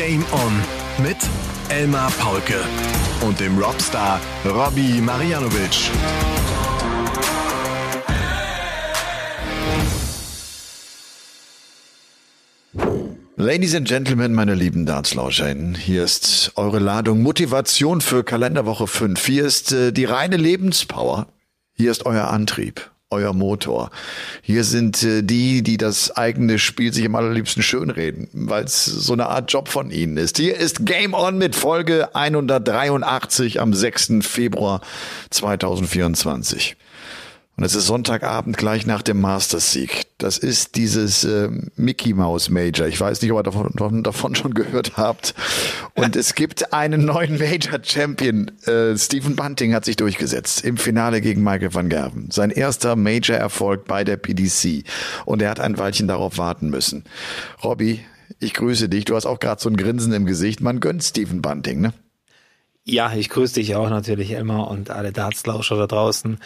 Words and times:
Game 0.00 0.24
On 0.32 1.04
mit 1.04 1.18
Elmar 1.68 2.10
Paulke 2.12 2.64
und 3.20 3.38
dem 3.38 3.58
Rockstar 3.58 4.18
Robbie 4.46 4.98
Marianovic. 4.98 5.90
Ladies 13.36 13.74
and 13.74 13.86
Gentlemen, 13.86 14.32
meine 14.32 14.54
lieben 14.54 14.86
DartslauscherInnen, 14.86 15.74
hier 15.74 16.02
ist 16.02 16.52
eure 16.56 16.78
Ladung 16.78 17.20
Motivation 17.20 18.00
für 18.00 18.24
Kalenderwoche 18.24 18.86
5. 18.86 19.22
Hier 19.22 19.44
ist 19.44 19.72
äh, 19.72 19.92
die 19.92 20.06
reine 20.06 20.38
Lebenspower. 20.38 21.26
Hier 21.74 21.90
ist 21.90 22.06
euer 22.06 22.28
Antrieb, 22.28 22.90
euer 23.12 23.32
Motor. 23.32 23.90
Hier 24.40 24.62
sind 24.62 25.02
äh, 25.02 25.22
die, 25.22 25.62
die 25.62 25.76
das 25.76 26.16
eigene 26.16 26.60
Spiel 26.60 26.92
sich 26.92 27.04
am 27.04 27.16
allerliebsten 27.16 27.60
schönreden, 27.60 28.28
weil 28.32 28.62
es 28.62 28.84
so 28.84 29.12
eine 29.12 29.26
Art 29.26 29.52
Job 29.52 29.68
von 29.68 29.90
ihnen 29.90 30.16
ist. 30.16 30.36
Hier 30.36 30.56
ist 30.56 30.86
Game 30.86 31.12
On 31.12 31.36
mit 31.36 31.56
Folge 31.56 32.14
183 32.14 33.60
am 33.60 33.74
6. 33.74 34.12
Februar 34.20 34.80
2024. 35.30 36.76
Und 37.60 37.66
es 37.66 37.74
ist 37.74 37.88
Sonntagabend 37.88 38.56
gleich 38.56 38.86
nach 38.86 39.02
dem 39.02 39.20
Masters 39.20 39.72
Sieg. 39.72 40.06
Das 40.16 40.38
ist 40.38 40.76
dieses 40.76 41.24
äh, 41.24 41.50
Mickey 41.76 42.14
Mouse 42.14 42.48
Major. 42.48 42.86
Ich 42.86 42.98
weiß 42.98 43.20
nicht, 43.20 43.32
ob 43.32 43.40
ihr 43.40 43.42
davon, 43.42 44.02
davon 44.02 44.34
schon 44.34 44.54
gehört 44.54 44.96
habt. 44.96 45.34
Und 45.92 46.16
es 46.16 46.34
gibt 46.34 46.72
einen 46.72 47.04
neuen 47.04 47.38
Major 47.38 47.78
Champion. 47.82 48.50
Äh, 48.64 48.96
Stephen 48.96 49.36
Bunting 49.36 49.74
hat 49.74 49.84
sich 49.84 49.96
durchgesetzt 49.96 50.64
im 50.64 50.78
Finale 50.78 51.20
gegen 51.20 51.44
Michael 51.44 51.74
van 51.74 51.90
Gerven. 51.90 52.30
Sein 52.30 52.48
erster 52.48 52.96
Major 52.96 53.36
Erfolg 53.36 53.84
bei 53.84 54.04
der 54.04 54.16
PDC. 54.16 54.84
Und 55.26 55.42
er 55.42 55.50
hat 55.50 55.60
ein 55.60 55.76
Weilchen 55.76 56.08
darauf 56.08 56.38
warten 56.38 56.70
müssen. 56.70 57.04
Robby, 57.62 58.00
ich 58.38 58.54
grüße 58.54 58.88
dich. 58.88 59.04
Du 59.04 59.16
hast 59.16 59.26
auch 59.26 59.38
gerade 59.38 59.60
so 59.60 59.68
ein 59.68 59.76
Grinsen 59.76 60.14
im 60.14 60.24
Gesicht. 60.24 60.62
Man 60.62 60.80
gönnt 60.80 61.04
Stephen 61.04 61.42
Bunting, 61.42 61.82
ne? 61.82 61.92
Ja, 62.84 63.12
ich 63.12 63.28
grüße 63.28 63.54
dich 63.54 63.76
auch 63.76 63.90
natürlich, 63.90 64.32
Elmar, 64.32 64.68
und 64.68 64.88
alle 64.88 65.12
Dartslauscher 65.12 65.76
da 65.76 65.86
draußen. 65.86 66.38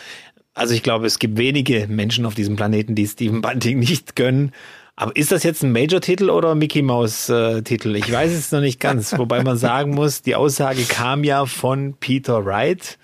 Also 0.55 0.75
ich 0.75 0.83
glaube, 0.83 1.07
es 1.07 1.19
gibt 1.19 1.37
wenige 1.37 1.87
Menschen 1.89 2.25
auf 2.27 2.35
diesem 2.35 2.57
Planeten, 2.57 2.95
die 2.95 3.07
Stephen 3.07 3.43
Bunting 3.43 3.79
nicht 3.79 4.15
gönnen. 4.17 4.53
Aber 4.97 5.17
ist 5.17 5.33
das 5.33 5.43
jetzt 5.43 5.65
ein 5.65 5.73
Major-Titel 5.73 6.31
oder 6.31 6.55
Mickey 6.55 6.81
Mouse-Titel? 6.81 7.97
Ich 7.97 8.11
weiß 8.11 8.31
es 8.31 8.53
noch 8.53 8.61
nicht 8.61 8.79
ganz. 8.79 9.13
Wobei 9.19 9.43
man 9.43 9.57
sagen 9.57 9.93
muss, 9.93 10.23
die 10.23 10.37
Aussage 10.37 10.85
kam 10.85 11.25
ja 11.25 11.47
von 11.47 11.95
Peter 11.99 12.45
Wright, 12.45 12.97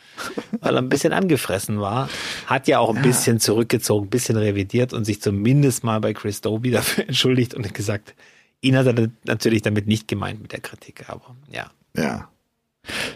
weil 0.61 0.77
er 0.77 0.83
ein 0.83 0.89
bisschen 0.89 1.13
angefressen 1.13 1.81
war. 1.81 2.09
Hat 2.47 2.69
ja 2.69 2.79
auch 2.79 2.91
ein 2.91 2.97
ja. 2.97 3.03
bisschen 3.03 3.41
zurückgezogen, 3.41 4.07
ein 4.07 4.11
bisschen 4.11 4.37
revidiert 4.37 4.93
und 4.93 5.05
sich 5.05 5.21
zumindest 5.21 5.83
mal 5.83 6.01
bei 6.01 6.13
Chris 6.13 6.41
Doby 6.41 6.71
dafür 6.71 7.05
entschuldigt 7.09 7.55
und 7.55 7.75
gesagt, 7.75 8.15
ihn 8.61 8.77
hat 8.77 8.87
er 8.87 9.09
natürlich 9.25 9.63
damit 9.63 9.89
nicht 9.89 10.07
gemeint 10.07 10.41
mit 10.41 10.53
der 10.53 10.61
Kritik. 10.61 11.07
Aber 11.09 11.35
ja. 11.51 11.73
Ja. 11.97 12.30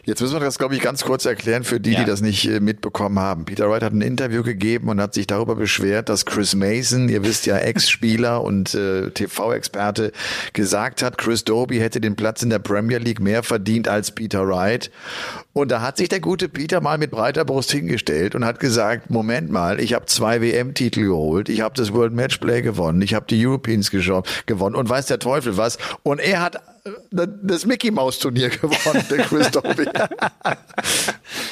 Jetzt 0.05 0.21
müssen 0.21 0.35
wir 0.35 0.41
das, 0.41 0.59
glaube 0.59 0.75
ich, 0.75 0.83
ganz 0.83 1.03
kurz 1.03 1.25
erklären 1.25 1.65
für 1.65 1.81
die, 1.81 1.93
ja. 1.93 2.01
die 2.01 2.05
das 2.05 2.21
nicht 2.21 2.47
äh, 2.47 2.61
mitbekommen 2.61 3.19
haben. 3.19 3.47
Peter 3.47 3.71
Wright 3.71 3.83
hat 3.83 3.95
ein 3.95 4.03
Interview 4.03 4.43
gegeben 4.43 4.89
und 4.91 5.01
hat 5.01 5.15
sich 5.15 5.27
darüber 5.27 5.55
beschwert, 5.55 6.11
dass 6.11 6.27
Chris 6.27 6.55
Mason, 6.55 7.09
ihr 7.09 7.25
wisst 7.25 7.47
ja, 7.47 7.57
Ex-Spieler 7.65 8.43
und 8.43 8.75
äh, 8.75 9.11
TV-Experte, 9.11 10.13
gesagt 10.53 11.03
hat, 11.03 11.17
Chris 11.17 11.45
Doby 11.45 11.79
hätte 11.79 12.01
den 12.01 12.17
Platz 12.17 12.43
in 12.43 12.51
der 12.51 12.59
Premier 12.59 12.99
League 12.99 13.21
mehr 13.21 13.43
verdient 13.43 13.89
als 13.89 14.11
Peter 14.11 14.47
Wright. 14.47 14.91
Und 15.55 15.71
da 15.71 15.81
hat 15.81 15.97
sich 15.97 16.09
der 16.09 16.21
gute 16.21 16.49
Peter 16.49 16.81
mal 16.81 16.99
mit 16.99 17.11
breiter 17.11 17.45
Brust 17.45 17.71
hingestellt 17.73 18.35
und 18.35 18.45
hat 18.45 18.61
gesagt, 18.61 19.09
Moment 19.09 19.51
mal, 19.51 19.81
ich 19.81 19.95
habe 19.95 20.07
zwei 20.07 20.43
WM-Titel 20.43 21.05
geholt, 21.05 21.49
ich 21.49 21.63
habe 21.63 21.75
das 21.77 21.93
World 21.93 22.13
Matchplay 22.13 22.61
gewonnen, 22.61 23.01
ich 23.01 23.15
habe 23.15 23.27
die 23.29 23.47
Europeans 23.47 23.91
gewonnen 23.91 24.75
und 24.75 24.89
weiß 24.89 25.07
der 25.07 25.19
Teufel 25.19 25.57
was. 25.57 25.79
Und 26.03 26.21
er 26.21 26.43
hat 26.43 26.61
das 27.11 27.65
Mickey 27.65 27.91
Maus 27.91 28.19
Turnier 28.19 28.49
gewonnen, 28.51 29.05
der 29.09 29.19
Chris 29.19 29.51
Dobby. 29.51 29.87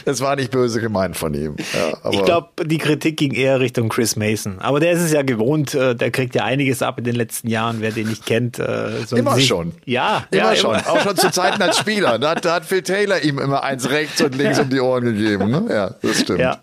Es 0.04 0.20
war 0.20 0.36
nicht 0.36 0.50
böse 0.50 0.80
gemeint 0.80 1.16
von 1.16 1.32
ihm. 1.32 1.56
Ja, 1.72 2.10
ich 2.10 2.22
glaube, 2.24 2.66
die 2.66 2.78
Kritik 2.78 3.16
ging 3.16 3.32
eher 3.32 3.60
Richtung 3.60 3.88
Chris 3.88 4.16
Mason. 4.16 4.58
Aber 4.58 4.80
der 4.80 4.92
ist 4.92 5.00
es 5.00 5.12
ja 5.12 5.22
gewohnt, 5.22 5.74
äh, 5.74 5.94
der 5.94 6.10
kriegt 6.10 6.34
ja 6.34 6.44
einiges 6.44 6.82
ab 6.82 6.98
in 6.98 7.04
den 7.04 7.14
letzten 7.14 7.48
Jahren, 7.48 7.80
wer 7.80 7.92
den 7.92 8.08
nicht 8.08 8.26
kennt. 8.26 8.58
Äh, 8.58 9.04
so 9.06 9.16
immer 9.16 9.40
schon. 9.40 9.72
Ja, 9.86 10.26
immer 10.30 10.42
ja, 10.42 10.56
schon. 10.56 10.74
Immer. 10.74 10.90
Auch 10.90 11.00
schon 11.00 11.16
zu 11.16 11.30
Zeiten 11.30 11.62
als 11.62 11.78
Spieler. 11.82 12.18
Da 12.18 12.32
hat, 12.32 12.44
da 12.44 12.54
hat 12.54 12.66
Phil 12.66 12.82
Taylor 12.82 13.22
ihm 13.22 13.38
immer 13.38 13.62
eins 13.62 13.88
rechts 13.88 14.20
und 14.20 14.34
links 14.34 14.58
um 14.58 14.68
die 14.68 14.80
Ohren 14.80 15.04
gegeben. 15.04 15.50
Ne? 15.50 15.66
Ja, 15.70 15.94
das 16.02 16.20
stimmt. 16.20 16.40
Ja, 16.40 16.58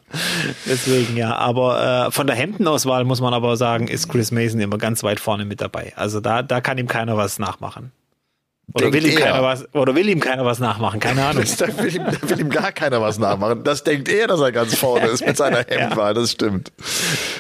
deswegen 0.68 1.18
ja. 1.18 1.36
Aber 1.36 2.08
äh, 2.08 2.12
von 2.12 2.28
der 2.28 2.36
Hemdenauswahl 2.36 3.04
muss 3.04 3.22
man 3.22 3.34
aber 3.34 3.58
sagen, 3.58 3.88
ist 3.88 4.10
Chris 4.10 4.32
Mason 4.32 4.60
immer 4.60 4.78
ganz 4.78 5.02
weit 5.04 5.20
vorne 5.20 5.46
mit 5.46 5.62
dabei. 5.62 5.94
Also 5.96 6.20
da, 6.20 6.44
da 6.44 6.62
kann 6.62 6.78
ihm 6.78 6.88
keiner 6.88 7.18
was 7.18 7.40
nachmachen. 7.40 7.92
Oder 8.74 8.94
will, 8.94 9.06
ihm 9.06 9.16
keiner 9.16 9.42
was, 9.42 9.74
oder 9.74 9.96
will 9.96 10.10
ihm 10.10 10.20
keiner 10.20 10.46
was 10.46 10.60
nachmachen? 10.60 11.00
Keine 11.00 11.26
Ahnung. 11.26 11.44
da, 11.58 11.68
will 11.78 11.96
ihm, 11.96 12.04
da 12.06 12.30
will 12.30 12.40
ihm 12.40 12.50
gar 12.50 12.72
keiner 12.72 13.02
was 13.02 13.18
nachmachen. 13.18 13.64
Das 13.64 13.84
denkt 13.84 14.10
er, 14.10 14.28
dass 14.28 14.40
er 14.40 14.52
ganz 14.52 14.76
vorne 14.76 15.08
ist 15.08 15.26
mit 15.26 15.38
seiner 15.38 15.60
Hemdwahl. 15.68 16.14
Das 16.14 16.32
stimmt. 16.32 16.72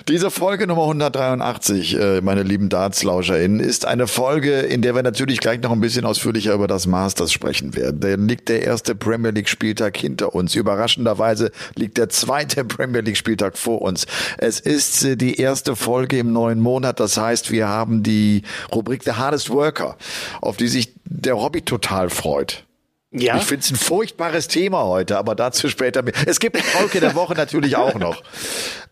Diese 0.08 0.32
Folge 0.32 0.66
Nummer 0.66 0.84
183, 0.84 2.00
äh, 2.00 2.22
meine 2.22 2.44
lieben 2.44 2.70
DartslauscherInnen, 2.70 3.60
ist 3.60 3.86
eine 3.86 4.08
Folge, 4.08 4.60
in 4.60 4.82
der 4.82 4.96
wir 4.96 5.04
natürlich 5.04 5.40
gleich 5.40 5.62
noch 5.62 5.72
ein 5.72 5.82
bisschen 5.82 6.06
ausführlicher 6.06 6.54
über 6.54 6.68
das 6.68 6.88
Masters 6.88 7.32
sprechen 7.32 7.76
werden. 7.76 8.00
Da 8.00 8.16
liegt 8.16 8.50
der 8.50 8.64
erste 8.64 8.96
Premier 8.96 9.32
League 9.32 9.50
Spieltag 9.50 9.98
hinter 9.98 10.34
uns. 10.34 10.56
Überraschenderweise 10.56 11.52
liegt 11.76 11.98
der 11.98 12.10
zweite 12.10 12.66
Premier 12.66 13.02
League 13.02 13.18
Spieltag 13.18 13.58
vor 13.58 13.82
uns. 13.82 14.08
Es 14.38 14.60
ist 14.60 15.04
äh, 15.04 15.16
die 15.16 15.40
erste 15.40 15.76
Folge 15.76 16.18
im 16.18 16.34
neuen 16.34 16.60
Monat. 16.60 17.00
Das 17.00 17.18
heißt, 17.18 17.52
wir 17.52 17.68
haben 17.68 18.02
die 18.02 18.44
Rubrik 18.74 19.04
The 19.04 19.14
Hardest 19.14 19.52
Worker, 19.52 19.96
auf 20.42 20.58
die 20.58 20.68
sich 20.68 20.94
der 21.10 21.38
Hobby 21.38 21.62
total 21.62 22.10
freut. 22.10 22.64
Ja. 23.12 23.38
Ich 23.38 23.44
finde 23.44 23.64
es 23.64 23.72
ein 23.72 23.76
furchtbares 23.76 24.48
Thema 24.48 24.84
heute, 24.84 25.18
aber 25.18 25.34
dazu 25.34 25.68
später 25.68 26.04
mehr. 26.04 26.14
Es 26.28 26.40
gibt 26.40 26.58
Folge 26.60 27.00
der 27.00 27.16
Woche 27.16 27.34
natürlich 27.34 27.76
auch 27.76 27.96
noch. 27.96 28.22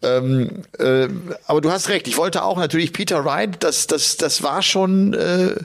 Ähm, 0.04 0.62
äh, 0.78 1.08
aber 1.48 1.60
du 1.60 1.72
hast 1.72 1.90
recht, 1.90 2.08
ich 2.08 2.18
wollte 2.18 2.44
auch 2.44 2.58
natürlich 2.58 2.94
Peter 2.94 3.26
Wright, 3.26 3.64
das, 3.64 3.88
das, 3.88 4.16
das 4.16 4.44
war 4.44 4.62
schon 4.62 5.16
äh, 5.16 5.56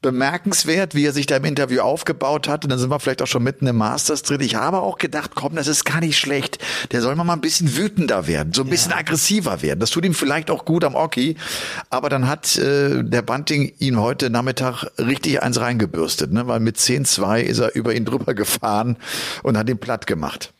bemerkenswert, 0.00 0.94
wie 0.94 1.04
er 1.04 1.12
sich 1.12 1.26
da 1.26 1.36
im 1.36 1.44
Interview 1.44 1.80
aufgebaut 1.80 2.48
hat. 2.48 2.64
Und 2.64 2.70
dann 2.70 2.78
sind 2.78 2.90
wir 2.90 3.00
vielleicht 3.00 3.22
auch 3.22 3.26
schon 3.26 3.42
mitten 3.42 3.66
im 3.66 3.76
Masters 3.76 4.22
drin. 4.22 4.40
Ich 4.40 4.54
habe 4.54 4.80
auch 4.80 4.98
gedacht, 4.98 5.32
komm, 5.34 5.56
das 5.56 5.66
ist 5.66 5.84
gar 5.84 6.00
nicht 6.00 6.18
schlecht. 6.18 6.58
Der 6.92 7.00
soll 7.00 7.16
mal 7.16 7.28
ein 7.30 7.40
bisschen 7.40 7.76
wütender 7.76 8.26
werden, 8.26 8.52
so 8.52 8.62
ein 8.62 8.70
bisschen 8.70 8.92
ja. 8.92 8.98
aggressiver 8.98 9.62
werden. 9.62 9.80
Das 9.80 9.90
tut 9.90 10.04
ihm 10.04 10.14
vielleicht 10.14 10.50
auch 10.50 10.64
gut 10.64 10.84
am 10.84 10.94
Oki. 10.94 11.36
Aber 11.90 12.08
dann 12.08 12.28
hat 12.28 12.56
äh, 12.56 13.02
der 13.02 13.22
Bunting 13.22 13.72
ihn 13.78 14.00
heute 14.00 14.30
Nachmittag 14.30 14.84
richtig 14.98 15.42
eins 15.42 15.60
reingebürstet, 15.60 16.32
ne? 16.32 16.46
weil 16.46 16.60
mit 16.60 16.76
10-2 16.76 17.40
ist 17.40 17.58
er 17.58 17.74
über 17.74 17.94
ihn 17.94 18.04
drüber 18.04 18.34
gefahren 18.34 18.96
und 19.42 19.58
hat 19.58 19.68
ihn 19.68 19.78
platt 19.78 20.06
gemacht. 20.06 20.52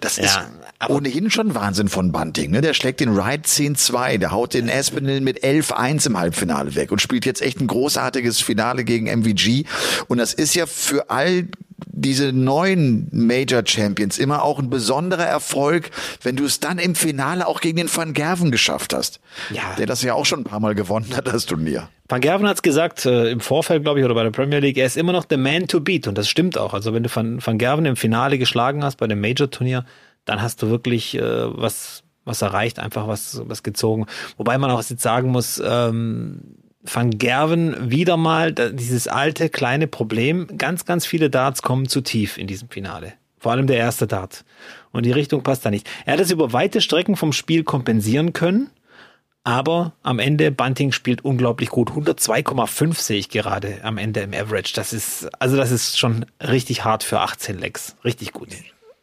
Das 0.00 0.16
ja, 0.16 0.24
ist 0.24 0.40
ohnehin 0.88 1.30
schon 1.30 1.54
Wahnsinn 1.54 1.88
von 1.88 2.12
Bunting. 2.12 2.50
Ne? 2.50 2.60
Der 2.60 2.74
schlägt 2.74 3.00
den 3.00 3.18
Ride 3.18 3.44
10-2, 3.44 4.18
der 4.18 4.30
haut 4.30 4.54
den 4.54 4.70
Aspinall 4.70 5.20
mit 5.20 5.42
11-1 5.42 6.06
im 6.06 6.18
Halbfinale 6.18 6.74
weg 6.74 6.92
und 6.92 7.00
spielt 7.00 7.26
jetzt 7.26 7.42
echt 7.42 7.60
ein 7.60 7.66
großartiges 7.66 8.40
Finale 8.40 8.84
gegen 8.84 9.06
MVG. 9.06 9.64
Und 10.08 10.18
das 10.18 10.34
ist 10.34 10.54
ja 10.54 10.66
für 10.66 11.10
all 11.10 11.48
diese 11.88 12.32
neuen 12.32 13.08
Major 13.12 13.62
Champions 13.64 14.18
immer 14.18 14.42
auch 14.42 14.58
ein 14.58 14.70
besonderer 14.70 15.24
Erfolg, 15.24 15.90
wenn 16.22 16.36
du 16.36 16.44
es 16.44 16.60
dann 16.60 16.78
im 16.78 16.94
Finale 16.94 17.46
auch 17.46 17.60
gegen 17.60 17.76
den 17.76 17.94
Van 17.94 18.12
Gerven 18.12 18.50
geschafft 18.50 18.94
hast. 18.94 19.20
Ja. 19.50 19.74
Der 19.78 19.86
das 19.86 20.02
ja 20.02 20.14
auch 20.14 20.24
schon 20.24 20.40
ein 20.40 20.44
paar 20.44 20.60
Mal 20.60 20.74
gewonnen 20.74 21.14
hat, 21.14 21.26
das 21.26 21.46
Turnier. 21.46 21.88
Van 22.08 22.20
Gerven 22.20 22.46
hat 22.46 22.56
es 22.56 22.62
gesagt, 22.62 23.04
äh, 23.04 23.30
im 23.30 23.40
Vorfeld, 23.40 23.82
glaube 23.82 23.98
ich, 23.98 24.04
oder 24.04 24.14
bei 24.14 24.22
der 24.22 24.30
Premier 24.30 24.60
League, 24.60 24.78
er 24.78 24.86
ist 24.86 24.96
immer 24.96 25.12
noch 25.12 25.24
the 25.28 25.36
man 25.36 25.66
to 25.66 25.80
beat. 25.80 26.06
Und 26.06 26.16
das 26.16 26.28
stimmt 26.28 26.56
auch. 26.56 26.72
Also 26.72 26.94
wenn 26.94 27.02
du 27.02 27.14
Van, 27.14 27.44
Van 27.44 27.58
Gerven 27.58 27.84
im 27.84 27.96
Finale 27.96 28.38
geschlagen 28.38 28.84
hast 28.84 28.96
bei 28.96 29.06
dem 29.06 29.20
Major-Turnier, 29.20 29.84
dann 30.26 30.42
hast 30.42 30.62
du 30.62 30.68
wirklich 30.68 31.14
äh, 31.14 31.22
was, 31.22 32.02
was 32.26 32.42
erreicht, 32.42 32.78
einfach 32.78 33.08
was, 33.08 33.40
was 33.46 33.62
gezogen. 33.62 34.06
Wobei 34.36 34.58
man 34.58 34.70
auch 34.70 34.82
jetzt 34.82 35.02
sagen 35.02 35.30
muss, 35.30 35.62
ähm, 35.64 36.56
Van 36.82 37.10
Gerven 37.10 37.90
wieder 37.90 38.16
mal 38.16 38.52
dieses 38.52 39.08
alte 39.08 39.48
kleine 39.48 39.86
Problem. 39.86 40.46
Ganz, 40.58 40.84
ganz 40.84 41.06
viele 41.06 41.30
Darts 41.30 41.62
kommen 41.62 41.88
zu 41.88 42.00
tief 42.00 42.38
in 42.38 42.46
diesem 42.46 42.68
Finale. 42.68 43.14
Vor 43.38 43.52
allem 43.52 43.66
der 43.66 43.76
erste 43.76 44.06
Dart. 44.06 44.44
Und 44.92 45.06
die 45.06 45.12
Richtung 45.12 45.42
passt 45.42 45.64
da 45.64 45.70
nicht. 45.70 45.88
Er 46.04 46.14
hat 46.14 46.20
es 46.20 46.30
über 46.30 46.52
weite 46.52 46.80
Strecken 46.80 47.16
vom 47.16 47.32
Spiel 47.32 47.64
kompensieren 47.64 48.32
können. 48.32 48.70
Aber 49.44 49.92
am 50.02 50.18
Ende, 50.18 50.50
Bunting 50.50 50.90
spielt 50.90 51.24
unglaublich 51.24 51.68
gut. 51.68 51.90
102,5 51.92 52.94
sehe 52.94 53.18
ich 53.18 53.28
gerade 53.28 53.78
am 53.84 53.96
Ende 53.96 54.20
im 54.20 54.34
Average. 54.34 54.72
Das 54.74 54.92
ist, 54.92 55.28
also 55.40 55.56
das 55.56 55.70
ist 55.70 55.98
schon 55.98 56.26
richtig 56.40 56.84
hart 56.84 57.04
für 57.04 57.20
18 57.20 57.56
Legs. 57.56 57.94
Richtig 58.04 58.32
gut. 58.32 58.48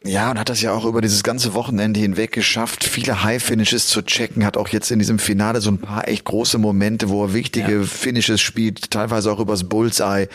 Ja, 0.06 0.30
und 0.30 0.38
hat 0.38 0.50
das 0.50 0.60
ja 0.60 0.72
auch 0.72 0.84
über 0.84 1.00
dieses 1.00 1.22
ganze 1.22 1.54
Wochenende 1.54 1.98
hinweg 1.98 2.30
geschafft, 2.30 2.84
viele 2.84 3.22
High-Finishes 3.22 3.86
zu 3.86 4.02
checken, 4.02 4.44
hat 4.44 4.58
auch 4.58 4.68
jetzt 4.68 4.90
in 4.90 4.98
diesem 4.98 5.18
Finale 5.18 5.62
so 5.62 5.70
ein 5.70 5.78
paar 5.78 6.06
echt 6.08 6.24
große 6.24 6.58
Momente, 6.58 7.08
wo 7.08 7.24
er 7.24 7.32
wichtige 7.32 7.78
ja. 7.78 7.82
Finishes 7.84 8.42
spielt, 8.42 8.90
teilweise 8.90 9.32
auch 9.32 9.40
übers 9.40 9.64
Bullseye. 9.64 10.28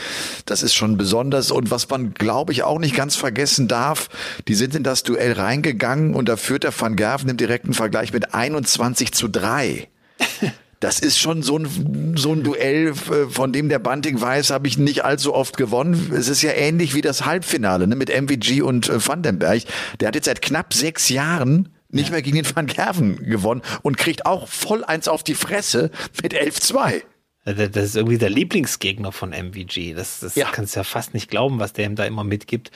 Das 0.47 0.63
ist 0.63 0.73
schon 0.73 0.97
besonders. 0.97 1.51
Und 1.51 1.69
was 1.69 1.87
man, 1.87 2.15
glaube 2.15 2.51
ich, 2.51 2.63
auch 2.63 2.79
nicht 2.79 2.95
ganz 2.95 3.15
vergessen 3.15 3.67
darf, 3.67 4.09
die 4.47 4.55
sind 4.55 4.73
in 4.73 4.81
das 4.81 5.03
Duell 5.03 5.33
reingegangen 5.33 6.15
und 6.15 6.29
da 6.29 6.35
führt 6.35 6.63
der 6.63 6.73
Van 6.77 6.95
Gerven 6.95 7.29
im 7.29 7.37
direkten 7.37 7.73
Vergleich 7.73 8.11
mit 8.11 8.33
21 8.33 9.11
zu 9.11 9.27
3. 9.27 9.87
das 10.79 10.99
ist 10.99 11.19
schon 11.19 11.43
so 11.43 11.57
ein, 11.57 12.15
so 12.17 12.33
ein 12.33 12.43
Duell, 12.43 12.87
äh, 12.87 12.93
von 13.29 13.51
dem 13.51 13.69
der 13.69 13.79
Bunting 13.79 14.19
weiß, 14.19 14.51
habe 14.51 14.67
ich 14.67 14.77
nicht 14.77 15.03
allzu 15.03 15.33
oft 15.33 15.57
gewonnen. 15.57 16.11
Es 16.15 16.29
ist 16.29 16.41
ja 16.41 16.51
ähnlich 16.51 16.93
wie 16.93 17.01
das 17.01 17.25
Halbfinale 17.25 17.87
ne, 17.87 17.95
mit 17.95 18.09
MVG 18.09 18.61
und 18.61 18.89
äh, 18.89 19.05
Vandenberg. 19.05 19.63
Der 19.99 20.07
hat 20.07 20.15
jetzt 20.15 20.25
seit 20.25 20.41
knapp 20.41 20.73
sechs 20.73 21.09
Jahren 21.09 21.69
nicht 21.89 22.07
ja. 22.07 22.11
mehr 22.13 22.21
gegen 22.21 22.35
den 22.35 22.55
Van 22.55 22.67
Gerven 22.67 23.17
gewonnen 23.25 23.61
und 23.81 23.97
kriegt 23.97 24.25
auch 24.25 24.47
voll 24.47 24.83
eins 24.83 25.07
auf 25.07 25.23
die 25.23 25.35
Fresse 25.35 25.91
mit 26.21 26.33
11-2. 26.33 27.01
Das 27.45 27.85
ist 27.85 27.95
irgendwie 27.95 28.17
der 28.17 28.29
Lieblingsgegner 28.29 29.11
von 29.11 29.31
MVG. 29.31 29.95
Das, 29.95 30.19
das 30.19 30.35
ja. 30.35 30.49
kannst 30.51 30.75
du 30.75 30.81
ja 30.81 30.83
fast 30.83 31.13
nicht 31.13 31.29
glauben, 31.29 31.59
was 31.59 31.73
der 31.73 31.85
ihm 31.85 31.95
da 31.95 32.05
immer 32.05 32.23
mitgibt. 32.23 32.71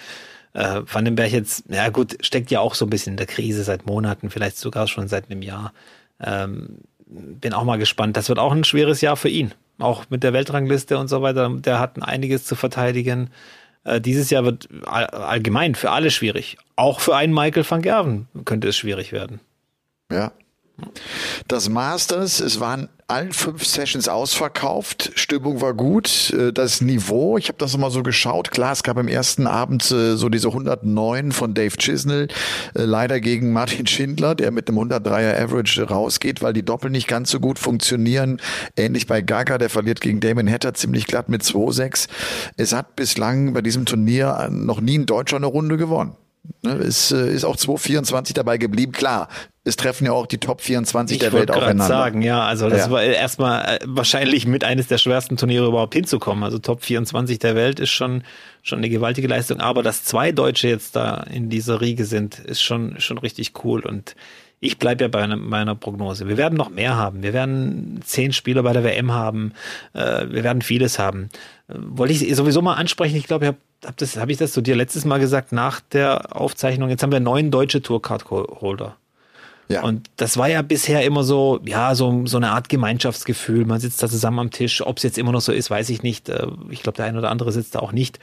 Äh, 0.54 0.82
Vandenberg 0.86 1.32
jetzt, 1.32 1.66
ja 1.70 1.90
gut, 1.90 2.18
steckt 2.22 2.52
ja 2.52 2.60
auch 2.60 2.76
so 2.76 2.86
ein 2.86 2.90
bisschen 2.90 3.14
in 3.14 3.18
der 3.18 3.28
Krise 3.28 3.64
seit 3.64 3.86
Monaten, 3.86 4.30
vielleicht 4.30 4.58
sogar 4.58 4.88
schon 4.88 5.08
seit 5.08 5.30
einem 5.30 5.42
Jahr. 5.42 5.74
Ähm, 6.20 6.80
bin 7.14 7.54
auch 7.54 7.64
mal 7.64 7.78
gespannt. 7.78 8.18
Das 8.18 8.30
wird 8.30 8.40
auch 8.40 8.52
ein 8.52 8.64
schweres 8.64 9.02
Jahr 9.02 9.18
für 9.18 9.30
ihn. 9.30 9.54
Auch 9.80 10.06
mit 10.10 10.24
der 10.24 10.34
Weltrangliste 10.34 10.98
und 10.98 11.08
so 11.08 11.22
weiter. 11.22 11.50
Der 11.50 11.80
hat 11.80 12.02
einiges 12.02 12.46
zu 12.46 12.56
verteidigen. 12.56 13.30
Äh, 13.84 14.02
dieses 14.02 14.30
Jahr 14.30 14.46
wird 14.46 14.68
all, 14.86 15.06
allgemein 15.06 15.76
für 15.76 15.92
alle 15.92 16.12
schwierig. 16.12 16.58
Auch 16.76 17.00
für 17.00 17.16
einen 17.16 17.34
Michael 17.34 17.66
van 17.70 17.82
Gerven 17.82 18.28
könnte 18.46 18.68
es 18.68 18.78
schwierig 18.78 19.12
werden. 19.12 19.40
Ja. 20.12 20.32
Das 21.48 21.70
Masters, 21.70 22.40
es 22.40 22.60
waren 22.60 22.90
allen 23.14 23.32
fünf 23.32 23.64
Sessions 23.64 24.08
ausverkauft. 24.08 25.12
Stimmung 25.14 25.62
war 25.62 25.76
gut. 25.76 26.32
Äh, 26.32 26.52
das 26.52 26.82
Niveau, 26.82 27.38
ich 27.38 27.48
habe 27.48 27.60
das 27.60 27.78
mal 27.78 27.92
so 27.92 28.02
geschaut. 28.02 28.50
Klar, 28.50 28.72
es 28.72 28.82
gab 28.82 28.98
im 28.98 29.08
ersten 29.08 29.46
Abend 29.46 29.92
äh, 29.92 30.16
so 30.16 30.30
diese 30.30 30.48
109 30.48 31.32
von 31.32 31.54
Dave 31.54 31.78
Chisnell. 31.78 32.28
Äh, 32.74 32.84
leider 32.84 33.20
gegen 33.20 33.54
Martin 33.54 33.86
Schindler, 33.86 34.34
der 34.34 34.50
mit 34.50 34.68
einem 34.68 34.80
103er 34.80 35.40
Average 35.40 35.84
rausgeht, 35.84 36.42
weil 36.42 36.54
die 36.54 36.66
Doppel 36.66 36.90
nicht 36.90 37.08
ganz 37.08 37.30
so 37.30 37.40
gut 37.40 37.60
funktionieren. 37.60 38.42
Ähnlich 38.76 39.06
bei 39.06 39.22
Gaga, 39.22 39.60
der 39.60 39.70
verliert 39.70 40.02
gegen 40.02 40.20
Damon 40.20 40.50
Hatter 40.50 40.74
ziemlich 40.74 41.06
glatt 41.06 41.30
mit 41.30 41.44
2-6. 41.44 42.08
Es 42.58 42.74
hat 42.74 42.96
bislang 42.96 43.54
bei 43.54 43.62
diesem 43.62 43.86
Turnier 43.86 44.50
noch 44.50 44.82
nie 44.82 44.98
ein 44.98 45.06
Deutscher 45.06 45.38
eine 45.38 45.46
Runde 45.46 45.78
gewonnen. 45.78 46.16
Ne, 46.62 46.74
ist, 46.74 47.12
ist 47.12 47.46
auch 47.46 47.56
2,24 47.56 48.34
dabei 48.34 48.58
geblieben. 48.58 48.92
Klar, 48.92 49.30
es 49.66 49.78
treffen 49.78 50.06
ja 50.06 50.12
auch 50.12 50.28
die 50.28 50.40
Top 50.40 50.62
24 50.62 51.16
ich 51.16 51.22
der 51.22 51.32
Welt 51.32 51.50
aufeinander. 51.50 51.84
Ich 51.84 51.88
sagen, 51.88 52.22
ja, 52.22 52.44
also 52.44 52.70
das 52.70 52.86
ja. 52.86 52.92
war 52.92 53.02
erstmal 53.02 53.78
äh, 53.78 53.80
wahrscheinlich 53.86 54.46
mit 54.46 54.64
eines 54.64 54.88
der 54.88 54.98
schwersten 54.98 55.38
Turniere 55.38 55.68
überhaupt 55.68 55.94
hinzukommen. 55.94 56.44
Also 56.44 56.60
Top 56.60 56.84
24 56.84 57.40
der 57.40 57.56
Welt 57.56 57.80
ist 57.80 57.92
schon 57.92 58.24
schon 58.62 58.80
eine 58.80 58.90
gewaltige 58.90 59.28
Leistung, 59.28 59.60
aber 59.60 59.84
dass 59.84 60.04
zwei 60.04 60.32
Deutsche 60.32 60.68
jetzt 60.68 60.96
da 60.96 61.24
in 61.32 61.50
dieser 61.50 61.82
Riege 61.82 62.06
sind, 62.06 62.40
ist 62.40 62.62
schon 62.62 63.00
schon 63.00 63.18
richtig 63.18 63.54
cool 63.64 63.82
und 63.82 64.16
ich 64.60 64.80
bleibe 64.80 65.04
ja 65.04 65.08
bei 65.10 65.28
meiner 65.28 65.76
Prognose. 65.76 66.30
Wir 66.30 66.38
werden 66.38 66.58
noch 66.58 66.70
mehr 66.70 66.96
haben. 66.96 67.22
Wir 67.22 67.34
werden 67.34 68.00
zehn 68.06 68.32
Spieler 68.32 68.64
bei 68.64 68.72
der 68.72 68.86
WM 68.86 69.12
haben. 69.12 69.52
Äh, 69.94 70.28
wir 70.30 70.46
werden 70.46 70.62
vieles 70.62 71.00
haben. 71.00 71.30
Äh, 71.68 71.74
wollte 71.78 72.14
ich 72.14 72.34
sowieso 72.34 72.62
mal 72.62 72.76
ansprechen. 72.76 73.18
Ich 73.18 73.28
glaube, 73.28 73.44
ich 73.44 73.48
habe 73.50 73.58
hab 73.86 73.98
das, 73.98 74.16
habe 74.16 74.32
ich 74.32 74.38
das 74.38 74.54
zu 74.54 74.62
dir 74.62 74.78
letztes 74.78 75.04
Mal 75.04 75.20
gesagt 75.20 75.52
nach 75.52 75.82
der 75.82 76.34
Aufzeichnung. 76.34 76.90
Jetzt 76.90 77.04
haben 77.04 77.12
wir 77.12 77.20
neun 77.20 77.52
deutsche 77.52 77.82
Tourcard-Holder. 77.82 78.96
Ja. 79.70 79.84
Und 79.84 80.10
das 80.18 80.38
war 80.38 80.50
ja 80.50 80.62
bisher 80.62 81.04
immer 81.04 81.24
so, 81.24 81.60
ja, 81.66 81.96
so, 81.96 82.26
so 82.26 82.38
eine 82.38 82.52
Art 82.52 82.70
Gemeinschaftsgefühl. 82.70 83.66
Man 83.66 83.80
sitzt 83.80 84.04
da 84.04 84.10
zusammen 84.10 84.40
am 84.40 84.52
Tisch. 84.52 84.86
Ob 84.86 84.98
es 84.98 85.04
jetzt 85.04 85.18
immer 85.18 85.32
noch 85.32 85.42
so 85.42 85.52
ist, 85.52 85.70
weiß 85.70 85.90
ich 85.90 86.04
nicht. 86.04 86.30
Äh, 86.30 86.48
ich 86.70 86.84
glaube, 86.84 86.98
der 86.98 87.06
ein 87.06 87.18
oder 87.18 87.32
andere 87.32 87.52
sitzt 87.52 87.76
da 87.76 87.80
auch 87.80 87.92
nicht. 87.92 88.20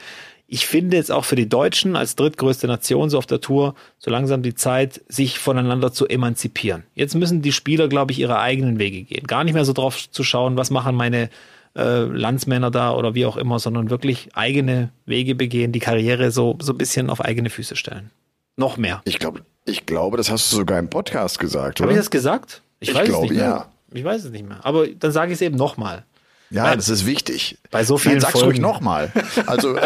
Ich 0.47 0.67
finde 0.67 0.97
jetzt 0.97 1.11
auch 1.11 1.23
für 1.23 1.37
die 1.37 1.47
Deutschen 1.47 1.95
als 1.95 2.17
drittgrößte 2.17 2.67
Nation 2.67 3.09
so 3.09 3.17
auf 3.17 3.25
der 3.25 3.39
Tour 3.39 3.73
so 3.97 4.11
langsam 4.11 4.43
die 4.43 4.53
Zeit, 4.53 5.01
sich 5.07 5.39
voneinander 5.39 5.93
zu 5.93 6.07
emanzipieren. 6.07 6.83
Jetzt 6.93 7.15
müssen 7.15 7.41
die 7.41 7.53
Spieler, 7.53 7.87
glaube 7.87 8.11
ich, 8.11 8.19
ihre 8.19 8.37
eigenen 8.37 8.77
Wege 8.77 9.03
gehen. 9.03 9.27
Gar 9.27 9.45
nicht 9.45 9.53
mehr 9.53 9.63
so 9.63 9.71
drauf 9.71 10.11
zu 10.11 10.23
schauen, 10.23 10.57
was 10.57 10.69
machen 10.69 10.95
meine 10.95 11.29
äh, 11.75 12.01
Landsmänner 12.03 12.69
da 12.69 12.93
oder 12.93 13.15
wie 13.15 13.25
auch 13.25 13.37
immer, 13.37 13.59
sondern 13.59 13.89
wirklich 13.89 14.29
eigene 14.33 14.91
Wege 15.05 15.35
begehen, 15.35 15.71
die 15.71 15.79
Karriere 15.79 16.31
so, 16.31 16.57
so 16.61 16.73
ein 16.73 16.77
bisschen 16.77 17.09
auf 17.09 17.21
eigene 17.21 17.49
Füße 17.49 17.77
stellen. 17.77 18.11
Noch 18.57 18.75
mehr. 18.75 19.01
Ich 19.05 19.19
glaube, 19.19 19.45
ich 19.65 19.85
glaube, 19.85 20.17
das 20.17 20.29
hast 20.31 20.51
du 20.51 20.55
sogar 20.55 20.79
im 20.79 20.89
Podcast 20.89 21.39
gesagt, 21.39 21.79
oder? 21.79 21.89
Habe 21.89 21.93
ich 21.93 21.99
das 21.99 22.09
gesagt? 22.09 22.61
Ich, 22.79 22.89
ich 22.89 22.95
weiß 22.95 23.07
glaube, 23.07 23.25
es 23.25 23.31
nicht 23.31 23.39
mehr. 23.39 23.49
ja. 23.49 23.65
Ich 23.93 24.03
weiß 24.03 24.23
es 24.23 24.31
nicht 24.31 24.47
mehr. 24.47 24.59
Aber 24.63 24.87
dann 24.87 25.11
sage 25.11 25.31
ich 25.31 25.35
es 25.35 25.41
eben 25.41 25.57
nochmal. 25.57 26.05
Ja, 26.49 26.65
Weil, 26.65 26.75
das 26.75 26.89
ist 26.89 27.05
wichtig. 27.05 27.57
Bei 27.71 27.85
so 27.85 27.97
vielen 27.97 28.15
Nein, 28.15 28.21
sag's 28.21 28.43
ruhig 28.43 28.59
nochmal. 28.59 29.11
Also, 29.47 29.77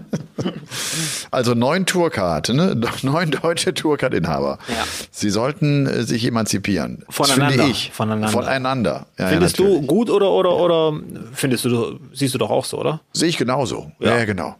also 1.30 1.54
neun 1.54 1.86
Tourcard, 1.86 2.50
ne? 2.50 2.78
neun 3.02 3.30
deutsche 3.30 3.72
Tourcard-Inhaber. 3.72 4.58
Ja. 4.68 4.84
Sie 5.10 5.30
sollten 5.30 5.86
äh, 5.86 6.02
sich 6.02 6.26
emanzipieren. 6.26 7.04
Voneinander. 7.08 7.50
Finde 7.50 7.70
ich. 7.70 7.92
Voneinander. 7.92 8.28
Voneinander. 8.28 9.06
Ja, 9.18 9.28
findest 9.28 9.58
ja, 9.58 9.64
du 9.64 9.82
gut 9.82 10.10
oder, 10.10 10.30
oder, 10.30 10.54
oder 10.56 11.00
findest 11.32 11.64
du, 11.64 11.98
siehst 12.12 12.34
du 12.34 12.38
doch 12.38 12.50
auch 12.50 12.66
so, 12.66 12.78
oder? 12.78 13.00
Sehe 13.14 13.30
ich 13.30 13.38
genauso. 13.38 13.90
Ja, 14.00 14.18
ja 14.18 14.24
genau. 14.26 14.56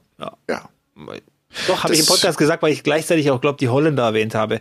Ja. 0.49 0.71
Doch, 1.67 1.85
habe 1.85 1.95
ich 1.95 2.01
im 2.01 2.07
Podcast 2.07 2.39
gesagt, 2.39 2.63
weil 2.63 2.73
ich 2.73 2.83
gleichzeitig 2.83 3.31
auch, 3.31 3.41
glaube 3.41 3.59
die 3.59 3.69
Holländer 3.69 4.05
erwähnt 4.05 4.35
habe, 4.35 4.61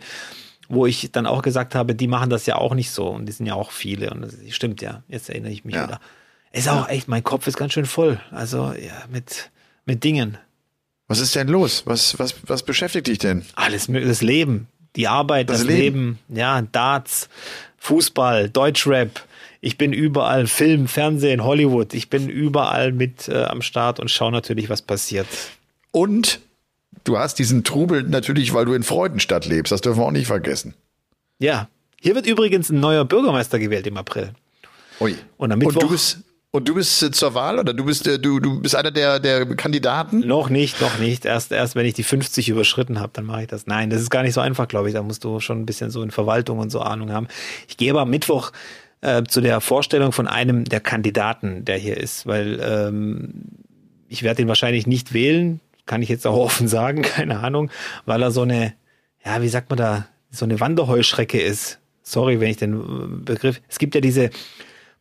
wo 0.69 0.86
ich 0.86 1.12
dann 1.12 1.25
auch 1.25 1.42
gesagt 1.42 1.75
habe, 1.75 1.95
die 1.95 2.07
machen 2.07 2.30
das 2.30 2.45
ja 2.45 2.56
auch 2.56 2.74
nicht 2.74 2.92
so 2.92 3.07
und 3.07 3.25
die 3.25 3.31
sind 3.31 3.45
ja 3.45 3.56
auch 3.56 3.72
viele 3.72 4.12
und 4.12 4.22
das 4.22 4.36
stimmt 4.50 4.81
ja. 4.81 5.04
Jetzt 5.07 5.30
erinnere 5.30 5.51
ich 5.51 5.66
mich 5.66 5.75
ja. 5.75 5.88
wieder. 5.88 6.00
Ist 6.51 6.69
auch 6.69 6.88
echt, 6.88 7.07
mein 7.07 7.24
Kopf 7.24 7.48
ist 7.48 7.57
ganz 7.57 7.74
schön 7.74 7.86
voll. 7.86 8.19
Also 8.31 8.74
ja, 8.74 9.06
mit, 9.12 9.50
mit 9.86 10.04
Dingen. 10.04 10.38
Was 11.07 11.19
ist 11.19 11.36
denn 11.36 11.48
los? 11.48 11.84
Was, 11.86 12.18
was, 12.19 12.36
was 12.45 12.63
beschäftigt 12.63 13.07
dich 13.07 13.18
denn? 13.18 13.44
Alles, 13.56 13.88
das 13.88 14.22
Leben, 14.22 14.68
die 14.95 15.07
Arbeit, 15.07 15.50
das, 15.50 15.60
das 15.60 15.68
Leben. 15.68 16.19
Leben, 16.30 16.40
ja, 16.40 16.62
Darts, 16.62 17.28
Fußball, 17.80 18.50
Deutschrap. 18.50 19.24
Ich 19.62 19.78
bin 19.78 19.94
überall, 19.94 20.45
Film, 20.48 20.88
Fernsehen, 20.88 21.44
Hollywood. 21.44 21.94
Ich 21.94 22.10
bin 22.10 22.30
überall 22.30 22.92
mit 22.92 23.28
äh, 23.30 23.44
am 23.44 23.62
Start 23.62 24.00
und 24.00 24.12
schaue 24.12 24.31
natürlich, 24.31 24.69
was 24.69 24.81
passiert. 24.81 25.28
Und 25.92 26.40
du 27.04 27.18
hast 27.18 27.40
diesen 27.40 27.63
Trubel 27.63 28.04
natürlich, 28.04 28.54
weil 28.54 28.66
du 28.66 28.74
in 28.74 28.84
Freudenstadt 28.84 29.45
lebst. 29.45 29.72
Das 29.72 29.81
dürfen 29.81 30.00
wir 30.00 30.06
auch 30.06 30.12
nicht 30.12 30.28
vergessen. 30.28 30.74
Ja. 31.40 31.68
Hier 32.01 32.16
wird 32.16 32.25
übrigens 32.25 32.69
ein 32.69 32.80
neuer 32.80 33.06
Bürgermeister 33.06 33.60
gewählt 33.60 33.88
im 33.88 33.98
April. 33.98 34.34
Ui. 35.00 35.16
Und, 35.38 35.51
am 35.51 35.60
Mittwoch, 35.60 35.75
und 35.75 35.84
du 35.84 35.90
bist 35.90 36.19
und 36.56 36.68
du 36.68 36.75
bist 36.75 37.01
äh, 37.01 37.10
zur 37.10 37.34
Wahl 37.34 37.57
oder 37.57 37.74
du 37.74 37.84
bist 37.84 38.06
äh, 38.06 38.19
du 38.19 38.40
du 38.40 38.62
bist 38.62 38.75
einer 38.75 38.92
der 38.92 39.19
der 39.19 39.45
Kandidaten? 39.56 40.19
Noch 40.19 40.50
nicht, 40.50 40.80
noch 40.81 41.00
nicht. 41.00 41.25
Erst 41.25 41.51
erst 41.51 41.75
wenn 41.75 41.86
ich 41.86 41.95
die 41.95 42.04
50 42.04 42.48
überschritten 42.50 43.00
habe, 43.00 43.12
dann 43.13 43.25
mache 43.25 43.42
ich 43.42 43.48
das. 43.48 43.66
Nein, 43.66 43.90
das 43.90 44.01
ist 44.01 44.12
gar 44.12 44.22
nicht 44.22 44.36
so 44.36 44.42
einfach, 44.42 44.68
glaube 44.68 44.88
ich. 44.88 44.94
Da 44.94 45.01
musst 45.01 45.24
du 45.24 45.40
schon 45.40 45.62
ein 45.62 45.66
bisschen 45.66 45.90
so 45.90 46.04
in 46.04 46.12
Verwaltung 46.12 46.60
und 46.60 46.69
so 46.69 46.81
Ahnung 46.81 47.12
haben. 47.12 47.28
Ich 47.68 47.78
gehe 47.78 47.90
aber 47.90 48.01
am 48.01 48.12
Mittwoch 48.12 48.51
äh, 49.01 49.24
zu 49.24 49.42
der 49.42 49.62
Vorstellung 49.62 50.12
von 50.12 50.28
einem 50.28 50.66
der 50.66 50.80
Kandidaten, 50.80 51.66
der 51.66 51.78
hier 51.78 51.97
ist, 51.97 52.28
weil 52.28 52.59
ähm, 52.62 53.33
ich 54.07 54.21
werde 54.21 54.44
ihn 54.44 54.47
wahrscheinlich 54.47 54.85
nicht 54.85 55.14
wählen, 55.14 55.59
kann 55.85 56.02
ich 56.02 56.09
jetzt 56.09 56.28
auch 56.28 56.37
offen 56.45 56.68
sagen, 56.68 57.02
keine 57.02 57.40
Ahnung, 57.40 57.69
weil 58.06 58.21
er 58.21 58.31
so 58.31 58.42
eine, 58.42 58.73
ja, 59.25 59.42
wie 59.42 59.49
sagt 59.49 59.69
man 59.69 59.78
da, 59.78 60.07
so 60.31 60.45
eine 60.45 60.59
Wanderheuschrecke 60.59 61.40
ist. 61.40 61.80
Sorry, 62.02 62.40
wenn 62.40 62.49
ich 62.49 62.57
den 62.57 63.23
Begriff. 63.23 63.61
Es 63.69 63.80
gibt 63.80 63.95
ja 63.95 64.02
diese 64.02 64.30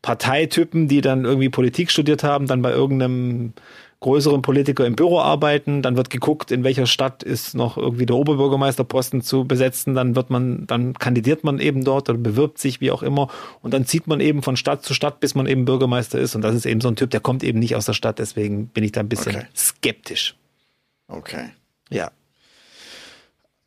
Parteitypen, 0.02 0.88
die 0.88 1.00
dann 1.00 1.24
irgendwie 1.24 1.48
Politik 1.48 1.90
studiert 1.90 2.22
haben, 2.22 2.46
dann 2.46 2.62
bei 2.62 2.70
irgendeinem 2.70 3.54
größeren 4.02 4.42
Politiker 4.42 4.84
im 4.84 4.96
Büro 4.96 5.20
arbeiten, 5.20 5.80
dann 5.80 5.96
wird 5.96 6.10
geguckt, 6.10 6.50
in 6.50 6.64
welcher 6.64 6.86
Stadt 6.86 7.22
ist 7.22 7.54
noch 7.54 7.78
irgendwie 7.78 8.04
der 8.04 8.16
Oberbürgermeisterposten 8.16 9.22
zu 9.22 9.44
besetzen, 9.44 9.94
dann 9.94 10.14
wird 10.14 10.28
man, 10.28 10.66
dann 10.66 10.92
kandidiert 10.94 11.44
man 11.44 11.58
eben 11.58 11.84
dort 11.84 12.10
oder 12.10 12.18
bewirbt 12.18 12.58
sich, 12.58 12.80
wie 12.80 12.90
auch 12.90 13.02
immer, 13.02 13.28
und 13.62 13.72
dann 13.72 13.86
zieht 13.86 14.06
man 14.06 14.20
eben 14.20 14.42
von 14.42 14.56
Stadt 14.56 14.84
zu 14.84 14.92
Stadt, 14.92 15.20
bis 15.20 15.34
man 15.34 15.46
eben 15.46 15.64
Bürgermeister 15.64 16.18
ist. 16.18 16.34
Und 16.34 16.42
das 16.42 16.54
ist 16.54 16.66
eben 16.66 16.80
so 16.80 16.88
ein 16.88 16.96
Typ, 16.96 17.10
der 17.10 17.20
kommt 17.20 17.42
eben 17.44 17.60
nicht 17.60 17.76
aus 17.76 17.86
der 17.86 17.94
Stadt, 17.94 18.18
deswegen 18.18 18.66
bin 18.66 18.84
ich 18.84 18.92
da 18.92 19.00
ein 19.00 19.08
bisschen 19.08 19.36
okay. 19.36 19.46
skeptisch. 19.56 20.34
Okay. 21.08 21.50
Ja. 21.90 22.10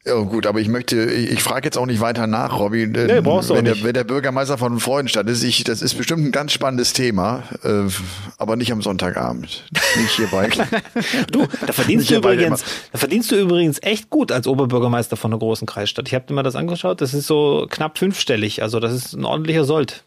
Ja, 0.07 0.19
gut, 0.19 0.45
aber 0.45 0.59
ich 0.59 0.67
möchte, 0.67 1.03
ich, 1.11 1.41
frage 1.41 1.65
jetzt 1.65 1.79
auch 1.79 1.87
nicht 1.87 1.99
weiter 1.99 2.27
nach, 2.27 2.59
Robby. 2.59 2.85
Nee, 2.85 3.21
brauchst 3.21 3.49
du 3.49 3.55
wenn, 3.55 3.63
nicht. 3.63 3.77
Der, 3.77 3.83
wenn 3.85 3.93
der 3.95 4.03
Bürgermeister 4.03 4.55
von 4.59 4.79
Freudenstadt 4.79 5.27
ist, 5.27 5.41
ich, 5.41 5.63
das 5.63 5.81
ist 5.81 5.95
bestimmt 5.95 6.23
ein 6.23 6.31
ganz 6.31 6.51
spannendes 6.51 6.93
Thema, 6.93 7.41
äh, 7.63 7.89
aber 8.37 8.55
nicht 8.55 8.71
am 8.71 8.83
Sonntagabend. 8.83 9.63
Nicht 9.97 10.11
hierbei. 10.11 10.49
du, 11.31 11.47
da 11.65 11.73
verdienst 11.73 12.11
du 12.11 12.17
übrigens, 12.17 12.63
da 12.91 12.99
verdienst 12.99 13.31
du 13.31 13.35
übrigens 13.35 13.81
echt 13.81 14.11
gut 14.11 14.31
als 14.31 14.45
Oberbürgermeister 14.45 15.17
von 15.17 15.31
einer 15.31 15.39
großen 15.39 15.65
Kreisstadt. 15.65 16.07
Ich 16.07 16.13
habe 16.13 16.31
mir 16.35 16.43
das 16.43 16.55
angeschaut, 16.55 17.01
das 17.01 17.15
ist 17.15 17.25
so 17.25 17.65
knapp 17.67 17.97
fünfstellig, 17.97 18.61
also 18.61 18.79
das 18.79 18.93
ist 18.93 19.13
ein 19.13 19.25
ordentlicher 19.25 19.63
Sold, 19.63 20.03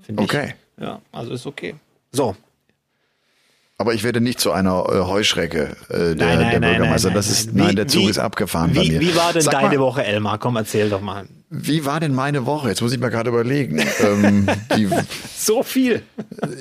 finde 0.00 0.22
ich. 0.22 0.30
Okay. 0.30 0.54
Ja, 0.80 1.02
also 1.12 1.30
ist 1.30 1.46
okay. 1.46 1.74
So, 2.10 2.36
aber 3.82 3.94
ich 3.94 4.04
werde 4.04 4.20
nicht 4.20 4.38
zu 4.38 4.52
einer 4.52 4.86
äh, 4.88 5.00
Heuschrecke 5.00 5.76
äh, 5.88 6.14
der, 6.14 6.14
nein, 6.14 6.38
nein, 6.38 6.60
der 6.62 6.68
Bürgermeister. 6.68 7.08
Nein, 7.08 7.16
das 7.16 7.28
ist, 7.28 7.52
nein, 7.52 7.74
der 7.74 7.88
Zug 7.88 8.02
wie, 8.02 8.10
ist 8.10 8.18
abgefahren 8.18 8.70
wie, 8.74 8.78
bei 8.78 8.84
mir. 8.84 9.00
Wie 9.00 9.16
war 9.16 9.32
denn 9.32 9.42
Sag 9.42 9.54
deine 9.54 9.70
mal, 9.70 9.78
Woche, 9.80 10.04
Elmar? 10.04 10.38
Komm, 10.38 10.54
erzähl 10.54 10.88
doch 10.88 11.00
mal. 11.00 11.26
Wie 11.54 11.84
war 11.84 12.00
denn 12.00 12.14
meine 12.14 12.46
Woche? 12.46 12.70
Jetzt 12.70 12.80
muss 12.80 12.94
ich 12.94 12.98
mir 12.98 13.10
gerade 13.10 13.28
überlegen. 13.28 13.84
ähm, 14.00 14.48
so 15.36 15.62
viel. 15.62 16.02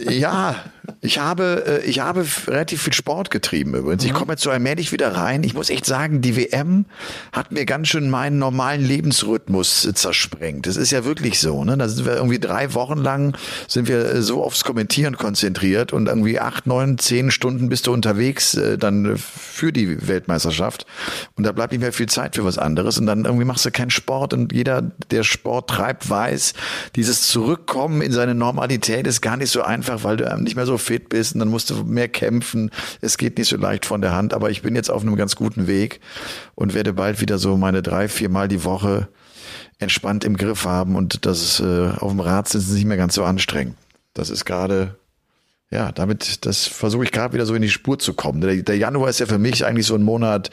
Ja, 0.09 0.57
Ich 1.03 1.17
habe, 1.17 1.81
äh, 1.83 1.85
ich 1.89 1.99
habe 1.99 2.25
relativ 2.47 2.83
viel 2.83 2.93
Sport 2.93 3.31
getrieben 3.31 3.73
übrigens. 3.73 4.03
Ich 4.03 4.13
komme 4.13 4.33
jetzt 4.33 4.43
so 4.43 4.51
allmählich 4.51 4.91
wieder 4.91 5.15
rein. 5.15 5.43
Ich 5.43 5.53
muss 5.53 5.69
echt 5.69 5.85
sagen, 5.85 6.21
die 6.21 6.35
WM 6.35 6.85
hat 7.31 7.51
mir 7.51 7.65
ganz 7.65 7.87
schön 7.87 8.09
meinen 8.09 8.37
normalen 8.37 8.83
Lebensrhythmus 8.83 9.85
äh, 9.85 9.93
zersprengt. 9.93 10.67
Das 10.67 10.75
ist 10.75 10.91
ja 10.91 11.05
wirklich 11.05 11.39
so. 11.39 11.63
Ne? 11.63 11.77
Da 11.77 11.87
sind 11.87 12.05
wir 12.05 12.15
irgendwie 12.15 12.39
drei 12.39 12.73
Wochen 12.73 12.97
lang 12.97 13.35
sind 13.67 13.87
wir 13.87 14.05
äh, 14.05 14.21
so 14.21 14.43
aufs 14.43 14.63
Kommentieren 14.63 15.15
konzentriert 15.17 15.93
und 15.93 16.07
irgendwie 16.07 16.39
acht, 16.39 16.67
neun, 16.67 16.97
zehn 16.97 17.31
Stunden 17.31 17.69
bist 17.69 17.87
du 17.87 17.93
unterwegs 17.93 18.57
dann 18.77 19.17
für 19.17 19.71
die 19.71 20.07
Weltmeisterschaft 20.07 20.85
und 21.35 21.45
da 21.45 21.51
bleibt 21.51 21.71
nicht 21.71 21.81
mehr 21.81 21.93
viel 21.93 22.07
Zeit 22.07 22.35
für 22.35 22.43
was 22.43 22.57
anderes 22.57 22.97
und 22.97 23.05
dann 23.05 23.25
irgendwie 23.25 23.45
machst 23.45 23.65
du 23.65 23.71
keinen 23.71 23.89
Sport 23.89 24.33
und 24.33 24.51
jeder, 24.53 24.80
der 25.11 25.23
Sport 25.23 25.69
treibt, 25.69 26.09
weiß, 26.09 26.53
dieses 26.95 27.27
Zurückkommen 27.27 28.01
in 28.01 28.11
seine 28.11 28.35
Normalität 28.35 29.07
ist 29.07 29.21
gar 29.21 29.37
nicht 29.37 29.51
so 29.51 29.61
einfach, 29.61 30.03
weil 30.03 30.17
du 30.17 30.37
nicht 30.37 30.55
mehr 30.55 30.65
so 30.65 30.77
fit 30.77 31.09
bist 31.09 31.33
und 31.33 31.39
dann 31.39 31.49
musst 31.49 31.69
du 31.69 31.83
mehr 31.83 32.07
kämpfen. 32.07 32.71
Es 33.01 33.17
geht 33.17 33.37
nicht 33.37 33.47
so 33.47 33.57
leicht 33.57 33.85
von 33.85 34.01
der 34.01 34.13
Hand, 34.13 34.33
aber 34.33 34.49
ich 34.49 34.61
bin 34.61 34.75
jetzt 34.75 34.91
auf 34.91 35.01
einem 35.01 35.15
ganz 35.15 35.35
guten 35.35 35.67
Weg 35.67 35.99
und 36.55 36.73
werde 36.73 36.93
bald 36.93 37.21
wieder 37.21 37.37
so 37.37 37.57
meine 37.57 37.81
drei, 37.81 38.07
vier 38.07 38.29
Mal 38.29 38.47
die 38.47 38.63
Woche 38.63 39.07
entspannt 39.79 40.23
im 40.23 40.37
Griff 40.37 40.65
haben 40.65 40.95
und 40.95 41.25
das 41.25 41.41
ist 41.41 41.59
äh, 41.59 41.89
auf 41.99 42.11
dem 42.11 42.19
Rad 42.19 42.47
sitzen 42.47 42.75
nicht 42.75 42.85
mehr 42.85 42.97
ganz 42.97 43.15
so 43.15 43.23
anstrengend. 43.23 43.75
Das 44.13 44.29
ist 44.29 44.45
gerade 44.45 44.95
ja, 45.71 45.91
damit, 45.93 46.45
das 46.45 46.67
versuche 46.67 47.05
ich 47.05 47.11
gerade 47.11 47.33
wieder 47.33 47.45
so 47.45 47.55
in 47.55 47.61
die 47.61 47.69
Spur 47.69 47.97
zu 47.97 48.13
kommen. 48.13 48.41
Der, 48.41 48.55
der, 48.57 48.77
Januar 48.77 49.09
ist 49.09 49.19
ja 49.19 49.25
für 49.25 49.39
mich 49.39 49.65
eigentlich 49.65 49.87
so 49.87 49.95
ein 49.95 50.03
Monat, 50.03 50.49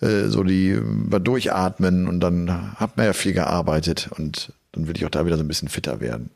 äh, 0.00 0.28
so 0.28 0.44
die 0.44 0.80
durchatmen 1.08 2.06
und 2.06 2.20
dann 2.20 2.76
hat 2.76 2.96
man 2.96 3.06
ja 3.06 3.12
viel 3.12 3.32
gearbeitet 3.32 4.10
und 4.16 4.52
dann 4.72 4.86
will 4.86 4.96
ich 4.96 5.04
auch 5.04 5.10
da 5.10 5.26
wieder 5.26 5.36
so 5.36 5.42
ein 5.42 5.48
bisschen 5.48 5.68
fitter 5.68 6.00
werden. 6.00 6.30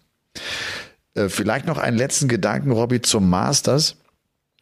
Äh, 1.15 1.29
vielleicht 1.29 1.67
noch 1.67 1.79
einen 1.79 1.97
letzten 1.97 2.27
Gedanken, 2.27 2.73
Robby, 2.73 3.01
zum 3.01 3.31
Masters. 3.31 3.97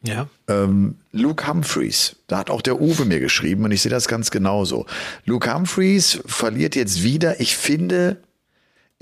Ja. 0.03 0.27
Ähm, 0.47 0.97
Luke 1.11 1.47
Humphreys, 1.47 2.17
da 2.27 2.37
hat 2.37 2.49
auch 2.49 2.61
der 2.61 2.79
Uwe 2.79 3.05
mir 3.05 3.19
geschrieben 3.19 3.63
und 3.63 3.71
ich 3.71 3.81
sehe 3.81 3.89
das 3.89 4.07
ganz 4.07 4.31
genauso. 4.31 4.85
Luke 5.25 5.51
Humphreys 5.51 6.19
verliert 6.25 6.75
jetzt 6.75 7.03
wieder. 7.03 7.39
Ich 7.39 7.55
finde, 7.57 8.17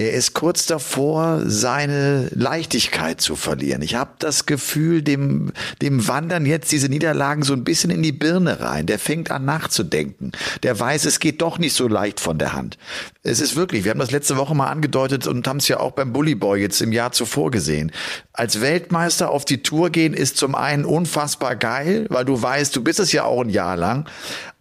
er 0.02 0.14
ist 0.14 0.34
kurz 0.34 0.66
davor, 0.66 1.42
seine 1.46 2.28
Leichtigkeit 2.32 3.22
zu 3.22 3.36
verlieren. 3.36 3.82
Ich 3.82 3.96
habe 3.96 4.12
das 4.20 4.46
Gefühl, 4.46 5.02
dem, 5.02 5.52
dem 5.82 6.08
wandern 6.08 6.46
jetzt 6.46 6.72
diese 6.72 6.90
Niederlagen 6.90 7.44
so 7.44 7.54
ein 7.54 7.64
bisschen 7.64 7.92
in 7.92 8.02
die 8.02 8.12
Birne 8.12 8.60
rein. 8.60 8.86
Der 8.86 9.00
fängt 9.00 9.32
an 9.32 9.46
nachzudenken. 9.46 10.32
Der 10.64 10.80
weiß, 10.80 11.06
es 11.06 11.20
geht 11.20 11.42
doch 11.42 11.60
nicht 11.60 11.74
so 11.74 11.88
leicht 11.88 12.20
von 12.20 12.38
der 12.38 12.54
Hand. 12.54 12.78
Es 13.24 13.40
ist 13.40 13.56
wirklich, 13.56 13.84
wir 13.84 13.92
haben 13.92 14.00
das 14.00 14.12
letzte 14.12 14.38
Woche 14.38 14.56
mal 14.56 14.68
angedeutet 14.68 15.28
und 15.28 15.48
haben 15.48 15.58
es 15.58 15.68
ja 15.68 15.80
auch 15.80 15.92
beim 15.92 16.12
Bully 16.12 16.36
Boy 16.36 16.60
jetzt 16.60 16.82
im 16.82 16.92
Jahr 16.92 17.12
zuvor 17.12 17.52
gesehen. 17.52 17.92
Als 18.34 18.62
Weltmeister 18.62 19.30
auf 19.30 19.46
die 19.46 19.62
Tour 19.62 19.90
gehen 19.90 20.14
ist 20.14 20.38
zum 20.38 20.56
einen 20.56 20.86
unfassbar 20.86 21.56
geil, 21.56 22.08
weil 22.10 22.26
du 22.26 22.42
weißt, 22.42 22.76
du 22.76 22.84
bist 22.84 23.00
es 23.00 23.12
ja 23.12 23.26
auch 23.26 23.42
ein 23.42 23.50
Jahr 23.50 23.78
lang 23.78 24.08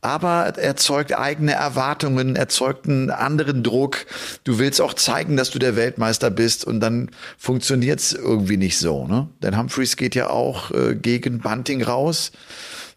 aber 0.01 0.57
erzeugt 0.57 1.17
eigene 1.17 1.53
Erwartungen, 1.53 2.37
erzeugt 2.37 2.89
einen 2.89 3.11
anderen 3.11 3.63
Druck. 3.63 4.07
Du 4.45 4.59
willst 4.59 4.81
auch 4.81 4.95
zeigen, 4.95 5.37
dass 5.37 5.51
du 5.51 5.59
der 5.59 5.77
Weltmeister 5.77 6.31
bist 6.31 6.65
und 6.65 6.81
dann 6.81 7.11
funktioniert's 7.37 8.13
irgendwie 8.13 8.57
nicht 8.57 8.79
so. 8.79 9.07
Ne? 9.07 9.29
Denn 9.43 9.59
Humphreys 9.59 9.97
geht 9.97 10.15
ja 10.15 10.31
auch 10.31 10.71
äh, 10.71 10.95
gegen 10.95 11.41
Bunting 11.41 11.83
raus 11.83 12.33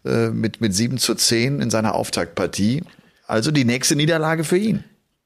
äh, 0.04 0.30
mit, 0.30 0.60
mit 0.60 0.74
7 0.74 0.98
zu 0.98 1.14
10 1.14 1.60
in 1.60 1.70
seiner 1.70 1.94
Auftaktpartie. 1.94 2.82
Also 3.26 3.50
die 3.50 3.64
nächste 3.64 3.96
Niederlage 3.96 4.44
für 4.44 4.58
ihn. 4.58 4.84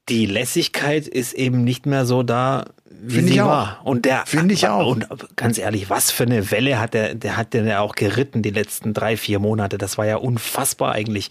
Die 0.09 0.25
Lässigkeit 0.25 1.07
ist 1.07 1.33
eben 1.33 1.63
nicht 1.63 1.85
mehr 1.85 2.05
so 2.05 2.23
da, 2.23 2.65
Finde 3.07 3.31
ich 3.31 3.41
auch. 3.41 3.47
war. 3.47 3.81
Und 3.83 4.05
der 4.05 4.25
Finde 4.25 4.53
ich 4.53 4.67
auch. 4.67 4.87
Und 4.87 5.07
ganz 5.35 5.57
ehrlich, 5.57 5.89
was 5.89 6.11
für 6.11 6.23
eine 6.23 6.51
Welle 6.51 6.79
hat 6.79 6.93
der, 6.93 7.13
der 7.13 7.37
hat 7.37 7.53
der 7.53 7.63
ja 7.63 7.79
auch 7.81 7.95
geritten 7.95 8.41
die 8.41 8.49
letzten 8.49 8.93
drei, 8.93 9.15
vier 9.15 9.39
Monate. 9.39 9.77
Das 9.77 9.97
war 9.97 10.05
ja 10.05 10.17
unfassbar 10.17 10.93
eigentlich. 10.93 11.29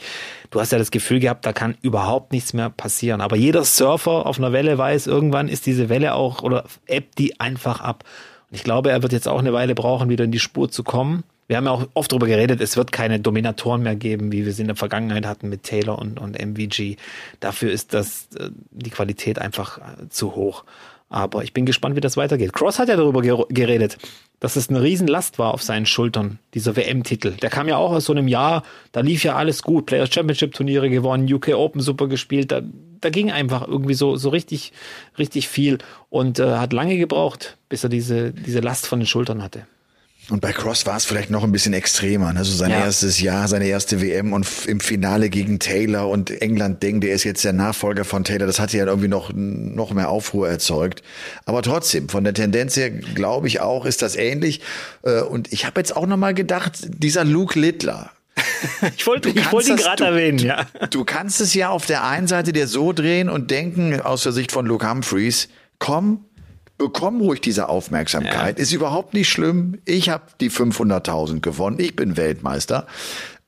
Du 0.50 0.60
hast 0.60 0.72
ja 0.72 0.78
das 0.78 0.90
Gefühl 0.90 1.20
gehabt, 1.20 1.44
da 1.46 1.52
kann 1.52 1.76
überhaupt 1.82 2.32
nichts 2.32 2.52
mehr 2.52 2.70
passieren. 2.70 3.20
Aber 3.20 3.36
jeder 3.36 3.64
Surfer 3.64 4.26
auf 4.26 4.38
einer 4.38 4.52
Welle 4.52 4.78
weiß, 4.78 5.06
irgendwann 5.06 5.48
ist 5.48 5.66
diese 5.66 5.88
Welle 5.88 6.14
auch 6.14 6.42
oder 6.42 6.64
ebbt 6.86 7.18
die 7.18 7.40
einfach 7.40 7.80
ab. 7.80 8.04
Und 8.50 8.56
ich 8.56 8.64
glaube, 8.64 8.90
er 8.90 9.02
wird 9.02 9.12
jetzt 9.12 9.28
auch 9.28 9.40
eine 9.40 9.52
Weile 9.52 9.74
brauchen, 9.74 10.08
wieder 10.08 10.24
in 10.24 10.32
die 10.32 10.38
Spur 10.38 10.70
zu 10.70 10.84
kommen. 10.84 11.24
Wir 11.48 11.56
haben 11.56 11.64
ja 11.64 11.70
auch 11.70 11.88
oft 11.94 12.12
darüber 12.12 12.26
geredet, 12.26 12.60
es 12.60 12.76
wird 12.76 12.92
keine 12.92 13.20
Dominatoren 13.20 13.82
mehr 13.82 13.96
geben, 13.96 14.32
wie 14.32 14.44
wir 14.44 14.52
sie 14.52 14.62
in 14.62 14.68
der 14.68 14.76
Vergangenheit 14.76 15.24
hatten 15.24 15.48
mit 15.48 15.62
Taylor 15.62 15.98
und, 15.98 16.20
und 16.20 16.38
MVG. 16.38 16.96
Dafür 17.40 17.72
ist 17.72 17.94
das 17.94 18.28
äh, 18.38 18.50
die 18.70 18.90
Qualität 18.90 19.38
einfach 19.38 19.78
äh, 19.78 20.08
zu 20.10 20.34
hoch. 20.34 20.64
Aber 21.10 21.42
ich 21.42 21.54
bin 21.54 21.64
gespannt, 21.64 21.96
wie 21.96 22.00
das 22.00 22.18
weitergeht. 22.18 22.52
Cross 22.52 22.78
hat 22.78 22.88
ja 22.88 22.96
darüber 22.96 23.22
geredet, 23.48 23.96
dass 24.40 24.56
es 24.56 24.68
eine 24.68 24.82
Riesenlast 24.82 25.38
war 25.38 25.54
auf 25.54 25.62
seinen 25.62 25.86
Schultern, 25.86 26.38
dieser 26.52 26.76
WM-Titel. 26.76 27.32
Der 27.32 27.48
kam 27.48 27.66
ja 27.66 27.76
auch 27.76 27.92
aus 27.92 28.04
so 28.04 28.12
einem 28.12 28.28
Jahr, 28.28 28.62
da 28.92 29.00
lief 29.00 29.24
ja 29.24 29.34
alles 29.34 29.62
gut. 29.62 29.86
Players 29.86 30.12
Championship 30.12 30.52
Turniere 30.52 30.90
gewonnen, 30.90 31.32
UK 31.32 31.54
Open 31.54 31.80
super 31.80 32.08
gespielt. 32.08 32.52
Da, 32.52 32.60
da 33.00 33.08
ging 33.08 33.30
einfach 33.30 33.66
irgendwie 33.66 33.94
so, 33.94 34.16
so 34.16 34.28
richtig, 34.28 34.72
richtig 35.18 35.48
viel 35.48 35.78
und 36.10 36.38
äh, 36.38 36.56
hat 36.56 36.74
lange 36.74 36.98
gebraucht, 36.98 37.56
bis 37.70 37.84
er 37.84 37.90
diese, 37.90 38.32
diese 38.32 38.60
Last 38.60 38.86
von 38.86 39.00
den 39.00 39.06
Schultern 39.06 39.42
hatte. 39.42 39.66
Und 40.30 40.40
bei 40.40 40.52
Cross 40.52 40.84
war 40.84 40.96
es 40.96 41.06
vielleicht 41.06 41.30
noch 41.30 41.42
ein 41.42 41.52
bisschen 41.52 41.72
extremer. 41.72 42.34
Also 42.36 42.52
sein 42.54 42.70
Ja. 42.70 42.80
erstes 42.84 43.18
Jahr, 43.20 43.48
seine 43.48 43.66
erste 43.66 44.02
WM 44.02 44.34
und 44.34 44.46
im 44.66 44.78
Finale 44.80 45.30
gegen 45.30 45.58
Taylor 45.58 46.08
und 46.08 46.30
England 46.42 46.82
Ding, 46.82 47.00
der 47.00 47.12
ist 47.14 47.24
jetzt 47.24 47.44
der 47.44 47.54
Nachfolger 47.54 48.04
von 48.04 48.24
Taylor. 48.24 48.46
Das 48.46 48.60
hat 48.60 48.72
ja 48.74 48.84
irgendwie 48.84 49.08
noch, 49.08 49.32
noch 49.34 49.92
mehr 49.94 50.10
Aufruhr 50.10 50.48
erzeugt. 50.48 51.02
Aber 51.46 51.62
trotzdem, 51.62 52.10
von 52.10 52.24
der 52.24 52.34
Tendenz 52.34 52.76
her 52.76 52.90
glaube 52.90 53.46
ich 53.48 53.60
auch, 53.60 53.86
ist 53.86 54.02
das 54.02 54.16
ähnlich. 54.16 54.60
Äh, 55.02 55.22
Und 55.22 55.50
ich 55.52 55.64
habe 55.64 55.80
jetzt 55.80 55.96
auch 55.96 56.06
noch 56.06 56.18
mal 56.18 56.34
gedacht, 56.34 56.74
dieser 56.88 57.24
Luke 57.24 57.58
Littler, 57.58 58.10
Ich 58.96 59.06
wollte, 59.06 59.30
ich 59.30 59.50
wollte 59.50 59.70
ihn 59.70 59.76
gerade 59.76 60.04
erwähnen, 60.04 60.38
ja. 60.38 60.66
Du 60.90 61.04
kannst 61.04 61.40
es 61.40 61.54
ja 61.54 61.70
auf 61.70 61.86
der 61.86 62.04
einen 62.04 62.28
Seite 62.28 62.52
dir 62.52 62.68
so 62.68 62.92
drehen 62.92 63.28
und 63.28 63.50
denken, 63.50 64.00
aus 64.00 64.22
der 64.24 64.32
Sicht 64.32 64.52
von 64.52 64.64
Luke 64.66 64.88
Humphreys, 64.88 65.48
komm, 65.80 66.24
bekomm 66.78 67.20
ruhig 67.20 67.40
diese 67.40 67.68
Aufmerksamkeit. 67.68 68.58
Ist 68.58 68.72
überhaupt 68.72 69.12
nicht 69.12 69.28
schlimm. 69.28 69.78
Ich 69.84 70.08
habe 70.08 70.24
die 70.40 70.50
500.000 70.50 71.40
gewonnen. 71.40 71.78
Ich 71.80 71.96
bin 71.96 72.16
Weltmeister. 72.16 72.86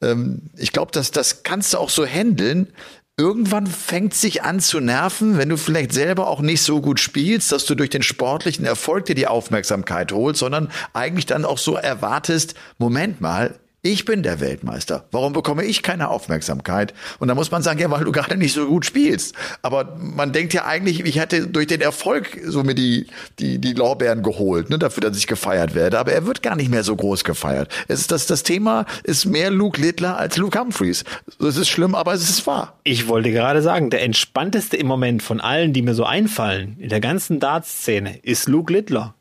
Ähm, 0.02 0.42
ich 0.56 0.72
glaube, 0.72 0.92
dass 0.92 1.12
das 1.12 1.42
kannst 1.42 1.72
du 1.72 1.78
auch 1.78 1.90
so 1.90 2.04
handeln. 2.04 2.68
Irgendwann 3.16 3.66
fängt 3.66 4.14
sich 4.14 4.42
an 4.42 4.60
zu 4.60 4.80
nerven, 4.80 5.36
wenn 5.36 5.50
du 5.50 5.58
vielleicht 5.58 5.92
selber 5.92 6.26
auch 6.26 6.40
nicht 6.40 6.62
so 6.62 6.80
gut 6.80 7.00
spielst, 7.00 7.52
dass 7.52 7.66
du 7.66 7.74
durch 7.74 7.90
den 7.90 8.02
sportlichen 8.02 8.64
Erfolg 8.64 9.04
dir 9.04 9.14
die 9.14 9.26
Aufmerksamkeit 9.26 10.12
holst, 10.12 10.40
sondern 10.40 10.70
eigentlich 10.94 11.26
dann 11.26 11.44
auch 11.44 11.58
so 11.58 11.76
erwartest, 11.76 12.54
Moment 12.78 13.20
mal, 13.20 13.58
ich 13.82 14.04
bin 14.04 14.22
der 14.22 14.40
Weltmeister. 14.40 15.06
Warum 15.10 15.32
bekomme 15.32 15.64
ich 15.64 15.82
keine 15.82 16.08
Aufmerksamkeit? 16.10 16.92
Und 17.18 17.28
da 17.28 17.34
muss 17.34 17.50
man 17.50 17.62
sagen, 17.62 17.80
ja, 17.80 17.90
weil 17.90 18.04
du 18.04 18.12
gerade 18.12 18.36
nicht 18.36 18.52
so 18.52 18.66
gut 18.66 18.84
spielst. 18.84 19.34
Aber 19.62 19.96
man 19.98 20.32
denkt 20.32 20.52
ja 20.52 20.66
eigentlich, 20.66 21.04
ich 21.04 21.18
hätte 21.18 21.46
durch 21.46 21.66
den 21.66 21.80
Erfolg 21.80 22.38
so 22.44 22.62
mir 22.62 22.74
die, 22.74 23.06
die, 23.38 23.58
die 23.58 23.72
Lorbeeren 23.72 24.22
geholt, 24.22 24.68
ne, 24.68 24.78
dafür, 24.78 25.00
dass 25.00 25.16
ich 25.16 25.26
gefeiert 25.26 25.74
werde. 25.74 25.98
Aber 25.98 26.12
er 26.12 26.26
wird 26.26 26.42
gar 26.42 26.56
nicht 26.56 26.70
mehr 26.70 26.84
so 26.84 26.94
groß 26.94 27.24
gefeiert. 27.24 27.72
Es 27.88 28.00
ist 28.00 28.12
das, 28.12 28.26
das 28.26 28.42
Thema 28.42 28.84
ist 29.02 29.24
mehr 29.24 29.50
Luke 29.50 29.80
Littler 29.80 30.18
als 30.18 30.36
Luke 30.36 30.58
Humphreys. 30.58 31.04
Das 31.38 31.56
ist 31.56 31.68
schlimm, 31.68 31.94
aber 31.94 32.12
es 32.12 32.28
ist 32.28 32.46
wahr. 32.46 32.78
Ich 32.84 33.08
wollte 33.08 33.30
gerade 33.30 33.62
sagen, 33.62 33.88
der 33.88 34.02
entspannteste 34.02 34.76
im 34.76 34.88
Moment 34.88 35.22
von 35.22 35.40
allen, 35.40 35.72
die 35.72 35.80
mir 35.80 35.94
so 35.94 36.04
einfallen, 36.04 36.76
in 36.78 36.90
der 36.90 37.00
ganzen 37.00 37.40
Darts-Szene, 37.40 38.18
ist 38.22 38.46
Luke 38.46 38.70
Littler. 38.70 39.14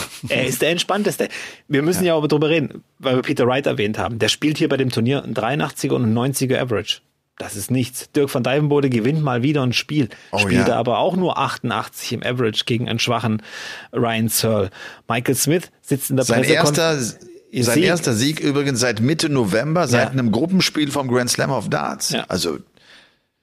Er 0.28 0.46
ist 0.46 0.62
der 0.62 0.70
entspannteste. 0.70 1.28
Wir 1.68 1.82
müssen 1.82 2.04
ja, 2.04 2.16
aber 2.16 2.28
drüber 2.28 2.48
reden, 2.48 2.84
weil 2.98 3.16
wir 3.16 3.22
Peter 3.22 3.46
Wright 3.46 3.66
erwähnt 3.66 3.98
haben. 3.98 4.18
Der 4.18 4.28
spielt 4.28 4.58
hier 4.58 4.68
bei 4.68 4.76
dem 4.76 4.90
Turnier 4.90 5.22
ein 5.24 5.34
83er 5.34 5.92
und 5.94 6.04
ein 6.04 6.16
90er 6.32 6.58
Average. 6.60 7.00
Das 7.38 7.56
ist 7.56 7.70
nichts. 7.70 8.10
Dirk 8.12 8.32
van 8.32 8.44
Dijvenbode 8.44 8.88
gewinnt 8.90 9.22
mal 9.22 9.42
wieder 9.42 9.62
ein 9.62 9.72
Spiel, 9.72 10.10
Oh 10.30 10.38
spielte 10.38 10.70
ja. 10.72 10.76
aber 10.76 10.98
auch 10.98 11.16
nur 11.16 11.38
88 11.38 12.12
im 12.12 12.22
Average 12.22 12.64
gegen 12.66 12.88
einen 12.88 12.98
schwachen 13.00 13.42
Ryan 13.92 14.28
Searle. 14.28 14.70
Michael 15.08 15.34
Smith 15.34 15.70
sitzt 15.80 16.10
in 16.10 16.16
der 16.16 16.24
Sein 16.24 16.44
erster, 16.44 16.96
sein 16.98 17.82
erster 17.82 18.12
Sieg 18.14 18.38
übrigens 18.38 18.80
seit 18.80 19.00
Mitte 19.00 19.28
November, 19.28 19.88
seit 19.88 20.04
Ja. 20.04 20.10
einem 20.10 20.30
Gruppenspiel 20.30 20.90
vom 20.90 21.08
Grand 21.08 21.30
Slam 21.30 21.50
of 21.50 21.68
Darts. 21.68 22.10
Ja. 22.10 22.24
Also 22.28 22.58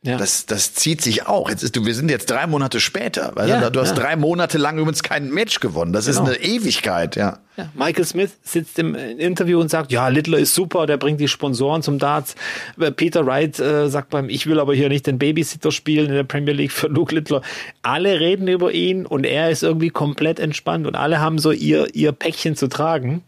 Ja. 0.02 0.16
Das, 0.16 0.46
das 0.46 0.74
zieht 0.74 1.02
sich 1.02 1.28
auch. 1.28 1.50
Jetzt 1.50 1.62
ist, 1.62 1.76
du, 1.76 1.86
wir 1.86 1.94
sind 1.94 2.10
jetzt 2.10 2.32
drei 2.32 2.48
Monate 2.48 2.80
später. 2.80 3.34
Weil 3.36 3.50
Ja, 3.50 3.70
du 3.70 3.82
hast 3.82 3.98
ja. 3.98 4.04
drei 4.04 4.16
Monate 4.16 4.58
lang 4.58 4.78
übrigens 4.78 5.04
kein 5.04 5.30
Match 5.30 5.60
gewonnen. 5.60 5.92
Das 5.92 6.06
Genau. 6.06 6.24
ist 6.24 6.28
eine 6.30 6.38
Ewigkeit, 6.38 7.18
ja. 7.18 7.40
Michael 7.74 8.06
Smith 8.06 8.38
sitzt 8.42 8.80
im 8.80 8.96
äh, 8.96 9.12
Interview 9.12 9.60
und 9.60 9.68
sagt, 9.70 9.92
ja, 9.92 10.08
Littler 10.08 10.38
ist 10.38 10.56
super, 10.56 10.86
der 10.86 10.96
bringt 10.96 11.20
die 11.20 11.28
Sponsoren 11.28 11.82
zum 11.84 12.00
Darts. 12.00 12.36
Äh, 12.80 12.92
Peter 12.92 13.26
Wright 13.26 13.60
äh, 13.60 13.90
sagt 13.90 14.10
beim, 14.12 14.30
ich 14.30 14.48
will 14.48 14.62
aber 14.62 14.74
hier 14.74 14.88
nicht 14.88 15.06
den 15.06 15.20
Babysitter 15.20 15.70
spielen 15.74 16.06
in 16.08 16.14
der 16.14 16.24
Premier 16.24 16.54
League 16.54 16.72
für 16.72 16.88
Luke 16.88 17.14
Littler. 17.14 17.42
Alle 17.82 18.22
reden 18.22 18.48
über 18.48 18.72
ihn 18.72 19.06
und 19.06 19.26
er 19.26 19.50
ist 19.50 19.64
irgendwie 19.64 19.90
komplett 19.90 20.40
entspannt 20.40 20.88
und 20.88 20.96
alle 20.96 21.20
haben 21.20 21.40
so 21.40 21.52
ihr, 21.52 21.94
ihr 21.94 22.14
Päckchen 22.14 22.56
zu 22.56 22.68
tragen. 22.70 23.22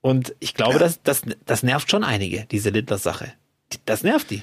Und 0.00 0.32
ich 0.38 0.54
glaube, 0.54 0.78
das, 0.78 1.02
das, 1.02 1.22
das 1.44 1.64
nervt 1.64 1.90
schon 1.90 2.04
einige, 2.04 2.46
diese 2.52 2.70
Littler-Sache. 2.70 3.32
Das 3.84 4.04
nervt 4.04 4.30
die. 4.30 4.42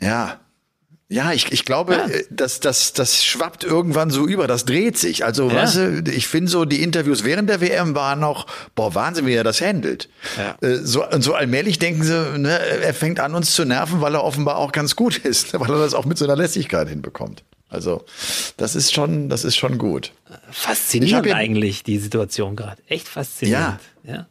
Ja. 0.00 0.38
Ja, 1.12 1.32
ich, 1.32 1.52
ich 1.52 1.66
glaube, 1.66 1.92
ja. 1.92 2.06
Äh, 2.06 2.24
das, 2.30 2.60
das, 2.60 2.94
das 2.94 3.22
schwappt 3.22 3.64
irgendwann 3.64 4.08
so 4.08 4.26
über, 4.26 4.46
das 4.46 4.64
dreht 4.64 4.96
sich. 4.96 5.26
Also, 5.26 5.48
ja. 5.48 5.56
weißt 5.56 5.76
du, 5.76 6.04
ich 6.10 6.26
finde 6.26 6.50
so, 6.50 6.64
die 6.64 6.82
Interviews 6.82 7.22
während 7.22 7.50
der 7.50 7.60
WM 7.60 7.94
waren 7.94 8.20
noch, 8.20 8.46
boah, 8.74 8.94
Wahnsinn, 8.94 9.26
wie 9.26 9.34
er 9.34 9.44
das 9.44 9.60
handelt. 9.60 10.08
Ja. 10.38 10.56
Äh, 10.66 10.78
so, 10.78 11.06
und 11.06 11.20
so 11.20 11.34
allmählich 11.34 11.78
denken 11.78 12.02
sie, 12.02 12.38
ne, 12.38 12.58
er 12.58 12.94
fängt 12.94 13.20
an, 13.20 13.34
uns 13.34 13.54
zu 13.54 13.66
nerven, 13.66 14.00
weil 14.00 14.14
er 14.14 14.24
offenbar 14.24 14.56
auch 14.56 14.72
ganz 14.72 14.96
gut 14.96 15.18
ist, 15.24 15.52
weil 15.60 15.70
er 15.70 15.78
das 15.78 15.92
auch 15.92 16.06
mit 16.06 16.16
so 16.16 16.24
einer 16.24 16.36
Lässigkeit 16.36 16.88
hinbekommt. 16.88 17.44
Also, 17.68 18.04
das 18.56 18.74
ist 18.74 18.94
schon, 18.94 19.28
das 19.28 19.44
ist 19.44 19.56
schon 19.56 19.76
gut. 19.76 20.12
Faszinierend 20.50 21.30
eigentlich, 21.32 21.82
die 21.82 21.98
Situation 21.98 22.56
gerade. 22.56 22.82
Echt 22.86 23.08
faszinierend. 23.08 23.80
Ja. 24.04 24.14
ja. 24.14 24.26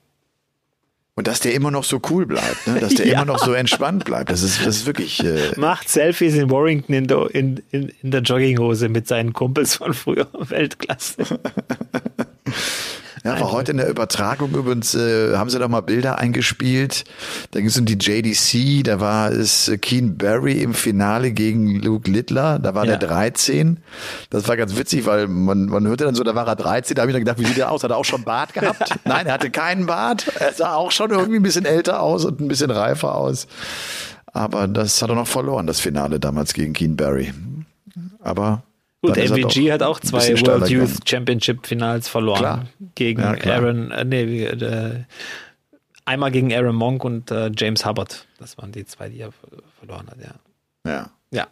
Und 1.22 1.28
dass 1.28 1.40
der 1.40 1.54
immer 1.54 1.70
noch 1.70 1.84
so 1.84 2.02
cool 2.10 2.26
bleibt, 2.26 2.66
ne? 2.66 2.80
dass 2.80 2.96
der 2.96 3.06
ja. 3.06 3.14
immer 3.22 3.26
noch 3.26 3.38
so 3.38 3.54
entspannt 3.54 4.06
bleibt. 4.06 4.32
Das 4.32 4.42
ist, 4.42 4.66
das 4.66 4.78
ist 4.78 4.86
wirklich. 4.88 5.24
Äh 5.24 5.52
Macht 5.56 5.88
Selfies 5.88 6.34
in 6.34 6.50
Warrington 6.50 6.96
in 6.96 7.06
der, 7.06 7.30
in, 7.36 7.62
in, 7.70 7.92
in 8.02 8.10
der 8.10 8.22
Jogginghose 8.22 8.90
mit 8.90 9.08
seinen 9.08 9.32
Kumpels 9.32 9.76
von 9.76 9.94
früher 9.94 10.28
Weltklasse. 10.34 11.18
Ja, 13.24 13.40
war 13.40 13.52
heute 13.52 13.72
in 13.72 13.78
der 13.78 13.88
Übertragung 13.88 14.50
übrigens, 14.52 14.96
äh, 14.96 15.36
haben 15.38 15.50
sie 15.52 15.60
da 15.60 15.68
mal 15.68 15.82
Bilder 15.82 16.18
eingespielt. 16.18 17.04
Da 17.52 17.60
ging 17.60 17.68
es 17.68 17.78
um 17.78 17.86
die 17.86 17.98
JDC, 18.00 18.84
da 18.84 19.00
war 19.00 19.32
es 19.32 19.72
Keen 19.82 20.18
Barry 20.18 20.62
im 20.64 20.74
Finale 20.74 21.32
gegen 21.32 21.76
Luke 21.76 22.10
Littler, 22.10 22.58
da 22.58 22.74
war 22.74 22.86
ja. 22.86 22.98
der 22.98 23.08
13. 23.08 23.78
Das 24.32 24.48
war 24.48 24.58
ganz 24.58 24.76
witzig, 24.76 25.06
weil 25.06 25.28
man, 25.28 25.66
man 25.66 25.88
hörte 25.88 26.06
dann 26.06 26.16
so, 26.16 26.24
da 26.24 26.34
war 26.34 26.48
er 26.48 26.56
13, 26.56 26.96
da 26.96 27.04
habe 27.04 27.12
ich 27.12 27.14
dann 27.14 27.22
gedacht, 27.22 27.38
wie 27.38 27.46
sieht 27.46 27.58
der 27.58 27.72
aus? 27.72 27.84
Hat 27.84 27.92
er 27.92 27.98
auch 27.98 28.06
schon 28.06 28.24
Bart 28.24 28.54
gehabt? 28.54 28.90
Nein, 29.06 29.28
er 29.28 29.34
hatte 29.34 29.52
keinen 29.52 29.86
Bart. 29.86 30.26
Er 30.40 30.54
sah 30.54 30.74
auch 30.74 30.92
schon 30.92 31.12
irgendwie 31.12 31.36
ein 31.36 31.44
bisschen 31.44 31.66
älter 31.66 32.02
aus 32.02 32.26
und 32.26 32.42
ein 32.42 32.48
bisschen 32.48 32.72
reifer 32.72 33.14
aus. 33.16 33.46
Aber 34.34 34.68
das 34.68 35.00
hat 35.02 35.10
er 35.10 35.16
noch 35.16 35.28
verloren, 35.28 35.68
das 35.68 35.80
Finale 35.80 36.20
damals 36.20 36.54
gegen 36.54 36.74
Keen 36.74 36.96
Barry. 36.96 37.34
Aber 38.24 38.64
Gut, 39.02 39.18
MVG 39.18 39.72
hat 39.72 39.82
auch 39.82 40.00
zwei 40.00 40.40
World 40.42 40.70
Youth 40.70 41.10
Championship 41.10 41.66
Finals 41.66 42.08
verloren. 42.08 42.40
Klar. 42.40 42.66
Gegen 42.94 43.22
ja, 43.22 43.34
Aaron, 43.56 43.92
äh, 43.92 44.06
nee, 44.06 44.44
äh, 44.46 45.04
einmal 46.06 46.32
gegen 46.32 46.54
Aaron 46.54 46.76
Monk 46.76 47.04
und 47.04 47.32
äh, 47.32 47.52
James 47.56 47.86
Hubbard. 47.86 48.28
Das 48.38 48.58
waren 48.60 48.72
die 48.72 48.86
zwei, 48.86 49.10
die 49.10 49.22
er 49.22 49.32
verloren 49.80 50.08
hat, 50.08 50.18
ja. 50.22 50.92
Ja. 50.92 51.10
Ja. 51.32 51.48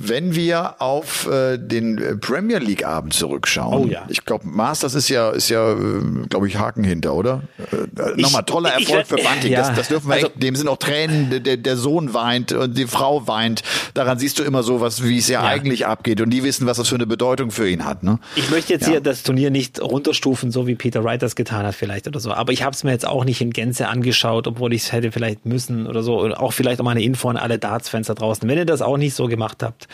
Wenn 0.00 0.36
wir 0.36 0.80
auf 0.80 1.26
äh, 1.26 1.58
den 1.58 1.98
äh, 1.98 2.14
Premier 2.14 2.58
League 2.58 2.86
Abend 2.86 3.14
zurückschauen, 3.14 3.88
oh, 3.88 3.90
ja. 3.90 4.04
ich 4.08 4.24
glaube, 4.24 4.46
Masters 4.46 4.94
ist 4.94 5.08
ja, 5.08 5.30
ist 5.30 5.48
ja, 5.48 5.72
äh, 5.72 5.76
glaube 6.28 6.46
ich, 6.46 6.56
Haken 6.56 6.84
hinter, 6.84 7.14
oder? 7.14 7.42
Äh, 7.58 8.20
Nochmal 8.20 8.44
toller 8.44 8.70
Erfolg 8.70 9.00
ich, 9.02 9.08
für 9.08 9.16
Banting. 9.16 9.50
Ja, 9.50 9.58
das, 9.58 9.74
das 9.74 9.88
dürfen 9.88 10.06
wir 10.06 10.14
also, 10.14 10.28
echt, 10.28 10.40
dem 10.40 10.54
sind 10.54 10.68
auch 10.68 10.76
Tränen, 10.76 11.42
der, 11.42 11.56
der 11.56 11.76
Sohn 11.76 12.14
weint 12.14 12.52
und 12.52 12.78
die 12.78 12.86
Frau 12.86 13.26
weint. 13.26 13.64
Daran 13.94 14.20
siehst 14.20 14.38
du 14.38 14.44
immer 14.44 14.62
so, 14.62 14.80
was, 14.80 15.02
wie 15.02 15.18
es 15.18 15.26
ja, 15.26 15.42
ja, 15.42 15.48
eigentlich 15.48 15.84
abgeht. 15.84 16.20
Und 16.20 16.30
die 16.30 16.44
wissen, 16.44 16.68
was 16.68 16.76
das 16.76 16.86
für 16.86 16.94
eine 16.94 17.08
Bedeutung 17.08 17.50
für 17.50 17.68
ihn 17.68 17.84
hat. 17.84 18.04
Ne? 18.04 18.20
Ich 18.36 18.50
möchte 18.50 18.72
jetzt 18.72 18.86
hier 18.86 19.00
das 19.00 19.24
Turnier 19.24 19.50
nicht 19.50 19.80
runterstufen, 19.80 20.52
so 20.52 20.68
wie 20.68 20.76
Peter 20.76 21.02
Wright 21.02 21.22
das 21.22 21.34
getan 21.34 21.66
hat, 21.66 21.74
vielleicht 21.74 22.06
oder 22.06 22.20
so. 22.20 22.30
Aber 22.32 22.52
ich 22.52 22.62
habe 22.62 22.72
es 22.72 22.84
mir 22.84 22.92
jetzt 22.92 23.04
auch 23.04 23.24
nicht 23.24 23.40
in 23.40 23.50
Gänze 23.50 23.88
angeschaut, 23.88 24.46
obwohl 24.46 24.72
ich 24.74 24.82
es 24.82 24.92
hätte 24.92 25.10
vielleicht 25.10 25.44
müssen 25.44 25.88
oder 25.88 26.04
so. 26.04 26.20
Und 26.20 26.34
auch 26.34 26.52
vielleicht 26.52 26.78
auch 26.80 26.84
mal 26.84 26.92
eine 26.92 27.02
Info 27.02 27.28
an 27.28 27.36
alle 27.36 27.58
Darts-Fans 27.58 28.06
da 28.06 28.14
draußen. 28.14 28.48
Wenn 28.48 28.58
ihr 28.58 28.64
das 28.64 28.80
auch 28.80 28.96
nicht 28.96 29.14
so 29.14 29.26
gemacht 29.26 29.64
habt, 29.64 29.87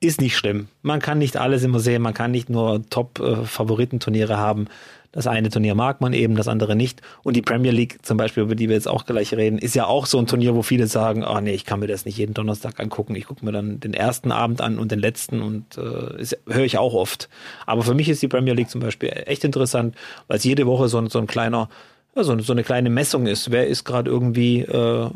ist 0.00 0.20
nicht 0.20 0.36
schlimm. 0.36 0.68
Man 0.82 1.00
kann 1.00 1.18
nicht 1.18 1.36
alles 1.36 1.62
immer 1.62 1.80
sehen, 1.80 2.02
man 2.02 2.14
kann 2.14 2.30
nicht 2.30 2.50
nur 2.50 2.88
Top-Favoritenturniere 2.90 4.36
haben. 4.36 4.68
Das 5.16 5.26
eine 5.26 5.48
Turnier 5.48 5.74
mag 5.74 6.02
man 6.02 6.12
eben, 6.12 6.36
das 6.36 6.46
andere 6.46 6.76
nicht. 6.76 7.00
Und 7.22 7.36
die 7.36 7.42
Premier 7.42 7.72
League 7.72 8.00
zum 8.02 8.18
Beispiel, 8.18 8.42
über 8.42 8.54
die 8.54 8.68
wir 8.68 8.76
jetzt 8.76 8.86
auch 8.86 9.06
gleich 9.06 9.32
reden, 9.32 9.56
ist 9.56 9.74
ja 9.74 9.86
auch 9.86 10.04
so 10.04 10.18
ein 10.18 10.26
Turnier, 10.26 10.54
wo 10.54 10.62
viele 10.62 10.86
sagen, 10.88 11.24
oh 11.24 11.40
nee, 11.40 11.54
ich 11.54 11.64
kann 11.64 11.80
mir 11.80 11.86
das 11.86 12.04
nicht 12.04 12.18
jeden 12.18 12.34
Donnerstag 12.34 12.78
angucken. 12.78 13.14
Ich 13.14 13.24
gucke 13.24 13.42
mir 13.42 13.52
dann 13.52 13.80
den 13.80 13.94
ersten 13.94 14.30
Abend 14.30 14.60
an 14.60 14.78
und 14.78 14.92
den 14.92 14.98
letzten 14.98 15.40
und 15.40 15.78
äh, 15.78 16.26
höre 16.46 16.64
ich 16.64 16.76
auch 16.76 16.92
oft. 16.92 17.30
Aber 17.64 17.82
für 17.82 17.94
mich 17.94 18.10
ist 18.10 18.20
die 18.20 18.28
Premier 18.28 18.52
League 18.52 18.68
zum 18.68 18.82
Beispiel 18.82 19.08
echt 19.24 19.42
interessant, 19.44 19.96
weil 20.28 20.36
es 20.36 20.44
jede 20.44 20.66
Woche 20.66 20.88
so, 20.88 21.08
so 21.08 21.18
ein 21.18 21.26
kleiner, 21.26 21.70
ja, 22.14 22.22
so, 22.22 22.38
so 22.40 22.52
eine 22.52 22.62
kleine 22.62 22.90
Messung 22.90 23.26
ist. 23.26 23.50
Wer 23.50 23.68
ist 23.68 23.84
gerade 23.84 24.10
irgendwie 24.10 24.60
äh, 24.60 25.08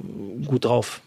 gut 0.47 0.65
drauf? 0.65 1.03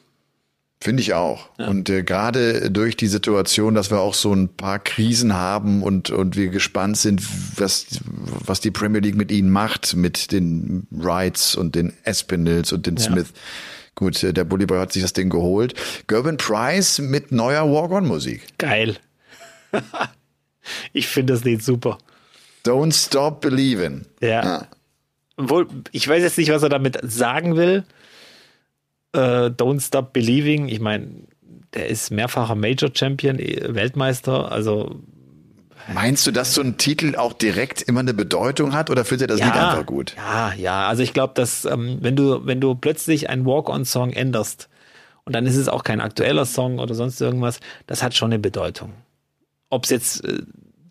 Finde 0.83 1.01
ich 1.01 1.13
auch. 1.13 1.47
Ja. 1.57 1.69
Und 1.69 1.89
äh, 1.89 2.03
gerade 2.03 2.69
durch 2.69 2.97
die 2.97 3.07
Situation, 3.07 3.73
dass 3.73 3.89
wir 3.89 4.01
auch 4.01 4.13
so 4.13 4.33
ein 4.33 4.49
paar 4.49 4.79
Krisen 4.79 5.33
haben 5.33 5.81
und, 5.81 6.09
und 6.09 6.35
wir 6.35 6.49
gespannt 6.49 6.97
sind, 6.97 7.23
was, 7.57 7.85
was 8.11 8.59
die 8.59 8.69
Premier 8.69 8.99
League 8.99 9.15
mit 9.15 9.31
ihnen 9.31 9.49
macht, 9.49 9.95
mit 9.95 10.33
den 10.33 10.85
Wrights 10.91 11.55
und 11.55 11.75
den 11.75 11.93
Espinels 12.03 12.73
und 12.73 12.85
den 12.85 12.97
ja. 12.97 13.03
Smith. 13.03 13.27
Gut, 13.95 14.21
äh, 14.23 14.33
der 14.33 14.43
Bully 14.43 14.65
Boy 14.65 14.77
hat 14.77 14.91
sich 14.91 15.01
das 15.01 15.13
Ding 15.13 15.29
geholt. 15.29 15.73
Gerben 16.07 16.35
Price 16.35 16.99
mit 16.99 17.31
neuer 17.31 17.63
Walk-On-Musik. 17.63 18.41
Geil. 18.57 18.97
ich 20.91 21.07
finde 21.07 21.31
das 21.31 21.45
Lied 21.45 21.63
super. 21.63 21.97
Don't 22.65 22.93
Stop 22.93 23.39
Believing. 23.39 24.01
Ja. 24.19 24.27
ja. 24.43 24.67
Obwohl, 25.37 25.65
ich 25.93 26.05
weiß 26.05 26.21
jetzt 26.23 26.37
nicht, 26.37 26.51
was 26.51 26.61
er 26.61 26.67
damit 26.67 26.99
sagen 27.03 27.55
will 27.55 27.85
äh, 29.13 29.47
Don't 29.49 29.81
Stop 29.81 30.13
Believing, 30.13 30.67
ich 30.67 30.79
meine, 30.79 31.07
der 31.73 31.87
ist 31.87 32.11
mehrfacher 32.11 32.55
Major 32.55 32.89
Champion, 32.93 33.39
äh, 33.39 33.73
Weltmeister, 33.73 34.51
also 34.51 35.01
Meinst 35.93 36.25
du, 36.25 36.31
dass 36.31 36.53
so 36.53 36.61
ein 36.61 36.77
Titel 36.77 37.15
auch 37.17 37.33
direkt 37.33 37.81
immer 37.81 37.99
eine 37.99 38.13
Bedeutung 38.13 38.73
hat 38.73 38.89
oder 38.89 39.03
findet 39.03 39.29
er 39.29 39.35
das 39.35 39.39
ja, 39.39 39.47
Lied 39.47 39.55
einfach 39.55 39.85
gut? 39.85 40.15
Ja, 40.15 40.53
ja, 40.53 40.87
also 40.87 41.03
ich 41.03 41.13
glaube, 41.13 41.33
dass 41.35 41.65
ähm, 41.65 41.97
wenn 41.99 42.15
du 42.15 42.45
wenn 42.45 42.61
du 42.61 42.75
plötzlich 42.75 43.29
einen 43.29 43.45
Walk-on-Song 43.45 44.13
änderst 44.13 44.69
und 45.25 45.35
dann 45.35 45.45
ist 45.45 45.57
es 45.57 45.67
auch 45.67 45.83
kein 45.83 45.99
aktueller 45.99 46.45
Song 46.45 46.79
oder 46.79 46.95
sonst 46.95 47.19
irgendwas, 47.19 47.59
das 47.85 48.01
hat 48.01 48.13
schon 48.15 48.31
eine 48.31 48.39
Bedeutung. 48.39 48.93
Ob 49.69 49.83
es 49.83 49.89
jetzt 49.89 50.23
äh, 50.23 50.43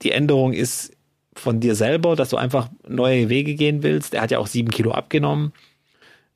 die 0.02 0.12
Änderung 0.12 0.52
ist 0.52 0.92
von 1.34 1.60
dir 1.60 1.74
selber, 1.74 2.14
dass 2.14 2.28
du 2.28 2.36
einfach 2.36 2.68
neue 2.86 3.30
Wege 3.30 3.54
gehen 3.54 3.82
willst. 3.82 4.12
Er 4.12 4.20
hat 4.20 4.30
ja 4.30 4.38
auch 4.38 4.46
sieben 4.46 4.70
Kilo 4.70 4.92
abgenommen 4.92 5.52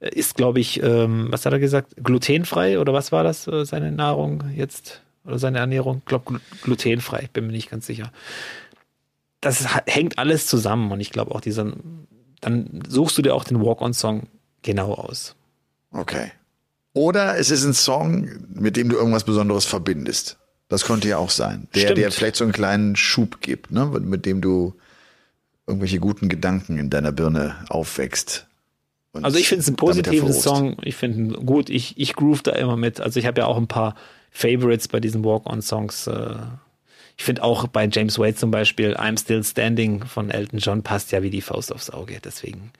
ist, 0.01 0.37
glaube 0.37 0.61
ich, 0.61 0.83
ähm, 0.83 1.29
was 1.31 1.47
hat 1.47 1.53
er 1.53 1.59
gesagt? 1.59 1.95
Glutenfrei 2.03 2.79
oder 2.79 2.93
was 2.93 3.13
war 3.13 3.25
das, 3.25 3.47
äh, 3.47 3.65
seine 3.65 3.93
Nahrung 3.93 4.45
jetzt? 4.55 5.03
Oder 5.25 5.39
seine 5.39 5.59
Ernährung? 5.59 5.99
Ich 5.99 6.05
glaube, 6.05 6.41
glutenfrei, 6.63 7.23
ich 7.25 7.31
bin 7.31 7.47
mir 7.47 7.53
nicht 7.53 7.71
ganz 7.71 7.87
sicher. 7.87 8.13
Das 9.41 9.67
hängt 9.87 10.19
alles 10.19 10.47
zusammen 10.47 10.93
und 10.93 11.01
ich 11.01 11.11
glaube 11.11 11.35
auch 11.35 11.41
dieser, 11.41 11.73
dann 12.41 12.83
suchst 12.89 13.19
du 13.19 13.23
dir 13.23 13.35
auch 13.35 13.45
den 13.45 13.61
Walk-on-Song 13.61 14.25
genau 14.63 14.95
aus. 14.95 15.35
Okay. 15.91 16.31
Oder 16.93 17.39
es 17.39 17.51
ist 17.51 17.65
ein 17.65 17.75
Song, 17.75 18.31
mit 18.49 18.77
dem 18.77 18.89
du 18.89 18.97
irgendwas 18.97 19.25
Besonderes 19.25 19.65
verbindest. 19.65 20.39
Das 20.69 20.85
könnte 20.85 21.09
ja 21.09 21.19
auch 21.19 21.31
sein. 21.31 21.69
Der 21.75 21.95
dir 21.95 22.11
vielleicht 22.11 22.37
so 22.37 22.45
einen 22.45 22.53
kleinen 22.53 22.97
Schub 22.97 23.41
gibt, 23.41 23.71
ne? 23.71 23.87
mit 23.87 24.27
dem 24.27 24.41
du 24.41 24.75
irgendwelche 25.67 26.01
guten 26.01 26.29
Gedanken 26.29 26.79
in 26.79 26.91
deiner 26.91 27.13
Birne 27.13 27.57
aufwächst 27.69 28.47
also 29.23 29.39
ich 29.39 29.49
finde 29.49 29.63
es 29.63 29.69
ein 29.69 29.77
positiver 29.77 30.33
Song. 30.33 30.77
Ich 30.83 30.97
finde 30.97 31.39
gut. 31.39 31.71
Ich, 31.71 31.99
ich 31.99 32.15
groove 32.15 32.43
da 32.43 32.53
immer 32.53 32.77
mit. 32.77 33.01
Also 33.01 33.21
ich 33.21 33.27
habe 33.27 33.41
ja 33.41 33.47
auch 33.47 33.57
ein 33.57 33.69
paar 33.69 33.95
Favorites 34.31 34.89
bei 34.89 35.01
diesen 35.01 35.25
Walk-on-Songs. 35.25 36.07
Äh, 36.07 36.35
ich 37.19 37.25
finde 37.25 37.45
auch 37.45 37.67
bei 37.69 37.89
James 37.91 38.19
Wade 38.19 38.35
zum 38.35 38.51
Beispiel 38.51 38.95
I'm 38.95 39.19
Still 39.19 39.43
Standing 39.43 40.05
von 40.05 40.31
Elton 40.31 40.59
John 40.59 40.83
passt 40.83 41.13
ja 41.13 41.23
wie 41.23 41.31
die 41.31 41.41
Faust 41.41 41.73
aufs 41.73 41.89
Auge. 41.89 42.19
Deswegen 42.23 42.73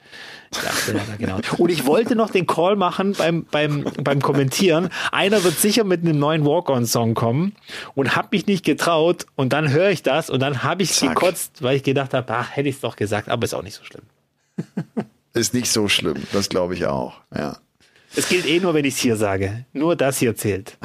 genau. 1.17 1.39
Und 1.57 1.71
ich 1.71 1.87
wollte 1.87 2.15
noch 2.15 2.29
den 2.29 2.45
Call 2.45 2.75
machen 2.75 3.13
beim, 3.17 3.45
beim, 3.49 3.85
beim 4.03 4.21
Kommentieren. 4.21 4.89
Einer 5.11 5.43
wird 5.43 5.57
sicher 5.57 5.83
mit 5.83 6.01
einem 6.01 6.19
neuen 6.19 6.45
Walk-on-Song 6.45 7.15
kommen 7.15 7.55
und 7.95 8.15
habe 8.15 8.29
mich 8.31 8.45
nicht 8.45 8.63
getraut. 8.63 9.25
Und 9.35 9.53
dann 9.53 9.71
höre 9.71 9.89
ich 9.89 10.03
das 10.03 10.29
und 10.29 10.39
dann 10.39 10.61
habe 10.61 10.83
ich 10.83 10.93
Zack. 10.93 11.15
gekotzt, 11.15 11.63
weil 11.63 11.75
ich 11.75 11.83
gedacht 11.83 12.13
habe, 12.13 12.31
ach, 12.31 12.55
hätte 12.55 12.69
ich 12.69 12.75
es 12.75 12.81
doch 12.81 12.95
gesagt, 12.95 13.29
aber 13.29 13.43
ist 13.43 13.55
auch 13.55 13.63
nicht 13.63 13.75
so 13.75 13.83
schlimm. 13.83 14.03
Ist 15.37 15.53
nicht 15.53 15.71
so 15.71 15.87
schlimm, 15.87 16.17
das 16.33 16.49
glaube 16.49 16.73
ich 16.73 16.85
auch, 16.85 17.21
ja. 17.35 17.57
Es 18.15 18.29
gilt 18.29 18.47
eh 18.47 18.59
nur, 18.59 18.73
wenn 18.73 18.85
ich 18.85 18.95
es 18.95 18.99
hier 18.99 19.15
sage. 19.15 19.65
Nur 19.73 19.95
das 19.95 20.17
hier 20.17 20.35
zählt. 20.35 20.77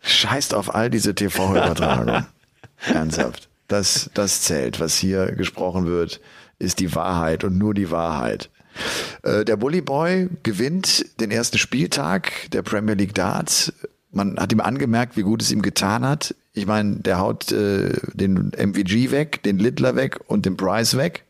Scheißt 0.00 0.54
auf 0.54 0.74
all 0.74 0.88
diese 0.88 1.14
TV-Übertragungen. 1.14 2.26
Ernsthaft. 2.86 3.48
Das, 3.66 4.10
das 4.14 4.42
zählt. 4.42 4.80
Was 4.80 4.96
hier 4.96 5.32
gesprochen 5.32 5.86
wird, 5.86 6.20
ist 6.58 6.80
die 6.80 6.94
Wahrheit 6.94 7.44
und 7.44 7.58
nur 7.58 7.74
die 7.74 7.90
Wahrheit. 7.90 8.48
Äh, 9.22 9.44
der 9.44 9.56
Bully 9.56 9.82
Boy 9.82 10.28
gewinnt 10.42 11.20
den 11.20 11.30
ersten 11.30 11.58
Spieltag 11.58 12.32
der 12.52 12.62
Premier 12.62 12.94
League 12.94 13.14
Darts. 13.14 13.72
Man 14.10 14.38
hat 14.38 14.52
ihm 14.52 14.60
angemerkt, 14.60 15.16
wie 15.16 15.22
gut 15.22 15.42
es 15.42 15.52
ihm 15.52 15.60
getan 15.60 16.06
hat. 16.06 16.34
Ich 16.54 16.66
meine, 16.66 16.96
der 16.96 17.18
haut 17.18 17.52
äh, 17.52 17.92
den 18.14 18.52
MVG 18.56 19.10
weg, 19.10 19.42
den 19.42 19.58
Littler 19.58 19.96
weg 19.96 20.18
und 20.26 20.46
den 20.46 20.56
Price 20.56 20.96
weg. 20.96 21.24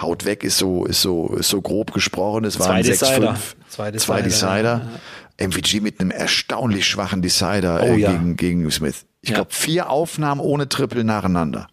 Haut 0.00 0.24
weg 0.24 0.44
ist 0.44 0.58
so, 0.58 0.84
ist 0.84 1.02
so, 1.02 1.34
ist 1.36 1.48
so 1.48 1.60
grob 1.60 1.92
gesprochen. 1.92 2.44
Es 2.44 2.58
waren 2.58 2.82
sechs, 2.82 3.08
fünf, 3.08 3.56
zwei 3.68 3.90
Decider. 3.90 4.14
Zwei 4.14 4.22
Decider. 4.22 4.90
Ja. 5.38 5.46
MVG 5.48 5.80
mit 5.80 6.00
einem 6.00 6.10
erstaunlich 6.10 6.86
schwachen 6.86 7.22
Decider 7.22 7.80
oh, 7.82 7.86
äh, 7.86 7.96
ja. 7.96 8.12
gegen, 8.12 8.36
gegen 8.36 8.70
Smith. 8.70 9.06
Ich 9.20 9.30
ja. 9.30 9.36
glaube, 9.36 9.52
vier 9.52 9.90
Aufnahmen 9.90 10.40
ohne 10.40 10.68
Triple 10.68 11.04
nacheinander. 11.04 11.68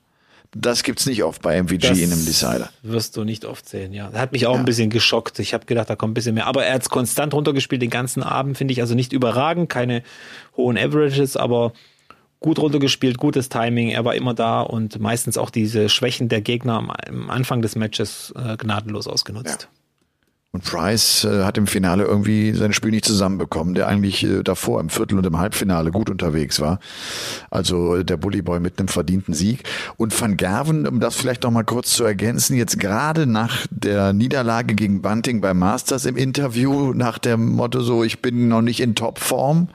Das 0.58 0.84
gibt's 0.84 1.06
nicht 1.06 1.22
oft 1.24 1.42
bei 1.42 1.62
MVG 1.62 1.80
Das 1.80 1.98
in 1.98 2.14
einem 2.14 2.26
Decider. 2.26 2.70
Wirst 2.82 3.18
du 3.18 3.26
nicht 3.26 3.44
oft 3.44 3.68
sehen, 3.68 3.92
ja. 3.92 4.10
Das 4.10 4.22
hat 4.22 4.32
mich 4.32 4.48
auch 4.48 4.58
ein 4.58 4.64
bisschen 4.64 4.90
geschockt. 4.90 5.38
Ich 5.40 5.54
habe 5.54 5.66
gedacht, 5.66 5.90
da 5.90 5.98
kommt 5.98 6.12
ein 6.12 6.14
bisschen 6.14 6.36
mehr. 6.36 6.48
Aber 6.48 6.66
er 6.66 6.76
hat's 6.76 6.90
konstant 6.90 7.34
runtergespielt 7.34 7.82
den 7.82 7.90
ganzen 7.90 8.24
Abend, 8.24 8.58
finde 8.58 8.72
ich. 8.72 8.80
Also 8.80 8.96
nicht 8.96 9.12
überragend, 9.12 9.70
keine 9.70 10.02
hohen 10.56 10.78
Averages, 10.78 11.36
aber 11.36 11.74
gut 12.46 12.60
runtergespielt, 12.60 13.18
gutes 13.18 13.50
Timing. 13.50 13.90
Er 13.90 14.06
war 14.06 14.14
immer 14.14 14.36
da 14.36 14.62
und 14.62 15.00
meistens 15.00 15.36
auch 15.36 15.50
diese 15.50 15.90
Schwächen 15.90 16.30
der 16.30 16.42
Gegner 16.42 16.76
am, 16.76 16.92
Anfang 17.28 17.64
des 17.64 17.76
Matches 17.76 18.34
äh, 18.38 18.56
gnadenlos 18.56 19.08
ausgenutzt. 19.08 19.68
Und 20.52 20.64
Price 20.64 21.26
äh, 21.26 21.44
hat 21.44 21.58
im 21.58 21.66
Finale 21.66 22.04
irgendwie 22.04 22.54
sein 22.54 22.72
Spiel 22.72 22.92
nicht 22.92 23.04
zusammenbekommen, 23.04 23.74
der 23.74 23.88
eigentlich 23.88 24.24
äh, 24.24 24.44
davor 24.44 24.80
im 24.80 24.90
Viertel 24.90 25.18
und 25.18 25.26
im 25.26 25.40
Halbfinale 25.40 25.90
gut 25.90 26.12
unterwegs 26.12 26.60
war. 26.60 26.80
Also 27.50 27.96
äh, 27.96 28.06
der 28.06 28.18
Bullyboy 28.18 28.60
mit 28.60 28.78
einem 28.78 28.90
verdienten 28.90 29.34
Sieg. 29.34 29.64
Und 29.98 30.18
Van 30.22 30.38
Gerven, 30.38 30.88
um 30.88 31.00
das 31.00 31.16
vielleicht 31.16 31.44
noch 31.44 31.52
mal 31.52 31.64
kurz 31.64 31.94
zu 31.96 32.04
ergänzen, 32.04 32.56
jetzt 32.56 32.80
gerade 32.80 33.26
nach 33.26 33.66
der 33.72 34.14
Niederlage 34.14 34.76
gegen 34.76 35.02
Bunting 35.02 35.42
beim 35.42 35.58
Masters 35.58 36.06
im 36.06 36.16
Interview 36.16 36.94
nach 36.94 37.18
dem 37.18 37.54
Motto 37.54 37.82
so, 37.82 38.04
ich 38.04 38.22
bin 38.22 38.48
noch 38.48 38.62
nicht 38.62 38.82
in 38.82 38.94
Topform. 38.94 39.70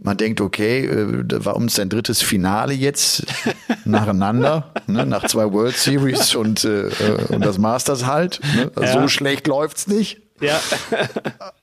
Man 0.00 0.16
denkt, 0.16 0.40
okay, 0.40 0.86
äh, 0.86 1.24
da 1.24 1.44
war 1.44 1.56
uns 1.56 1.74
sein 1.74 1.88
drittes 1.88 2.22
Finale 2.22 2.72
jetzt 2.72 3.26
nacheinander, 3.84 4.72
ne, 4.86 5.04
nach 5.04 5.26
zwei 5.26 5.52
World 5.52 5.76
Series 5.76 6.34
und, 6.34 6.64
äh, 6.64 6.88
äh, 6.88 7.24
und 7.28 7.44
das 7.44 7.58
Masters 7.58 8.06
halt. 8.06 8.40
Ne? 8.54 8.70
Ja. 8.80 8.92
So 8.92 9.08
schlecht 9.08 9.46
läuft's 9.46 9.86
nicht. 9.86 10.20
Ja. 10.40 10.60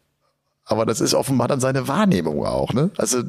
Aber 0.67 0.88
das 0.88 0.99
ist 0.99 1.13
offenbar 1.13 1.47
dann 1.47 1.60
seine 1.60 1.88
Wahrnehmung 1.88 2.43
auch, 2.43 2.73
ne? 2.73 2.89
Also 2.97 3.21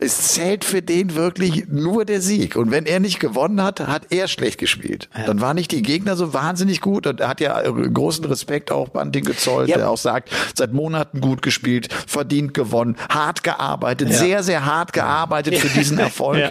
es 0.00 0.32
zählt 0.32 0.64
für 0.64 0.82
den 0.82 1.14
wirklich 1.14 1.68
nur 1.68 2.04
der 2.04 2.20
Sieg. 2.20 2.56
Und 2.56 2.72
wenn 2.72 2.84
er 2.84 2.98
nicht 2.98 3.20
gewonnen 3.20 3.62
hat, 3.62 3.78
hat 3.86 4.06
er 4.10 4.26
schlecht 4.26 4.58
gespielt. 4.58 5.08
Dann 5.26 5.40
waren 5.40 5.54
nicht 5.54 5.70
die 5.70 5.82
Gegner 5.82 6.16
so 6.16 6.34
wahnsinnig 6.34 6.80
gut. 6.80 7.06
Und 7.06 7.20
er 7.20 7.28
hat 7.28 7.40
ja 7.40 7.60
äh, 7.62 7.70
großen 7.70 8.24
Respekt 8.24 8.72
auch 8.72 8.88
Bunting 8.88 9.24
gezollt, 9.24 9.68
Ja. 9.68 9.76
der 9.76 9.88
auch 9.90 9.98
sagt, 9.98 10.30
seit 10.56 10.72
Monaten 10.72 11.20
gut 11.20 11.42
gespielt, 11.42 11.92
verdient 12.08 12.54
gewonnen, 12.54 12.96
hart 13.08 13.44
gearbeitet, 13.44 14.12
sehr, 14.12 14.42
sehr 14.42 14.66
hart 14.66 14.92
gearbeitet 14.92 15.58
für 15.58 15.68
diesen 15.68 15.98
Erfolg. 15.98 16.30
Ja. 16.40 16.48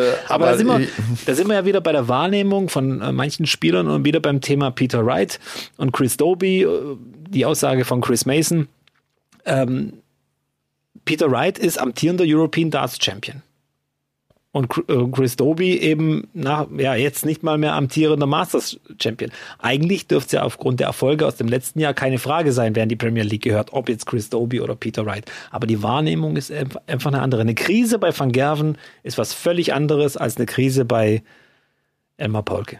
Äh, 0.00 0.12
Aber, 0.28 0.46
da, 0.46 0.56
sind 0.56 0.66
wir, 0.66 0.86
da 1.26 1.34
sind 1.34 1.48
wir 1.48 1.54
ja 1.54 1.64
wieder 1.64 1.80
bei 1.80 1.92
der 1.92 2.08
Wahrnehmung 2.08 2.68
von 2.68 3.00
äh, 3.00 3.12
manchen 3.12 3.46
Spielern 3.46 3.88
und 3.88 4.04
wieder 4.04 4.20
beim 4.20 4.40
Thema 4.40 4.70
Peter 4.70 5.04
Wright 5.04 5.40
und 5.76 5.92
Chris 5.92 6.16
Doby, 6.16 6.62
äh, 6.62 6.68
die 7.28 7.44
Aussage 7.44 7.84
von 7.84 8.00
Chris 8.00 8.26
Mason. 8.26 8.68
Ähm, 9.44 9.94
Peter 11.04 11.30
Wright 11.30 11.58
ist 11.58 11.78
amtierender 11.78 12.24
European 12.26 12.70
Darts 12.70 12.98
Champion. 13.02 13.42
Und 14.52 14.70
äh, 14.88 15.10
Chris 15.10 15.34
Doby 15.34 15.78
eben 15.78 16.28
nach, 16.32 16.68
ja, 16.78 16.94
jetzt 16.94 17.24
nicht 17.26 17.42
mal 17.42 17.58
mehr 17.58 17.72
amtierender 17.72 18.26
Masters 18.26 18.78
Champion. 19.02 19.32
Eigentlich 19.58 20.06
dürfte 20.06 20.26
es 20.26 20.32
ja 20.32 20.42
aufgrund 20.44 20.78
der 20.78 20.86
Erfolge 20.86 21.26
aus 21.26 21.34
dem 21.34 21.48
letzten 21.48 21.80
Jahr 21.80 21.92
keine 21.92 22.18
Frage 22.18 22.52
sein, 22.52 22.76
wer 22.76 22.84
in 22.84 22.88
die 22.88 22.94
Premier 22.94 23.24
League 23.24 23.42
gehört, 23.42 23.72
ob 23.72 23.88
jetzt 23.88 24.06
Chris 24.06 24.30
Doby 24.30 24.60
oder 24.60 24.76
Peter 24.76 25.04
Wright. 25.04 25.28
Aber 25.50 25.66
die 25.66 25.82
Wahrnehmung 25.82 26.36
ist 26.36 26.52
einf- 26.52 26.78
einfach 26.86 27.12
eine 27.12 27.20
andere. 27.20 27.40
Eine 27.40 27.56
Krise 27.56 27.98
bei 27.98 28.16
Van 28.16 28.30
Gerven 28.30 28.78
ist 29.02 29.18
was 29.18 29.34
völlig 29.34 29.74
anderes 29.74 30.16
als 30.16 30.36
eine 30.36 30.46
Krise 30.46 30.84
bei 30.84 31.24
Elmar 32.16 32.44
Paulke. 32.44 32.78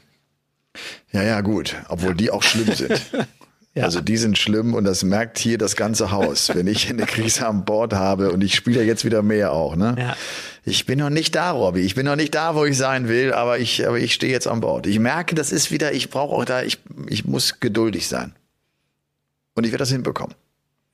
Ja, 1.10 1.24
ja, 1.24 1.40
gut. 1.40 1.74
Obwohl 1.88 2.14
die 2.14 2.30
auch 2.30 2.44
schlimm 2.44 2.72
sind. 2.72 3.00
Ja. 3.74 3.84
Also 3.84 4.00
die 4.00 4.16
sind 4.16 4.38
schlimm 4.38 4.72
und 4.74 4.84
das 4.84 5.02
merkt 5.02 5.36
hier 5.38 5.58
das 5.58 5.74
ganze 5.74 6.12
Haus. 6.12 6.48
Wenn 6.54 6.68
ich 6.68 6.88
eine 6.88 7.06
Krise 7.06 7.46
an 7.46 7.64
Bord 7.64 7.92
habe 7.92 8.30
und 8.30 8.44
ich 8.44 8.54
spiele 8.54 8.80
ja 8.80 8.86
jetzt 8.86 9.04
wieder 9.04 9.22
mehr 9.22 9.52
auch, 9.52 9.74
ne? 9.74 9.96
Ja. 9.98 10.16
Ich 10.64 10.86
bin 10.86 11.00
noch 11.00 11.10
nicht 11.10 11.34
da, 11.34 11.50
Robby. 11.50 11.80
Ich 11.80 11.94
bin 11.94 12.06
noch 12.06 12.16
nicht 12.16 12.34
da, 12.34 12.54
wo 12.54 12.64
ich 12.64 12.76
sein 12.76 13.08
will, 13.08 13.32
aber 13.32 13.58
ich, 13.58 13.86
aber 13.86 13.98
ich 13.98 14.14
stehe 14.14 14.32
jetzt 14.32 14.46
an 14.46 14.60
Bord. 14.60 14.86
Ich 14.86 14.98
merke, 14.98 15.34
das 15.34 15.52
ist 15.52 15.70
wieder, 15.70 15.92
ich 15.92 16.08
brauche 16.08 16.34
auch 16.34 16.44
da, 16.44 16.62
ich, 16.62 16.78
ich 17.08 17.24
muss 17.24 17.60
geduldig 17.60 18.06
sein. 18.06 18.34
Und 19.54 19.64
ich 19.64 19.72
werde 19.72 19.82
das 19.82 19.90
hinbekommen. 19.90 20.34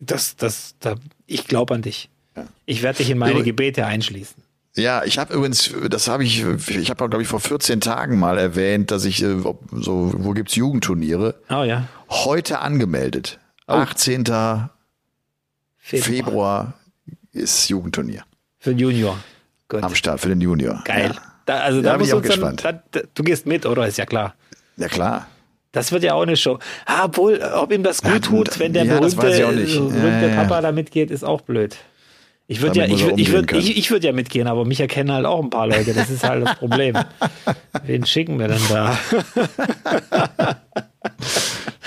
Das, 0.00 0.36
das, 0.36 0.74
da, 0.80 0.96
ich 1.26 1.46
glaube 1.46 1.74
an 1.74 1.82
dich. 1.82 2.08
Ja. 2.34 2.46
Ich 2.64 2.82
werde 2.82 2.98
dich 2.98 3.10
in 3.10 3.18
meine 3.18 3.42
Gebete 3.42 3.86
einschließen. 3.86 4.42
Ja, 4.76 5.02
ich 5.04 5.18
habe 5.18 5.35
übrigens, 5.35 5.70
das 5.88 6.06
habe 6.09 6.22
ich, 6.24 6.44
ich 6.68 6.90
habe 6.90 7.09
glaube 7.09 7.22
ich 7.22 7.28
vor 7.28 7.40
14 7.40 7.80
Tagen 7.80 8.18
mal 8.18 8.38
erwähnt, 8.38 8.90
dass 8.92 9.04
ich 9.04 9.22
äh, 9.22 9.37
so, 9.72 10.12
wo 10.16 10.30
gibt's 10.33 10.54
Jugendturniere? 10.54 11.35
Oh 11.50 11.64
ja. 11.64 11.88
Heute 12.09 12.61
angemeldet. 12.61 13.38
Oh. 13.66 13.72
18. 13.72 14.24
Februar. 14.24 14.70
Februar 15.78 16.74
ist 17.33 17.68
Jugendturnier 17.68 18.22
Für 18.59 18.70
den 18.70 18.78
Junior. 18.78 19.18
Gut. 19.68 19.83
am 19.83 19.94
Start 19.94 20.20
für 20.20 20.28
den 20.28 20.40
Junior. 20.40 20.83
Geil. 20.85 21.12
Ja, 21.14 21.22
Da, 21.46 21.56
also 21.61 21.80
Da 21.83 21.92
da 21.92 21.96
bin 21.96 22.06
ich 22.06 22.12
auch 22.12 22.18
uns 22.18 22.28
dann, 22.28 22.56
gespannt. 22.56 22.85
da, 22.92 23.00
du 23.14 23.22
gehst 23.22 23.46
mit, 23.46 23.66
oder? 23.66 23.87
Ist 23.87 23.98
ja 23.98 24.06
klar. 24.06 24.35
ja 24.76 24.88
klar. 24.88 25.26
Das 25.72 25.92
wird 25.92 26.02
ja 26.02 26.14
auch 26.14 26.22
eine 26.22 26.37
Show. 26.37 26.59
Ah, 26.87 27.04
obwohl, 27.04 27.40
ob 27.40 27.72
ihm 27.72 27.85
das 27.85 28.02
gut 28.02 28.24
tut, 28.24 28.59
wenn 28.59 28.72
der 28.72 28.85
ja, 28.85 28.98
berühmte, 28.98 29.16
berühmte 29.20 30.28
ja. 30.28 30.35
Papa 30.42 30.61
da 30.61 30.72
mitgeht, 30.72 31.12
ist 31.12 31.24
auch 31.24 31.42
blöd. 31.42 31.76
Ich 32.52 32.60
würde 32.62 32.80
ja, 32.80 32.86
ich 32.86 33.04
würde, 33.04 33.20
ich 33.20 33.30
können. 33.30 33.62
ich, 33.62 33.76
ich 33.78 33.90
würde 33.92 34.08
ja 34.08 34.12
mitgehen, 34.12 34.48
aber 34.48 34.64
mich 34.64 34.80
erkennen 34.80 35.12
halt 35.12 35.24
auch 35.24 35.40
ein 35.40 35.50
paar 35.50 35.68
Leute. 35.68 35.94
Das 35.94 36.10
ist 36.10 36.24
halt 36.24 36.44
das 36.44 36.56
Problem. 36.56 36.96
Wen 37.84 38.04
schicken 38.04 38.40
wir 38.40 38.48
denn 38.48 38.58
da? 38.68 38.98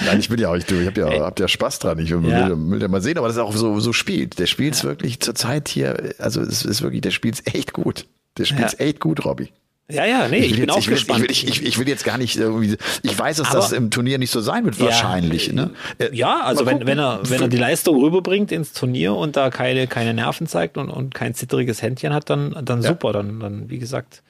Nein, 0.06 0.20
ich 0.22 0.30
bin 0.30 0.40
ja 0.40 0.50
auch, 0.50 0.56
ich, 0.56 0.64
ich 0.72 0.88
hab 0.88 0.98
ja, 0.98 1.10
hab 1.20 1.38
ja 1.38 1.50
Spaß 1.50 1.80
dran. 1.80 2.00
Ich 2.00 2.12
will, 2.12 2.30
Ja. 2.30 2.48
will, 2.48 2.72
will 2.72 2.82
ja 2.82 2.88
mal 2.88 3.02
sehen, 3.02 3.18
aber 3.18 3.28
das 3.28 3.36
ist 3.36 3.42
auch 3.42 3.54
so, 3.54 3.82
so 3.82 3.92
spielt. 3.92 4.40
Der 4.40 4.46
spielt's 4.46 4.86
wirklich 4.86 5.20
zurzeit 5.20 5.68
hier, 5.68 6.14
also 6.20 6.40
es 6.40 6.64
ist 6.64 6.82
wirklich, 6.82 7.02
der 7.02 7.12
spielt's 7.12 7.44
echt 7.46 7.74
gut. 7.74 8.06
Der 8.38 8.46
spielt's 8.46 8.78
Ja. 8.80 8.86
echt 8.86 9.02
gut, 9.02 9.26
Robby. 9.26 9.50
Ja, 9.92 10.06
ja, 10.06 10.28
nee, 10.30 10.38
ich, 10.38 10.52
will 10.52 10.52
bin 10.52 10.60
jetzt, 10.62 10.72
auch 10.72 10.78
ich 10.80 10.88
will, 10.88 10.94
gespannt. 10.96 11.26
Ich 11.30 11.44
will, 11.44 11.50
ich, 11.52 11.62
ich 11.66 11.78
will 11.78 11.88
jetzt 11.90 12.06
gar 12.06 12.18
nicht 12.18 12.38
irgendwie, 12.38 12.78
ich 13.02 13.20
weiß, 13.20 13.38
dass 13.38 13.50
Aber- 13.50 13.58
das 13.60 13.74
im 13.74 13.92
Turnier 13.92 14.18
nicht 14.18 14.32
so 14.32 14.40
sein 14.40 14.64
wird, 14.66 14.78
Ja. 14.78 14.86
wahrscheinlich. 14.86 15.52
Ne? 15.52 15.72
Äh, 16.00 16.10
Ja, 16.16 16.40
also 16.42 16.66
wenn, 16.66 16.88
wenn 16.88 16.98
er, 16.98 17.20
wenn 17.30 17.42
er 17.42 17.48
die 17.50 17.58
Leistung 17.58 18.02
rüberbringt 18.02 18.52
ins 18.54 18.72
Turnier 18.72 19.14
und 19.14 19.36
da 19.36 19.50
keine, 19.50 19.88
keine 19.88 20.14
Nerven 20.14 20.48
zeigt 20.48 20.78
und, 20.78 20.90
und 20.90 21.14
kein 21.14 21.34
zittriges 21.36 21.82
Händchen 21.82 22.14
hat, 22.14 22.30
dann, 22.30 22.56
dann 22.64 22.82
Ja. 22.82 22.90
super. 22.90 23.12
Dann, 23.12 23.42
dann, 23.42 23.70
wie 23.70 23.78
gesagt, 23.78 24.24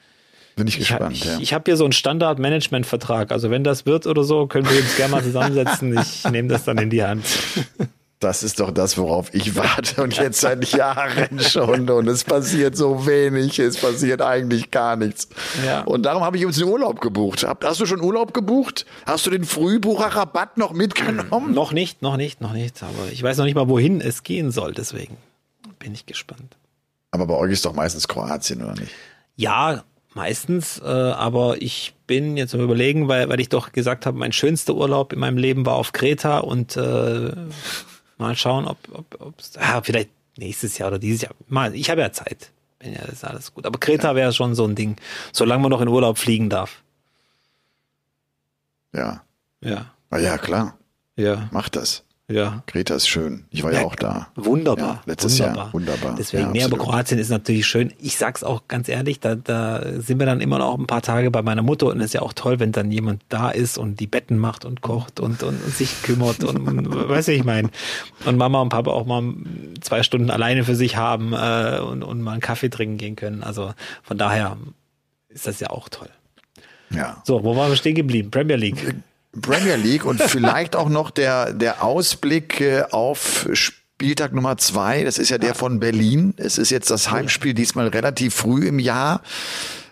Bin 0.56 0.66
ich 0.66 0.74
ich, 0.78 0.88
gespannt. 0.88 1.16
ich, 1.16 1.24
ja. 1.24 1.38
ich 1.40 1.54
habe 1.54 1.62
hier 1.66 1.76
so 1.76 1.84
einen 1.84 1.92
Standard-Management-Vertrag. 1.92 3.30
Also 3.30 3.50
wenn 3.50 3.62
das 3.62 3.86
wird 3.86 4.06
oder 4.08 4.24
so, 4.24 4.48
können 4.48 4.68
wir 4.68 4.76
uns 4.76 4.96
gerne 4.96 5.12
mal 5.12 5.22
zusammensetzen. 5.22 5.96
Ich 5.96 6.24
nehme 6.30 6.48
das 6.48 6.64
dann 6.64 6.78
in 6.78 6.90
die 6.90 7.04
Hand. 7.04 7.24
Das 8.24 8.42
ist 8.42 8.58
doch 8.58 8.70
das, 8.70 8.96
worauf 8.96 9.34
ich 9.34 9.54
warte 9.54 10.02
und 10.02 10.16
jetzt 10.16 10.40
seit 10.40 10.64
Jahren 10.72 11.38
schon 11.40 11.90
und 11.90 12.08
es 12.08 12.24
passiert 12.24 12.74
so 12.74 13.06
wenig, 13.06 13.58
es 13.58 13.76
passiert 13.76 14.22
eigentlich 14.22 14.70
gar 14.70 14.96
nichts. 14.96 15.28
Ja. 15.62 15.82
Und 15.82 16.04
darum 16.04 16.24
habe 16.24 16.38
ich 16.38 16.46
uns 16.46 16.56
den 16.56 16.66
Urlaub 16.66 17.02
gebucht. 17.02 17.46
Hast 17.62 17.80
du 17.80 17.84
schon 17.84 18.00
Urlaub 18.00 18.32
gebucht? 18.32 18.86
Hast 19.04 19.26
du 19.26 19.30
den 19.30 19.44
Frühbucherrabatt 19.44 20.56
noch 20.56 20.72
mitgenommen? 20.72 21.52
Noch 21.52 21.72
nicht, 21.72 22.00
noch 22.00 22.16
nicht, 22.16 22.40
noch 22.40 22.54
nicht. 22.54 22.82
Aber 22.82 23.12
ich 23.12 23.22
weiß 23.22 23.36
noch 23.36 23.44
nicht 23.44 23.56
mal, 23.56 23.68
wohin 23.68 24.00
es 24.00 24.22
gehen 24.22 24.50
soll. 24.50 24.72
Deswegen 24.72 25.18
bin 25.78 25.92
ich 25.92 26.06
gespannt. 26.06 26.56
Aber 27.10 27.26
bei 27.26 27.34
euch 27.34 27.52
ist 27.52 27.66
doch 27.66 27.74
meistens 27.74 28.08
Kroatien, 28.08 28.62
oder 28.62 28.72
nicht? 28.72 28.92
Ja, 29.36 29.84
meistens, 30.14 30.80
äh, 30.82 30.88
aber 30.88 31.60
ich 31.60 31.92
bin 32.06 32.38
jetzt 32.38 32.54
am 32.54 32.60
überlegen, 32.62 33.06
weil, 33.06 33.28
weil 33.28 33.40
ich 33.40 33.50
doch 33.50 33.72
gesagt 33.72 34.06
habe, 34.06 34.16
mein 34.16 34.32
schönster 34.32 34.74
Urlaub 34.74 35.12
in 35.12 35.18
meinem 35.18 35.36
Leben 35.36 35.66
war 35.66 35.74
auf 35.74 35.92
Kreta 35.92 36.38
und 36.38 36.78
äh, 36.78 37.32
mal 38.18 38.36
schauen, 38.36 38.66
ob, 38.66 38.78
ob 38.92 39.20
ob's, 39.20 39.52
ah, 39.58 39.80
vielleicht 39.82 40.10
nächstes 40.36 40.78
Jahr 40.78 40.88
oder 40.88 40.98
dieses 40.98 41.22
Jahr. 41.22 41.34
Mal, 41.48 41.74
ich 41.74 41.90
habe 41.90 42.00
ja 42.00 42.12
Zeit. 42.12 42.50
Bin 42.78 42.92
ja, 42.92 43.00
das 43.00 43.14
ist 43.14 43.24
alles 43.24 43.54
gut. 43.54 43.66
Aber 43.66 43.78
Kreta 43.78 44.14
wäre 44.14 44.32
schon 44.32 44.54
so 44.54 44.66
ein 44.66 44.74
Ding, 44.74 44.96
solange 45.32 45.62
man 45.62 45.70
noch 45.70 45.80
in 45.80 45.88
Urlaub 45.88 46.18
fliegen 46.18 46.50
darf. 46.50 46.82
Ja. 48.92 49.22
Ja, 49.60 49.90
Ah, 50.10 50.18
ja, 50.18 50.38
klar. 50.38 50.78
ja, 51.16 51.48
Mach 51.50 51.68
das. 51.68 52.04
Ja. 52.30 52.62
Kreta 52.66 52.94
ist 52.94 53.06
schön. 53.06 53.44
Ich 53.50 53.62
war 53.62 53.72
ja, 53.72 53.80
Ja, 53.80 53.86
auch 53.86 53.96
da. 53.96 54.28
Wunderbar. 54.34 54.86
Ja, 54.86 55.02
letztes 55.04 55.38
wunderbar. 55.38 55.64
Jahr. 55.64 55.72
Wunderbar. 55.74 56.14
Deswegen, 56.18 56.42
Ja, 56.44 56.50
nee, 56.50 56.64
aber. 56.64 56.78
Kroatien 56.78 57.18
ist 57.18 57.28
natürlich 57.28 57.66
schön. 57.66 57.92
Ich 58.00 58.16
sag's 58.16 58.42
auch 58.42 58.66
ganz 58.66 58.88
ehrlich, 58.88 59.20
da, 59.20 59.34
da 59.34 59.82
sind 60.00 60.18
wir 60.18 60.26
dann 60.26 60.40
immer 60.40 60.58
noch 60.58 60.78
ein 60.78 60.86
paar 60.86 61.02
Tage 61.02 61.30
bei 61.30 61.42
meiner 61.42 61.62
Mutter 61.62 61.86
und 61.88 62.00
es 62.00 62.06
ist 62.06 62.12
ja 62.14 62.22
auch 62.22 62.32
toll, 62.32 62.60
wenn 62.60 62.72
dann 62.72 62.90
jemand 62.90 63.22
da 63.28 63.50
ist 63.50 63.76
und 63.76 64.00
die 64.00 64.06
Betten 64.06 64.38
macht 64.38 64.64
und 64.64 64.80
kocht 64.80 65.20
und, 65.20 65.42
und, 65.42 65.62
und 65.62 65.74
sich 65.74 66.02
kümmert 66.02 66.42
und, 66.44 66.56
und 66.66 67.08
weiß 67.08 67.28
ich 67.28 67.44
mein. 67.44 67.70
Und 68.24 68.38
Mama 68.38 68.62
und 68.62 68.70
Papa 68.70 68.90
auch 68.90 69.04
mal 69.04 69.34
zwei 69.82 70.02
Stunden 70.02 70.30
alleine 70.30 70.64
für 70.64 70.74
sich 70.76 70.96
haben 70.96 71.34
äh, 71.34 71.78
und, 71.80 72.02
und 72.02 72.22
mal 72.22 72.32
einen 72.32 72.40
Kaffee 72.40 72.70
trinken 72.70 72.96
gehen 72.96 73.16
können. 73.16 73.42
Also 73.42 73.74
von 74.02 74.16
daher 74.16 74.56
ist 75.28 75.46
das 75.46 75.60
ja 75.60 75.68
auch 75.70 75.88
toll. 75.90 76.08
Ja. 76.90 77.22
So, 77.24 77.44
wo 77.44 77.56
waren 77.56 77.70
wir 77.70 77.76
stehen 77.76 77.94
geblieben? 77.94 78.30
Premier 78.30 78.56
League. 78.56 78.94
Premier 79.40 79.76
League 79.76 80.04
und 80.04 80.20
vielleicht 80.26 80.76
auch 80.76 80.88
noch 80.88 81.10
der, 81.10 81.52
der 81.52 81.82
Ausblick 81.82 82.60
äh, 82.60 82.84
auf 82.90 83.48
Spieltag 83.52 84.32
Nummer 84.32 84.56
zwei. 84.56 85.04
Das 85.04 85.18
ist 85.18 85.30
ja 85.30 85.38
der 85.38 85.54
von 85.54 85.80
Berlin. 85.80 86.34
Es 86.36 86.58
ist 86.58 86.70
jetzt 86.70 86.90
das 86.90 87.10
Heimspiel 87.10 87.54
diesmal 87.54 87.88
relativ 87.88 88.34
früh 88.34 88.66
im 88.66 88.78
Jahr. 88.78 89.22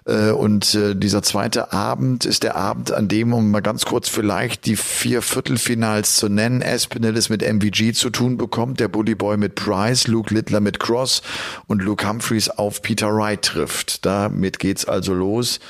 Äh, 0.04 0.30
Und 0.30 0.74
äh, 0.74 0.94
dieser 0.94 1.22
zweite 1.22 1.72
Abend 1.72 2.24
ist 2.24 2.42
der 2.42 2.56
Abend, 2.56 2.92
an 2.92 3.08
dem, 3.08 3.32
um 3.32 3.50
mal 3.50 3.62
ganz 3.62 3.84
kurz 3.84 4.08
vielleicht 4.08 4.66
die 4.66 4.76
vier 4.76 5.22
Viertelfinals 5.22 6.16
zu 6.16 6.28
nennen, 6.28 6.62
Espinel 6.62 7.12
mit 7.28 7.42
MVG 7.42 7.92
zu 7.92 8.10
tun 8.10 8.36
bekommt, 8.36 8.80
der 8.80 8.88
Bully 8.88 9.14
Boy 9.14 9.36
mit 9.36 9.54
Price, 9.54 10.08
Luke 10.08 10.34
Littler 10.34 10.60
mit 10.60 10.80
Cross 10.80 11.22
und 11.66 11.82
Luke 11.82 12.06
Humphreys 12.06 12.48
auf 12.48 12.82
Peter 12.82 13.14
Wright 13.14 13.42
trifft. 13.42 14.04
Damit 14.04 14.58
geht's 14.58 14.84
also 14.84 15.14
los. 15.14 15.60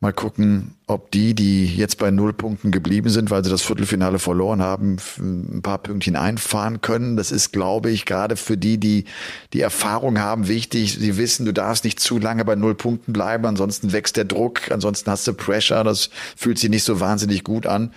Mal 0.00 0.12
gucken, 0.12 0.76
ob 0.86 1.10
die, 1.10 1.34
die 1.34 1.66
jetzt 1.74 1.98
bei 1.98 2.12
null 2.12 2.32
Punkten 2.32 2.70
geblieben 2.70 3.08
sind, 3.08 3.32
weil 3.32 3.42
sie 3.42 3.50
das 3.50 3.62
Viertelfinale 3.62 4.20
verloren 4.20 4.62
haben, 4.62 4.98
ein 5.18 5.60
paar 5.60 5.78
Pünktchen 5.78 6.14
einfahren 6.14 6.80
können. 6.80 7.16
Das 7.16 7.32
ist, 7.32 7.52
glaube 7.52 7.90
ich, 7.90 8.04
gerade 8.04 8.36
für 8.36 8.56
die, 8.56 8.78
die 8.78 9.06
die 9.52 9.60
Erfahrung 9.60 10.20
haben, 10.20 10.46
wichtig. 10.46 10.94
Sie 11.00 11.16
wissen, 11.16 11.46
du 11.46 11.52
darfst 11.52 11.82
nicht 11.82 11.98
zu 11.98 12.18
lange 12.18 12.44
bei 12.44 12.54
null 12.54 12.76
Punkten 12.76 13.12
bleiben, 13.12 13.44
ansonsten 13.44 13.92
wächst 13.92 14.16
der 14.16 14.24
Druck, 14.24 14.70
ansonsten 14.70 15.10
hast 15.10 15.26
du 15.26 15.32
Pressure, 15.32 15.82
das 15.82 16.10
fühlt 16.36 16.60
sich 16.60 16.70
nicht 16.70 16.84
so 16.84 17.00
wahnsinnig 17.00 17.42
gut 17.42 17.66
an. 17.66 17.92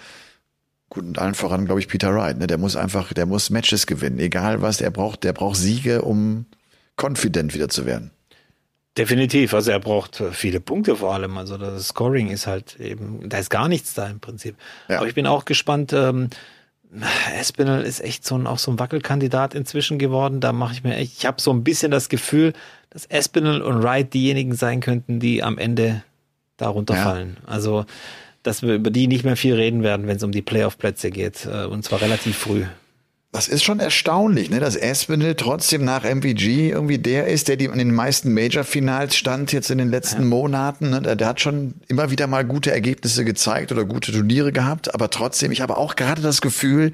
Gut, 0.89 1.05
und 1.05 1.19
allen 1.19 1.35
voran, 1.35 1.65
glaube 1.65 1.81
ich, 1.81 1.87
Peter 1.87 2.15
Wright. 2.15 2.39
Ne? 2.39 2.47
Der 2.47 2.57
muss 2.57 2.75
einfach, 2.75 3.13
der 3.13 3.27
muss 3.27 3.51
Matches 3.51 3.85
gewinnen. 3.85 4.17
Egal 4.17 4.63
was, 4.63 4.81
er 4.81 4.89
braucht, 4.89 5.23
der 5.23 5.33
braucht 5.33 5.57
Siege, 5.57 6.01
um 6.01 6.47
confident 6.99 7.53
wieder 7.53 7.69
zu 7.69 7.85
werden. 7.85 8.09
Definitiv, 8.97 9.53
also 9.53 9.71
er 9.71 9.79
braucht 9.79 10.19
äh, 10.19 10.31
viele 10.31 10.59
Punkte 10.59 10.97
vor 10.97 11.13
allem. 11.13 11.37
Also 11.37 11.57
das 11.57 11.87
Scoring 11.87 12.29
ist 12.29 12.45
halt 12.45 12.77
eben, 12.79 13.29
da 13.29 13.37
ist 13.37 13.49
gar 13.49 13.69
nichts 13.69 13.93
da 13.93 14.07
im 14.07 14.19
Prinzip. 14.19 14.55
Ja. 14.89 14.97
Aber 14.97 15.07
ich 15.07 15.15
bin 15.15 15.27
auch 15.27 15.45
gespannt. 15.45 15.93
Ähm, 15.93 16.29
Espinel 17.39 17.83
ist 17.83 18.01
echt 18.01 18.25
so 18.25 18.37
ein, 18.37 18.47
auch 18.47 18.57
so 18.57 18.69
ein 18.69 18.79
Wackelkandidat 18.79 19.55
inzwischen 19.55 19.97
geworden. 19.97 20.41
Da 20.41 20.51
mache 20.51 20.73
ich 20.73 20.83
mir 20.83 20.95
echt, 20.97 21.19
ich 21.19 21.25
habe 21.25 21.41
so 21.41 21.51
ein 21.51 21.63
bisschen 21.63 21.89
das 21.89 22.09
Gefühl, 22.09 22.51
dass 22.89 23.05
Espinel 23.05 23.61
und 23.61 23.81
Wright 23.81 24.13
diejenigen 24.13 24.55
sein 24.55 24.81
könnten, 24.81 25.21
die 25.21 25.41
am 25.41 25.57
Ende 25.57 26.03
da 26.57 26.67
runterfallen. 26.67 27.37
Ja. 27.41 27.47
Also, 27.47 27.85
dass 28.43 28.61
wir 28.61 28.75
über 28.75 28.91
die 28.91 29.07
nicht 29.07 29.23
mehr 29.23 29.37
viel 29.37 29.55
reden 29.55 29.83
werden, 29.83 30.05
wenn 30.07 30.17
es 30.17 30.23
um 30.23 30.33
die 30.33 30.41
Playoff-Plätze 30.41 31.11
geht. 31.11 31.45
Äh, 31.45 31.65
und 31.65 31.85
zwar 31.85 32.01
relativ 32.01 32.37
früh. 32.37 32.65
Das 33.33 33.47
ist 33.47 33.63
schon 33.63 33.79
erstaunlich, 33.79 34.49
ne, 34.49 34.59
dass 34.59 34.79
Aspinall 34.79 35.35
trotzdem 35.35 35.85
nach 35.85 36.03
MVG 36.03 36.69
irgendwie 36.69 36.97
der 36.97 37.27
ist, 37.27 37.47
der 37.47 37.55
die 37.55 37.65
in 37.65 37.77
den 37.77 37.95
meisten 37.95 38.33
Major-Finals 38.33 39.15
stand 39.15 39.53
jetzt 39.53 39.71
in 39.71 39.77
den 39.77 39.89
letzten 39.89 40.23
ja. 40.23 40.27
Monaten. 40.27 40.89
Ne? 40.89 41.01
Der, 41.01 41.15
der, 41.15 41.27
hat 41.27 41.39
schon 41.39 41.75
immer 41.87 42.11
wieder 42.11 42.27
mal 42.27 42.43
gute 42.43 42.73
Ergebnisse 42.73 43.23
gezeigt 43.23 43.71
oder 43.71 43.85
gute 43.85 44.11
Turniere 44.11 44.51
gehabt, 44.51 44.93
aber 44.93 45.09
trotzdem, 45.09 45.53
ich 45.53 45.61
habe 45.61 45.77
auch 45.77 45.95
gerade 45.95 46.21
das 46.21 46.41
Gefühl, 46.41 46.91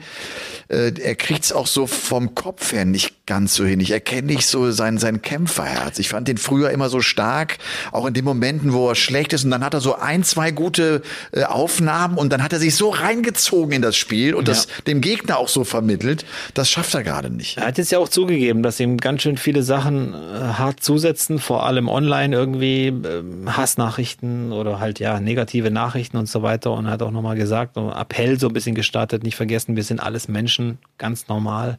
äh, 0.67 0.91
er 1.01 1.15
kriegt's 1.15 1.51
auch 1.51 1.65
so 1.65 1.87
vom 1.87 2.35
Kopf 2.35 2.71
her 2.71 2.85
nicht 2.85 3.25
ganz 3.25 3.55
so 3.55 3.65
hin. 3.65 3.79
Ich 3.79 3.89
erkenne 3.89 4.27
nicht 4.27 4.45
so 4.45 4.71
sein, 4.71 4.99
sein 4.99 5.23
Kämpferherz. 5.23 5.97
Ich 5.97 6.09
fand 6.09 6.27
den 6.27 6.37
früher 6.37 6.69
immer 6.69 6.89
so 6.89 7.01
stark, 7.01 7.57
auch 7.91 8.05
in 8.05 8.13
den 8.13 8.23
Momenten, 8.23 8.73
wo 8.73 8.87
er 8.87 8.95
schlecht 8.95 9.33
ist 9.33 9.43
und 9.43 9.49
dann 9.49 9.63
hat 9.63 9.73
er 9.73 9.81
so 9.81 9.95
ein, 9.95 10.23
zwei 10.23 10.51
gute 10.51 11.01
äh, 11.31 11.45
Aufnahmen 11.45 12.15
und 12.15 12.31
dann 12.31 12.43
hat 12.43 12.53
er 12.53 12.59
sich 12.59 12.75
so 12.75 12.89
reingezogen 12.89 13.73
in 13.73 13.81
das 13.81 13.97
Spiel 13.97 14.35
und 14.35 14.47
ja. 14.47 14.53
das 14.53 14.67
dem 14.85 15.01
Gegner 15.01 15.39
auch 15.39 15.49
so 15.49 15.63
vermittelt. 15.63 16.26
Das 16.53 16.69
schafft 16.69 16.93
er 16.93 17.03
gerade 17.03 17.29
nicht. 17.29 17.57
Er 17.57 17.67
hat 17.67 17.77
jetzt 17.77 17.91
ja 17.91 17.99
auch 17.99 18.09
zugegeben, 18.09 18.63
dass 18.63 18.79
ihm 18.79 18.97
ganz 18.97 19.21
schön 19.21 19.37
viele 19.37 19.63
Sachen 19.63 20.13
äh, 20.13 20.17
hart 20.17 20.81
zusetzen, 20.81 21.39
vor 21.39 21.65
allem 21.65 21.87
online 21.87 22.35
irgendwie 22.35 22.87
äh, 22.87 23.23
Hassnachrichten 23.47 24.51
oder 24.51 24.79
halt 24.79 24.99
ja 24.99 25.19
negative 25.19 25.71
Nachrichten 25.71 26.17
und 26.17 26.27
so 26.27 26.43
weiter 26.43 26.71
und 26.71 26.89
hat 26.89 27.01
auch 27.01 27.11
nochmal 27.11 27.35
gesagt, 27.35 27.77
Appell 27.77 28.39
so 28.39 28.47
ein 28.47 28.53
bisschen 28.53 28.75
gestartet, 28.75 29.23
nicht 29.23 29.35
vergessen, 29.35 29.75
wir 29.75 29.83
sind 29.83 29.99
alles 29.99 30.27
Menschen, 30.27 30.79
ganz 30.97 31.27
normal 31.27 31.77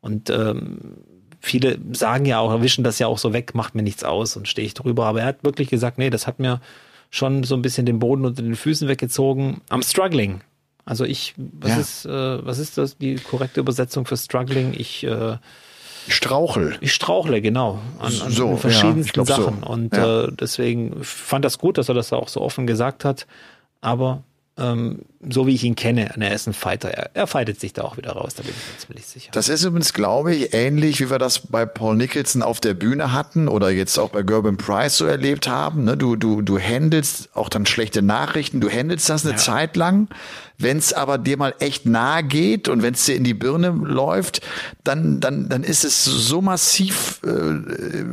und 0.00 0.30
ähm, 0.30 0.96
viele 1.40 1.78
sagen 1.92 2.26
ja 2.26 2.38
auch, 2.38 2.50
erwischen 2.50 2.84
das 2.84 2.98
ja 2.98 3.06
auch 3.06 3.18
so 3.18 3.32
weg, 3.32 3.54
macht 3.54 3.74
mir 3.74 3.82
nichts 3.82 4.04
aus 4.04 4.36
und 4.36 4.48
stehe 4.48 4.66
ich 4.66 4.74
drüber. 4.74 5.06
Aber 5.06 5.20
er 5.20 5.26
hat 5.26 5.44
wirklich 5.44 5.68
gesagt, 5.68 5.98
nee, 5.98 6.10
das 6.10 6.26
hat 6.26 6.38
mir 6.38 6.60
schon 7.10 7.42
so 7.42 7.54
ein 7.54 7.62
bisschen 7.62 7.86
den 7.86 7.98
Boden 7.98 8.24
unter 8.24 8.42
den 8.42 8.54
Füßen 8.54 8.88
weggezogen. 8.88 9.62
I'm 9.70 9.84
struggling. 9.84 10.42
Also 10.84 11.04
ich, 11.04 11.34
was 11.36 11.70
ja. 11.70 11.78
ist, 11.78 12.06
äh, 12.06 12.46
was 12.46 12.58
ist 12.58 12.78
das, 12.78 12.98
die 12.98 13.16
korrekte 13.16 13.60
Übersetzung 13.60 14.06
für 14.06 14.16
struggling? 14.16 14.74
Ich, 14.76 15.04
äh, 15.04 15.36
ich 16.06 16.14
strauchel. 16.14 16.76
Ich 16.80 16.92
strauchle, 16.92 17.40
genau. 17.40 17.80
An, 17.98 18.12
an 18.20 18.30
so, 18.30 18.56
verschiedensten 18.56 19.20
ja, 19.20 19.24
Sachen. 19.24 19.60
So. 19.62 19.70
Und 19.70 19.96
ja. 19.96 20.24
äh, 20.24 20.32
deswegen 20.32 21.02
fand 21.02 21.44
das 21.44 21.58
gut, 21.58 21.78
dass 21.78 21.88
er 21.88 21.94
das 21.94 22.12
auch 22.12 22.28
so 22.28 22.40
offen 22.40 22.66
gesagt 22.66 23.04
hat. 23.04 23.26
Aber 23.80 24.24
ähm, 24.60 25.00
so 25.28 25.46
wie 25.46 25.54
ich 25.54 25.64
ihn 25.64 25.76
kenne, 25.76 26.10
er 26.18 26.34
ist 26.34 26.46
ein 26.46 26.54
Fighter. 26.54 26.90
Er, 26.90 27.10
er 27.14 27.26
fightet 27.26 27.60
sich 27.60 27.72
da 27.72 27.82
auch 27.82 27.96
wieder 27.96 28.12
raus, 28.12 28.34
da 28.34 28.42
bin 28.42 28.52
ich 28.52 28.72
mir 28.72 28.78
ziemlich 28.78 29.06
sicher. 29.06 29.30
Das 29.32 29.48
ist 29.48 29.64
übrigens, 29.64 29.92
glaube 29.92 30.34
ich, 30.34 30.54
ähnlich, 30.54 31.00
wie 31.00 31.10
wir 31.10 31.18
das 31.18 31.40
bei 31.48 31.66
Paul 31.66 31.96
Nicholson 31.96 32.42
auf 32.42 32.60
der 32.60 32.74
Bühne 32.74 33.12
hatten 33.12 33.48
oder 33.48 33.70
jetzt 33.70 33.98
auch 33.98 34.10
bei 34.10 34.22
Gerben 34.22 34.56
Price 34.56 34.96
so 34.96 35.06
erlebt 35.06 35.48
haben. 35.48 35.84
Ne? 35.84 35.96
Du, 35.96 36.16
du, 36.16 36.42
du 36.42 36.58
handelst 36.58 37.30
auch 37.34 37.48
dann 37.48 37.66
schlechte 37.66 38.02
Nachrichten, 38.02 38.60
du 38.60 38.70
handelst 38.70 39.08
das 39.08 39.24
eine 39.24 39.34
ja. 39.34 39.38
Zeit 39.38 39.76
lang. 39.76 40.08
Wenn 40.56 40.76
es 40.76 40.92
aber 40.92 41.16
dir 41.16 41.38
mal 41.38 41.54
echt 41.58 41.86
nahe 41.86 42.22
geht 42.22 42.68
und 42.68 42.82
wenn 42.82 42.92
es 42.92 43.06
dir 43.06 43.16
in 43.16 43.24
die 43.24 43.32
Birne 43.32 43.70
läuft, 43.70 44.42
dann, 44.84 45.18
dann, 45.20 45.48
dann 45.48 45.64
ist 45.64 45.84
es 45.84 46.04
so 46.04 46.42
massiv 46.42 47.20
äh, 47.24 48.04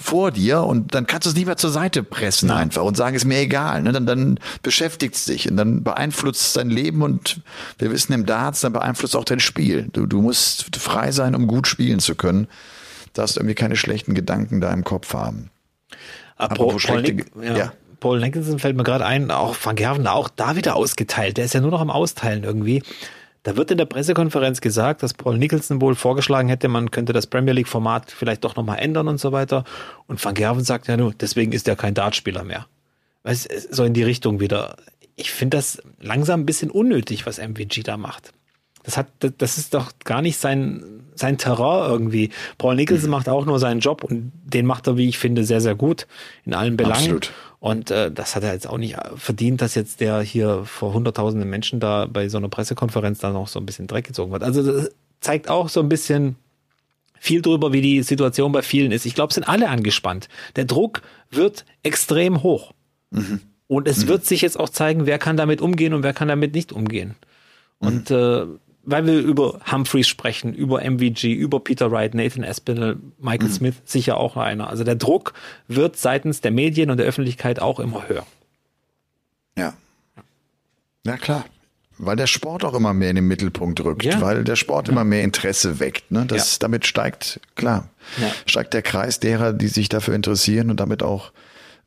vor 0.00 0.30
dir 0.30 0.62
und 0.62 0.94
dann 0.94 1.06
kannst 1.06 1.26
du 1.26 1.30
es 1.30 1.36
nicht 1.36 1.46
mehr 1.46 1.56
zur 1.56 1.70
Seite 1.70 2.02
pressen 2.02 2.48
ja. 2.48 2.56
einfach 2.56 2.82
und 2.82 2.96
sagen, 2.96 3.14
ist 3.16 3.24
mir 3.24 3.38
egal. 3.38 3.82
Ne? 3.82 3.92
Dann, 3.92 4.06
dann 4.06 4.40
beschäftigt 4.62 5.14
es 5.14 5.26
dich 5.26 5.50
und 5.50 5.56
dann 5.56 5.82
beeinflusst 5.82 6.56
dein 6.56 6.70
Leben 6.70 7.02
und 7.02 7.40
wir 7.78 7.90
wissen 7.90 8.12
im 8.12 8.26
Darts, 8.26 8.60
dann 8.60 8.72
beeinflusst 8.72 9.14
auch 9.16 9.24
dein 9.24 9.40
Spiel. 9.40 9.88
Du, 9.92 10.06
du 10.06 10.22
musst 10.22 10.76
frei 10.76 11.12
sein, 11.12 11.34
um 11.34 11.46
gut 11.46 11.66
spielen 11.66 12.00
zu 12.00 12.14
können. 12.14 12.48
Da 13.12 13.22
hast 13.22 13.36
du 13.36 13.40
irgendwie 13.40 13.54
keine 13.54 13.76
schlechten 13.76 14.14
Gedanken 14.14 14.60
da 14.60 14.72
im 14.72 14.84
Kopf 14.84 15.14
haben. 15.14 15.50
Apropos 16.36 16.72
Paul, 16.72 16.80
schlechte, 16.80 17.14
Nick, 17.14 17.26
ja. 17.42 17.56
ja. 17.56 17.72
Paul 17.98 18.20
Nicholson 18.20 18.58
fällt 18.58 18.76
mir 18.76 18.84
gerade 18.84 19.04
ein, 19.04 19.30
auch 19.30 19.54
Van 19.62 19.76
Gerven 19.76 20.06
auch 20.06 20.28
da 20.28 20.56
wieder 20.56 20.74
ausgeteilt. 20.74 21.36
Der 21.36 21.44
ist 21.44 21.54
ja 21.54 21.60
nur 21.60 21.70
noch 21.70 21.80
am 21.80 21.90
Austeilen 21.90 22.44
irgendwie. 22.44 22.82
Da 23.42 23.56
wird 23.56 23.70
in 23.70 23.78
der 23.78 23.86
Pressekonferenz 23.86 24.60
gesagt, 24.60 25.02
dass 25.02 25.14
Paul 25.14 25.38
Nicholson 25.38 25.80
wohl 25.80 25.94
vorgeschlagen 25.94 26.48
hätte, 26.48 26.68
man 26.68 26.90
könnte 26.90 27.12
das 27.12 27.26
Premier 27.26 27.54
League 27.54 27.68
Format 27.68 28.10
vielleicht 28.10 28.44
doch 28.44 28.54
nochmal 28.54 28.78
ändern 28.78 29.08
und 29.08 29.18
so 29.18 29.32
weiter. 29.32 29.64
Und 30.06 30.22
Van 30.22 30.34
Gerven 30.34 30.64
sagt 30.64 30.88
ja 30.88 30.96
nur, 30.96 31.14
deswegen 31.14 31.52
ist 31.52 31.66
er 31.66 31.76
kein 31.76 31.94
Dartspieler 31.94 32.44
mehr. 32.44 32.66
Weißt, 33.22 33.74
so 33.74 33.84
in 33.84 33.94
die 33.94 34.02
Richtung 34.02 34.40
wieder. 34.40 34.76
Ich 35.16 35.30
finde 35.30 35.56
das 35.56 35.82
langsam 36.00 36.40
ein 36.40 36.46
bisschen 36.46 36.70
unnötig, 36.70 37.26
was 37.26 37.38
MVG 37.38 37.82
da 37.82 37.96
macht. 37.96 38.32
Das 38.82 38.96
hat, 38.96 39.08
das 39.38 39.58
ist 39.58 39.74
doch 39.74 39.92
gar 40.04 40.22
nicht 40.22 40.38
sein, 40.38 41.02
sein 41.14 41.36
Terrain 41.36 41.90
irgendwie. 41.90 42.30
Paul 42.56 42.76
Nicholson 42.76 43.06
mhm. 43.06 43.12
macht 43.12 43.28
auch 43.28 43.44
nur 43.44 43.58
seinen 43.58 43.80
Job 43.80 44.04
und 44.04 44.32
den 44.44 44.66
macht 44.66 44.86
er, 44.86 44.96
wie 44.96 45.08
ich 45.08 45.18
finde, 45.18 45.44
sehr, 45.44 45.60
sehr 45.60 45.74
gut 45.74 46.06
in 46.44 46.54
allen 46.54 46.76
Belangen. 46.76 46.94
Absolut. 46.94 47.32
Und 47.60 47.90
äh, 47.90 48.10
das 48.10 48.34
hat 48.34 48.42
er 48.42 48.54
jetzt 48.54 48.66
auch 48.66 48.78
nicht 48.78 48.96
verdient, 49.16 49.60
dass 49.60 49.74
jetzt 49.74 50.00
der 50.00 50.22
hier 50.22 50.64
vor 50.64 50.94
hunderttausenden 50.94 51.48
Menschen 51.48 51.78
da 51.78 52.06
bei 52.06 52.28
so 52.28 52.38
einer 52.38 52.48
Pressekonferenz 52.48 53.18
dann 53.18 53.34
noch 53.34 53.48
so 53.48 53.60
ein 53.60 53.66
bisschen 53.66 53.86
Dreck 53.86 54.06
gezogen 54.06 54.32
wird. 54.32 54.42
Also 54.42 54.62
das 54.62 54.90
zeigt 55.20 55.48
auch 55.48 55.68
so 55.68 55.80
ein 55.80 55.90
bisschen 55.90 56.36
viel 57.18 57.42
drüber, 57.42 57.74
wie 57.74 57.82
die 57.82 58.02
Situation 58.02 58.50
bei 58.50 58.62
vielen 58.62 58.92
ist. 58.92 59.04
Ich 59.04 59.14
glaube, 59.14 59.34
sind 59.34 59.44
alle 59.44 59.68
angespannt. 59.68 60.30
Der 60.56 60.64
Druck 60.64 61.02
wird 61.30 61.66
extrem 61.82 62.42
hoch. 62.42 62.72
Mhm. 63.10 63.42
Und 63.66 63.86
es 63.86 64.04
mhm. 64.04 64.08
wird 64.08 64.24
sich 64.24 64.40
jetzt 64.40 64.58
auch 64.58 64.70
zeigen, 64.70 65.04
wer 65.04 65.18
kann 65.18 65.36
damit 65.36 65.60
umgehen 65.60 65.92
und 65.92 66.02
wer 66.02 66.14
kann 66.14 66.28
damit 66.28 66.54
nicht 66.54 66.72
umgehen. 66.72 67.14
Und 67.78 68.08
mhm. 68.08 68.16
äh, 68.16 68.46
weil 68.90 69.06
wir 69.06 69.18
über 69.18 69.60
Humphreys 69.70 70.08
sprechen, 70.08 70.54
über 70.54 70.82
MVG, 70.82 71.32
über 71.32 71.60
Peter 71.60 71.90
Wright, 71.90 72.14
Nathan 72.14 72.44
Espinel, 72.44 72.98
Michael 73.18 73.48
mhm. 73.48 73.52
Smith, 73.52 73.74
sicher 73.84 74.16
auch 74.16 74.36
einer. 74.36 74.68
Also 74.68 74.84
der 74.84 74.96
Druck 74.96 75.34
wird 75.68 75.96
seitens 75.96 76.40
der 76.40 76.50
Medien 76.50 76.90
und 76.90 76.96
der 76.96 77.06
Öffentlichkeit 77.06 77.60
auch 77.60 77.80
immer 77.80 78.08
höher. 78.08 78.26
Ja. 79.56 79.74
Ja, 81.04 81.16
klar. 81.16 81.44
Weil 81.98 82.16
der 82.16 82.26
Sport 82.26 82.64
auch 82.64 82.74
immer 82.74 82.94
mehr 82.94 83.10
in 83.10 83.16
den 83.16 83.28
Mittelpunkt 83.28 83.84
rückt, 83.84 84.04
ja. 84.04 84.20
weil 84.22 84.42
der 84.42 84.56
Sport 84.56 84.88
ja. 84.88 84.92
immer 84.92 85.04
mehr 85.04 85.22
Interesse 85.22 85.80
weckt. 85.80 86.10
Ne? 86.10 86.24
Das. 86.26 86.58
Damit 86.58 86.86
steigt, 86.86 87.40
klar, 87.56 87.90
steigt 88.46 88.72
der 88.72 88.82
Kreis 88.82 89.20
derer, 89.20 89.52
die 89.52 89.68
sich 89.68 89.90
dafür 89.90 90.14
interessieren 90.14 90.70
und 90.70 90.80
damit 90.80 91.02
auch 91.02 91.32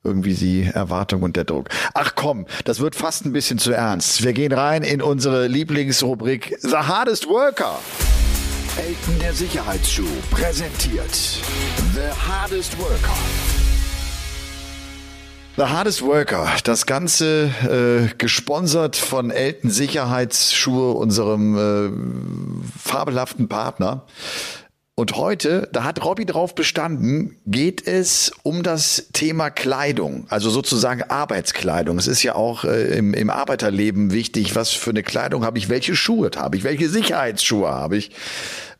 irgendwie 0.03 0.33
die 0.33 0.63
Erwartung 0.63 1.23
und 1.23 1.35
der 1.35 1.45
Druck. 1.45 1.69
Ach 1.93 2.13
komm, 2.15 2.45
das 2.65 2.79
wird 2.79 2.95
fast 2.95 3.25
ein 3.25 3.31
bisschen 3.31 3.57
zu 3.57 3.71
ernst. 3.71 4.23
Wir 4.23 4.33
gehen 4.33 4.51
rein 4.51 4.83
in 4.83 5.01
unsere 5.01 5.47
Lieblingsrubrik 5.47 6.57
The 6.61 6.75
Hardest 6.75 7.27
Worker. 7.27 7.79
Elton 8.77 9.19
der 9.19 9.33
Sicherheitsschuh 9.33 10.03
präsentiert 10.31 11.13
The 11.93 12.11
Hardest 12.27 12.77
Worker. 12.79 13.15
The 15.55 15.65
Hardest 15.65 16.01
Worker, 16.01 16.47
das 16.63 16.87
Ganze 16.87 17.51
äh, 17.61 18.13
gesponsert 18.17 18.95
von 18.95 19.29
Elton 19.29 19.69
Sicherheitsschuhe, 19.69 20.93
unserem 20.93 21.55
äh, 21.55 22.79
fabelhaften 22.79 23.47
Partner. 23.47 24.01
Und 24.95 25.15
heute, 25.15 25.67
da 25.71 25.85
hat 25.85 26.05
Robby 26.05 26.23
drauf 26.23 26.53
bestanden, 26.53 27.37
geht 27.47 27.87
es 27.87 28.31
um 28.43 28.61
das 28.61 29.07
Thema 29.11 29.49
Kleidung, 29.49 30.27
also 30.29 30.51
sozusagen 30.51 31.01
Arbeitskleidung. 31.01 31.97
Es 31.97 32.05
ist 32.05 32.21
ja 32.21 32.35
auch 32.35 32.63
äh, 32.63 32.95
im, 32.95 33.15
im 33.15 33.31
Arbeiterleben 33.31 34.11
wichtig, 34.11 34.55
was 34.55 34.69
für 34.69 34.91
eine 34.91 35.01
Kleidung 35.01 35.45
habe 35.45 35.57
ich, 35.57 35.67
welche 35.67 35.95
Schuhe 35.95 36.29
habe 36.35 36.57
ich, 36.57 36.63
welche 36.63 36.89
Sicherheitsschuhe 36.89 37.69
habe 37.69 37.97
ich. 37.97 38.11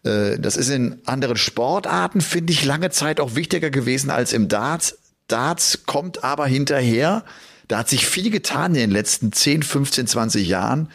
Äh, 0.04 0.38
das 0.38 0.56
ist 0.56 0.69
in 0.69 1.02
anderen 1.06 1.36
Sportarten, 1.36 2.21
finde 2.21 2.54
ich, 2.54 2.63
lange 2.63 2.91
Zeit 2.91 3.19
auch 3.19 3.34
wichtiger 3.34 3.71
gewesen 3.71 4.12
als 4.12 4.34
im 4.34 4.49
Darts. 4.49 4.99
Darts 5.28 5.88
kommt 5.88 6.23
aber 6.23 6.45
hinterher. 6.45 7.23
Da 7.67 7.80
hat 7.80 7.89
sich 7.89 8.06
viel 8.06 8.30
getan 8.30 8.76
in 8.76 8.82
den 8.82 8.91
letzten 8.91 9.32
10, 9.32 9.63
15, 9.63 10.06
20 10.06 10.47
Jahren. 10.47 10.89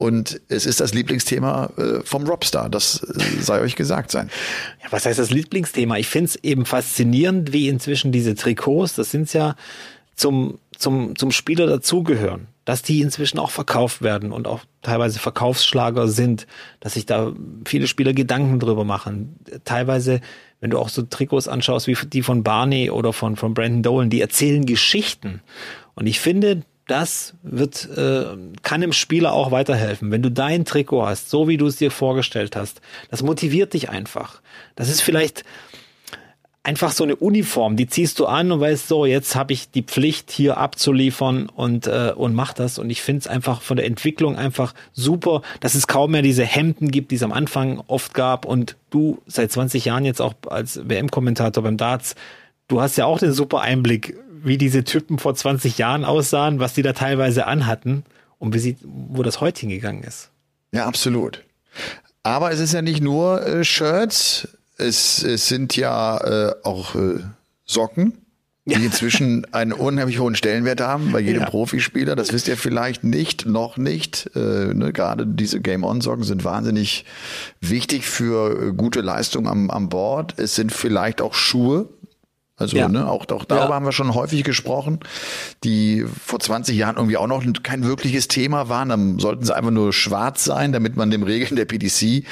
Und 0.00 0.40
es 0.48 0.64
ist 0.64 0.80
das 0.80 0.94
Lieblingsthema 0.94 1.70
äh, 1.76 2.00
vom 2.04 2.26
Robstar. 2.26 2.70
Das 2.70 3.02
äh, 3.02 3.42
sei 3.42 3.60
euch 3.60 3.76
gesagt 3.76 4.10
sein. 4.10 4.30
Ja, 4.82 4.90
was 4.90 5.04
heißt 5.04 5.18
das 5.18 5.30
Lieblingsthema? 5.30 5.98
Ich 5.98 6.08
finde 6.08 6.30
es 6.30 6.36
eben 6.36 6.64
faszinierend, 6.64 7.52
wie 7.52 7.68
inzwischen 7.68 8.10
diese 8.10 8.34
Trikots, 8.34 8.94
das 8.94 9.10
sind 9.10 9.30
ja 9.34 9.56
zum 10.16 10.58
zum, 10.80 11.14
zum 11.16 11.30
Spieler 11.30 11.66
dazugehören, 11.66 12.48
dass 12.64 12.82
die 12.82 13.02
inzwischen 13.02 13.38
auch 13.38 13.50
verkauft 13.50 14.00
werden 14.00 14.32
und 14.32 14.48
auch 14.48 14.60
teilweise 14.82 15.18
Verkaufsschlager 15.18 16.08
sind, 16.08 16.46
dass 16.80 16.94
sich 16.94 17.04
da 17.04 17.34
viele 17.66 17.86
Spieler 17.86 18.14
Gedanken 18.14 18.58
drüber 18.58 18.84
machen. 18.84 19.36
Teilweise, 19.64 20.22
wenn 20.60 20.70
du 20.70 20.78
auch 20.78 20.88
so 20.88 21.02
Trikots 21.02 21.48
anschaust 21.48 21.86
wie 21.86 21.96
die 22.08 22.22
von 22.22 22.42
Barney 22.42 22.90
oder 22.90 23.12
von, 23.12 23.36
von 23.36 23.52
Brandon 23.52 23.82
Dolan, 23.82 24.10
die 24.10 24.22
erzählen 24.22 24.64
Geschichten. 24.64 25.42
Und 25.94 26.06
ich 26.06 26.18
finde, 26.18 26.62
das 26.90 27.34
wird, 27.42 27.88
äh, 27.96 28.36
kann 28.62 28.80
dem 28.80 28.92
Spieler 28.92 29.32
auch 29.32 29.50
weiterhelfen. 29.52 30.10
Wenn 30.10 30.22
du 30.22 30.30
dein 30.30 30.64
Trikot 30.64 31.06
hast, 31.06 31.30
so 31.30 31.46
wie 31.46 31.56
du 31.56 31.66
es 31.66 31.76
dir 31.76 31.90
vorgestellt 31.90 32.56
hast, 32.56 32.80
das 33.10 33.22
motiviert 33.22 33.74
dich 33.74 33.90
einfach. 33.90 34.40
Das 34.74 34.88
ist 34.88 35.00
vielleicht 35.00 35.44
einfach 36.62 36.90
so 36.92 37.04
eine 37.04 37.16
Uniform, 37.16 37.76
die 37.76 37.86
ziehst 37.86 38.18
du 38.18 38.26
an 38.26 38.52
und 38.52 38.60
weißt 38.60 38.88
so, 38.88 39.06
jetzt 39.06 39.34
habe 39.34 39.52
ich 39.52 39.70
die 39.70 39.82
Pflicht 39.82 40.30
hier 40.30 40.58
abzuliefern 40.58 41.48
und 41.48 41.86
äh, 41.86 42.12
und 42.14 42.34
mach 42.34 42.52
das 42.52 42.78
und 42.78 42.90
ich 42.90 43.00
finde 43.00 43.20
es 43.20 43.26
einfach 43.28 43.62
von 43.62 43.76
der 43.76 43.86
Entwicklung 43.86 44.36
einfach 44.36 44.74
super, 44.92 45.42
dass 45.60 45.74
es 45.74 45.86
kaum 45.86 46.10
mehr 46.10 46.22
diese 46.22 46.44
Hemden 46.44 46.90
gibt, 46.90 47.12
die 47.12 47.16
es 47.16 47.22
am 47.22 47.32
Anfang 47.32 47.82
oft 47.86 48.12
gab 48.12 48.44
und 48.44 48.76
du 48.90 49.22
seit 49.26 49.50
20 49.50 49.86
Jahren 49.86 50.04
jetzt 50.04 50.20
auch 50.20 50.34
als 50.48 50.86
WM-Kommentator 50.86 51.62
beim 51.62 51.78
Darts, 51.78 52.14
du 52.68 52.80
hast 52.80 52.96
ja 52.96 53.06
auch 53.06 53.18
den 53.18 53.32
super 53.32 53.60
Einblick, 53.60 54.16
wie 54.42 54.58
diese 54.58 54.84
Typen 54.84 55.18
vor 55.18 55.34
20 55.34 55.78
Jahren 55.78 56.04
aussahen, 56.04 56.60
was 56.60 56.74
die 56.74 56.82
da 56.82 56.92
teilweise 56.92 57.46
anhatten 57.46 58.04
und 58.38 58.54
wie 58.54 58.58
sie, 58.58 58.76
wo 58.82 59.22
das 59.22 59.40
heute 59.40 59.60
hingegangen 59.60 60.02
ist. 60.02 60.30
Ja, 60.72 60.86
absolut. 60.86 61.42
Aber 62.22 62.52
es 62.52 62.60
ist 62.60 62.72
ja 62.72 62.82
nicht 62.82 63.00
nur 63.00 63.46
äh, 63.46 63.64
Shirts, 63.64 64.48
es, 64.76 65.22
es 65.22 65.48
sind 65.48 65.76
ja 65.76 66.18
äh, 66.18 66.54
auch 66.64 66.94
äh, 66.94 67.20
Socken, 67.64 68.18
die 68.64 68.84
inzwischen 68.84 69.46
einen 69.52 69.72
unheimlich 69.72 70.18
hohen 70.18 70.34
Stellenwert 70.34 70.80
haben 70.80 71.12
bei 71.12 71.20
jedem 71.20 71.42
ja. 71.42 71.50
Profispieler. 71.50 72.14
Das 72.14 72.32
wisst 72.32 72.48
ihr 72.48 72.56
vielleicht 72.56 73.04
nicht, 73.04 73.46
noch 73.46 73.76
nicht. 73.76 74.30
Äh, 74.34 74.74
ne, 74.74 74.92
Gerade 74.92 75.26
diese 75.26 75.60
Game-On-Socken 75.60 76.24
sind 76.24 76.44
wahnsinnig 76.44 77.04
wichtig 77.60 78.06
für 78.06 78.68
äh, 78.68 78.72
gute 78.72 79.00
Leistung 79.00 79.48
am, 79.48 79.70
am 79.70 79.88
Board. 79.88 80.34
Es 80.38 80.54
sind 80.54 80.72
vielleicht 80.72 81.20
auch 81.20 81.34
Schuhe, 81.34 81.88
also 82.60 82.76
ja. 82.76 82.88
ne, 82.88 83.08
auch, 83.08 83.26
auch 83.30 83.44
darüber 83.46 83.70
ja. 83.70 83.74
haben 83.74 83.86
wir 83.86 83.92
schon 83.92 84.14
häufig 84.14 84.44
gesprochen, 84.44 85.00
die 85.64 86.04
vor 86.24 86.40
20 86.40 86.76
Jahren 86.76 86.96
irgendwie 86.96 87.16
auch 87.16 87.26
noch 87.26 87.42
kein 87.62 87.84
wirkliches 87.84 88.28
Thema 88.28 88.68
waren. 88.68 88.90
Dann 88.90 89.18
sollten 89.18 89.44
sie 89.44 89.56
einfach 89.56 89.70
nur 89.70 89.94
schwarz 89.94 90.44
sein, 90.44 90.72
damit 90.72 90.94
man 90.94 91.10
dem 91.10 91.22
Regeln 91.22 91.56
der 91.56 91.64
PDC 91.64 92.02
äh, 92.02 92.22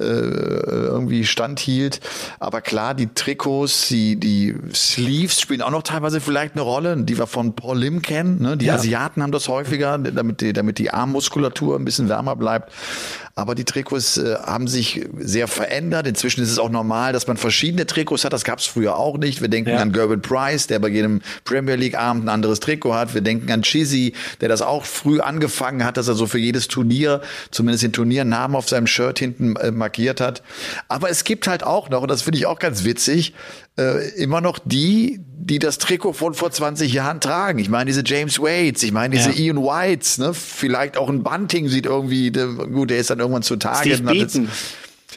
irgendwie 0.00 1.24
standhielt. 1.24 2.00
Aber 2.40 2.62
klar, 2.62 2.94
die 2.94 3.06
Trikots, 3.14 3.86
die, 3.86 4.16
die 4.16 4.56
Sleeves 4.74 5.40
spielen 5.40 5.62
auch 5.62 5.70
noch 5.70 5.84
teilweise 5.84 6.20
vielleicht 6.20 6.54
eine 6.54 6.62
Rolle, 6.62 6.96
die 6.96 7.16
wir 7.16 7.28
von 7.28 7.54
Paul 7.54 7.78
Lim 7.78 8.02
kennen. 8.02 8.42
Ne? 8.42 8.56
Die 8.56 8.66
ja. 8.66 8.74
Asiaten 8.74 9.22
haben 9.22 9.32
das 9.32 9.46
häufiger, 9.46 9.98
damit 9.98 10.40
die, 10.40 10.52
damit 10.52 10.78
die 10.78 10.90
Armmuskulatur 10.90 11.76
ein 11.76 11.84
bisschen 11.84 12.08
wärmer 12.08 12.34
bleibt. 12.34 12.72
Aber 13.38 13.54
die 13.54 13.66
Trikots 13.66 14.16
äh, 14.16 14.36
haben 14.36 14.66
sich 14.66 15.04
sehr 15.18 15.46
verändert. 15.46 16.06
Inzwischen 16.06 16.42
ist 16.42 16.50
es 16.50 16.58
auch 16.58 16.70
normal, 16.70 17.12
dass 17.12 17.26
man 17.26 17.36
verschiedene 17.36 17.84
Trikots 17.84 18.24
hat. 18.24 18.32
Das 18.32 18.44
gab 18.44 18.60
es 18.60 18.64
früher 18.64 18.96
auch 18.96 19.18
nicht. 19.18 19.42
Wir 19.42 19.48
denken 19.48 19.70
ja. 19.70 19.76
an 19.76 19.92
Gerben 19.92 20.22
Price, 20.22 20.68
der 20.68 20.78
bei 20.78 20.88
jedem 20.88 21.20
Premier 21.44 21.74
League 21.74 21.98
Abend 21.98 22.24
ein 22.24 22.28
anderes 22.30 22.60
Trikot 22.60 22.94
hat. 22.94 23.12
Wir 23.12 23.20
denken 23.20 23.52
an 23.52 23.60
Chizzy, 23.60 24.14
der 24.40 24.48
das 24.48 24.62
auch 24.62 24.86
früh 24.86 25.20
angefangen 25.20 25.84
hat, 25.84 25.98
dass 25.98 26.08
er 26.08 26.14
so 26.14 26.26
für 26.26 26.38
jedes 26.38 26.66
Turnier, 26.68 27.20
zumindest 27.50 27.84
den 27.84 27.92
Turniernamen 27.92 28.56
auf 28.56 28.70
seinem 28.70 28.86
Shirt 28.86 29.18
hinten 29.18 29.56
äh, 29.56 29.70
markiert 29.70 30.22
hat. 30.22 30.42
Aber 30.88 31.10
es 31.10 31.24
gibt 31.24 31.46
halt 31.46 31.62
auch 31.62 31.90
noch, 31.90 32.00
und 32.00 32.10
das 32.10 32.22
finde 32.22 32.38
ich 32.38 32.46
auch 32.46 32.58
ganz 32.58 32.84
witzig, 32.84 33.34
äh, 33.78 34.08
immer 34.16 34.40
noch 34.40 34.58
die, 34.64 35.20
die 35.22 35.58
das 35.58 35.78
Trikot 35.78 36.12
von 36.14 36.34
vor 36.34 36.50
20 36.50 36.92
Jahren 36.92 37.20
tragen. 37.20 37.58
Ich 37.58 37.68
meine, 37.68 37.86
diese 37.86 38.02
James 38.04 38.40
Waits, 38.40 38.82
ich 38.82 38.92
meine, 38.92 39.16
diese 39.16 39.30
ja. 39.30 39.46
Ian 39.46 39.58
Whites, 39.58 40.18
ne? 40.18 40.34
Vielleicht 40.34 40.96
auch 40.96 41.08
ein 41.08 41.22
Bunting 41.22 41.68
sieht 41.68 41.86
irgendwie, 41.86 42.30
der, 42.30 42.46
gut, 42.46 42.90
der 42.90 42.98
ist 42.98 43.10
dann 43.10 43.20
irgendwann 43.20 43.42
zu 43.42 43.56
Tage. 43.56 43.94
Steve 43.94 44.02
Beaton. 44.02 44.48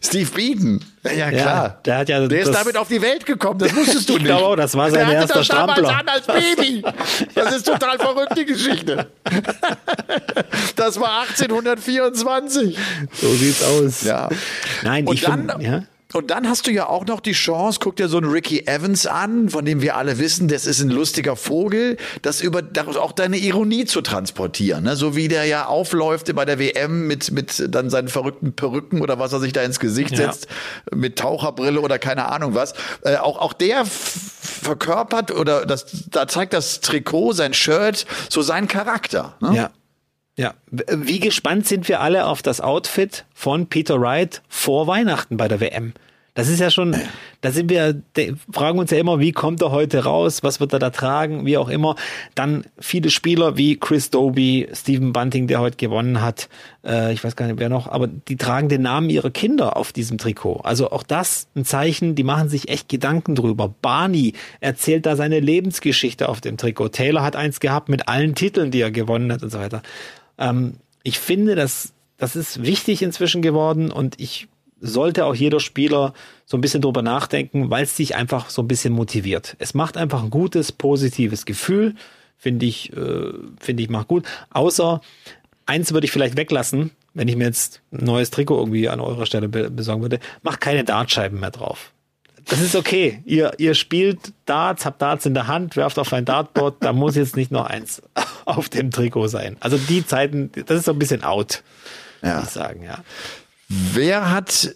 Steve 0.02 0.30
Beaton. 0.32 0.86
Ja, 1.04 1.30
klar. 1.30 1.66
Ja, 1.66 1.80
der 1.86 1.98
hat 1.98 2.10
ja 2.10 2.28
der 2.28 2.42
ist 2.42 2.52
damit 2.52 2.78
auf 2.78 2.88
die 2.88 3.02
Welt 3.02 3.26
gekommen, 3.26 3.60
das 3.60 3.76
wusstest 3.76 4.08
du 4.08 4.14
nicht. 4.14 4.26
Genau, 4.26 4.56
das 4.56 4.76
war 4.76 4.90
sein 4.92 5.08
der 5.08 5.20
erster 5.20 5.40
das 5.40 5.46
Strampler. 5.46 5.98
an 5.98 6.08
als 6.08 6.28
Baby. 6.28 6.84
Das 7.36 7.56
ist 7.56 7.66
total 7.66 7.98
verrückt, 7.98 8.38
die 8.38 8.46
Geschichte. 8.46 9.08
Das 10.76 11.00
war 11.00 11.22
1824. 11.22 12.78
So 13.14 13.34
sieht's 13.34 13.64
aus. 13.64 14.04
Ja. 14.04 14.30
Nein, 14.84 15.08
Und 15.08 15.16
ich 15.16 15.22
dann, 15.22 15.50
find, 15.50 15.64
ja? 15.64 15.84
Und 16.12 16.32
dann 16.32 16.50
hast 16.50 16.66
du 16.66 16.72
ja 16.72 16.88
auch 16.88 17.06
noch 17.06 17.20
die 17.20 17.34
Chance, 17.34 17.80
guck 17.80 17.96
dir 17.96 18.08
so 18.08 18.18
einen 18.18 18.32
Ricky 18.32 18.66
Evans 18.66 19.06
an, 19.06 19.50
von 19.50 19.64
dem 19.64 19.82
wir 19.82 19.96
alle 19.96 20.18
wissen, 20.18 20.48
das 20.48 20.66
ist 20.66 20.82
ein 20.82 20.90
lustiger 20.90 21.36
Vogel, 21.36 21.98
das 22.24 22.42
über 22.42 22.64
das 22.64 22.98
auch 22.98 23.12
deine 23.12 23.38
Ironie 23.38 23.86
zu 23.86 24.02
transportieren, 24.02 24.86
ne? 24.86 24.96
so 24.96 25.16
wie 25.16 25.28
der 25.28 25.46
ja 25.46 25.68
aufläuft 25.68 26.34
bei 26.34 26.46
der 26.46 26.58
WM 26.58 27.06
mit 27.06 27.32
mit 27.32 27.64
dann 27.70 27.92
seinen 27.92 28.08
verrückten 28.08 28.54
Perücken 28.54 29.02
oder 29.02 29.20
was 29.20 29.34
er 29.34 29.40
sich 29.40 29.54
da 29.54 29.62
ins 29.62 29.80
Gesicht 29.80 30.12
ja. 30.12 30.18
setzt, 30.18 30.48
mit 30.92 31.20
Taucherbrille 31.20 31.80
oder 31.80 32.00
keine 32.00 32.28
Ahnung 32.30 32.56
was. 32.56 32.74
Äh, 33.04 33.18
auch 33.18 33.38
auch 33.38 33.54
der 33.54 33.86
verkörpert 33.86 35.30
oder 35.32 35.68
das 35.68 35.86
da 36.10 36.28
zeigt 36.28 36.54
das 36.54 36.82
Trikot, 36.82 37.34
sein 37.34 37.54
Shirt, 37.54 38.08
so 38.30 38.42
seinen 38.42 38.68
Charakter. 38.68 39.36
Ne? 39.42 39.56
Ja. 39.56 39.70
Ja, 40.40 40.54
wie 40.72 41.20
gespannt 41.20 41.68
sind 41.68 41.90
wir 41.90 42.00
alle 42.00 42.26
auf 42.26 42.42
das 42.42 42.62
Outfit 42.62 43.26
von 43.34 43.68
Peter 43.68 44.00
Wright 44.00 44.42
vor 44.48 44.88
Weihnachten 44.88 45.36
bei 45.36 45.50
der 45.50 45.60
WM? 45.60 45.92
Das 46.34 46.48
ist 46.48 46.62
ja 46.62 46.72
schon, 46.72 46.96
da 47.42 47.52
sind 47.52 47.70
wir, 47.70 48.02
fragen 48.50 48.80
uns 48.80 48.90
ja 48.92 49.00
immer, 49.00 49.20
wie 49.20 49.34
kommt 49.34 49.62
er 49.62 49.72
heute 49.72 50.06
raus, 50.06 50.42
was 50.42 50.62
wird 50.62 50.72
er 50.72 50.80
da 50.80 50.92
tragen, 50.92 51.46
wie 51.46 51.58
auch 51.58 51.68
immer. 51.68 51.98
Dann 52.36 52.64
viele 52.80 53.10
Spieler 53.10 53.58
wie 53.58 53.76
Chris 53.76 54.12
Doby, 54.12 54.70
Stephen 54.72 55.12
Bunting, 55.12 55.48
der 55.48 55.60
heute 55.60 55.76
gewonnen 55.76 56.22
hat, 56.22 56.48
äh, 56.86 57.12
ich 57.12 57.22
weiß 57.22 57.36
gar 57.36 57.48
nicht 57.48 57.60
wer 57.60 57.68
noch, 57.68 57.88
aber 57.88 58.08
die 58.08 58.38
tragen 58.38 58.70
den 58.70 58.84
Namen 58.84 59.10
ihrer 59.10 59.32
Kinder 59.32 59.76
auf 59.76 59.92
diesem 59.92 60.18
Trikot. 60.18 60.62
Also 60.64 60.92
auch 60.92 61.04
das 61.04 61.50
ein 61.58 61.66
Zeichen, 61.66 62.16
die 62.16 62.24
machen 62.24 62.48
sich 62.48 62.70
echt 62.70 62.88
Gedanken 62.88 63.36
drüber. 63.36 63.74
Barney 63.82 64.36
erzählt 64.62 65.06
da 65.06 65.18
seine 65.18 65.42
Lebensgeschichte 65.42 66.30
auf 66.30 66.40
dem 66.40 66.56
Trikot. 66.56 66.90
Taylor 66.90 67.24
hat 67.24 67.36
eins 67.36 67.60
gehabt 67.60 67.90
mit 67.90 68.08
allen 68.08 68.36
Titeln, 68.36 68.72
die 68.72 68.80
er 68.80 68.92
gewonnen 68.92 69.34
hat 69.34 69.44
und 69.44 69.50
so 69.50 69.60
weiter. 69.60 69.82
Ähm, 70.40 70.76
ich 71.04 71.20
finde, 71.20 71.56
dass 71.56 71.94
das 72.18 72.36
ist 72.36 72.64
wichtig 72.64 73.02
inzwischen 73.02 73.42
geworden 73.42 73.92
und 73.92 74.20
ich 74.20 74.48
sollte 74.82 75.26
auch 75.26 75.36
jeder 75.36 75.60
Spieler 75.60 76.14
so 76.46 76.58
ein 76.58 76.62
bisschen 76.62 76.82
drüber 76.82 77.02
nachdenken, 77.02 77.70
weil 77.70 77.84
es 77.84 77.96
sich 77.96 78.16
einfach 78.16 78.50
so 78.50 78.62
ein 78.62 78.68
bisschen 78.68 78.94
motiviert. 78.94 79.56
Es 79.60 79.74
macht 79.74 79.98
einfach 79.98 80.24
ein 80.24 80.30
gutes, 80.30 80.72
positives 80.72 81.46
Gefühl, 81.46 81.96
finde 82.38 82.66
ich, 82.66 82.94
äh, 82.94 83.32
finde 83.60 83.84
ich 83.84 83.90
macht 83.90 84.08
gut. 84.08 84.26
Außer 84.52 85.02
eins 85.66 85.94
würde 85.94 86.06
ich 86.06 86.12
vielleicht 86.12 86.38
weglassen, 86.38 86.92
wenn 87.14 87.28
ich 87.28 87.36
mir 87.36 87.46
jetzt 87.46 87.82
ein 87.92 88.06
neues 88.06 88.32
Trikot 88.32 88.58
irgendwie 88.58 88.90
an 88.90 89.00
eurer 89.00 89.26
Stelle 89.26 89.48
besorgen 89.48 90.02
würde, 90.02 90.20
macht 90.42 90.62
keine 90.62 90.84
Dartscheiben 90.84 91.40
mehr 91.40 91.52
drauf. 91.52 91.92
Das 92.50 92.62
ist 92.62 92.76
okay. 92.76 93.22
Ihr, 93.26 93.54
ihr 93.58 93.76
spielt 93.76 94.34
Darts, 94.46 94.86
habt 94.86 95.02
Darts 95.02 95.26
in 95.26 95.34
der 95.34 95.48
Hand, 95.48 95.76
werft 95.76 96.00
auf 96.00 96.12
ein 96.14 96.26
Dartboard, 96.26 96.78
da 96.80 96.94
muss 96.94 97.16
jetzt 97.16 97.36
nicht 97.36 97.52
noch 97.52 97.66
eins 97.66 98.02
auf 98.46 98.70
dem 98.70 98.92
Trikot 98.92 99.28
sein. 99.28 99.56
Also 99.60 99.78
die 99.78 100.06
Zeiten, 100.06 100.52
das 100.66 100.80
ist 100.80 100.86
so 100.86 100.94
ein 100.94 101.00
bisschen 101.00 101.24
out, 101.24 101.64
ja. 102.22 102.36
würde 102.36 102.44
ich 102.44 102.50
sagen, 102.50 102.84
ja. 102.84 103.04
Wer 103.68 104.32
hat 104.32 104.76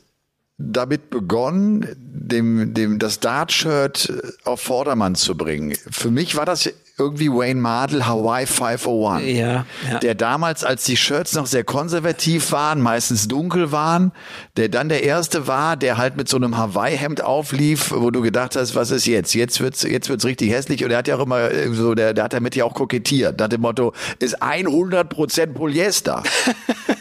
damit 0.57 1.09
begonnen, 1.09 1.87
dem, 1.97 2.73
dem 2.73 2.99
das 2.99 3.19
Dart-Shirt 3.19 4.13
auf 4.43 4.61
Vordermann 4.61 5.15
zu 5.15 5.35
bringen? 5.35 5.75
Für 5.89 6.11
mich 6.11 6.35
war 6.35 6.45
das 6.45 6.71
irgendwie 6.97 7.29
Wayne 7.29 7.59
Mardell 7.59 8.05
Hawaii 8.05 8.45
501. 8.45 9.25
Ja, 9.25 9.65
ja. 9.89 9.99
Der 9.99 10.13
damals, 10.13 10.63
als 10.63 10.83
die 10.83 10.95
Shirts 10.95 11.33
noch 11.33 11.47
sehr 11.47 11.63
konservativ 11.63 12.51
waren, 12.51 12.81
meistens 12.81 13.27
dunkel 13.27 13.71
waren, 13.71 14.11
der 14.57 14.69
dann 14.69 14.89
der 14.89 15.03
erste 15.03 15.47
war, 15.47 15.75
der 15.75 15.97
halt 15.97 16.17
mit 16.17 16.29
so 16.29 16.37
einem 16.37 16.55
Hawaii-Hemd 16.55 17.23
auflief, 17.23 17.91
wo 17.91 18.11
du 18.11 18.21
gedacht 18.21 18.55
hast, 18.55 18.75
was 18.75 18.91
ist 18.91 19.07
jetzt? 19.07 19.33
Jetzt 19.33 19.59
wird's, 19.59 19.81
jetzt 19.81 20.07
wird's 20.07 20.23
richtig 20.23 20.51
hässlich. 20.51 20.85
Und 20.85 20.91
er 20.91 20.99
hat 20.99 21.07
ja 21.07 21.15
auch 21.15 21.23
immer 21.25 21.49
äh, 21.49 21.73
so, 21.73 21.95
der, 21.95 22.13
der 22.13 22.25
hat 22.25 22.33
damit 22.33 22.55
ja 22.55 22.63
auch 22.63 22.75
kokettiert. 22.75 23.39
Nach 23.39 23.47
dem 23.47 23.61
Motto, 23.61 23.93
ist 24.19 24.41
100 24.43 25.09
Prozent 25.09 25.53
Polyester. 25.55 26.23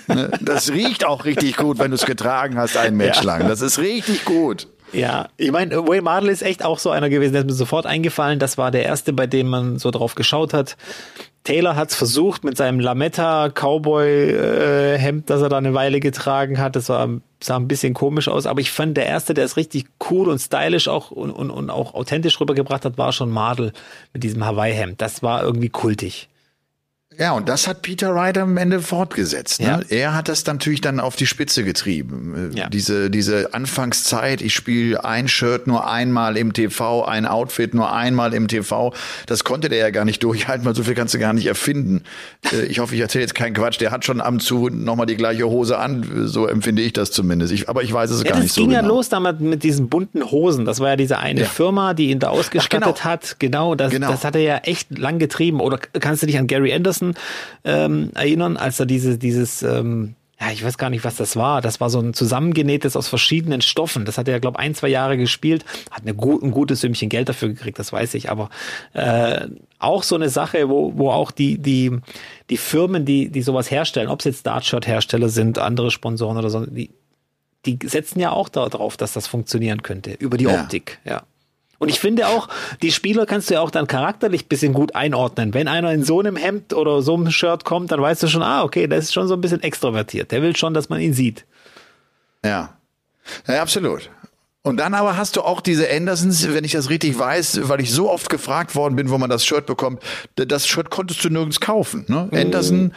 Ne? 0.08 0.30
das 0.40 0.72
riecht 0.72 1.06
auch 1.06 1.24
richtig 1.24 1.56
gut, 1.56 1.78
wenn 1.78 1.92
du 1.92 1.94
es 1.94 2.04
getragen 2.04 2.58
hast, 2.58 2.76
ein 2.76 2.96
Match 2.96 3.20
ja. 3.20 3.24
lang. 3.24 3.48
Das 3.48 3.60
ist 3.60 3.78
richtig 3.78 4.24
gut. 4.24 4.66
Ja, 4.92 5.28
ich 5.36 5.50
meine, 5.50 5.88
Wayne 5.88 6.02
Mardell 6.02 6.30
ist 6.30 6.42
echt 6.42 6.64
auch 6.64 6.78
so 6.78 6.90
einer 6.90 7.08
gewesen, 7.08 7.32
der 7.32 7.42
ist 7.42 7.46
mir 7.46 7.54
sofort 7.54 7.86
eingefallen. 7.86 8.38
Das 8.38 8.56
war 8.58 8.70
der 8.70 8.84
erste, 8.84 9.12
bei 9.12 9.26
dem 9.26 9.48
man 9.48 9.78
so 9.78 9.90
drauf 9.90 10.14
geschaut 10.14 10.52
hat. 10.52 10.76
Taylor 11.44 11.74
hat 11.74 11.90
es 11.90 11.96
versucht 11.96 12.44
mit 12.44 12.56
seinem 12.56 12.78
Lametta-Cowboy-Hemd, 12.78 15.28
das 15.28 15.42
er 15.42 15.48
da 15.48 15.58
eine 15.58 15.74
Weile 15.74 15.98
getragen 15.98 16.58
hat. 16.58 16.76
Das 16.76 16.88
war, 16.88 17.08
sah 17.42 17.56
ein 17.56 17.66
bisschen 17.66 17.94
komisch 17.94 18.28
aus, 18.28 18.46
aber 18.46 18.60
ich 18.60 18.70
fand, 18.70 18.96
der 18.96 19.06
erste, 19.06 19.34
der 19.34 19.44
es 19.44 19.56
richtig 19.56 19.86
cool 20.10 20.28
und 20.28 20.38
stylisch 20.38 20.86
auch 20.86 21.10
und, 21.10 21.32
und, 21.32 21.50
und 21.50 21.68
auch 21.70 21.94
authentisch 21.94 22.40
rübergebracht 22.40 22.84
hat, 22.84 22.96
war 22.96 23.10
schon 23.12 23.30
Mardell 23.30 23.72
mit 24.12 24.22
diesem 24.22 24.44
Hawaii-Hemd. 24.44 25.00
Das 25.00 25.24
war 25.24 25.42
irgendwie 25.42 25.70
kultig. 25.70 26.28
Ja, 27.18 27.32
und 27.32 27.48
das 27.48 27.66
hat 27.66 27.82
Peter 27.82 28.14
Wright 28.14 28.38
am 28.38 28.56
Ende 28.56 28.80
fortgesetzt. 28.80 29.60
Ne? 29.60 29.66
Ja. 29.66 29.80
Er 29.88 30.14
hat 30.14 30.28
das 30.28 30.44
natürlich 30.46 30.80
dann 30.80 31.00
auf 31.00 31.16
die 31.16 31.26
Spitze 31.26 31.64
getrieben. 31.64 32.52
Äh, 32.52 32.58
ja. 32.58 32.68
Diese, 32.68 33.10
diese 33.10 33.54
Anfangszeit, 33.54 34.40
ich 34.40 34.54
spiele 34.54 35.04
ein 35.04 35.28
Shirt 35.28 35.66
nur 35.66 35.90
einmal 35.90 36.36
im 36.36 36.52
TV, 36.52 37.04
ein 37.04 37.26
Outfit 37.26 37.74
nur 37.74 37.92
einmal 37.92 38.34
im 38.34 38.48
TV, 38.48 38.92
das 39.26 39.44
konnte 39.44 39.68
der 39.68 39.78
ja 39.78 39.90
gar 39.90 40.04
nicht 40.04 40.22
durchhalten, 40.22 40.64
weil 40.64 40.74
so 40.74 40.82
viel 40.82 40.94
kannst 40.94 41.14
du 41.14 41.18
gar 41.18 41.32
nicht 41.32 41.46
erfinden. 41.46 42.02
Äh, 42.52 42.66
ich 42.66 42.78
hoffe, 42.78 42.94
ich 42.94 43.00
erzähle 43.00 43.22
jetzt 43.22 43.34
keinen 43.34 43.54
Quatsch. 43.54 43.80
Der 43.80 43.90
hat 43.90 44.04
schon 44.04 44.20
am 44.20 44.40
zu 44.40 44.68
nochmal 44.68 45.06
die 45.06 45.16
gleiche 45.16 45.46
Hose 45.48 45.78
an, 45.78 46.26
so 46.26 46.46
empfinde 46.46 46.82
ich 46.82 46.92
das 46.92 47.10
zumindest. 47.10 47.52
Ich, 47.52 47.68
aber 47.68 47.82
ich 47.82 47.92
weiß 47.92 48.10
es 48.10 48.22
ja, 48.22 48.30
gar 48.30 48.40
nicht 48.40 48.52
so 48.52 48.62
genau. 48.62 48.72
Das 48.72 48.80
ging 48.80 48.88
ja 48.88 48.94
los 48.94 49.08
damals 49.08 49.40
mit 49.40 49.62
diesen 49.62 49.88
bunten 49.88 50.30
Hosen. 50.30 50.64
Das 50.64 50.80
war 50.80 50.90
ja 50.90 50.96
diese 50.96 51.18
eine 51.18 51.44
Firma, 51.44 51.94
die 51.94 52.10
ihn 52.10 52.18
da 52.18 52.28
ausgestattet 52.28 52.88
Ach, 52.88 52.94
genau. 52.94 53.04
hat. 53.04 53.36
Genau 53.38 53.74
das, 53.74 53.90
genau. 53.90 54.10
das 54.10 54.24
hat 54.24 54.34
er 54.34 54.42
ja 54.42 54.56
echt 54.58 54.98
lang 54.98 55.18
getrieben. 55.18 55.60
Oder 55.60 55.78
kannst 55.78 56.22
du 56.22 56.26
dich 56.26 56.38
an 56.38 56.46
Gary 56.46 56.72
Anderson 56.72 57.01
Anderson 57.02 57.14
ähm, 57.64 58.10
erinnern, 58.14 58.56
als 58.56 58.80
er 58.80 58.86
diese, 58.86 59.18
dieses, 59.18 59.62
ähm, 59.62 60.14
ja, 60.40 60.50
ich 60.50 60.64
weiß 60.64 60.78
gar 60.78 60.90
nicht, 60.90 61.04
was 61.04 61.16
das 61.16 61.36
war. 61.36 61.60
Das 61.60 61.80
war 61.80 61.90
so 61.90 62.00
ein 62.00 62.14
zusammengenähtes 62.14 62.96
aus 62.96 63.08
verschiedenen 63.08 63.62
Stoffen. 63.62 64.04
Das 64.04 64.18
hat 64.18 64.28
er, 64.28 64.40
glaube 64.40 64.58
ein, 64.58 64.74
zwei 64.74 64.88
Jahre 64.88 65.16
gespielt, 65.16 65.64
hat 65.90 66.02
eine 66.02 66.14
gut, 66.14 66.42
ein 66.42 66.50
gutes 66.50 66.80
Sümmchen 66.80 67.08
Geld 67.08 67.28
dafür 67.28 67.48
gekriegt, 67.48 67.78
das 67.78 67.92
weiß 67.92 68.14
ich. 68.14 68.30
Aber 68.30 68.50
äh, 68.92 69.46
auch 69.78 70.02
so 70.02 70.16
eine 70.16 70.28
Sache, 70.28 70.68
wo, 70.68 70.96
wo 70.96 71.10
auch 71.10 71.30
die, 71.30 71.58
die, 71.58 71.92
die 72.50 72.56
Firmen, 72.56 73.04
die, 73.04 73.30
die 73.30 73.42
sowas 73.42 73.70
herstellen, 73.70 74.08
ob 74.08 74.20
es 74.20 74.24
jetzt 74.24 74.46
Dartshirt-Hersteller 74.46 75.28
sind, 75.28 75.58
andere 75.58 75.90
Sponsoren 75.90 76.36
oder 76.36 76.50
so, 76.50 76.66
die, 76.66 76.90
die 77.64 77.78
setzen 77.84 78.18
ja 78.18 78.32
auch 78.32 78.48
darauf, 78.48 78.96
dass 78.96 79.12
das 79.12 79.28
funktionieren 79.28 79.82
könnte, 79.82 80.14
über 80.14 80.36
die 80.36 80.44
ja. 80.44 80.60
Optik, 80.60 80.98
ja. 81.04 81.22
Und 81.82 81.88
ich 81.88 81.98
finde 81.98 82.28
auch, 82.28 82.48
die 82.80 82.92
Spieler 82.92 83.26
kannst 83.26 83.50
du 83.50 83.54
ja 83.54 83.60
auch 83.60 83.72
dann 83.72 83.88
charakterlich 83.88 84.46
bisschen 84.46 84.72
gut 84.72 84.94
einordnen. 84.94 85.52
Wenn 85.52 85.66
einer 85.66 85.90
in 85.90 86.04
so 86.04 86.20
einem 86.20 86.36
Hemd 86.36 86.74
oder 86.74 87.02
so 87.02 87.16
einem 87.16 87.32
Shirt 87.32 87.64
kommt, 87.64 87.90
dann 87.90 88.00
weißt 88.00 88.22
du 88.22 88.28
schon, 88.28 88.40
ah, 88.40 88.62
okay, 88.62 88.86
der 88.86 88.98
ist 88.98 89.12
schon 89.12 89.26
so 89.26 89.34
ein 89.34 89.40
bisschen 89.40 89.64
extrovertiert. 89.64 90.30
Der 90.30 90.42
will 90.42 90.54
schon, 90.54 90.74
dass 90.74 90.90
man 90.90 91.00
ihn 91.00 91.12
sieht. 91.12 91.44
Ja. 92.44 92.74
Ja, 93.48 93.62
absolut. 93.62 94.10
Und 94.64 94.76
dann 94.76 94.94
aber 94.94 95.16
hast 95.16 95.34
du 95.34 95.40
auch 95.40 95.60
diese 95.60 95.90
Andersons, 95.90 96.46
wenn 96.54 96.62
ich 96.62 96.70
das 96.70 96.88
richtig 96.88 97.18
weiß, 97.18 97.62
weil 97.64 97.80
ich 97.80 97.90
so 97.90 98.08
oft 98.08 98.30
gefragt 98.30 98.76
worden 98.76 98.94
bin, 98.94 99.10
wo 99.10 99.18
man 99.18 99.28
das 99.28 99.44
Shirt 99.44 99.66
bekommt. 99.66 100.00
Das 100.36 100.68
Shirt 100.68 100.88
konntest 100.88 101.24
du 101.24 101.30
nirgends 101.30 101.58
kaufen. 101.58 102.04
Ne? 102.06 102.28
Mhm. 102.30 102.38
Anderson, 102.38 102.92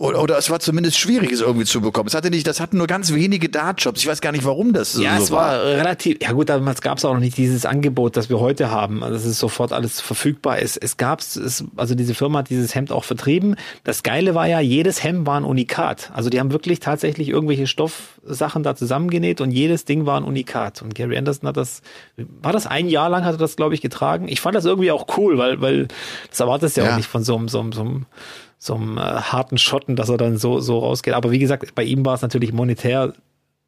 oder, 0.00 0.22
oder, 0.22 0.38
es 0.38 0.48
war 0.48 0.60
zumindest 0.60 0.96
schwierig, 0.96 1.30
es 1.30 1.42
irgendwie 1.42 1.66
zu 1.66 1.82
bekommen. 1.82 2.06
Es 2.06 2.14
hatte 2.14 2.30
nicht, 2.30 2.46
das 2.46 2.58
hatten 2.58 2.78
nur 2.78 2.86
ganz 2.86 3.12
wenige 3.12 3.50
Dartshops. 3.50 4.00
Ich 4.00 4.06
weiß 4.06 4.22
gar 4.22 4.32
nicht, 4.32 4.46
warum 4.46 4.72
das 4.72 4.96
ja, 4.96 5.18
so 5.18 5.24
es 5.24 5.30
war. 5.30 5.58
war 5.58 5.64
relativ, 5.64 6.16
ja 6.22 6.32
gut, 6.32 6.48
damals 6.48 6.80
gab 6.80 6.96
es 6.96 7.04
auch 7.04 7.12
noch 7.12 7.20
nicht 7.20 7.36
dieses 7.36 7.66
Angebot, 7.66 8.16
das 8.16 8.30
wir 8.30 8.40
heute 8.40 8.70
haben. 8.70 9.02
Also 9.02 9.16
es 9.16 9.26
ist 9.26 9.40
sofort 9.40 9.74
alles 9.74 10.00
verfügbar. 10.00 10.58
Es, 10.58 10.78
es 10.78 10.96
gab 10.96 11.20
es, 11.20 11.64
also 11.76 11.94
diese 11.94 12.14
Firma 12.14 12.38
hat 12.38 12.48
dieses 12.48 12.74
Hemd 12.74 12.92
auch 12.92 13.04
vertrieben. 13.04 13.56
Das 13.84 14.02
Geile 14.02 14.34
war 14.34 14.48
ja, 14.48 14.60
jedes 14.60 15.04
Hemd 15.04 15.26
war 15.26 15.38
ein 15.38 15.44
Unikat. 15.44 16.10
Also 16.14 16.30
die 16.30 16.40
haben 16.40 16.50
wirklich 16.50 16.80
tatsächlich 16.80 17.28
irgendwelche 17.28 17.66
Stoffsachen 17.66 18.62
da 18.62 18.74
zusammengenäht 18.74 19.42
und 19.42 19.50
jedes 19.50 19.84
Ding 19.84 20.06
war 20.06 20.18
ein 20.18 20.24
Unikat. 20.24 20.61
Art. 20.62 20.82
Und 20.82 20.94
Gary 20.94 21.16
Anderson 21.16 21.48
hat 21.48 21.56
das, 21.56 21.82
war 22.16 22.52
das 22.52 22.66
ein 22.66 22.88
Jahr 22.88 23.10
lang, 23.10 23.24
hat 23.24 23.34
er 23.34 23.38
das, 23.38 23.56
glaube 23.56 23.74
ich, 23.74 23.80
getragen. 23.80 24.28
Ich 24.28 24.40
fand 24.40 24.54
das 24.54 24.64
irgendwie 24.64 24.90
auch 24.90 25.16
cool, 25.16 25.38
weil, 25.38 25.60
weil 25.60 25.88
das 26.30 26.40
erwartest 26.40 26.76
ja, 26.76 26.84
ja 26.84 26.92
auch 26.92 26.96
nicht 26.96 27.08
von 27.08 27.24
so 27.24 27.36
einem, 27.36 27.48
so 27.48 27.60
einem, 27.60 27.72
so 27.72 27.80
einem, 27.80 28.06
so 28.58 28.74
einem 28.74 28.96
äh, 28.96 29.00
harten 29.00 29.58
Schotten, 29.58 29.96
dass 29.96 30.08
er 30.08 30.18
dann 30.18 30.38
so, 30.38 30.60
so 30.60 30.78
rausgeht. 30.78 31.14
Aber 31.14 31.30
wie 31.32 31.40
gesagt, 31.40 31.74
bei 31.74 31.82
ihm 31.82 32.06
war 32.06 32.14
es 32.14 32.22
natürlich 32.22 32.52
monetär. 32.52 33.12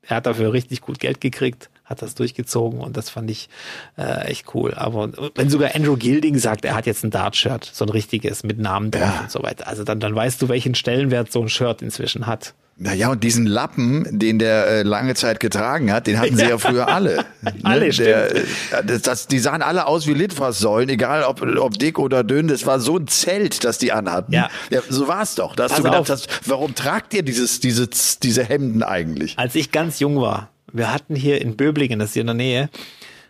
Er 0.07 0.17
hat 0.17 0.27
dafür 0.27 0.53
richtig 0.53 0.83
gut 0.83 1.01
Geld 1.01 1.21
gekriegt, 1.21 1.71
hat 1.85 2.03
das 2.03 2.15
durchgezogen 2.15 2.81
und 2.81 2.97
das 2.97 3.11
fand 3.11 3.31
ich 3.31 3.49
äh, 3.97 4.27
echt 4.27 4.55
cool. 4.55 4.75
Aber 4.75 5.11
wenn 5.35 5.49
sogar 5.49 5.75
Andrew 5.75 5.97
Gilding 5.97 6.39
sagt, 6.39 6.65
er 6.65 6.75
hat 6.75 6.87
jetzt 6.87 7.05
ein 7.05 7.11
Dart-Shirt, 7.11 7.65
so 7.65 7.87
ein 7.87 7.89
richtiges 7.89 8.45
mit 8.45 8.59
Namen 8.59 8.91
drauf 8.91 9.03
ja. 9.03 9.21
und 9.23 9.31
so 9.31 9.43
weiter, 9.43 9.67
also 9.67 9.83
dann, 9.83 10.01
dann 10.01 10.15
weißt 10.15 10.41
du, 10.43 10.49
welchen 10.49 10.75
Stellenwert 10.75 11.33
so 11.33 11.41
ein 11.41 11.49
Shirt 11.49 11.83
inzwischen 11.83 12.27
hat. 12.27 12.55
Naja, 12.77 13.09
und 13.09 13.23
diesen 13.23 13.47
Lappen, 13.47 14.19
den 14.19 14.41
der 14.41 14.67
äh, 14.67 14.83
lange 14.83 15.15
Zeit 15.15 15.39
getragen 15.39 15.93
hat, 15.93 16.09
den 16.09 16.19
hatten 16.19 16.37
sie 16.37 16.43
ja, 16.43 16.51
ja 16.51 16.59
früher 16.59 16.89
alle. 16.89 17.25
ne? 17.43 17.55
alle, 17.63 17.91
der, 17.91 18.35
äh, 18.35 18.45
das, 18.85 19.03
das, 19.03 19.27
die 19.29 19.39
sahen 19.39 19.63
alle 19.63 19.87
aus 19.87 20.09
wie 20.09 20.15
Litfaßsäulen, 20.15 20.89
egal 20.89 21.23
ob, 21.23 21.41
ob 21.43 21.79
dick 21.79 22.01
oder 22.01 22.25
dünn. 22.25 22.49
Das 22.49 22.67
war 22.67 22.81
so 22.81 22.99
ein 22.99 23.07
Zelt, 23.07 23.63
das 23.63 23.79
die 23.79 23.93
anhatten. 23.93 24.33
Ja. 24.33 24.51
ja 24.71 24.81
so 24.89 25.07
war 25.07 25.23
es 25.23 25.37
doch. 25.37 25.55
Da 25.55 25.65
hast 25.65 25.79
du 25.79 25.85
gedacht, 25.85 26.11
hast, 26.11 26.29
warum 26.47 26.75
tragt 26.75 27.15
ihr 27.15 27.23
dieses, 27.23 27.61
diese, 27.61 27.89
diese 28.23 28.45
Hemden 28.45 28.83
eigentlich? 28.83 29.39
Als 29.39 29.55
ich 29.55 29.71
ganz 29.71 30.01
jung 30.01 30.21
war, 30.21 30.51
wir 30.73 30.93
hatten 30.93 31.15
hier 31.15 31.41
in 31.41 31.57
Böblingen, 31.57 32.01
das 32.01 32.09
ist 32.09 32.15
hier 32.15 32.23
in 32.23 32.27
der 32.27 32.35
Nähe, 32.35 32.71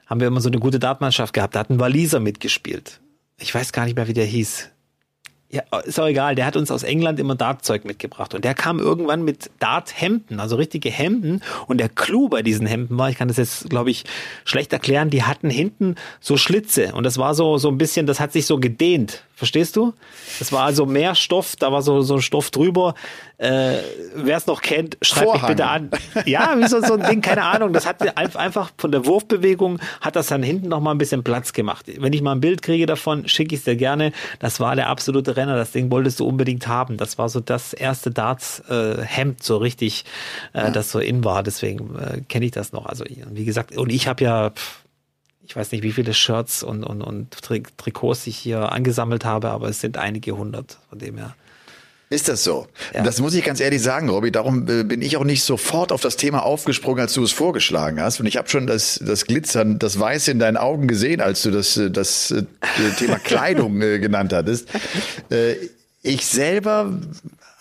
haben 0.07 0.21
wir 0.21 0.29
immer 0.29 0.41
so 0.41 0.49
eine 0.49 0.59
gute 0.59 0.79
Dartmannschaft 0.79 1.35
gehabt. 1.35 1.55
Da 1.55 1.61
hat 1.61 1.69
ein 1.69 1.79
Waliser 1.79 2.19
mitgespielt. 2.19 3.01
Ich 3.39 3.55
weiß 3.55 3.73
gar 3.73 3.85
nicht 3.85 3.97
mehr, 3.97 4.09
wie 4.09 4.15
der 4.15 4.25
hieß 4.25 4.71
ja, 5.55 5.79
ist 5.81 6.01
auch 6.01 6.07
egal, 6.07 6.35
der 6.35 6.47
hat 6.47 6.57
uns 6.57 6.71
aus 6.73 6.83
England 6.83 7.21
immer 7.21 7.37
Dartzeug 7.37 7.85
mitgebracht. 7.85 8.35
Und 8.35 8.45
der 8.45 8.55
kam 8.55 8.81
irgendwann 8.81 9.23
mit 9.23 9.51
Darthemden, 9.61 10.41
also 10.41 10.57
richtige 10.57 10.91
Hemden. 10.91 11.43
Und 11.69 11.79
der 11.79 11.89
Clou 11.89 12.29
bei 12.29 12.43
diesen 12.43 12.67
Hemden 12.67 12.99
war, 12.99 13.09
ich 13.09 13.17
kann 13.17 13.29
das 13.29 13.37
jetzt 13.37 13.71
glaube 13.71 13.91
ich 13.91 14.05
schlecht 14.45 14.73
erklären, 14.73 15.11
die 15.11 15.23
hatten 15.23 15.51
hinten 15.51 15.95
so 16.21 16.37
Schlitze. 16.37 16.93
Und 16.95 17.05
das 17.05 17.19
war 17.19 17.35
so 17.35 17.57
so 17.59 17.69
ein 17.69 17.79
bisschen, 17.79 18.07
das 18.07 18.19
hat 18.19 18.33
sich 18.33 18.47
so 18.47 18.59
gedehnt, 18.59 19.23
verstehst 19.35 19.77
du? 19.77 19.95
Das 20.39 20.53
war 20.53 20.65
also 20.65 20.87
mehr 20.87 21.15
Stoff, 21.15 21.57
da 21.57 21.73
war 21.73 21.83
so 21.83 22.03
so 22.03 22.15
ein 22.15 22.23
Stoff 22.23 22.51
drüber, 22.51 22.95
äh, 23.37 23.79
Wer 24.15 24.37
es 24.37 24.47
noch 24.47 24.63
kennt, 24.63 24.97
schreibt 25.03 25.25
Vorhang. 25.25 25.41
mich 25.41 25.49
bitte 25.49 25.67
an. 25.67 25.91
Ja, 26.25 26.57
wie 26.57 26.69
so, 26.69 26.81
so 26.81 26.95
ein 26.95 27.03
Ding, 27.03 27.21
keine 27.21 27.43
Ahnung. 27.43 27.73
Das 27.73 27.85
hat 27.85 28.17
einfach 28.17 28.71
von 28.79 28.93
der 28.93 29.07
Wurfbewegung 29.07 29.81
hat 30.01 30.15
das 30.17 30.29
dann 30.29 30.43
hinten 30.43 30.69
noch 30.69 30.81
mal 30.81 30.93
ein 30.93 30.99
bisschen 30.99 31.25
Platz 31.25 31.53
gemacht. 31.53 31.87
Wenn 31.99 32.13
ich 32.13 32.23
mal 32.23 32.33
ein 32.33 32.41
Bild 32.41 32.63
kriege 32.63 32.87
davon, 32.87 33.29
schicke 33.29 33.55
ich 33.55 33.61
es 33.61 33.65
dir 33.65 33.77
gerne. 33.77 34.13
Das 34.39 34.61
war 34.61 34.77
der 34.77 34.89
absolute 34.89 35.37
Renner. 35.37 35.57
Das 35.57 35.73
Ding 35.73 35.91
wolltest 35.91 36.21
du 36.21 36.27
unbedingt 36.27 36.69
haben. 36.69 36.97
Das 36.97 37.19
war 37.19 37.29
so 37.29 37.41
das 37.41 37.73
erste 37.73 38.13
Darts-Hemd, 38.13 39.41
äh, 39.41 39.43
so 39.43 39.57
richtig, 39.57 40.05
äh, 40.53 40.59
ja. 40.59 40.71
das 40.71 40.93
so 40.93 41.01
in 41.01 41.25
war. 41.25 41.43
Deswegen 41.43 41.97
äh, 41.97 42.21
kenne 42.29 42.47
ich 42.47 42.53
das 42.53 42.73
noch. 42.73 42.87
Also 42.87 43.05
wie 43.05 43.45
gesagt, 43.45 43.77
und 43.77 43.91
ich 43.91 44.07
habe 44.07 44.23
ja 44.23 44.53
ich 45.47 45.57
weiß 45.57 45.73
nicht, 45.73 45.83
wie 45.83 45.93
viele 45.93 46.15
Shirts 46.15 46.63
und, 46.63 46.85
und, 46.85 47.03
und 47.03 47.37
Trikots 47.77 48.27
ich 48.27 48.37
hier 48.37 48.73
angesammelt 48.73 49.25
habe, 49.25 49.51
aber 49.51 49.69
es 49.69 49.81
sind 49.81 49.97
einige 49.97 50.37
hundert, 50.37 50.79
von 50.89 50.99
dem 50.99 51.19
her. 51.19 51.35
Ist 52.11 52.29
das 52.29 52.45
so? 52.45 52.69
Ja. 52.95 53.03
Das 53.03 53.21
muss 53.21 53.35
ich 53.35 53.45
ganz 53.45 53.61
ehrlich 53.61 53.83
sagen, 53.83 54.09
Robby. 54.09 54.31
Darum 54.31 54.69
äh, 54.69 54.85
bin 54.85 55.03
ich 55.03 55.17
auch 55.17 55.25
nicht 55.25 55.43
sofort 55.43 55.91
auf 55.91 56.01
das 56.01 56.17
Thema 56.17 56.45
aufgesprungen, 56.45 57.01
als 57.01 57.15
du 57.15 57.23
es 57.25 57.33
vorgeschlagen 57.33 58.01
hast. 58.01 58.21
Und 58.21 58.27
ich 58.27 58.37
habe 58.37 58.49
schon 58.49 58.67
das, 58.67 59.01
das 59.05 59.25
Glitzern, 59.25 59.79
das 59.79 59.99
Weiß 59.99 60.29
in 60.29 60.39
deinen 60.39 60.57
Augen 60.57 60.87
gesehen, 60.87 61.21
als 61.21 61.43
du 61.43 61.51
das, 61.51 61.77
äh, 61.77 61.91
das, 61.91 62.29
das 62.29 62.39
äh, 62.39 62.91
Thema 62.99 63.19
Kleidung 63.25 63.81
genannt 63.81 64.33
hattest. 64.33 64.69
Ich 66.03 66.27
selber 66.27 66.93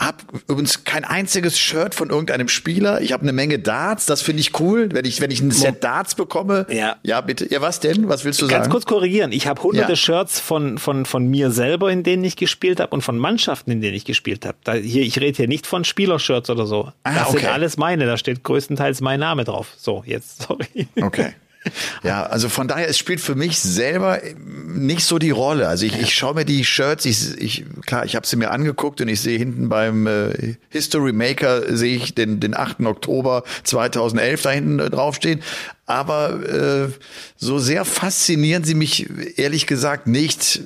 habe 0.04 0.18
übrigens 0.47 0.84
kein 0.84 1.06
einziges 1.06 1.60
Shirt 1.60 1.95
von 1.95 2.10
irgendeinem 2.10 2.47
Spieler. 2.47 3.01
Ich 3.01 3.14
habe 3.14 3.24
eine 3.24 3.34
Menge 3.34 3.60
Darts, 3.60 4.06
das 4.06 4.22
finde 4.22 4.41
ich 4.41 4.60
cool, 4.60 4.89
wenn 4.91 5.06
ich 5.06 5.22
wenn 5.22 5.32
ich 5.32 5.41
ein 5.41 5.51
Set 5.51 5.84
Darts 5.84 6.16
bekomme. 6.16 6.66
Ja, 6.70 6.97
ja 7.04 7.22
bitte. 7.22 7.51
Ja, 7.51 7.62
was 7.62 7.80
denn? 7.80 8.10
Was 8.10 8.26
willst 8.26 8.41
du 8.41 8.45
Ganz 8.45 8.51
sagen? 8.51 8.64
Ganz 8.64 8.72
kurz 8.72 8.86
korrigieren. 8.86 9.32
Ich 9.32 9.47
habe 9.47 9.62
hunderte 9.62 9.93
ja. 9.93 9.95
Shirts 9.95 10.39
von 10.39 10.78
von 10.78 11.06
von 11.06 11.28
mir 11.28 11.51
selber, 11.51 11.91
in 11.91 12.04
denen 12.04 12.24
ich 12.24 12.36
gespielt 12.36 12.80
habe 12.80 12.93
und 12.93 13.01
von 13.01 13.18
Mannschaften, 13.18 13.72
in 13.72 13.82
denen 13.82 13.95
ich 13.95 14.06
gespielt 14.06 14.45
habe. 14.45 14.58
Da, 14.64 14.74
hier 14.74 15.04
ich 15.04 15.20
rede 15.20 15.38
hier 15.38 15.47
nicht 15.47 15.68
von 15.68 15.84
Spielershirts 15.84 16.49
oder 16.49 16.66
so. 16.66 16.91
Ah, 17.04 17.14
das 17.14 17.30
okay. 17.30 17.39
sind 17.39 17.49
alles 17.49 17.78
meine, 17.78 18.06
da 18.06 18.18
steht 18.18 18.43
größtenteils 18.43 19.01
mein 19.01 19.20
Name 19.20 19.43
drauf. 19.43 19.74
So, 19.78 20.04
jetzt 20.06 20.41
sorry. 20.47 20.88
Okay. 20.99 21.34
Ja, 22.03 22.24
also 22.24 22.49
von 22.49 22.68
daher, 22.68 22.88
es 22.89 22.97
spielt 22.97 23.22
für 23.22 23.36
mich 23.36 23.59
selber 23.59 24.20
nicht 24.45 25.05
so 25.05 25.20
die 25.20 25.32
Rolle. 25.32 25.68
Also 25.68 25.86
ich, 25.86 25.99
ich 25.99 26.14
schaue 26.14 26.36
mir 26.36 26.45
die 26.45 26.66
Shirts, 26.66 27.05
ich, 27.05 27.38
ich 27.38 27.66
klar, 27.86 28.05
ich 28.05 28.16
habe 28.16 28.28
sie 28.28 28.36
mir 28.36 28.51
angeguckt 28.51 28.99
und 29.01 29.07
ich 29.07 29.22
sehe 29.22 29.38
hinten 29.38 29.70
beim 29.70 30.07
äh, 30.07 30.55
History 30.70 31.14
Maker 31.14 31.76
sehe 31.76 31.95
ich 31.95 32.14
den, 32.14 32.39
den 32.39 32.55
8. 32.55 32.82
Oktober 32.82 33.43
2011 33.64 34.41
da 34.41 34.49
hinten 34.51 34.80
äh, 34.80 34.89
draufstehen. 34.89 35.41
Aber 35.86 36.43
äh, 36.43 36.89
so 37.38 37.59
sehr 37.59 37.86
faszinieren 37.86 38.64
sie 38.64 38.76
mich 38.76 39.09
ehrlich 39.38 39.68
gesagt 39.68 40.07
nicht, 40.07 40.61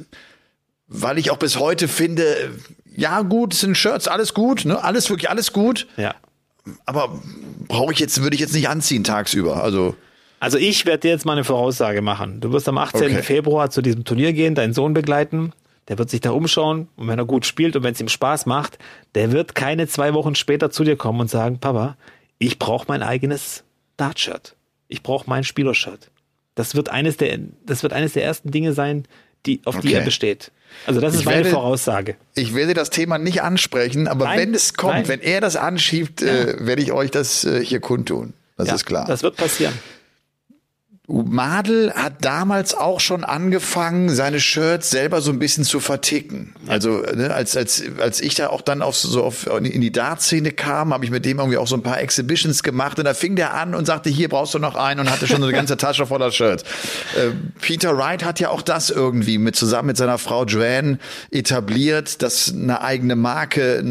weil 0.88 1.18
ich 1.18 1.32
auch 1.32 1.38
bis 1.38 1.60
heute 1.60 1.88
finde, 1.88 2.52
ja 2.96 3.22
gut, 3.22 3.54
es 3.54 3.62
sind 3.62 3.78
Shirts, 3.78 4.08
alles 4.08 4.34
gut, 4.34 4.66
ne, 4.66 4.84
alles 4.84 5.10
wirklich 5.10 5.30
alles 5.30 5.54
gut. 5.54 5.88
Ja. 5.98 6.16
Aber 6.86 7.22
brauche 7.68 7.94
ich 7.94 8.00
jetzt, 8.00 8.22
würde 8.22 8.36
ich 8.36 8.42
jetzt 8.42 8.54
nicht 8.54 8.70
anziehen 8.70 9.04
tagsüber. 9.04 9.64
Also 9.64 9.96
also 10.40 10.58
ich 10.58 10.86
werde 10.86 11.00
dir 11.00 11.12
jetzt 11.12 11.26
mal 11.26 11.34
eine 11.34 11.44
Voraussage 11.44 12.02
machen. 12.02 12.40
Du 12.40 12.52
wirst 12.52 12.70
am 12.70 12.78
18. 12.78 13.04
Okay. 13.04 13.24
Februar 13.24 13.70
zu 13.70 13.82
diesem 13.82 14.04
Turnier 14.04 14.34
gehen, 14.34 14.56
deinen 14.56 14.74
Sohn 14.74 14.94
begleiten. 14.94 15.54
Der 15.88 15.98
wird 15.98 16.10
sich 16.10 16.22
da 16.22 16.32
umschauen 16.32 16.90
und 16.98 17.08
wenn 17.08 17.18
er 17.18 17.26
gut 17.26 17.46
spielt 17.46 17.76
und 17.76 17.84
wenn 17.84 17.94
es 17.94 18.02
ihm 18.02 18.10
Spaß 18.10 18.46
macht, 18.46 18.78
der 19.16 19.32
wird 19.32 19.56
keine 19.56 19.88
zwei 19.88 20.14
Wochen 20.14 20.36
später 20.36 20.70
zu 20.70 20.84
dir 20.84 20.98
kommen 20.98 21.22
und 21.22 21.30
sagen, 21.30 21.60
Papa, 21.60 21.96
ich 22.40 22.60
brauche 22.60 22.86
mein 22.90 23.02
eigenes 23.02 23.64
Dartshirt. 23.96 24.56
Ich 24.90 25.02
brauche 25.02 25.30
mein 25.30 25.44
Spielershirt. 25.44 26.12
Das 26.56 26.76
wird 26.76 26.90
eines 26.90 27.18
der, 27.18 27.40
das 27.66 27.84
wird 27.84 27.94
eines 27.94 28.14
der 28.14 28.24
ersten 28.24 28.52
Dinge 28.52 28.74
sein, 28.74 29.06
die, 29.46 29.62
auf 29.64 29.78
okay. 29.78 29.88
die 29.88 29.94
er 29.94 30.02
besteht. 30.02 30.52
Also 30.86 31.00
das 31.00 31.14
ist 31.14 31.22
ich 31.22 31.26
meine 31.26 31.38
werde, 31.38 31.52
Voraussage. 31.52 32.16
Ich 32.36 32.54
werde 32.54 32.74
das 32.74 32.90
Thema 32.90 33.18
nicht 33.18 33.42
ansprechen, 33.42 34.08
aber 34.08 34.26
nein, 34.26 34.40
wenn 34.40 34.54
es 34.54 34.74
kommt, 34.74 34.94
nein. 34.94 35.08
wenn 35.08 35.22
er 35.22 35.40
das 35.40 35.56
anschiebt, 35.56 36.22
ja. 36.22 36.28
äh, 36.28 36.66
werde 36.66 36.82
ich 36.82 36.92
euch 36.92 37.12
das 37.12 37.46
äh, 37.46 37.64
hier 37.64 37.80
kundtun. 37.80 38.34
Das 38.58 38.68
ja, 38.68 38.76
ist 38.76 38.86
klar. 38.86 39.06
Das 39.08 39.24
wird 39.24 39.38
passieren. 39.38 39.74
Madel 41.10 41.94
hat 41.94 42.26
damals 42.26 42.76
auch 42.76 43.00
schon 43.00 43.24
angefangen, 43.24 44.10
seine 44.10 44.42
Shirts 44.42 44.90
selber 44.90 45.22
so 45.22 45.32
ein 45.32 45.40
bisschen 45.40 45.64
zu 45.64 45.80
verticken. 45.80 46.54
Also 46.68 46.98
ne, 47.00 47.34
als 47.34 47.56
als 47.56 47.82
als 47.98 48.20
ich 48.20 48.36
da 48.36 48.48
auch 48.50 48.60
dann 48.60 48.82
auf 48.82 48.98
so 48.98 49.24
auf, 49.24 49.48
in 49.48 49.80
die 49.80 49.94
Dart-Szene 49.94 50.52
kam, 50.52 50.94
habe 50.94 51.06
ich 51.06 51.12
mit 51.12 51.24
dem 51.24 51.40
irgendwie 51.40 51.58
auch 51.58 51.68
so 51.68 51.78
ein 51.78 51.82
paar 51.82 52.02
Exhibitions 52.02 52.62
gemacht 52.62 53.00
und 53.00 53.06
da 53.06 53.14
fing 53.14 53.38
der 53.38 53.54
an 53.54 53.74
und 53.74 53.86
sagte, 53.86 54.10
hier 54.10 54.28
brauchst 54.28 54.54
du 54.54 54.60
noch 54.60 54.76
einen 54.76 55.00
und 55.00 55.10
hatte 55.10 55.28
schon 55.28 55.40
so 55.40 55.48
eine 55.48 55.56
ganze 55.56 55.78
Tasche 55.78 56.06
voller 56.06 56.30
Shirts. 56.30 56.64
Äh, 57.16 57.30
Peter 57.62 57.98
Wright 57.98 58.26
hat 58.26 58.42
ja 58.42 58.50
auch 58.50 58.62
das 58.62 58.90
irgendwie 58.90 59.38
mit 59.38 59.56
zusammen 59.56 59.88
mit 59.88 59.98
seiner 59.98 60.18
Frau 60.18 60.44
Joanne 60.44 61.00
etabliert, 61.32 62.22
dass 62.22 62.54
eine 62.54 62.82
eigene 62.82 63.16
Marke, 63.16 63.82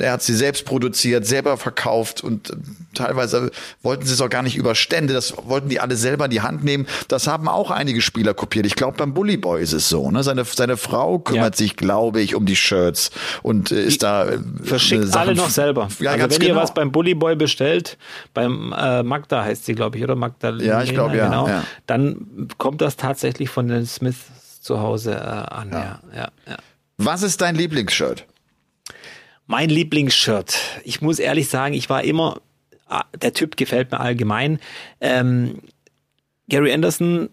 er 0.00 0.12
hat 0.12 0.22
sie 0.24 0.34
selbst 0.34 0.64
produziert, 0.64 1.26
selber 1.26 1.58
verkauft 1.58 2.24
und 2.24 2.56
teilweise 2.92 3.52
wollten 3.82 4.04
sie 4.04 4.14
es 4.14 4.20
auch 4.20 4.30
gar 4.30 4.42
nicht 4.42 4.56
über 4.56 4.74
Stände, 4.74 5.14
das 5.14 5.32
wollten 5.44 5.68
die 5.68 5.78
alle 5.78 5.94
selber 5.94 6.24
in 6.24 6.32
die 6.32 6.40
Hand 6.40 6.55
nehmen. 6.64 6.86
Das 7.08 7.26
haben 7.26 7.48
auch 7.48 7.70
einige 7.70 8.00
Spieler 8.00 8.34
kopiert. 8.34 8.66
Ich 8.66 8.74
glaube, 8.74 8.96
beim 8.96 9.14
Bully 9.14 9.36
Boy 9.36 9.62
ist 9.62 9.72
es 9.72 9.88
so. 9.88 10.10
Ne? 10.10 10.22
Seine, 10.22 10.44
seine 10.44 10.76
Frau 10.76 11.18
kümmert 11.18 11.54
ja. 11.54 11.58
sich, 11.58 11.76
glaube 11.76 12.20
ich, 12.20 12.34
um 12.34 12.46
die 12.46 12.56
Shirts 12.56 13.10
und 13.42 13.72
äh, 13.72 13.84
ist 13.84 14.02
da. 14.02 14.26
Äh, 14.26 14.38
Verschickt 14.62 15.16
alle 15.16 15.34
noch 15.34 15.50
selber. 15.50 15.88
Ja, 16.00 16.12
also 16.12 16.22
wenn 16.24 16.38
genau. 16.40 16.44
ihr 16.44 16.56
was 16.56 16.74
beim 16.74 16.92
Bully 16.92 17.14
Boy 17.14 17.36
bestellt, 17.36 17.98
beim 18.34 18.74
äh, 18.76 19.02
Magda 19.02 19.44
heißt 19.44 19.64
sie, 19.66 19.74
glaube 19.74 19.98
ich, 19.98 20.04
oder 20.04 20.16
Magdalena, 20.16 20.64
ja, 20.64 20.82
ich 20.82 20.92
glaube, 20.92 21.16
ja, 21.16 21.26
genau, 21.26 21.48
ja. 21.48 21.64
dann 21.86 22.48
kommt 22.58 22.80
das 22.80 22.96
tatsächlich 22.96 23.50
von 23.50 23.68
den 23.68 23.86
Smiths 23.86 24.26
zu 24.60 24.80
Hause 24.80 25.12
äh, 25.12 25.18
an. 25.18 25.70
Ja. 25.72 26.00
Ja, 26.14 26.28
ja. 26.46 26.56
Was 26.98 27.22
ist 27.22 27.40
dein 27.40 27.54
Lieblingsshirt? 27.54 28.26
Mein 29.46 29.68
Lieblingsshirt. 29.68 30.56
Ich 30.84 31.00
muss 31.00 31.18
ehrlich 31.18 31.48
sagen, 31.48 31.74
ich 31.74 31.88
war 31.88 32.02
immer, 32.02 32.40
ah, 32.88 33.04
der 33.20 33.32
Typ 33.32 33.56
gefällt 33.56 33.92
mir 33.92 34.00
allgemein. 34.00 34.58
Ähm, 35.00 35.60
Gary 36.48 36.72
Anderson, 36.72 37.28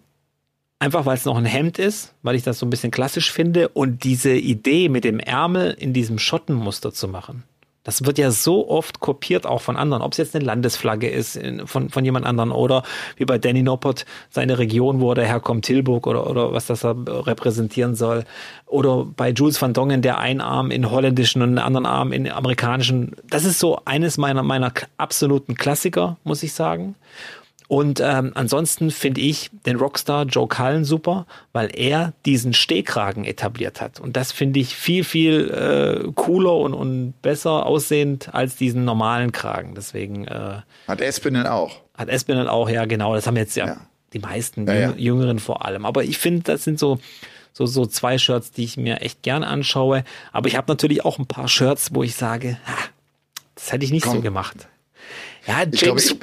einfach 0.79 1.05
weil 1.05 1.15
es 1.15 1.25
noch 1.25 1.37
ein 1.37 1.45
Hemd 1.45 1.79
ist, 1.79 2.13
weil 2.23 2.35
ich 2.35 2.43
das 2.43 2.59
so 2.59 2.65
ein 2.65 2.69
bisschen 2.69 2.91
klassisch 2.91 3.31
finde 3.31 3.69
und 3.69 4.03
diese 4.03 4.33
Idee 4.33 4.89
mit 4.89 5.03
dem 5.03 5.19
Ärmel 5.19 5.71
in 5.71 5.93
diesem 5.93 6.19
Schottenmuster 6.19 6.93
zu 6.93 7.07
machen. 7.07 7.43
Das 7.83 8.05
wird 8.05 8.17
ja 8.17 8.31
so 8.31 8.69
oft 8.69 9.01
kopiert, 9.01 9.45
auch 9.45 9.61
von 9.61 9.75
anderen. 9.75 10.01
Ob 10.01 10.13
es 10.13 10.17
jetzt 10.17 10.35
eine 10.35 10.45
Landesflagge 10.45 11.09
ist 11.09 11.39
von, 11.65 11.89
von 11.89 12.05
jemand 12.05 12.25
anderen 12.25 12.51
oder 12.51 12.83
wie 13.17 13.25
bei 13.25 13.37
Danny 13.37 13.61
Noppert 13.61 14.05
seine 14.29 14.57
Region, 14.57 15.01
wo 15.01 15.11
er 15.11 15.25
herkommt, 15.25 15.65
Tilburg 15.65 16.07
oder, 16.07 16.29
oder 16.29 16.53
was 16.53 16.65
das 16.65 16.85
repräsentieren 16.85 17.95
soll. 17.95 18.23
Oder 18.65 19.05
bei 19.05 19.31
Jules 19.31 19.61
van 19.61 19.73
Dongen, 19.73 20.01
der 20.01 20.19
einen 20.19 20.39
Arm 20.39 20.71
in 20.71 20.89
holländischen 20.89 21.41
und 21.41 21.49
einen 21.49 21.59
anderen 21.59 21.85
Arm 21.85 22.13
in 22.13 22.31
amerikanischen. 22.31 23.17
Das 23.29 23.43
ist 23.43 23.59
so 23.59 23.81
eines 23.83 24.17
meiner, 24.17 24.43
meiner 24.43 24.71
absoluten 24.97 25.55
Klassiker, 25.55 26.17
muss 26.23 26.41
ich 26.41 26.53
sagen. 26.53 26.95
Und 27.67 27.99
ähm, 27.99 28.31
ansonsten 28.35 28.91
finde 28.91 29.21
ich 29.21 29.49
den 29.65 29.77
Rockstar 29.77 30.25
Joe 30.25 30.47
Cullen 30.47 30.83
super, 30.83 31.25
weil 31.53 31.69
er 31.73 32.13
diesen 32.25 32.53
Stehkragen 32.53 33.25
etabliert 33.25 33.81
hat. 33.81 33.99
Und 33.99 34.17
das 34.17 34.31
finde 34.31 34.59
ich 34.59 34.75
viel, 34.75 35.03
viel 35.03 35.49
äh, 35.49 36.11
cooler 36.13 36.55
und, 36.57 36.73
und 36.73 37.13
besser 37.21 37.65
aussehend 37.65 38.33
als 38.33 38.55
diesen 38.55 38.85
normalen 38.85 39.31
Kragen. 39.31 39.75
Deswegen 39.75 40.27
äh, 40.27 40.61
hat 40.87 41.01
Espinel 41.01 41.47
auch. 41.47 41.81
Hat 41.97 42.09
Espinel 42.09 42.47
auch, 42.47 42.69
ja 42.69 42.85
genau. 42.85 43.15
Das 43.15 43.27
haben 43.27 43.37
jetzt 43.37 43.55
ja, 43.55 43.67
ja. 43.67 43.77
die 44.13 44.19
meisten 44.19 44.67
ja, 44.67 44.73
ja. 44.73 44.93
Jüngeren 44.97 45.39
vor 45.39 45.65
allem. 45.65 45.85
Aber 45.85 46.03
ich 46.03 46.17
finde, 46.17 46.43
das 46.43 46.63
sind 46.63 46.79
so 46.79 46.99
so, 47.55 47.67
so 47.67 47.85
zwei 47.85 48.17
Shirts, 48.17 48.51
die 48.51 48.63
ich 48.63 48.77
mir 48.77 49.01
echt 49.01 49.21
gern 49.21 49.43
anschaue. 49.43 50.03
Aber 50.31 50.47
ich 50.47 50.55
habe 50.57 50.71
natürlich 50.71 51.05
auch 51.05 51.19
ein 51.19 51.27
paar 51.27 51.47
Shirts, 51.47 51.93
wo 51.93 52.01
ich 52.01 52.15
sage, 52.15 52.57
ha, 52.65 52.73
das 53.55 53.71
hätte 53.71 53.85
ich 53.85 53.91
nicht 53.91 54.03
Komm. 54.05 54.15
so 54.15 54.21
gemacht. 54.21 54.67
Ja, 55.45 55.59
James, 55.59 55.73
ich 55.75 55.81
glaub, 55.81 55.97
ich, 55.99 56.17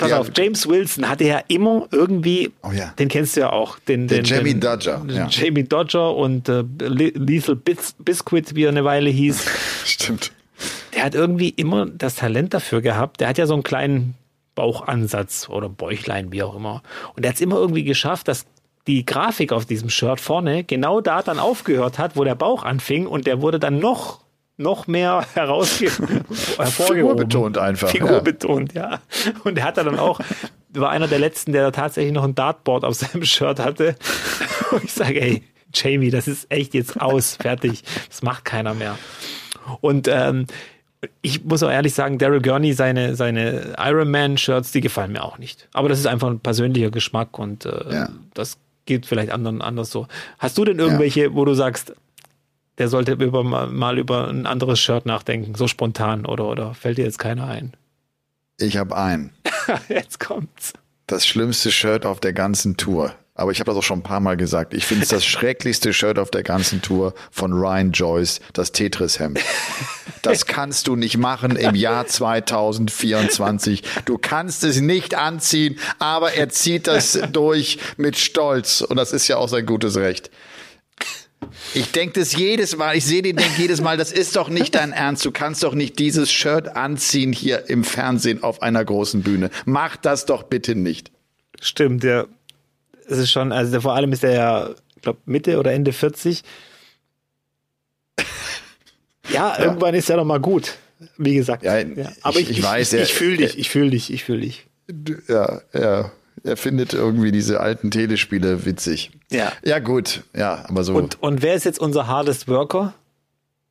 Pass 0.00 0.10
ja. 0.10 0.18
auf, 0.18 0.30
James 0.34 0.66
Wilson 0.66 1.06
hatte 1.06 1.24
ja 1.24 1.42
immer 1.48 1.86
irgendwie, 1.90 2.50
oh 2.62 2.72
ja. 2.72 2.94
den 2.98 3.08
kennst 3.08 3.36
du 3.36 3.40
ja 3.40 3.52
auch, 3.52 3.78
den, 3.80 4.08
den, 4.08 4.24
den 4.24 4.24
Jamie 4.24 4.54
Dodger. 4.54 5.02
Den 5.06 5.14
ja. 5.14 5.28
Jamie 5.28 5.64
Dodger 5.64 6.16
und 6.16 6.48
äh, 6.48 6.64
Lethal 6.80 7.54
Bis 7.54 7.94
Biscuit, 7.98 8.54
wie 8.54 8.64
er 8.64 8.70
eine 8.70 8.84
Weile 8.84 9.10
hieß. 9.10 9.44
Stimmt. 9.84 10.32
Der 10.94 11.04
hat 11.04 11.14
irgendwie 11.14 11.50
immer 11.50 11.84
das 11.84 12.16
Talent 12.16 12.54
dafür 12.54 12.80
gehabt. 12.80 13.20
Der 13.20 13.28
hat 13.28 13.36
ja 13.36 13.44
so 13.44 13.52
einen 13.52 13.62
kleinen 13.62 14.14
Bauchansatz 14.54 15.50
oder 15.50 15.68
Bäuchlein, 15.68 16.32
wie 16.32 16.42
auch 16.42 16.56
immer. 16.56 16.82
Und 17.14 17.24
er 17.24 17.28
hat 17.28 17.36
es 17.36 17.42
immer 17.42 17.56
irgendwie 17.56 17.84
geschafft, 17.84 18.28
dass 18.28 18.46
die 18.86 19.04
Grafik 19.04 19.52
auf 19.52 19.66
diesem 19.66 19.90
Shirt 19.90 20.18
vorne 20.18 20.64
genau 20.64 21.02
da 21.02 21.20
dann 21.22 21.38
aufgehört 21.38 21.98
hat, 21.98 22.16
wo 22.16 22.24
der 22.24 22.34
Bauch 22.34 22.62
anfing 22.62 23.06
und 23.06 23.26
der 23.26 23.42
wurde 23.42 23.58
dann 23.58 23.78
noch 23.78 24.19
noch 24.60 24.86
mehr 24.86 25.26
herausge 25.34 25.90
hervorgehoben. 26.56 27.16
betont 27.16 27.58
einfach. 27.58 27.88
Figurbetont, 27.88 28.74
ja. 28.74 28.90
ja. 28.90 29.00
Und 29.44 29.58
er 29.58 29.64
hatte 29.64 29.82
dann 29.82 29.98
auch, 29.98 30.20
war 30.70 30.90
einer 30.90 31.08
der 31.08 31.18
letzten, 31.18 31.52
der 31.52 31.72
tatsächlich 31.72 32.12
noch 32.12 32.24
ein 32.24 32.34
Dartboard 32.34 32.84
auf 32.84 32.94
seinem 32.94 33.24
Shirt 33.24 33.58
hatte. 33.58 33.96
Und 34.70 34.84
ich 34.84 34.92
sage, 34.92 35.20
ey, 35.20 35.42
Jamie, 35.74 36.10
das 36.10 36.28
ist 36.28 36.50
echt 36.50 36.74
jetzt 36.74 37.00
aus, 37.00 37.36
fertig. 37.36 37.82
Das 38.08 38.22
macht 38.22 38.44
keiner 38.44 38.74
mehr. 38.74 38.98
Und 39.80 40.08
ähm, 40.08 40.46
ich 41.22 41.44
muss 41.44 41.62
auch 41.62 41.70
ehrlich 41.70 41.94
sagen, 41.94 42.18
Daryl 42.18 42.42
Gurney, 42.42 42.72
seine, 42.72 43.16
seine 43.16 43.74
Iron 43.78 44.10
Man-Shirts, 44.10 44.72
die 44.72 44.80
gefallen 44.80 45.12
mir 45.12 45.24
auch 45.24 45.38
nicht. 45.38 45.68
Aber 45.72 45.88
das 45.88 45.98
ist 45.98 46.06
einfach 46.06 46.28
ein 46.28 46.40
persönlicher 46.40 46.90
Geschmack 46.90 47.38
und 47.38 47.64
äh, 47.64 47.94
ja. 47.94 48.08
das 48.34 48.58
geht 48.84 49.06
vielleicht 49.06 49.30
anderen 49.30 49.62
anders 49.62 49.90
so. 49.90 50.08
Hast 50.38 50.58
du 50.58 50.64
denn 50.64 50.78
irgendwelche, 50.78 51.24
ja. 51.24 51.34
wo 51.34 51.44
du 51.44 51.54
sagst, 51.54 51.94
der 52.80 52.88
sollte 52.88 53.12
über, 53.12 53.44
mal 53.44 53.98
über 53.98 54.28
ein 54.28 54.46
anderes 54.46 54.80
Shirt 54.80 55.04
nachdenken, 55.04 55.54
so 55.54 55.68
spontan, 55.68 56.24
oder, 56.24 56.46
oder 56.46 56.72
fällt 56.72 56.96
dir 56.96 57.04
jetzt 57.04 57.18
keiner 57.18 57.46
ein? 57.46 57.74
Ich 58.58 58.78
habe 58.78 58.96
einen. 58.96 59.32
jetzt 59.88 60.18
kommt's. 60.18 60.72
Das 61.06 61.26
schlimmste 61.26 61.70
Shirt 61.70 62.06
auf 62.06 62.20
der 62.20 62.32
ganzen 62.32 62.78
Tour. 62.78 63.14
Aber 63.34 63.52
ich 63.52 63.60
habe 63.60 63.70
das 63.70 63.76
auch 63.76 63.82
schon 63.82 63.98
ein 63.98 64.02
paar 64.02 64.20
Mal 64.20 64.38
gesagt. 64.38 64.72
Ich 64.72 64.86
finde 64.86 65.02
es 65.02 65.10
das 65.10 65.24
schrecklichste 65.26 65.92
Shirt 65.92 66.18
auf 66.18 66.30
der 66.30 66.42
ganzen 66.42 66.80
Tour 66.80 67.12
von 67.30 67.52
Ryan 67.52 67.92
Joyce, 67.92 68.40
das 68.54 68.72
Tetris-Hemd. 68.72 69.40
Das 70.22 70.46
kannst 70.46 70.88
du 70.88 70.96
nicht 70.96 71.18
machen 71.18 71.56
im 71.56 71.74
Jahr 71.74 72.06
2024. 72.06 73.82
Du 74.06 74.16
kannst 74.16 74.64
es 74.64 74.80
nicht 74.80 75.14
anziehen, 75.14 75.78
aber 75.98 76.32
er 76.32 76.48
zieht 76.48 76.86
das 76.86 77.18
durch 77.32 77.78
mit 77.98 78.16
Stolz. 78.16 78.80
Und 78.80 78.96
das 78.96 79.12
ist 79.12 79.28
ja 79.28 79.36
auch 79.36 79.48
sein 79.48 79.66
gutes 79.66 79.96
Recht. 79.96 80.30
Ich 81.74 81.90
denke 81.92 82.20
das 82.20 82.36
jedes 82.36 82.76
Mal, 82.76 82.96
ich 82.96 83.04
sehe 83.04 83.22
den 83.22 83.36
denk 83.36 83.58
jedes 83.58 83.80
Mal, 83.80 83.96
das 83.96 84.12
ist 84.12 84.36
doch 84.36 84.48
nicht 84.48 84.74
dein 84.74 84.92
Ernst. 84.92 85.24
Du 85.24 85.30
kannst 85.30 85.62
doch 85.62 85.74
nicht 85.74 85.98
dieses 85.98 86.30
Shirt 86.30 86.76
anziehen 86.76 87.32
hier 87.32 87.68
im 87.68 87.84
Fernsehen 87.84 88.42
auf 88.42 88.62
einer 88.62 88.84
großen 88.84 89.22
Bühne. 89.22 89.50
Mach 89.64 89.96
das 89.96 90.26
doch 90.26 90.42
bitte 90.42 90.74
nicht. 90.74 91.10
Stimmt, 91.60 92.04
ja. 92.04 92.26
Es 93.08 93.18
ist 93.18 93.30
schon, 93.30 93.52
also 93.52 93.80
vor 93.80 93.94
allem 93.94 94.12
ist 94.12 94.22
er 94.22 94.32
ja, 94.32 94.70
ich 94.96 95.02
glaube, 95.02 95.18
Mitte 95.26 95.58
oder 95.58 95.72
Ende 95.72 95.92
40. 95.92 96.42
Ja, 99.28 99.56
ja, 99.56 99.64
irgendwann 99.64 99.94
ist 99.94 100.10
er 100.10 100.16
doch 100.16 100.24
mal 100.24 100.40
gut. 100.40 100.76
Wie 101.16 101.36
gesagt. 101.36 101.62
Ja, 101.62 101.78
ja. 101.78 102.10
Aber 102.22 102.40
ich, 102.40 102.50
ich, 102.50 102.58
ich 102.58 102.64
weiß, 102.64 102.94
ich, 102.94 103.02
ich 103.02 103.14
fühle 103.14 103.36
dich, 103.36 103.56
ich 103.56 103.70
fühle 103.70 103.90
dich, 103.90 104.12
ich 104.12 104.24
fühle 104.24 104.40
dich. 104.40 104.66
Ja, 105.28 105.62
ja 105.72 106.10
er 106.44 106.56
findet 106.56 106.92
irgendwie 106.92 107.32
diese 107.32 107.60
alten 107.60 107.90
Telespiele 107.90 108.64
witzig. 108.64 109.10
Ja. 109.30 109.52
Ja, 109.64 109.78
gut. 109.78 110.24
Ja, 110.34 110.64
aber 110.68 110.84
so. 110.84 110.94
Und, 110.94 111.22
und 111.22 111.42
wer 111.42 111.54
ist 111.54 111.64
jetzt 111.64 111.78
unser 111.78 112.06
Hardest 112.06 112.48
Worker? 112.48 112.94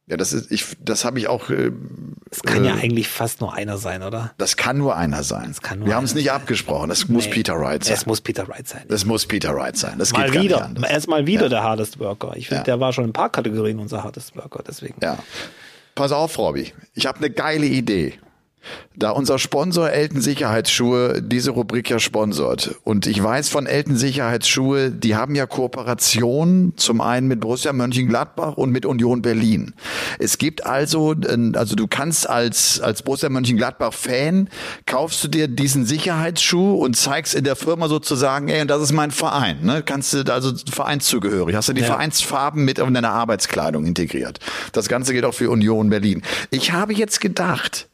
Ja, 0.07 0.17
das 0.17 0.33
ist, 0.33 0.51
ich, 0.51 0.65
das 0.83 1.05
habe 1.05 1.19
ich 1.19 1.27
auch. 1.27 1.51
Äh, 1.51 1.71
das 2.29 2.41
kann 2.41 2.63
äh, 2.63 2.69
ja 2.69 2.75
eigentlich 2.75 3.07
fast 3.07 3.41
nur 3.41 3.53
einer 3.53 3.77
sein, 3.77 4.01
oder? 4.01 4.33
Das 4.37 4.57
kann 4.57 4.77
nur 4.77 4.95
einer 4.95 5.23
sein. 5.23 5.49
Das 5.49 5.61
kann 5.61 5.79
nur 5.79 5.87
Wir 5.87 5.95
haben 5.95 6.05
es 6.05 6.15
nicht 6.15 6.31
abgesprochen. 6.31 6.89
Das 6.89 7.07
nee, 7.07 7.13
muss 7.13 7.29
Peter 7.29 7.59
Wright 7.59 7.83
sein. 7.83 7.93
Es 7.93 8.07
muss 8.07 8.21
Peter 8.21 8.47
Wright 8.47 8.67
sein. 8.67 8.85
Das 8.87 9.05
muss 9.05 9.27
Peter 9.27 9.55
Wright 9.55 9.77
sein. 9.77 9.99
Das 9.99 10.11
mal 10.11 10.31
geht 10.31 10.41
wieder. 10.41 10.71
Er 10.81 10.97
ist 10.97 11.07
mal 11.07 11.27
wieder 11.27 11.43
ja. 11.43 11.49
der 11.49 11.63
Hardest 11.63 11.99
Worker. 11.99 12.33
Ich 12.35 12.47
finde, 12.47 12.61
ja. 12.61 12.63
der 12.63 12.79
war 12.79 12.91
schon 12.91 13.03
in 13.03 13.11
ein 13.11 13.13
paar 13.13 13.29
Kategorien 13.29 13.77
unser 13.77 14.03
Hardest 14.03 14.35
Worker. 14.35 14.63
Deswegen. 14.67 14.95
Ja. 15.01 15.19
Pass 15.93 16.11
auf, 16.11 16.37
Robby. 16.39 16.73
Ich 16.95 17.05
habe 17.05 17.19
eine 17.19 17.29
geile 17.29 17.67
Idee 17.67 18.17
da 18.95 19.11
unser 19.11 19.39
Sponsor 19.39 19.89
Elten 19.89 20.19
Sicherheitsschuhe 20.21 21.21
diese 21.21 21.51
Rubrik 21.51 21.89
ja 21.89 21.99
sponsort. 21.99 22.75
Und 22.83 23.07
ich 23.07 23.21
weiß 23.21 23.49
von 23.49 23.65
Elten 23.65 23.95
Sicherheitsschuhe, 23.95 24.91
die 24.91 25.15
haben 25.15 25.35
ja 25.35 25.45
Kooperationen 25.45 26.73
zum 26.75 26.99
einen 26.99 27.27
mit 27.27 27.39
Borussia 27.39 27.71
Mönchengladbach 27.71 28.57
und 28.57 28.71
mit 28.71 28.85
Union 28.85 29.21
Berlin. 29.21 29.73
Es 30.19 30.37
gibt 30.37 30.65
also, 30.65 31.15
also 31.53 31.75
du 31.75 31.87
kannst 31.87 32.29
als, 32.29 32.81
als 32.81 33.01
Borussia 33.03 33.29
Mönchengladbach 33.29 33.93
Fan, 33.93 34.49
kaufst 34.85 35.23
du 35.23 35.29
dir 35.29 35.47
diesen 35.47 35.85
Sicherheitsschuh 35.85 36.75
und 36.75 36.97
zeigst 36.97 37.35
in 37.35 37.45
der 37.45 37.55
Firma 37.55 37.87
sozusagen, 37.87 38.49
ey, 38.49 38.61
und 38.61 38.67
das 38.67 38.81
ist 38.81 38.91
mein 38.91 39.11
Verein. 39.11 39.63
Ne? 39.63 39.81
Kannst 39.85 40.13
du 40.13 40.33
also 40.33 40.51
vereinszugehörig. 40.69 41.55
Hast 41.55 41.69
du 41.69 41.73
die 41.73 41.81
ja. 41.81 41.87
Vereinsfarben 41.87 42.65
mit 42.65 42.79
in 42.79 42.93
deiner 42.93 43.11
Arbeitskleidung 43.11 43.85
integriert. 43.85 44.39
Das 44.73 44.89
Ganze 44.89 45.13
geht 45.13 45.23
auch 45.23 45.33
für 45.33 45.49
Union 45.49 45.89
Berlin. 45.89 46.21
Ich 46.51 46.73
habe 46.73 46.93
jetzt 46.93 47.21
gedacht, 47.21 47.87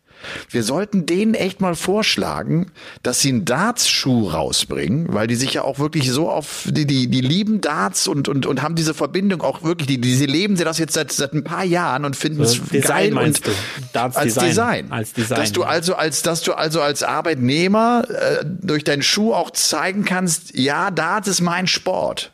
Wir 0.50 0.64
sollten 0.64 1.06
denen 1.06 1.34
echt 1.34 1.62
mal 1.62 1.76
vorschlagen, 1.76 2.72
dass 3.04 3.20
sie 3.20 3.30
einen 3.30 3.46
Darts-Schuh 3.46 4.30
rausbringen, 4.30 5.14
weil 5.14 5.28
die 5.28 5.36
sich 5.36 5.54
ja 5.54 5.64
auch 5.64 5.80
wirklich 5.80 6.12
so 6.12 6.30
auf, 6.30 6.68
die, 6.70 6.86
die, 6.86 7.08
die 7.08 7.22
lieben 7.22 7.62
Darts 7.62 8.08
und, 8.08 8.28
und, 8.28 8.46
und 8.46 8.62
haben 8.62 8.76
diese 8.76 8.94
Verbindung 8.94 9.42
auch 9.42 9.64
wirklich, 9.64 9.88
die, 9.88 10.02
die 10.02 10.16
sie 10.16 10.26
leben 10.26 10.58
sie 10.58 10.64
das 10.64 10.78
jetzt 10.78 10.94
seit, 10.94 11.12
seit 11.12 11.34
ein 11.34 11.44
paar 11.44 11.64
Jahren 11.64 12.06
und 12.06 12.16
finden 12.16 12.42
es 12.42 12.62
Design 12.62 13.14
geil 13.14 13.26
und 13.26 13.46
du? 13.46 13.52
Darts 13.94 14.18
als 14.18 14.34
Design. 14.34 14.50
Design. 14.50 14.92
Als 14.92 15.14
Design, 15.14 15.40
Dass 15.40 15.52
du 15.52 15.64
also 15.64 15.96
als, 15.96 16.22
dass 16.22 16.42
du 16.42 16.54
also 16.54 16.82
als 16.82 17.04
Arbeitnehmer 17.04 18.04
äh, 18.10 18.46
durch 18.46 18.84
deinen 18.84 19.04
Schuh 19.04 19.34
auch 19.34 19.52
zeigen 19.52 20.06
kannst, 20.06 20.58
ja, 20.58 20.92
Darts 20.92 21.28
ist 21.28 21.42
mein 21.42 21.68
Sport. 21.68 22.34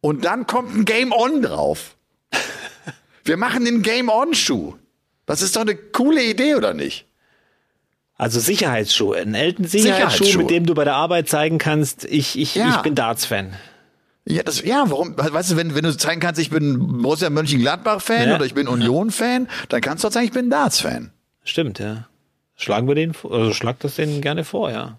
Und 0.00 0.24
dann 0.24 0.46
kommt 0.46 0.74
ein 0.74 0.84
Game 0.84 1.12
On 1.12 1.42
drauf. 1.42 1.96
Wir 3.24 3.36
machen 3.36 3.64
den 3.64 3.82
Game 3.82 4.08
On 4.08 4.34
Schuh. 4.34 4.74
Das 5.26 5.42
ist 5.42 5.56
doch 5.56 5.60
eine 5.62 5.76
coole 5.76 6.22
Idee, 6.24 6.54
oder 6.56 6.74
nicht? 6.74 7.06
Also 8.16 8.38
Sicherheitsschuhe, 8.40 9.16
ein 9.18 9.34
Elton 9.34 9.64
Sicherheitsschuh, 9.66 10.24
Sicherheitsschuhe. 10.24 10.42
mit 10.42 10.50
dem 10.50 10.66
du 10.66 10.74
bei 10.74 10.84
der 10.84 10.94
Arbeit 10.94 11.28
zeigen 11.28 11.58
kannst, 11.58 12.04
ich, 12.04 12.38
ich, 12.38 12.54
Ja. 12.54 12.70
ich 12.76 12.76
bin 12.82 12.94
Darts-Fan. 12.94 13.52
Ja, 14.24 14.44
das, 14.44 14.62
ja, 14.62 14.84
warum, 14.86 15.16
weißt 15.16 15.52
du, 15.52 15.56
wenn, 15.56 15.74
wenn 15.74 15.82
du 15.82 15.96
zeigen 15.96 16.20
kannst, 16.20 16.40
ich 16.40 16.50
bin 16.50 17.02
Borussia 17.02 17.28
Mönchengladbach-Fan 17.30 18.28
Ja. 18.28 18.36
oder 18.36 18.44
ich 18.44 18.54
bin 18.54 18.68
Union-Fan, 18.68 19.48
dann 19.68 19.80
kannst 19.80 20.04
du 20.04 20.08
auch 20.08 20.12
sagen, 20.12 20.26
ich 20.26 20.32
bin 20.32 20.50
Darts-Fan. 20.50 21.10
Stimmt, 21.42 21.80
ja. 21.80 22.06
Schlagen 22.54 22.86
wir 22.86 22.94
den, 22.94 23.14
vor- 23.14 23.32
also 23.32 23.52
schlag 23.52 23.80
das 23.80 23.96
denen 23.96 24.20
gerne 24.20 24.44
vor, 24.44 24.70
ja. 24.70 24.98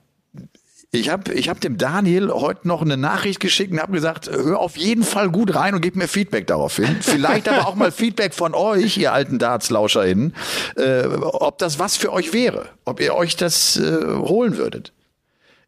Ich 0.96 1.10
habe 1.10 1.34
ich 1.34 1.50
hab 1.50 1.60
dem 1.60 1.80
Daniel 1.80 2.30
heute 2.30 2.68
noch 2.68 2.84
eine 2.84 2.98
Nachricht 2.98 3.40
geschickt 3.40 3.72
und 3.72 3.80
habe 3.80 3.94
gesagt, 3.94 4.30
hör 4.30 4.60
auf 4.60 4.78
jeden 4.78 5.02
Fall 5.02 5.32
gut 5.32 5.56
rein 5.56 5.74
und 5.74 5.82
gib 5.82 5.96
mir 5.96 6.08
Feedback 6.08 6.46
darauf 6.46 6.76
hin. 6.76 6.98
Vielleicht 7.02 7.50
aber 7.50 7.68
auch 7.68 7.74
mal 7.74 7.92
Feedback 7.92 8.36
von 8.36 8.54
euch, 8.54 8.96
ihr 8.98 9.12
alten 9.12 9.40
Darts-LauscherInnen, 9.40 10.36
äh, 10.76 11.08
ob 11.08 11.58
das 11.58 11.80
was 11.80 11.98
für 11.98 12.14
euch 12.14 12.32
wäre, 12.32 12.70
ob 12.86 13.00
ihr 13.00 13.16
euch 13.16 13.36
das 13.36 13.76
äh, 13.78 14.04
holen 14.04 14.58
würdet. 14.58 14.94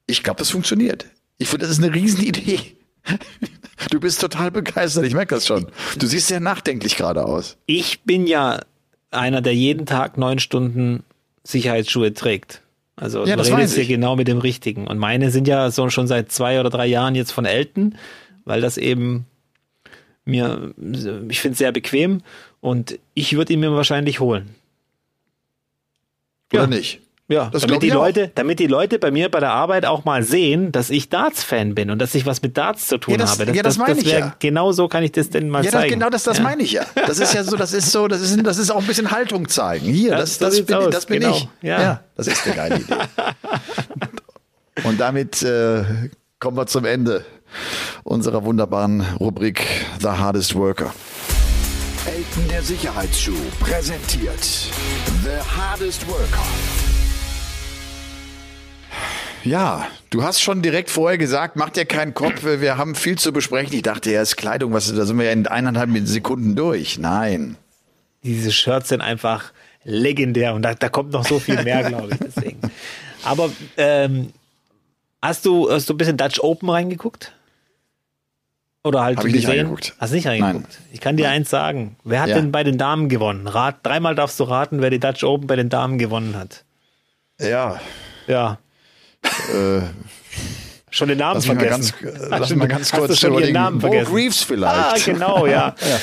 Ich 0.06 0.22
glaube, 0.22 0.38
das 0.38 0.52
funktioniert. 0.52 1.08
Ich 1.40 1.50
finde, 1.50 1.66
das 1.66 1.76
ist 1.76 1.84
eine 1.84 1.96
Riesenidee. 1.96 2.60
Du 3.90 4.00
bist 4.00 4.22
total 4.22 4.52
begeistert, 4.52 5.06
ich 5.06 5.16
merke 5.16 5.34
das 5.34 5.48
schon. 5.48 5.66
Du 5.98 6.06
siehst 6.06 6.28
sehr 6.28 6.40
nachdenklich 6.40 6.98
gerade 6.98 7.26
aus. 7.26 7.58
Ich 7.66 8.04
bin 8.04 8.28
ja 8.28 8.60
einer, 9.10 9.42
der 9.42 9.56
jeden 9.56 9.88
Tag 9.88 10.20
neun 10.20 10.38
Stunden 10.38 11.04
Sicherheitsschuhe 11.44 12.14
trägt. 12.14 12.62
Also 12.96 13.26
Ja, 13.26 13.36
du 13.36 13.44
das 13.44 13.52
redest 13.52 13.76
hier 13.76 13.86
genau 13.86 14.16
mit 14.16 14.28
dem 14.28 14.38
Richtigen. 14.38 14.88
Und 14.88 14.98
meine 14.98 15.32
sind 15.32 15.48
ja 15.48 15.70
so 15.72 15.90
schon 15.90 16.08
seit 16.08 16.32
zwei 16.32 16.60
oder 16.60 16.70
drei 16.70 16.86
Jahren 16.86 17.16
jetzt 17.16 17.32
von 17.32 17.46
Elton, 17.46 17.96
weil 18.46 18.62
das 18.62 18.78
eben 18.78 19.26
mir, 20.24 20.74
ich 21.30 21.42
finde 21.42 21.54
es 21.54 21.58
sehr 21.58 21.72
bequem 21.72 22.22
und 22.62 22.98
ich 23.14 23.36
würde 23.36 23.54
ihn 23.54 23.60
mir 23.60 23.72
wahrscheinlich 23.74 24.20
holen. 24.20 24.56
Oder 26.54 26.64
Ja. 26.64 26.68
nicht? 26.68 27.02
Ja, 27.28 27.50
Das 27.52 27.64
damit 27.64 27.82
die 27.82 27.92
auch. 27.92 27.96
Leute, 27.96 28.32
damit 28.36 28.60
die 28.60 28.68
Leute 28.68 29.00
bei 29.00 29.10
mir 29.10 29.30
bei 29.32 29.40
der 29.40 29.50
Arbeit 29.52 29.88
auch 29.88 30.06
mal 30.06 30.22
sehen, 30.22 30.72
dass 30.72 30.92
ich 30.92 31.10
Darts-Fan 31.10 31.74
bin 31.74 31.90
und 31.90 31.98
dass 31.98 32.14
ich 32.14 32.28
was 32.28 32.40
mit 32.44 32.56
Darts 32.56 32.88
zu 32.88 33.00
tun 33.00 33.14
Ja, 33.14 33.18
das- 33.18 33.40
habe. 33.40 33.52
ja, 33.52 33.64
das 33.64 33.78
meine 33.80 34.00
ich 34.00 34.06
wär- 34.06 34.20
ja. 34.20 34.36
Genau 34.38 34.72
so 34.74 34.88
kann 34.88 35.04
ich 35.04 35.12
das 35.12 35.32
denn 35.32 35.50
mal 35.50 35.66
Ja, 35.66 35.72
das, 35.72 35.82
zeigen. 35.82 35.94
genau 35.96 36.10
das, 36.12 36.22
das 36.24 36.38
ja. 36.38 36.44
meine 36.44 36.62
ich 36.62 36.74
ja. 36.74 36.86
Das 37.08 37.18
ist 37.18 37.34
ja 37.34 37.44
so, 37.44 37.58
das 37.58 37.74
ist 37.74 37.92
so, 37.92 38.08
das 38.08 38.22
ist, 38.22 38.46
das 38.46 38.60
ist 38.60 38.70
auch 38.70 38.80
ein 38.82 38.86
bisschen 38.86 39.10
Haltung 39.10 39.48
zeigen. 39.50 39.88
Hier, 39.88 40.12
Ja, 40.12 40.18
das, 40.20 40.38
das, 40.38 40.54
sieht's 40.54 40.68
bin, 40.68 40.76
aus, 40.76 40.90
das 40.92 41.08
bin 41.08 41.22
genau. 41.22 41.36
ich. 41.36 41.48
Ja. 41.64 42.02
das 42.16 42.28
ist 42.28 42.46
eine 42.46 42.56
geile 42.56 42.76
Idee. 42.78 42.94
Und 44.84 45.00
damit 45.00 45.42
äh, 45.42 45.84
kommen 46.40 46.58
wir 46.58 46.68
zum 46.68 46.86
Ende 46.86 47.26
unserer 48.04 48.44
wunderbaren 48.44 49.02
Rubrik 49.20 49.66
The 50.00 50.10
Hardest 50.10 50.54
Worker. 50.54 50.94
Elton 52.06 52.48
der 52.52 52.62
Sicherheitsschuh 52.62 53.34
präsentiert 53.60 54.44
The 55.24 55.40
Hardest 55.58 56.08
Worker. 56.08 56.44
Ja, 59.46 59.88
du 60.10 60.24
hast 60.24 60.42
schon 60.42 60.62
direkt 60.62 60.90
vorher 60.90 61.18
gesagt, 61.18 61.56
mach 61.56 61.70
dir 61.70 61.86
keinen 61.86 62.14
Kopf, 62.14 62.44
wir 62.44 62.62
wir 62.62 62.78
haben 62.78 62.96
viel 62.96 63.18
zu 63.18 63.32
besprechen. 63.32 63.74
Ich 63.76 63.84
dachte, 63.84 64.12
ja, 64.12 64.22
ist 64.22 64.36
Kleidung, 64.38 64.74
was, 64.74 64.94
da 64.94 65.06
sind 65.06 65.18
wir 65.20 65.26
ja 65.26 65.32
in 65.32 65.46
eineinhalb 65.48 65.90
Sekunden 66.08 66.56
durch. 66.56 66.98
Nein. 66.98 67.56
Diese 68.24 68.52
Shirts 68.52 68.90
sind 68.90 69.02
einfach 69.02 69.52
legendär 69.84 70.56
und 70.56 70.64
da, 70.64 70.74
da 70.74 70.90
kommt 70.90 71.12
noch 71.12 71.26
so 71.26 71.38
viel 71.40 71.62
mehr, 71.64 71.84
glaube 71.84 72.10
ich. 72.14 72.18
Deswegen. 72.18 72.60
Aber 73.24 73.52
ähm, 73.78 74.34
hast 75.22 75.46
du 75.46 75.70
hast 75.72 75.88
du 75.90 75.94
ein 75.94 75.98
bisschen 75.98 76.18
Dutch 76.18 76.40
Open 76.40 76.70
reingeguckt? 76.70 77.32
Oder 78.84 79.04
halt 79.04 79.18
Hab 79.18 79.26
ich 79.26 79.34
nicht 79.34 79.48
reingeguckt. 79.48 79.96
Hast 80.00 80.12
du 80.12 80.16
nicht 80.16 80.28
reingeguckt? 80.28 80.68
Nein. 80.80 80.90
Ich 80.92 81.02
kann 81.02 81.18
dir 81.18 81.30
eins 81.30 81.50
sagen. 81.52 81.96
Wer 82.04 82.22
hat 82.22 82.30
Ja. 82.30 82.36
denn 82.36 82.52
bei 82.52 82.64
den 82.64 82.78
Damen 82.80 83.10
gewonnen? 83.10 83.48
Rat, 83.48 83.78
dreimal 83.84 84.16
darfst 84.16 84.40
du 84.40 84.44
raten, 84.44 84.82
wer 84.82 84.90
die 84.90 85.00
Dutch 85.00 85.24
Open 85.24 85.46
bei 85.48 85.56
den 85.56 85.70
Damen 85.70 85.98
gewonnen 86.00 86.36
hat. 86.36 86.64
Ja, 87.40 87.80
Ja. 88.28 88.58
Äh, 89.54 89.82
Schon 90.92 91.10
den 91.10 91.18
Namen 91.18 91.36
Lass 91.36 91.48
mich 91.48 91.56
mal 91.58 91.68
vergessen. 91.68 91.94
ganz, 92.02 92.16
äh, 92.16 92.20
Hast 92.22 92.30
lass 92.40 92.50
mich 92.52 92.60
mal 92.60 92.68
ganz 92.68 92.82
hast 92.82 92.94
du 92.94 92.98
kurz 93.00 93.20
schon 93.20 93.30
ihren 93.32 93.38
überlegen. 93.38 93.54
Namen 93.54 93.80
Bo 93.80 93.88
vergessen? 93.90 94.14
Greaves 94.14 94.42
vielleicht. 94.44 94.76
Ah, 94.76 94.96
genau, 95.14 95.46
ja. 95.46 95.76
Ja. 95.82 96.00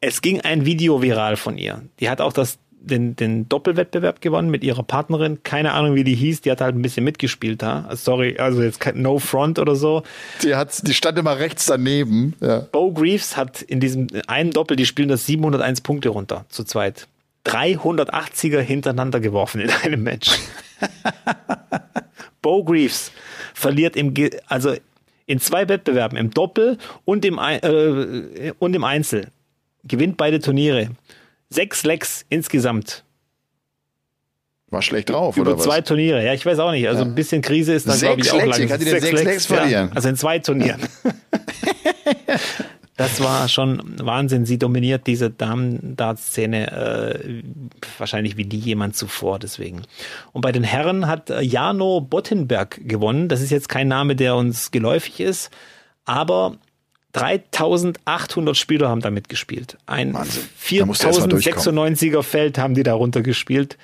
Es 0.00 0.20
ging 0.20 0.40
ein 0.40 0.64
Video 0.64 1.00
viral 1.02 1.36
von 1.36 1.58
ihr. 1.58 1.82
Die 2.00 2.08
hat 2.10 2.20
auch 2.20 2.32
das, 2.32 2.58
den, 2.72 3.14
den 3.14 3.48
Doppelwettbewerb 3.48 4.20
gewonnen 4.20 4.50
mit 4.50 4.64
ihrer 4.64 4.82
Partnerin. 4.82 5.42
Keine 5.44 5.72
Ahnung, 5.72 5.94
wie 5.94 6.02
die 6.04 6.14
hieß. 6.14 6.40
Die 6.42 6.50
hat 6.50 6.60
halt 6.60 6.74
ein 6.74 6.82
bisschen 6.82 7.04
mitgespielt 7.04 7.62
da. 7.62 7.88
Sorry, 7.92 8.36
also 8.38 8.62
jetzt 8.62 8.80
kein 8.80 9.00
No 9.02 9.18
Front 9.20 9.58
oder 9.60 9.76
so. 9.76 10.02
Die, 10.42 10.54
hat, 10.56 10.86
die 10.86 10.94
stand 10.94 11.18
immer 11.18 11.38
rechts 11.38 11.66
daneben. 11.66 12.34
Ja. 12.40 12.66
Bo 12.72 12.92
Greaves 12.92 13.36
hat 13.36 13.62
in 13.62 13.78
diesem 13.80 14.08
einen 14.26 14.50
Doppel, 14.50 14.76
die 14.76 14.86
spielen 14.86 15.08
das 15.08 15.26
701 15.26 15.80
Punkte 15.82 16.08
runter, 16.08 16.46
zu 16.48 16.64
zweit. 16.64 17.06
380er 17.46 18.60
hintereinander 18.60 19.20
geworfen 19.20 19.60
in 19.60 19.70
einem 19.70 20.02
Match. 20.02 20.30
Bo 22.42 22.62
Greaves 22.64 23.12
verliert 23.54 23.96
im, 23.96 24.12
Ge- 24.14 24.38
also 24.48 24.74
in 25.26 25.38
zwei 25.40 25.68
Wettbewerben, 25.68 26.18
im 26.18 26.30
Doppel 26.30 26.76
und 27.04 27.24
im, 27.24 27.38
äh, 27.38 28.52
und 28.58 28.74
im 28.74 28.84
Einzel. 28.84 29.28
Gewinnt 29.84 30.16
beide 30.16 30.40
Turniere. 30.40 30.90
Sechs 31.48 31.84
Lecks 31.84 32.24
insgesamt. 32.28 33.04
War 34.68 34.80
schlecht 34.82 35.10
drauf, 35.10 35.36
Über 35.36 35.50
oder 35.50 35.58
was? 35.58 35.64
zwei 35.64 35.80
Turniere. 35.82 36.24
Ja, 36.24 36.32
ich 36.34 36.44
weiß 36.46 36.58
auch 36.58 36.70
nicht. 36.72 36.88
Also 36.88 37.02
ein 37.02 37.14
bisschen 37.14 37.42
Krise 37.42 37.74
ist 37.74 37.86
da, 37.86 37.92
Sechs 37.92 38.00
glaube 38.00 38.20
ich, 38.22 38.32
auch 38.32 38.58
lang. 38.58 38.68
kann 38.68 38.78
die 38.78 38.86
denn 38.86 39.00
sechs 39.00 39.22
Lecks 39.22 39.46
verlieren? 39.46 39.88
Ja, 39.90 39.94
also 39.94 40.08
in 40.08 40.16
zwei 40.16 40.38
Turnieren. 40.38 40.80
Das 43.02 43.20
war 43.20 43.48
schon 43.48 43.82
Wahnsinn. 43.98 44.46
Sie 44.46 44.58
dominiert 44.58 45.08
diese 45.08 45.28
Damen-Dart-Szene 45.28 46.70
äh, 46.70 47.42
wahrscheinlich 47.98 48.36
wie 48.36 48.44
nie 48.44 48.58
jemand 48.58 48.94
zuvor, 48.94 49.40
deswegen. 49.40 49.82
Und 50.30 50.42
bei 50.42 50.52
den 50.52 50.62
Herren 50.62 51.08
hat 51.08 51.28
äh, 51.28 51.40
Jano 51.40 52.00
Bottenberg 52.00 52.80
gewonnen. 52.86 53.28
Das 53.28 53.40
ist 53.40 53.50
jetzt 53.50 53.68
kein 53.68 53.88
Name, 53.88 54.14
der 54.14 54.36
uns 54.36 54.70
geläufig 54.70 55.18
ist, 55.18 55.50
aber 56.04 56.58
3800 57.14 58.56
Spieler 58.56 58.88
haben 58.88 59.00
da 59.00 59.10
mitgespielt. 59.10 59.78
Ein 59.86 60.14
Wahnsinn. 60.14 60.44
Da 60.78 60.86
musst 60.86 61.02
du 61.02 61.08
erst 61.08 61.20
mal 61.22 61.26
durchkommen. 61.26 61.96
4096er 61.96 62.22
Feld 62.22 62.56
haben 62.56 62.74
die 62.74 62.84
darunter 62.84 63.22
gespielt. 63.22 63.78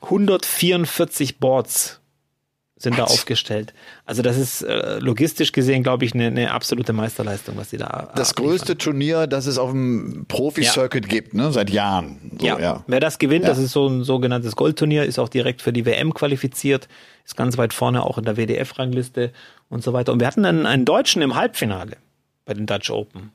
144 0.00 1.38
Boards 1.38 1.97
sind 2.80 2.94
da 2.96 3.02
Wahnsinn. 3.02 3.18
aufgestellt. 3.18 3.74
Also 4.06 4.22
das 4.22 4.36
ist 4.38 4.62
äh, 4.62 4.98
logistisch 5.00 5.50
gesehen, 5.52 5.82
glaube 5.82 6.04
ich, 6.04 6.14
eine, 6.14 6.28
eine 6.28 6.52
absolute 6.52 6.92
Meisterleistung, 6.92 7.56
was 7.56 7.70
die 7.70 7.76
da 7.76 8.12
Das 8.14 8.30
abliefern. 8.30 8.50
größte 8.52 8.78
Turnier, 8.78 9.26
das 9.26 9.46
es 9.46 9.58
auf 9.58 9.70
dem 9.70 10.26
Profi-Circuit 10.28 11.08
gibt, 11.08 11.34
ne? 11.34 11.50
seit 11.52 11.70
Jahren. 11.70 12.30
So, 12.38 12.46
ja. 12.46 12.58
ja. 12.60 12.84
wer 12.86 13.00
das 13.00 13.18
gewinnt, 13.18 13.42
Ja. 13.44 13.50
das 13.50 13.58
ist 13.58 13.72
so 13.72 13.88
ein 13.88 14.04
sogenanntes 14.04 14.54
Goldturnier, 14.54 15.04
ist 15.04 15.18
auch 15.18 15.28
direkt 15.28 15.60
für 15.60 15.72
die 15.72 15.84
WM 15.86 16.14
qualifiziert, 16.14 16.88
ist 17.24 17.36
ganz 17.36 17.58
weit 17.58 17.74
vorne 17.74 18.04
auch 18.04 18.16
in 18.16 18.24
der 18.24 18.36
WDF-Rangliste 18.36 19.32
und 19.68 19.82
so 19.82 19.92
weiter. 19.92 20.12
Und 20.12 20.20
wir 20.20 20.28
hatten 20.28 20.44
einen, 20.44 20.64
einen 20.64 20.84
Deutschen 20.84 21.20
im 21.20 21.34
Halbfinale 21.34 21.96
bei 22.44 22.54
den 22.54 22.66
Dutch 22.66 22.90
Open. 22.90 23.32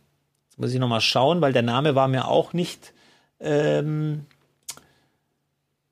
Jetzt 0.50 0.58
muss 0.60 0.74
ich 0.74 0.80
nochmal 0.80 1.02
schauen, 1.02 1.41
weil 1.41 1.52
der 1.52 1.64
Name 1.64 1.96
war 1.96 2.08
mir 2.08 2.28
auch 2.30 2.54
nicht 2.54 2.94
ähm, 3.41 4.26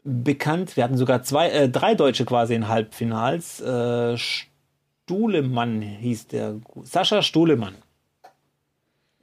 bekannt. 0.03 0.75
Wir 0.77 0.83
hatten 0.83 0.97
sogar 0.97 1.23
zwei, 1.23 1.49
äh, 1.49 1.69
drei 1.69 1.95
Deutsche 1.95 2.25
quasi 2.25 2.55
in 2.55 2.67
Halbfinals. 2.67 3.61
Äh, 3.61 4.17
Stuhlemann 4.17 5.81
hieß 5.81 6.27
der. 6.27 6.55
Sascha 6.83 7.21
Stuhlemann. 7.21 7.75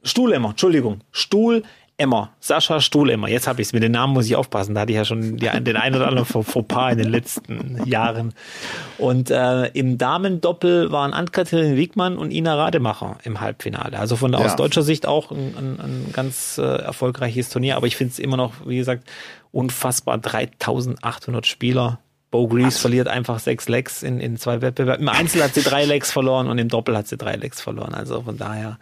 Stuhlemmer, 0.03 0.51
Entschuldigung. 0.51 1.01
Stuhlemmer. 1.99 2.29
Sascha 2.39 2.79
Stuhlemmer. 2.79 3.27
Jetzt 3.27 3.47
habe 3.47 3.61
ich 3.61 3.67
es. 3.67 3.73
Mit 3.73 3.83
den 3.83 3.91
Namen 3.91 4.13
muss 4.13 4.25
ich 4.25 4.35
aufpassen. 4.37 4.73
Da 4.73 4.81
hatte 4.81 4.91
ich 4.93 4.95
ja 4.95 5.03
schon 5.03 5.35
die, 5.37 5.47
den 5.49 5.75
einen 5.75 5.95
oder 5.95 6.07
anderen 6.07 6.25
Faux 6.25 6.49
Fauxpas 6.49 6.93
in 6.93 6.97
den 6.99 7.09
letzten 7.09 7.81
Jahren. 7.85 8.33
Und 8.97 9.29
äh, 9.31 9.65
im 9.67 9.97
Damendoppel 9.97 10.91
waren 10.91 11.11
Ann-Kathrin 11.13 11.75
Wiegmann 11.75 12.17
und 12.17 12.31
Ina 12.31 12.55
Rademacher 12.55 13.17
im 13.23 13.41
Halbfinale. 13.41 13.99
Also 13.99 14.15
von 14.15 14.31
der 14.31 14.39
Ja. 14.39 14.47
aus 14.47 14.55
deutscher 14.55 14.81
Sicht 14.83 15.05
auch 15.07 15.31
ein, 15.31 15.53
ein, 15.57 15.79
ein 15.79 16.09
ganz 16.13 16.57
äh, 16.57 16.61
erfolgreiches 16.63 17.49
Turnier. 17.49 17.75
Aber 17.75 17.87
ich 17.87 17.97
finde 17.97 18.13
es 18.13 18.19
immer 18.19 18.37
noch, 18.37 18.53
wie 18.65 18.77
gesagt, 18.77 19.03
unfassbar. 19.51 20.17
3800 20.19 21.45
Spieler. 21.45 21.99
Bo 22.31 22.47
Greaves 22.47 22.75
Was? 22.75 22.81
verliert 22.81 23.07
einfach 23.07 23.39
sechs 23.39 23.67
Legs 23.67 24.03
in, 24.03 24.19
in 24.19 24.37
zwei 24.37 24.61
Wettbewerben. 24.61 25.07
Im 25.07 25.09
Einzel 25.09 25.43
hat 25.43 25.55
sie 25.55 25.63
drei 25.63 25.85
Legs 25.85 26.11
verloren 26.11 26.47
und 26.47 26.59
im 26.59 26.67
Doppel 26.67 26.95
hat 26.95 27.07
sie 27.07 27.17
drei 27.17 27.35
Legs 27.35 27.59
verloren. 27.59 27.95
Also 27.95 28.21
von 28.21 28.37
daher. 28.37 28.77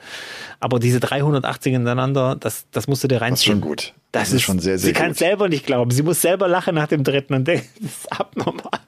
Aber 0.59 0.79
diese 0.79 0.99
380 0.99 1.73
ineinander, 1.73 2.35
das, 2.37 2.65
das 2.71 2.87
musst 2.87 3.03
du 3.03 3.07
dir 3.07 3.21
reinziehen. 3.21 3.29
Das 3.31 3.39
ist 3.39 3.45
schon 3.45 3.61
gut. 3.61 3.93
Das, 4.11 4.21
das 4.23 4.29
ist, 4.29 4.35
ist 4.35 4.41
schon 4.43 4.59
sehr, 4.59 4.77
sehr 4.77 4.87
sie 4.87 4.93
gut. 4.93 4.97
Sie 4.97 5.01
kann 5.01 5.11
es 5.11 5.19
selber 5.19 5.47
nicht 5.47 5.65
glauben. 5.65 5.91
Sie 5.91 6.03
muss 6.03 6.21
selber 6.21 6.47
lachen 6.47 6.75
nach 6.75 6.87
dem 6.87 7.03
dritten 7.03 7.33
und 7.33 7.47
denkt, 7.47 7.67
das 7.79 7.91
ist 7.91 8.11
abnormal. 8.11 8.81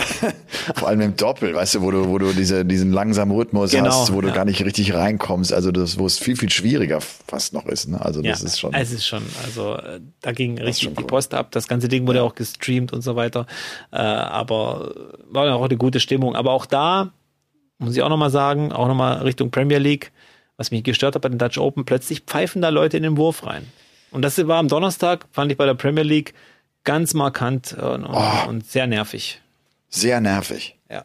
Vor 0.74 0.88
allem 0.88 1.00
im 1.00 1.16
Doppel, 1.16 1.54
weißt 1.54 1.76
du, 1.76 1.82
wo 1.82 1.90
du, 1.90 2.08
wo 2.08 2.18
du 2.18 2.32
diese, 2.32 2.64
diesen 2.64 2.92
langsamen 2.92 3.34
Rhythmus 3.34 3.70
genau, 3.70 3.90
hast, 3.90 4.12
wo 4.12 4.20
du 4.20 4.32
gar 4.32 4.44
nicht 4.44 4.64
richtig 4.64 4.94
reinkommst. 4.94 5.52
Also 5.52 5.72
das, 5.72 5.98
wo 5.98 6.06
es 6.06 6.18
viel, 6.18 6.36
viel 6.36 6.50
schwieriger 6.50 7.00
fast 7.00 7.52
noch 7.52 7.66
ist. 7.66 7.88
Ne? 7.88 8.00
Also 8.00 8.22
das 8.22 8.40
ja, 8.40 8.46
ist 8.46 8.60
schon. 8.60 8.74
Es 8.74 8.92
ist 8.92 9.06
schon, 9.06 9.22
also 9.44 9.76
äh, 9.76 10.00
da 10.20 10.32
ging 10.32 10.58
richtig 10.58 10.94
die 10.96 11.04
Post 11.04 11.34
ab. 11.34 11.50
Das 11.52 11.68
ganze 11.68 11.88
Ding 11.88 12.06
wurde 12.06 12.20
ja. 12.20 12.24
auch 12.24 12.34
gestreamt 12.34 12.92
und 12.92 13.02
so 13.02 13.16
weiter. 13.16 13.46
Äh, 13.92 13.96
aber 13.98 14.94
war 15.30 15.46
ja 15.46 15.54
auch 15.54 15.64
eine 15.64 15.76
gute 15.76 16.00
Stimmung. 16.00 16.36
Aber 16.36 16.52
auch 16.52 16.66
da, 16.66 17.12
muss 17.78 17.96
ich 17.96 18.02
auch 18.02 18.08
nochmal 18.08 18.30
sagen, 18.30 18.72
auch 18.72 18.88
nochmal 18.88 19.22
Richtung 19.22 19.50
Premier 19.50 19.78
League, 19.78 20.12
was 20.56 20.70
mich 20.70 20.84
gestört 20.84 21.14
hat 21.14 21.22
bei 21.22 21.28
den 21.28 21.38
Dutch 21.38 21.58
Open, 21.58 21.84
plötzlich 21.84 22.20
pfeifen 22.20 22.62
da 22.62 22.68
Leute 22.68 22.96
in 22.96 23.02
den 23.02 23.16
Wurf 23.16 23.46
rein. 23.46 23.66
Und 24.10 24.22
das 24.22 24.44
war 24.46 24.58
am 24.58 24.68
Donnerstag, 24.68 25.26
fand 25.32 25.50
ich 25.52 25.58
bei 25.58 25.66
der 25.66 25.74
Premier 25.74 26.02
League 26.02 26.34
ganz 26.84 27.14
markant 27.14 27.72
und, 27.74 28.04
oh. 28.04 28.48
und 28.48 28.66
sehr 28.66 28.86
nervig. 28.86 29.40
Sehr 29.90 30.20
nervig. 30.20 30.78
Ja. 30.90 31.04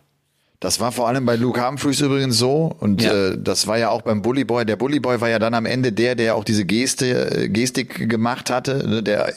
Das 0.60 0.80
war 0.80 0.92
vor 0.92 1.08
allem 1.08 1.26
bei 1.26 1.36
Luke 1.36 1.66
Humphreys 1.66 2.00
übrigens 2.02 2.38
so 2.38 2.76
und 2.80 3.02
ja. 3.02 3.32
äh, 3.32 3.38
das 3.38 3.68
war 3.68 3.78
ja 3.78 3.90
auch 3.90 4.04
beim 4.04 4.22
Bully 4.22 4.46
Boy. 4.46 4.66
Der 4.66 4.78
Bully 4.78 5.00
Boy 5.00 5.20
war 5.20 5.30
ja 5.30 5.40
dann 5.40 5.54
am 5.54 5.66
Ende 5.66 5.92
der, 5.92 6.16
der 6.16 6.36
auch 6.36 6.44
diese 6.44 6.66
Geste, 6.66 7.44
äh, 7.44 7.50
Gestik 7.50 8.10
gemacht 8.10 8.50
hatte, 8.50 8.88
ne, 8.88 9.04
der 9.04 9.34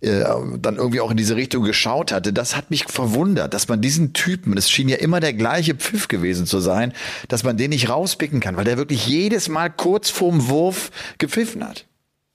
äh, 0.00 0.24
dann 0.58 0.76
irgendwie 0.76 1.00
auch 1.00 1.10
in 1.10 1.16
diese 1.16 1.36
Richtung 1.36 1.64
geschaut 1.64 2.12
hatte. 2.12 2.32
Das 2.32 2.54
hat 2.54 2.70
mich 2.70 2.84
verwundert, 2.84 3.54
dass 3.54 3.68
man 3.68 3.80
diesen 3.80 4.12
Typen, 4.12 4.56
es 4.56 4.70
schien 4.70 4.88
ja 4.88 4.96
immer 4.96 5.20
der 5.20 5.32
gleiche 5.32 5.74
Pfiff 5.74 6.08
gewesen 6.08 6.46
zu 6.46 6.60
sein, 6.60 6.92
dass 7.28 7.44
man 7.44 7.56
den 7.56 7.70
nicht 7.70 7.88
rauspicken 7.88 8.40
kann, 8.40 8.56
weil 8.56 8.64
der 8.64 8.76
wirklich 8.76 9.06
jedes 9.06 9.48
Mal 9.48 9.70
kurz 9.70 10.10
vorm 10.10 10.48
Wurf 10.48 10.90
gepfiffen 11.18 11.66
hat. 11.66 11.86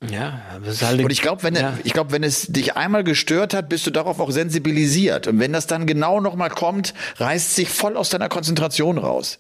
Ja, 0.10 0.41
halt 0.82 1.04
und 1.04 1.12
ich 1.12 1.22
glaube, 1.22 1.43
wenn 1.43 1.54
ja. 1.54 1.78
ich 1.84 1.93
glaube, 1.93 2.12
wenn 2.12 2.24
es 2.24 2.47
dich 2.47 2.76
einmal 2.76 3.04
gestört 3.04 3.54
hat, 3.54 3.70
bist 3.70 3.86
du 3.86 3.91
darauf 3.91 4.20
auch 4.20 4.32
sensibilisiert. 4.32 5.28
Und 5.28 5.39
wenn 5.39 5.54
das 5.54 5.68
dann 5.68 5.86
genau 5.86 6.20
nochmal 6.20 6.49
kommt, 6.49 6.95
reißt 7.18 7.56
sich 7.56 7.70
voll 7.70 7.95
aus 7.95 8.10
deiner 8.10 8.28
Konzentration 8.28 8.97
raus. 8.97 9.38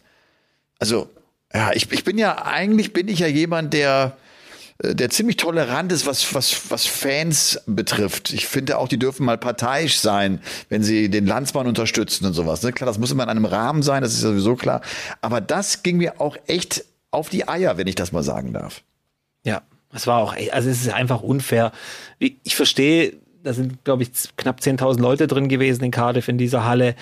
Also 0.77 1.09
ja, 1.51 1.71
ich, 1.73 1.91
ich 1.91 2.03
bin 2.03 2.19
ja 2.19 2.45
eigentlich 2.45 2.93
bin 2.93 3.07
ich 3.07 3.19
ja 3.19 3.27
jemand, 3.27 3.73
der 3.73 4.17
äh, 4.83 4.93
der 4.93 5.09
ziemlich 5.09 5.37
tolerant 5.37 5.91
ist, 5.91 6.05
was, 6.05 6.33
was, 6.35 6.69
was 6.69 6.85
Fans 6.85 7.61
betrifft. 7.65 8.31
Ich 8.31 8.45
finde 8.45 8.77
auch, 8.77 8.87
die 8.87 8.99
dürfen 8.99 9.25
mal 9.25 9.39
parteiisch 9.39 9.99
sein, 9.99 10.41
wenn 10.69 10.83
sie 10.83 11.09
den 11.09 11.25
Landsmann 11.25 11.67
unterstützen 11.67 12.25
und 12.25 12.33
sowas. 12.33 12.61
Ne? 12.61 12.71
Klar, 12.71 12.85
das 12.85 12.99
muss 12.99 13.11
immer 13.11 13.23
in 13.23 13.29
einem 13.29 13.45
Rahmen 13.45 13.81
sein, 13.81 14.03
das 14.03 14.13
ist 14.13 14.21
sowieso 14.21 14.55
klar. 14.55 14.81
Aber 15.21 15.41
das 15.41 15.83
ging 15.83 15.97
mir 15.97 16.21
auch 16.21 16.37
echt 16.47 16.85
auf 17.09 17.29
die 17.29 17.47
Eier, 17.47 17.77
wenn 17.77 17.87
ich 17.87 17.95
das 17.95 18.11
mal 18.11 18.23
sagen 18.23 18.53
darf. 18.53 18.83
Ja, 19.43 19.63
es 19.93 20.07
war 20.07 20.19
auch, 20.19 20.35
also 20.51 20.69
es 20.69 20.81
ist 20.81 20.93
einfach 20.93 21.21
unfair. 21.21 21.71
Ich 22.19 22.55
verstehe, 22.55 23.13
da 23.43 23.53
sind, 23.53 23.83
glaube 23.83 24.03
ich, 24.03 24.11
knapp 24.37 24.59
10.000 24.59 24.99
Leute 24.99 25.27
drin 25.27 25.49
gewesen 25.49 25.83
in 25.83 25.91
Cardiff 25.91 26.27
in 26.27 26.37
dieser 26.37 26.65
Halle. 26.65 26.95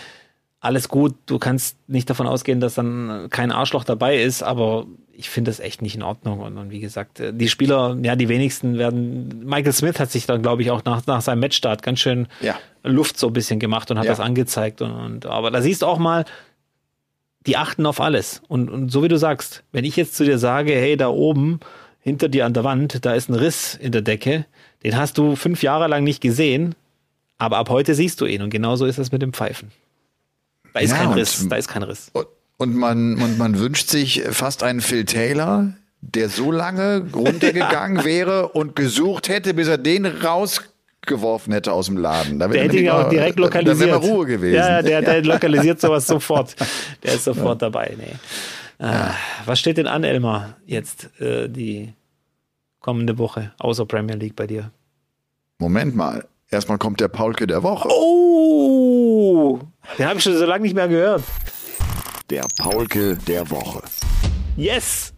Alles 0.62 0.90
gut, 0.90 1.16
du 1.26 1.40
kannst 1.40 1.78
nicht 1.88 2.10
davon 2.10 2.28
ausgehen, 2.28 2.60
dass 2.60 2.76
dann 2.76 3.28
kein 3.30 3.52
Arschloch 3.52 3.84
dabei 3.84 4.22
ist, 4.22 4.44
aber 4.44 4.88
ich 5.14 5.30
finde 5.30 5.52
das 5.52 5.60
echt 5.60 5.82
nicht 5.82 5.96
in 5.96 6.04
Ordnung. 6.04 6.40
Und, 6.40 6.58
und, 6.58 6.70
wie 6.70 6.80
gesagt, 6.80 7.22
die 7.32 7.50
Spieler, 7.50 7.98
ja, 8.02 8.16
die 8.16 8.30
wenigsten 8.30 8.78
werden. 8.78 9.46
Michael 9.46 9.74
Smith 9.74 10.00
hat 10.00 10.12
sich 10.12 10.26
dann, 10.26 10.42
glaube 10.42 10.62
ich, 10.62 10.72
auch 10.72 10.84
nach, 10.86 11.06
nach 11.08 11.22
seinem 11.22 11.42
Matchstart 11.42 11.84
ganz 11.84 12.00
schön 12.00 12.28
ja. 12.40 12.58
Luft 12.84 13.18
so 13.18 13.28
ein 13.28 13.34
bisschen 13.34 13.60
gemacht 13.60 13.92
und 13.92 13.98
hat 13.98 14.06
ja. 14.06 14.12
das 14.12 14.22
angezeigt. 14.22 14.82
Und, 14.82 14.92
und 14.92 15.26
aber 15.26 15.52
da 15.52 15.62
siehst 15.62 15.82
du 15.82 15.88
auch 15.88 15.98
mal, 15.98 16.24
die 17.46 17.58
achten 17.58 17.86
auf 17.86 18.00
alles. 18.00 18.42
Und, 18.48 18.70
und 18.70 18.92
so 18.92 19.04
wie 19.04 19.10
du 19.10 19.18
sagst, 19.18 19.64
wenn 19.74 19.84
ich 19.84 19.98
jetzt 19.98 20.16
zu 20.16 20.24
dir 20.24 20.38
sage, 20.38 20.74
hey, 20.74 20.96
da 20.96 21.10
oben 21.10 21.60
hinter 22.10 22.28
dir 22.28 22.46
an 22.46 22.54
der 22.54 22.64
Wand, 22.64 23.06
da 23.06 23.14
ist 23.14 23.30
ein 23.30 23.36
Riss 23.36 23.76
in 23.76 23.92
der 23.92 24.02
Decke. 24.02 24.46
Den 24.84 24.98
hast 24.98 25.18
du 25.18 25.36
fünf 25.36 25.62
Jahre 25.62 25.88
lang 25.88 26.04
nicht 26.04 26.22
gesehen, 26.22 26.74
aber 27.38 27.58
ab 27.58 27.70
heute 27.70 27.94
siehst 27.94 28.20
du 28.20 28.26
ihn. 28.26 28.42
Und 28.42 28.50
genauso 28.50 28.86
ist 28.86 28.98
es 28.98 29.12
mit 29.12 29.22
dem 29.22 29.32
Pfeifen. 29.32 29.72
Da 30.74 30.80
ist 30.80 30.92
ja, 30.92 30.98
kein 30.98 31.12
Riss. 31.12 31.48
Da 31.48 31.56
ist 31.56 31.68
kein 31.68 31.84
Riss. 31.84 32.12
Und 32.58 32.76
man, 32.76 33.22
und 33.22 33.38
man 33.38 33.60
wünscht 33.60 33.90
sich 33.90 34.24
fast 34.32 34.64
einen 34.64 34.82
Phil 34.82 35.06
Taylor, 35.06 35.74
der 36.02 36.30
so 36.30 36.52
lange 36.52 37.06
runtergegangen 37.14 38.04
wäre 38.04 38.50
und 38.50 38.76
gesucht 38.76 39.30
hätte, 39.30 39.54
bis 39.54 39.68
er 39.68 39.78
den 39.78 40.08
rausgeworfen 40.08 41.54
hätte 41.54 41.72
aus 41.74 41.86
dem 41.86 41.98
Laden. 41.98 42.40
Da 42.40 42.48
der 42.48 42.64
hätte 42.64 42.78
ihn 42.78 42.90
auch 42.90 43.10
direkt 43.10 43.38
lokalisiert. 43.38 43.82
Da 43.82 43.86
wäre 43.86 43.98
Ruhe 43.98 44.26
gewesen. 44.26 44.56
Ja, 44.56 44.82
der, 44.82 45.02
der 45.04 45.24
lokalisiert 45.24 45.80
sowas 45.80 46.08
sofort. 46.08 46.56
Der 47.04 47.14
ist 47.14 47.26
sofort 47.26 47.62
ja. 47.62 47.70
dabei. 47.70 47.96
Nee. 47.98 48.16
Ah, 48.80 49.14
was 49.46 49.60
steht 49.60 49.78
denn 49.78 49.88
an, 49.88 50.06
Elmar, 50.06 50.56
jetzt 50.66 51.10
äh, 51.20 51.50
die 51.50 51.94
kommende 52.80 53.18
Woche, 53.18 53.54
außer 53.60 53.86
Premier 53.86 54.16
League 54.16 54.36
bei 54.36 54.48
dir? 54.48 54.72
Moment 55.58 55.96
mal. 55.96 56.28
Erstmal 56.50 56.78
kommt 56.78 57.00
der 57.00 57.10
Paulke 57.10 57.46
der 57.46 57.62
Woche. 57.64 57.88
Oh! 57.92 59.60
Den 59.98 60.08
habe 60.08 60.18
ich 60.18 60.24
schon 60.24 60.38
so 60.38 60.46
lange 60.46 60.64
nicht 60.64 60.76
mehr 60.76 60.88
gehört. 60.88 61.24
Der 62.30 62.44
Paulke 62.58 63.16
der 63.28 63.50
Woche. 63.52 63.82
Yes! 64.56 65.14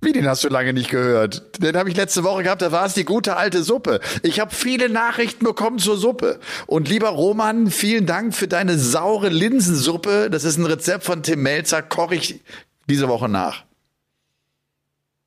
Wie, 0.00 0.12
den 0.12 0.28
hast 0.28 0.44
du 0.44 0.48
lange 0.48 0.74
nicht 0.74 0.90
gehört? 0.90 1.62
Den 1.62 1.76
habe 1.76 1.88
ich 1.88 1.96
letzte 1.96 2.24
Woche 2.24 2.42
gehabt, 2.42 2.60
da 2.60 2.72
war 2.72 2.84
es 2.84 2.92
die 2.92 3.04
gute 3.04 3.36
alte 3.36 3.62
Suppe. 3.62 4.00
Ich 4.22 4.38
habe 4.38 4.54
viele 4.54 4.90
Nachrichten 4.90 5.44
bekommen 5.44 5.78
zur 5.78 5.96
Suppe. 5.96 6.40
Und 6.66 6.88
lieber 6.88 7.08
Roman, 7.08 7.70
vielen 7.70 8.04
Dank 8.04 8.34
für 8.34 8.46
deine 8.46 8.78
saure 8.78 9.30
Linsensuppe. 9.30 10.28
Das 10.30 10.44
ist 10.44 10.58
ein 10.58 10.66
Rezept 10.66 11.04
von 11.04 11.22
Tim 11.22 11.42
Melzer, 11.42 11.82
koche 11.82 12.16
ich 12.16 12.42
diese 12.88 13.08
Woche 13.08 13.30
nach. 13.30 13.64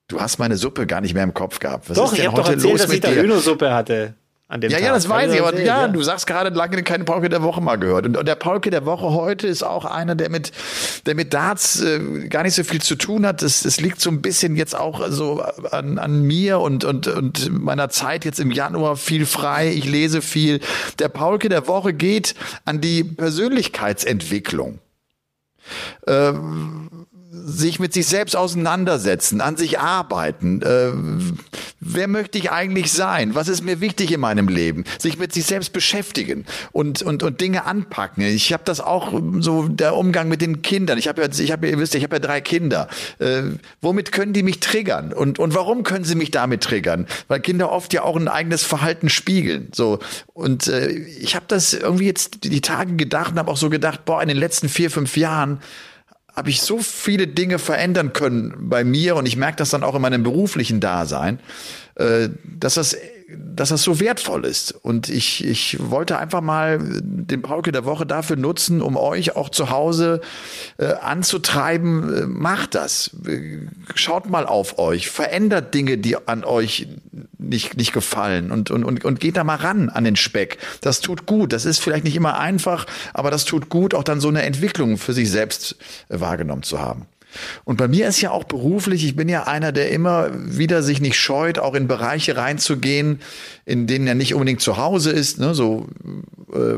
Du 0.08 0.22
hast 0.22 0.38
meine 0.40 0.56
Suppe 0.56 0.88
gar 0.88 1.02
nicht 1.02 1.14
mehr 1.14 1.24
im 1.24 1.34
Kopf 1.34 1.60
gehabt. 1.60 1.90
Was 1.90 1.98
doch, 1.98 2.14
ich 2.14 2.26
habe 2.26 2.38
doch 2.38 2.50
erzählt, 2.50 2.80
dass 2.80 2.90
ich 2.92 3.02
da 3.02 3.10
Hühnersuppe 3.10 3.74
hatte. 3.74 4.16
An 4.50 4.62
dem 4.62 4.72
ja, 4.72 4.78
Tag. 4.78 4.86
ja, 4.86 4.94
das 4.94 5.10
weiß 5.10 5.34
ich, 5.34 5.42
aber 5.42 5.60
ja, 5.60 5.82
ja, 5.82 5.88
du 5.90 6.02
sagst 6.02 6.26
gerade 6.26 6.56
lange 6.56 6.82
keine 6.84 7.04
Paulke 7.04 7.28
der 7.28 7.44
Woche 7.44 7.60
mal 7.60 7.76
gehört. 7.76 8.06
Und, 8.06 8.16
und 8.16 8.26
der 8.26 8.36
Paulke 8.36 8.70
der 8.70 8.86
Woche 8.86 9.12
heute 9.12 9.46
ist 9.46 9.62
auch 9.62 9.84
einer, 9.84 10.16
der 10.16 10.30
mit, 10.30 10.54
der 11.06 11.16
mit 11.16 11.34
Darts 11.34 11.82
äh, 11.82 12.30
gar 12.30 12.44
nicht 12.44 12.54
so 12.54 12.64
viel 12.64 12.82
zu 12.82 12.96
tun 12.96 13.26
hat. 13.26 13.44
Es, 13.44 13.66
es 13.66 13.82
liegt 13.82 14.00
so 14.00 14.10
ein 14.10 14.22
bisschen 14.22 14.56
jetzt 14.56 14.74
auch 14.74 15.06
so 15.10 15.42
an, 15.72 15.98
an 15.98 16.22
mir 16.22 16.60
und, 16.62 16.86
und, 16.86 17.08
und 17.08 17.50
meiner 17.52 17.90
Zeit 17.90 18.24
jetzt 18.24 18.40
im 18.40 18.52
Januar 18.52 18.96
viel 18.96 19.26
frei. 19.26 19.70
Ich 19.70 19.84
lese 19.84 20.22
viel. 20.22 20.62
Der 21.00 21.10
Paulke 21.10 21.50
der 21.50 21.68
Woche 21.68 21.92
geht 21.92 22.34
an 22.64 22.80
die 22.80 23.04
Persönlichkeitsentwicklung. 23.04 24.80
Ähm, 26.08 26.88
sich 27.46 27.80
mit 27.80 27.94
sich 27.94 28.08
selbst 28.08 28.36
auseinandersetzen, 28.36 29.42
an 29.42 29.58
sich 29.58 29.80
arbeiten. 29.80 30.62
Äh, 30.62 30.92
wer 31.80 32.08
möchte 32.08 32.38
ich 32.38 32.52
eigentlich 32.52 32.92
sein? 32.92 33.36
Was 33.36 33.48
ist 33.48 33.64
mir 33.64 33.82
wichtig 33.82 34.12
in 34.12 34.20
meinem 34.20 34.48
Leben? 34.48 34.84
Sich 35.00 35.18
mit 35.18 35.34
sich 35.34 35.46
selbst 35.46 35.74
beschäftigen 35.74 36.46
und 36.72 37.02
und 37.02 37.24
und 37.24 37.42
Dinge 37.42 37.66
anpacken. 37.66 38.24
Ich 38.24 38.54
habe 38.54 38.64
das 38.66 38.82
auch 38.82 39.14
so 39.40 39.68
der 39.68 39.96
Umgang 39.96 40.28
mit 40.28 40.42
den 40.42 40.62
Kindern. 40.62 40.98
Ich 40.98 41.08
habe 41.08 41.22
ja, 41.22 41.28
ich 41.30 41.52
habe, 41.52 41.70
ihr 41.70 41.80
wisst, 41.80 41.96
ich 41.96 42.04
habe 42.04 42.16
ja 42.16 42.20
drei 42.20 42.42
Kinder. 42.42 42.88
Äh, 43.20 43.44
womit 43.82 44.12
können 44.12 44.34
die 44.34 44.44
mich 44.44 44.60
triggern? 44.60 45.14
Und 45.14 45.40
und 45.40 45.54
warum 45.54 45.84
können 45.84 46.06
sie 46.06 46.16
mich 46.16 46.32
damit 46.32 46.64
triggern? 46.64 47.08
Weil 47.28 47.40
Kinder 47.40 47.72
oft 47.72 47.94
ja 47.94 48.04
auch 48.04 48.16
ein 48.16 48.28
eigenes 48.28 48.64
Verhalten 48.64 49.10
spiegeln. 49.10 49.70
So 49.74 50.00
und 50.34 50.68
äh, 50.68 50.90
ich 50.90 51.36
habe 51.36 51.46
das 51.48 51.74
irgendwie 51.74 52.06
jetzt 52.06 52.44
die 52.44 52.62
Tage 52.62 52.96
gedacht 52.96 53.32
und 53.32 53.40
habe 53.40 53.52
auch 53.52 53.58
so 53.58 53.70
gedacht, 53.70 54.06
boah, 54.06 54.22
in 54.22 54.28
den 54.28 54.38
letzten 54.38 54.70
vier 54.70 54.92
fünf 54.92 55.18
Jahren 55.18 55.60
habe 56.38 56.52
ich 56.52 56.62
so 56.62 56.78
viele 56.78 57.28
Dinge 57.28 57.58
verändern 57.58 58.14
können 58.14 58.70
bei 58.70 58.84
mir 58.84 59.16
und 59.16 59.26
ich 59.26 59.38
merke 59.38 59.58
das 59.58 59.72
dann 59.72 59.84
auch 59.84 59.96
in 59.96 60.02
meinem 60.04 60.22
beruflichen 60.22 60.80
Dasein, 60.80 61.40
äh, 61.96 62.30
dass 62.44 62.76
das 62.76 62.96
dass 63.36 63.70
das 63.70 63.84
so 63.84 64.00
wertvoll 64.00 64.46
ist. 64.46 64.72
Und 64.72 65.10
ich, 65.10 65.44
ich 65.44 65.78
wollte 65.80 66.18
einfach 66.18 66.40
mal 66.40 66.80
den 66.82 67.42
Pauke 67.42 67.74
der 67.74 67.84
Woche 67.84 68.06
dafür 68.06 68.38
nutzen, 68.38 68.82
um 68.82 68.96
euch 68.96 69.36
auch 69.36 69.50
zu 69.50 69.70
Hause 69.70 70.22
äh, 70.78 70.94
anzutreiben. 70.94 72.14
Äh, 72.14 72.28
macht 72.28 72.76
das. 72.76 73.12
Schaut 73.96 74.30
mal 74.30 74.46
auf 74.46 74.80
euch. 74.80 75.10
Verändert 75.10 75.74
Dinge, 75.74 75.98
die 75.98 76.16
an 76.28 76.46
euch 76.46 76.88
nicht, 77.38 77.76
nicht 77.76 77.92
gefallen 77.92 78.52
und, 78.52 78.72
und, 78.72 78.86
und, 78.86 79.04
und 79.04 79.20
geht 79.20 79.36
da 79.36 79.44
mal 79.44 79.56
ran 79.56 79.90
an 79.90 80.06
den 80.06 80.16
Speck. 80.16 80.58
Das 80.80 81.02
tut 81.02 81.26
gut. 81.26 81.52
Das 81.52 81.66
ist 81.66 81.80
vielleicht 81.80 82.06
nicht 82.06 82.16
immer 82.16 82.40
einfach, 82.40 82.86
aber 83.14 83.30
das 83.30 83.44
tut 83.44 83.68
gut, 83.68 83.94
auch 83.94 84.04
dann 84.04 84.22
so 84.22 84.30
eine 84.30 84.44
Entwicklung 84.44 84.98
für 84.98 85.14
sich 85.14 85.30
selbst 85.30 85.76
äh, 86.08 86.20
wahrgenommen 86.22 86.64
zu 86.64 86.80
haben. 86.80 87.08
Und 87.64 87.78
bei 87.78 87.88
mir 87.88 88.08
ist 88.08 88.22
ja 88.22 88.32
auch 88.32 88.44
beruflich, 88.44 89.06
ich 89.06 89.16
bin 89.16 89.30
ja 89.30 89.44
einer, 89.44 89.72
der 89.72 89.92
immer 89.92 90.30
wieder 90.34 90.84
sich 90.84 91.02
nicht 91.02 91.18
scheut, 91.18 91.60
auch 91.60 91.76
in 91.76 91.88
Bereiche 91.88 92.38
reinzugehen, 92.38 93.20
in 93.66 93.88
denen 93.88 94.08
er 94.08 94.16
nicht 94.16 94.34
unbedingt 94.34 94.62
zu 94.62 94.78
Hause 94.78 95.12
ist. 95.12 95.40
Ne? 95.40 95.54
So 95.54 95.88
äh, 96.54 96.76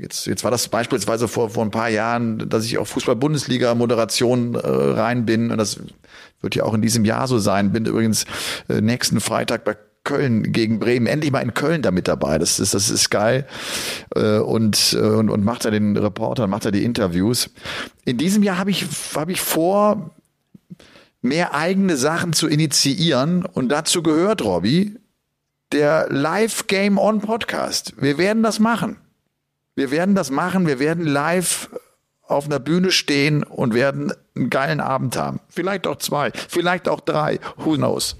jetzt, 0.00 0.26
jetzt 0.26 0.44
war 0.44 0.50
das 0.50 0.68
beispielsweise 0.68 1.28
vor, 1.28 1.50
vor 1.50 1.64
ein 1.64 1.70
paar 1.70 1.88
Jahren, 1.88 2.48
dass 2.48 2.64
ich 2.64 2.78
auch 2.78 2.86
Fußball-Bundesliga-Moderation 2.86 4.54
äh, 4.54 4.58
rein 4.58 5.26
bin. 5.26 5.50
Und 5.50 5.58
das 5.58 5.80
wird 6.40 6.54
ja 6.54 6.64
auch 6.64 6.74
in 6.74 6.82
diesem 6.82 7.04
Jahr 7.04 7.26
so 7.28 7.38
sein. 7.38 7.72
Bin 7.72 7.86
übrigens 7.86 8.24
äh, 8.68 8.80
nächsten 8.80 9.20
Freitag 9.20 9.64
bei 9.64 9.76
Köln 10.06 10.52
gegen 10.52 10.78
Bremen, 10.78 11.06
endlich 11.06 11.30
mal 11.32 11.40
in 11.40 11.52
Köln 11.52 11.82
da 11.82 11.90
mit 11.90 12.08
dabei. 12.08 12.38
Das 12.38 12.58
ist, 12.58 12.72
das 12.72 12.88
ist 12.88 13.10
geil. 13.10 13.46
Äh, 14.14 14.38
und, 14.38 14.96
äh, 14.98 15.04
und, 15.04 15.28
und 15.28 15.44
macht 15.44 15.66
er 15.66 15.70
den 15.70 15.96
Reporter, 15.96 16.46
macht 16.46 16.64
er 16.64 16.72
die 16.72 16.84
Interviews. 16.84 17.50
In 18.06 18.16
diesem 18.16 18.42
Jahr 18.42 18.56
habe 18.56 18.70
ich, 18.70 18.86
habe 19.14 19.32
ich 19.32 19.40
vor, 19.40 20.10
mehr 21.20 21.54
eigene 21.54 21.96
Sachen 21.96 22.32
zu 22.32 22.48
initiieren. 22.48 23.44
Und 23.44 23.68
dazu 23.68 24.02
gehört, 24.02 24.42
Robby, 24.42 24.96
der 25.72 26.06
Live 26.10 26.68
Game 26.68 26.98
On 26.98 27.20
Podcast. 27.20 27.94
Wir 28.00 28.16
werden 28.16 28.42
das 28.42 28.58
machen. 28.58 28.96
Wir 29.74 29.90
werden 29.90 30.14
das 30.14 30.30
machen. 30.30 30.66
Wir 30.66 30.78
werden 30.78 31.04
live 31.04 31.68
auf 32.22 32.46
einer 32.46 32.58
Bühne 32.58 32.90
stehen 32.90 33.42
und 33.42 33.74
werden 33.74 34.12
einen 34.34 34.50
geilen 34.50 34.80
Abend 34.80 35.16
haben. 35.16 35.40
Vielleicht 35.48 35.86
auch 35.86 35.96
zwei, 35.98 36.32
vielleicht 36.48 36.88
auch 36.88 37.00
drei. 37.00 37.38
Who 37.56 37.74
knows? 37.74 38.16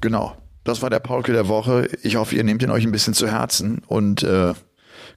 Genau. 0.00 0.36
Das 0.64 0.82
war 0.82 0.90
der 0.90 1.00
Paulke 1.00 1.32
der 1.32 1.48
Woche. 1.48 1.88
Ich 2.02 2.16
hoffe, 2.16 2.36
ihr 2.36 2.44
nehmt 2.44 2.62
ihn 2.62 2.70
euch 2.70 2.84
ein 2.84 2.92
bisschen 2.92 3.14
zu 3.14 3.26
Herzen 3.26 3.82
und 3.86 4.22
äh, 4.22 4.52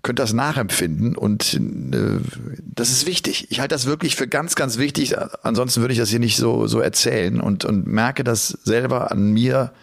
könnt 0.02 0.20
das 0.20 0.34
nachempfinden. 0.34 1.16
Und 1.16 1.54
äh, 1.54 2.20
das 2.64 2.90
ist 2.92 3.06
wichtig. 3.06 3.48
Ich 3.52 3.60
halte 3.60 3.76
das 3.76 3.86
wirklich 3.86 4.16
für 4.16 4.28
ganz, 4.28 4.56
ganz 4.56 4.78
wichtig. 4.78 5.16
Ansonsten 5.44 5.82
würde 5.82 5.94
ich 5.94 6.00
das 6.00 6.10
hier 6.10 6.20
nicht 6.20 6.38
so, 6.38 6.68
so 6.68 6.80
erzählen 6.80 7.42
und, 7.42 7.66
und 7.66 7.88
merke 7.88 8.24
das 8.24 8.50
selber 8.64 9.12
an 9.12 9.32
mir, 9.32 9.74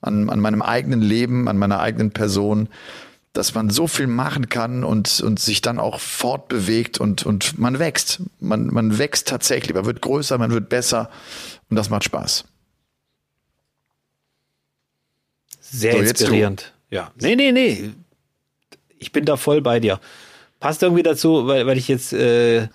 an, 0.00 0.28
an 0.30 0.40
meinem 0.40 0.62
eigenen 0.62 1.00
Leben, 1.00 1.48
an 1.48 1.58
meiner 1.58 1.80
eigenen 1.80 2.10
Person, 2.10 2.68
dass 3.32 3.54
man 3.54 3.70
so 3.70 3.86
viel 3.86 4.06
machen 4.06 4.48
kann 4.48 4.84
und, 4.84 5.20
und 5.20 5.38
sich 5.38 5.60
dann 5.60 5.78
auch 5.78 6.00
fortbewegt 6.00 6.98
und, 6.98 7.24
und 7.24 7.58
man 7.58 7.78
wächst. 7.78 8.22
Man, 8.40 8.66
man 8.66 8.98
wächst 8.98 9.28
tatsächlich, 9.28 9.74
man 9.74 9.86
wird 9.86 10.02
größer, 10.02 10.38
man 10.38 10.50
wird 10.50 10.68
besser 10.68 11.10
und 11.70 11.76
das 11.76 11.90
macht 11.90 12.04
Spaß. 12.04 12.44
Sehr 15.70 15.92
so, 15.92 15.98
inspirierend. 15.98 16.72
Ja. 16.90 17.12
Nee, 17.20 17.36
nee, 17.36 17.52
nee. 17.52 17.90
Ich 18.98 19.12
bin 19.12 19.24
da 19.24 19.36
voll 19.36 19.60
bei 19.60 19.80
dir. 19.80 20.00
Passt 20.60 20.82
irgendwie 20.82 21.02
dazu, 21.02 21.46
weil, 21.46 21.66
weil 21.66 21.78
ich 21.78 21.88
jetzt 21.88 22.12
äh, 22.12 22.68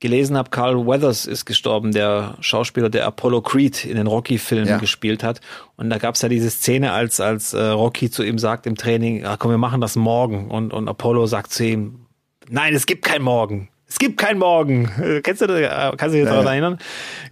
gelesen 0.00 0.36
habe, 0.36 0.50
Carl 0.50 0.86
Weathers 0.86 1.26
ist 1.26 1.44
gestorben, 1.44 1.92
der 1.92 2.36
Schauspieler, 2.40 2.88
der 2.88 3.06
Apollo 3.06 3.42
Creed 3.42 3.84
in 3.84 3.96
den 3.96 4.06
Rocky-Filmen 4.06 4.66
ja. 4.66 4.78
gespielt 4.78 5.22
hat. 5.22 5.40
Und 5.76 5.90
da 5.90 5.98
gab 5.98 6.16
es 6.16 6.22
ja 6.22 6.28
diese 6.28 6.50
Szene, 6.50 6.92
als, 6.92 7.20
als 7.20 7.52
äh, 7.52 7.62
Rocky 7.62 8.10
zu 8.10 8.22
ihm 8.22 8.38
sagt 8.38 8.66
im 8.66 8.76
Training, 8.76 9.24
ah, 9.24 9.36
komm, 9.36 9.50
wir 9.52 9.58
machen 9.58 9.80
das 9.80 9.96
morgen. 9.96 10.50
Und, 10.50 10.72
und 10.72 10.88
Apollo 10.88 11.26
sagt 11.26 11.52
zu 11.52 11.64
ihm, 11.64 12.06
nein, 12.48 12.74
es 12.74 12.86
gibt 12.86 13.04
kein 13.04 13.22
Morgen. 13.22 13.68
Es 13.90 13.98
gibt 13.98 14.18
kein 14.18 14.38
Morgen. 14.38 14.88
Äh, 15.02 15.20
kennst 15.20 15.42
du 15.42 15.48
das? 15.48 15.96
Kannst 15.96 16.14
du 16.14 16.20
dich 16.20 16.28
daran 16.28 16.46
erinnern? 16.46 16.78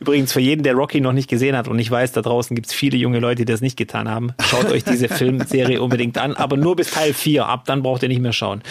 Übrigens, 0.00 0.32
für 0.32 0.40
jeden, 0.40 0.64
der 0.64 0.74
Rocky 0.74 1.00
noch 1.00 1.12
nicht 1.12 1.30
gesehen 1.30 1.56
hat, 1.56 1.68
und 1.68 1.78
ich 1.78 1.88
weiß, 1.88 2.10
da 2.12 2.20
draußen 2.20 2.54
gibt 2.56 2.66
es 2.66 2.74
viele 2.74 2.96
junge 2.96 3.20
Leute, 3.20 3.44
die 3.44 3.52
das 3.52 3.60
nicht 3.60 3.76
getan 3.76 4.08
haben, 4.08 4.32
schaut 4.40 4.70
euch 4.70 4.82
diese 4.82 5.08
Filmserie 5.08 5.80
unbedingt 5.80 6.18
an, 6.18 6.34
aber 6.34 6.56
nur 6.56 6.74
bis 6.74 6.90
Teil 6.90 7.14
4. 7.14 7.46
Ab 7.46 7.64
dann 7.66 7.82
braucht 7.82 8.02
ihr 8.02 8.08
nicht 8.08 8.20
mehr 8.20 8.32
schauen. 8.32 8.62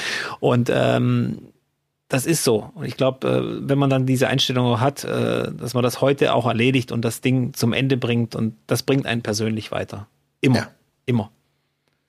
Und 0.42 0.70
ähm, 0.72 1.40
das 2.10 2.26
ist 2.26 2.44
so. 2.44 2.72
Und 2.76 2.86
ich 2.86 2.98
glaube, 2.98 3.28
äh, 3.28 3.70
wenn 3.70 3.78
man 3.78 3.90
dann 3.90 4.06
diese 4.06 4.28
Einstellung 4.28 4.82
hat, 4.82 5.06
äh, 5.06 5.52
dass 5.54 5.74
man 5.74 5.84
das 5.84 6.02
heute 6.02 6.34
auch 6.34 6.46
erledigt 6.46 6.92
und 6.92 7.04
das 7.04 7.22
Ding 7.22 7.54
zum 7.54 7.72
Ende 7.72 7.96
bringt 7.96 8.36
und 8.36 8.56
das 8.68 8.84
bringt 8.84 9.06
einen 9.06 9.22
persönlich 9.22 9.72
weiter. 9.72 10.08
Immer. 10.42 10.58
Ja. 10.58 10.72
Immer. 11.06 11.32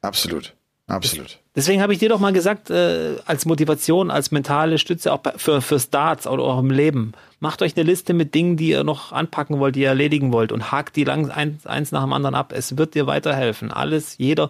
Absolut. 0.03 0.55
Absolut. 0.89 1.39
Deswegen 1.55 1.83
habe 1.83 1.93
ich 1.93 1.99
dir 1.99 2.09
doch 2.09 2.19
mal 2.19 2.33
gesagt, 2.33 2.71
äh, 2.71 3.17
als 3.27 3.45
Motivation, 3.45 4.11
als 4.11 4.31
mentale 4.31 4.79
Stütze 4.79 5.13
auch 5.13 5.21
für, 5.37 5.61
für 5.61 5.79
Starts 5.79 6.27
oder 6.27 6.43
auch 6.45 6.59
im 6.59 6.71
Leben, 6.71 7.13
macht 7.41 7.61
euch 7.61 7.77
eine 7.77 7.85
Liste 7.85 8.15
mit 8.15 8.35
Dingen, 8.35 8.57
die 8.57 8.71
ihr 8.71 8.85
noch 8.85 9.13
anpacken 9.13 9.59
wollt, 9.59 9.77
die 9.77 9.81
ihr 9.81 9.89
erledigen 9.89 10.33
wollt 10.33 10.51
und 10.51 10.73
hakt 10.73 10.97
die 10.97 11.05
lang 11.05 11.31
eins, 11.31 11.67
eins 11.67 11.93
nach 11.93 12.03
dem 12.03 12.13
anderen 12.15 12.35
ab. 12.35 12.53
Es 12.57 12.79
wird 12.79 12.95
dir 12.95 13.07
weiterhelfen. 13.07 13.71
Alles, 13.71 14.17
jeder, 14.17 14.49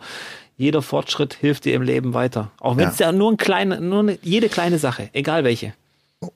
jeder 0.56 0.80
Fortschritt 0.80 1.34
hilft 1.34 1.64
dir 1.64 1.74
im 1.74 1.82
Leben 1.82 2.14
weiter. 2.14 2.52
Auch 2.60 2.76
wenn 2.76 2.88
es 2.88 3.00
ja. 3.00 3.06
ja 3.06 3.12
nur 3.12 3.32
ein 3.32 3.36
kleine, 3.36 3.80
nur 3.80 4.00
eine, 4.00 4.18
jede 4.22 4.48
kleine 4.48 4.78
Sache, 4.78 5.10
egal 5.12 5.42
welche. 5.42 5.74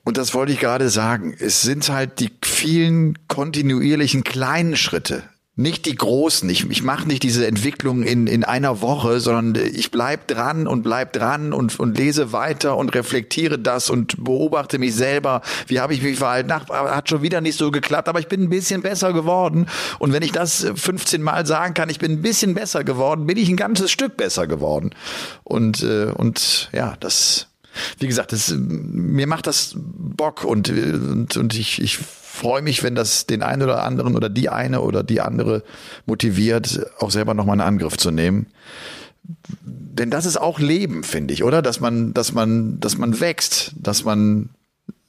Und 0.03 0.17
das 0.17 0.33
wollte 0.33 0.51
ich 0.51 0.59
gerade 0.59 0.89
sagen. 0.89 1.35
Es 1.39 1.61
sind 1.61 1.87
halt 1.89 2.19
die 2.19 2.31
vielen 2.43 3.17
kontinuierlichen 3.27 4.23
kleinen 4.23 4.75
Schritte, 4.75 5.23
nicht 5.55 5.85
die 5.85 5.95
großen. 5.95 6.49
Ich, 6.49 6.67
ich 6.69 6.81
mache 6.81 7.07
nicht 7.07 7.21
diese 7.21 7.45
Entwicklung 7.45 8.01
in, 8.01 8.25
in 8.25 8.43
einer 8.43 8.81
Woche, 8.81 9.19
sondern 9.19 9.63
ich 9.63 9.91
bleib 9.91 10.27
dran 10.27 10.65
und 10.65 10.81
bleib 10.81 11.13
dran 11.13 11.53
und, 11.53 11.79
und 11.79 11.95
lese 11.95 12.31
weiter 12.31 12.75
und 12.75 12.95
reflektiere 12.95 13.59
das 13.59 13.91
und 13.91 14.23
beobachte 14.23 14.79
mich 14.79 14.95
selber. 14.95 15.41
Wie 15.67 15.79
habe 15.79 15.93
ich 15.93 16.01
mich 16.01 16.17
verhalten? 16.17 16.51
Ach, 16.51 16.67
hat 16.69 17.09
schon 17.09 17.21
wieder 17.21 17.39
nicht 17.39 17.57
so 17.57 17.69
geklappt, 17.69 18.09
aber 18.09 18.19
ich 18.19 18.27
bin 18.27 18.41
ein 18.41 18.49
bisschen 18.49 18.81
besser 18.81 19.13
geworden. 19.13 19.67
Und 19.99 20.11
wenn 20.11 20.23
ich 20.23 20.31
das 20.31 20.65
15 20.73 21.21
Mal 21.21 21.45
sagen 21.45 21.75
kann, 21.75 21.89
ich 21.89 21.99
bin 21.99 22.13
ein 22.13 22.21
bisschen 22.23 22.55
besser 22.55 22.83
geworden, 22.83 23.27
bin 23.27 23.37
ich 23.37 23.47
ein 23.47 23.57
ganzes 23.57 23.91
Stück 23.91 24.17
besser 24.17 24.47
geworden. 24.47 24.89
Und, 25.43 25.83
äh, 25.83 26.05
und 26.15 26.69
ja, 26.73 26.95
das, 26.99 27.47
wie 27.99 28.07
gesagt, 28.07 28.31
das, 28.31 28.51
mir 28.57 29.27
macht 29.27 29.45
das 29.45 29.75
Bock 29.75 30.45
und, 30.45 30.69
und, 30.69 31.37
und 31.37 31.53
ich, 31.53 31.79
ich 31.79 31.99
freue 32.33 32.63
mich, 32.63 32.81
wenn 32.81 32.95
das 32.95 33.27
den 33.27 33.43
einen 33.43 33.61
oder 33.61 33.83
anderen 33.83 34.15
oder 34.15 34.27
die 34.27 34.49
eine 34.49 34.81
oder 34.81 35.03
die 35.03 35.21
andere 35.21 35.63
motiviert, 36.07 36.83
auch 36.97 37.11
selber 37.11 37.35
nochmal 37.35 37.53
einen 37.53 37.67
Angriff 37.67 37.95
zu 37.95 38.09
nehmen. 38.09 38.47
Denn 39.61 40.09
das 40.09 40.25
ist 40.25 40.37
auch 40.37 40.59
Leben, 40.59 41.03
finde 41.03 41.33
ich, 41.33 41.43
oder? 41.43 41.61
Dass 41.61 41.79
man, 41.79 42.13
dass 42.13 42.33
man, 42.33 42.79
dass 42.79 42.97
man 42.97 43.19
wächst, 43.19 43.73
dass 43.79 44.03
man 44.03 44.49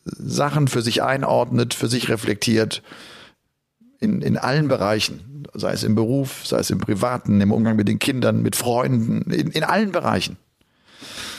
Sachen 0.04 0.68
für 0.68 0.82
sich 0.82 1.02
einordnet, 1.02 1.72
für 1.72 1.88
sich 1.88 2.10
reflektiert, 2.10 2.82
in, 4.00 4.20
in 4.20 4.36
allen 4.36 4.68
Bereichen, 4.68 5.46
sei 5.54 5.72
es 5.72 5.82
im 5.82 5.94
Beruf, 5.94 6.46
sei 6.46 6.58
es 6.58 6.68
im 6.68 6.78
Privaten, 6.78 7.40
im 7.40 7.52
Umgang 7.52 7.76
mit 7.76 7.88
den 7.88 7.98
Kindern, 7.98 8.42
mit 8.42 8.54
Freunden, 8.54 9.30
in, 9.30 9.50
in 9.50 9.64
allen 9.64 9.92
Bereichen. 9.92 10.36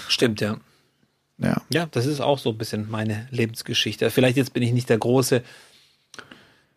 Stimmt, 0.07 0.41
ja. 0.41 0.57
Ja. 1.37 1.61
ja, 1.69 1.85
das 1.91 2.05
ist 2.05 2.21
auch 2.21 2.39
so 2.39 2.49
ein 2.49 2.57
bisschen 2.57 2.89
meine 2.89 3.27
Lebensgeschichte. 3.29 4.09
Vielleicht 4.09 4.37
jetzt 4.37 4.53
bin 4.53 4.63
ich 4.63 4.71
nicht 4.71 4.89
der 4.89 4.97
große 4.97 5.43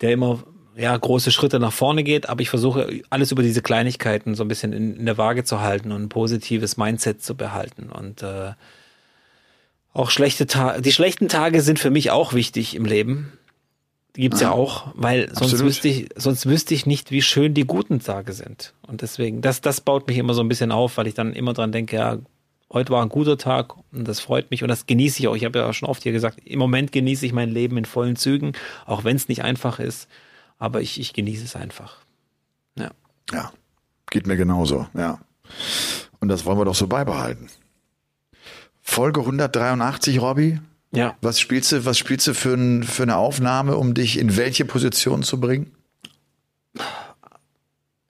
der 0.01 0.11
immer 0.11 0.43
ja, 0.75 0.95
große 0.95 1.31
Schritte 1.31 1.59
nach 1.59 1.73
vorne 1.73 2.03
geht, 2.03 2.29
aber 2.29 2.41
ich 2.41 2.49
versuche 2.49 3.01
alles 3.09 3.31
über 3.31 3.43
diese 3.43 3.61
Kleinigkeiten 3.61 4.35
so 4.35 4.43
ein 4.43 4.47
bisschen 4.47 4.71
in, 4.71 4.95
in 4.95 5.05
der 5.05 5.17
Waage 5.17 5.43
zu 5.43 5.59
halten 5.59 5.91
und 5.91 6.03
ein 6.03 6.09
positives 6.09 6.77
Mindset 6.77 7.21
zu 7.21 7.35
behalten. 7.35 7.89
Und 7.89 8.23
äh, 8.23 8.53
auch 9.93 10.09
schlechte 10.09 10.47
Tage, 10.47 10.81
die 10.81 10.91
schlechten 10.91 11.27
Tage 11.27 11.61
sind 11.61 11.79
für 11.79 11.89
mich 11.89 12.11
auch 12.11 12.33
wichtig 12.33 12.75
im 12.75 12.85
Leben. 12.85 13.33
Die 14.15 14.21
gibt's 14.21 14.39
ah, 14.39 14.45
ja 14.45 14.51
auch, 14.51 14.87
weil 14.95 15.29
sonst 15.33 15.59
wüsste 15.59 15.87
ich, 15.87 16.09
sonst 16.15 16.45
wüsste 16.45 16.73
ich 16.73 16.85
nicht, 16.85 17.11
wie 17.11 17.21
schön 17.21 17.53
die 17.53 17.65
guten 17.65 17.99
Tage 17.99 18.33
sind. 18.33 18.73
Und 18.87 19.01
deswegen, 19.01 19.41
das, 19.41 19.61
das 19.61 19.81
baut 19.81 20.07
mich 20.07 20.17
immer 20.17 20.33
so 20.33 20.41
ein 20.41 20.49
bisschen 20.49 20.71
auf, 20.71 20.97
weil 20.97 21.07
ich 21.07 21.13
dann 21.13 21.33
immer 21.33 21.53
dran 21.53 21.71
denke, 21.71 21.97
ja, 21.97 22.17
heute 22.71 22.91
war 22.91 23.01
ein 23.01 23.09
guter 23.09 23.37
Tag 23.37 23.75
und 23.91 24.07
das 24.07 24.19
freut 24.19 24.51
mich 24.51 24.63
und 24.63 24.69
das 24.69 24.85
genieße 24.85 25.19
ich 25.19 25.27
auch. 25.27 25.35
Ich 25.35 25.45
habe 25.45 25.59
ja 25.59 25.73
schon 25.73 25.89
oft 25.89 26.03
hier 26.03 26.11
gesagt, 26.11 26.39
im 26.45 26.59
Moment 26.59 26.91
genieße 26.91 27.25
ich 27.25 27.33
mein 27.33 27.49
Leben 27.49 27.77
in 27.77 27.85
vollen 27.85 28.15
Zügen, 28.15 28.53
auch 28.85 29.03
wenn 29.03 29.15
es 29.15 29.27
nicht 29.27 29.43
einfach 29.43 29.79
ist, 29.79 30.07
aber 30.57 30.81
ich, 30.81 30.99
ich 30.99 31.13
genieße 31.13 31.43
es 31.43 31.55
einfach. 31.55 31.97
Ja. 32.75 32.91
Ja, 33.31 33.51
geht 34.09 34.27
mir 34.27 34.37
genauso, 34.37 34.87
ja. 34.95 35.19
Und 36.19 36.29
das 36.29 36.45
wollen 36.45 36.57
wir 36.57 36.65
doch 36.65 36.75
so 36.75 36.87
beibehalten. 36.87 37.49
Folge 38.81 39.21
183, 39.21 40.21
Robby. 40.21 40.59
Ja. 40.91 41.15
Was 41.21 41.39
spielst 41.39 41.71
du, 41.71 41.85
was 41.85 41.97
spielst 41.97 42.27
du 42.27 42.33
für, 42.33 42.55
ein, 42.55 42.83
für 42.83 43.03
eine 43.03 43.17
Aufnahme, 43.17 43.77
um 43.77 43.93
dich 43.93 44.17
in 44.17 44.35
welche 44.37 44.65
Position 44.65 45.21
zu 45.23 45.39
bringen? 45.39 45.71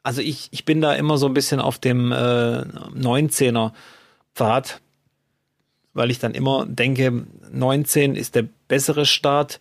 Also 0.04 0.22
ich, 0.22 0.48
ich 0.52 0.64
bin 0.64 0.80
da 0.80 0.94
immer 0.94 1.18
so 1.18 1.26
ein 1.26 1.34
bisschen 1.34 1.60
auf 1.60 1.78
dem 1.78 2.12
äh, 2.12 2.16
19er 2.16 3.74
Pfad, 4.40 4.80
weil 5.94 6.12
ich 6.12 6.20
dann 6.20 6.34
immer 6.34 6.66
denke, 6.66 7.26
19 7.52 8.16
ist 8.16 8.36
der 8.36 8.46
bessere 8.70 9.06
Start. 9.06 9.60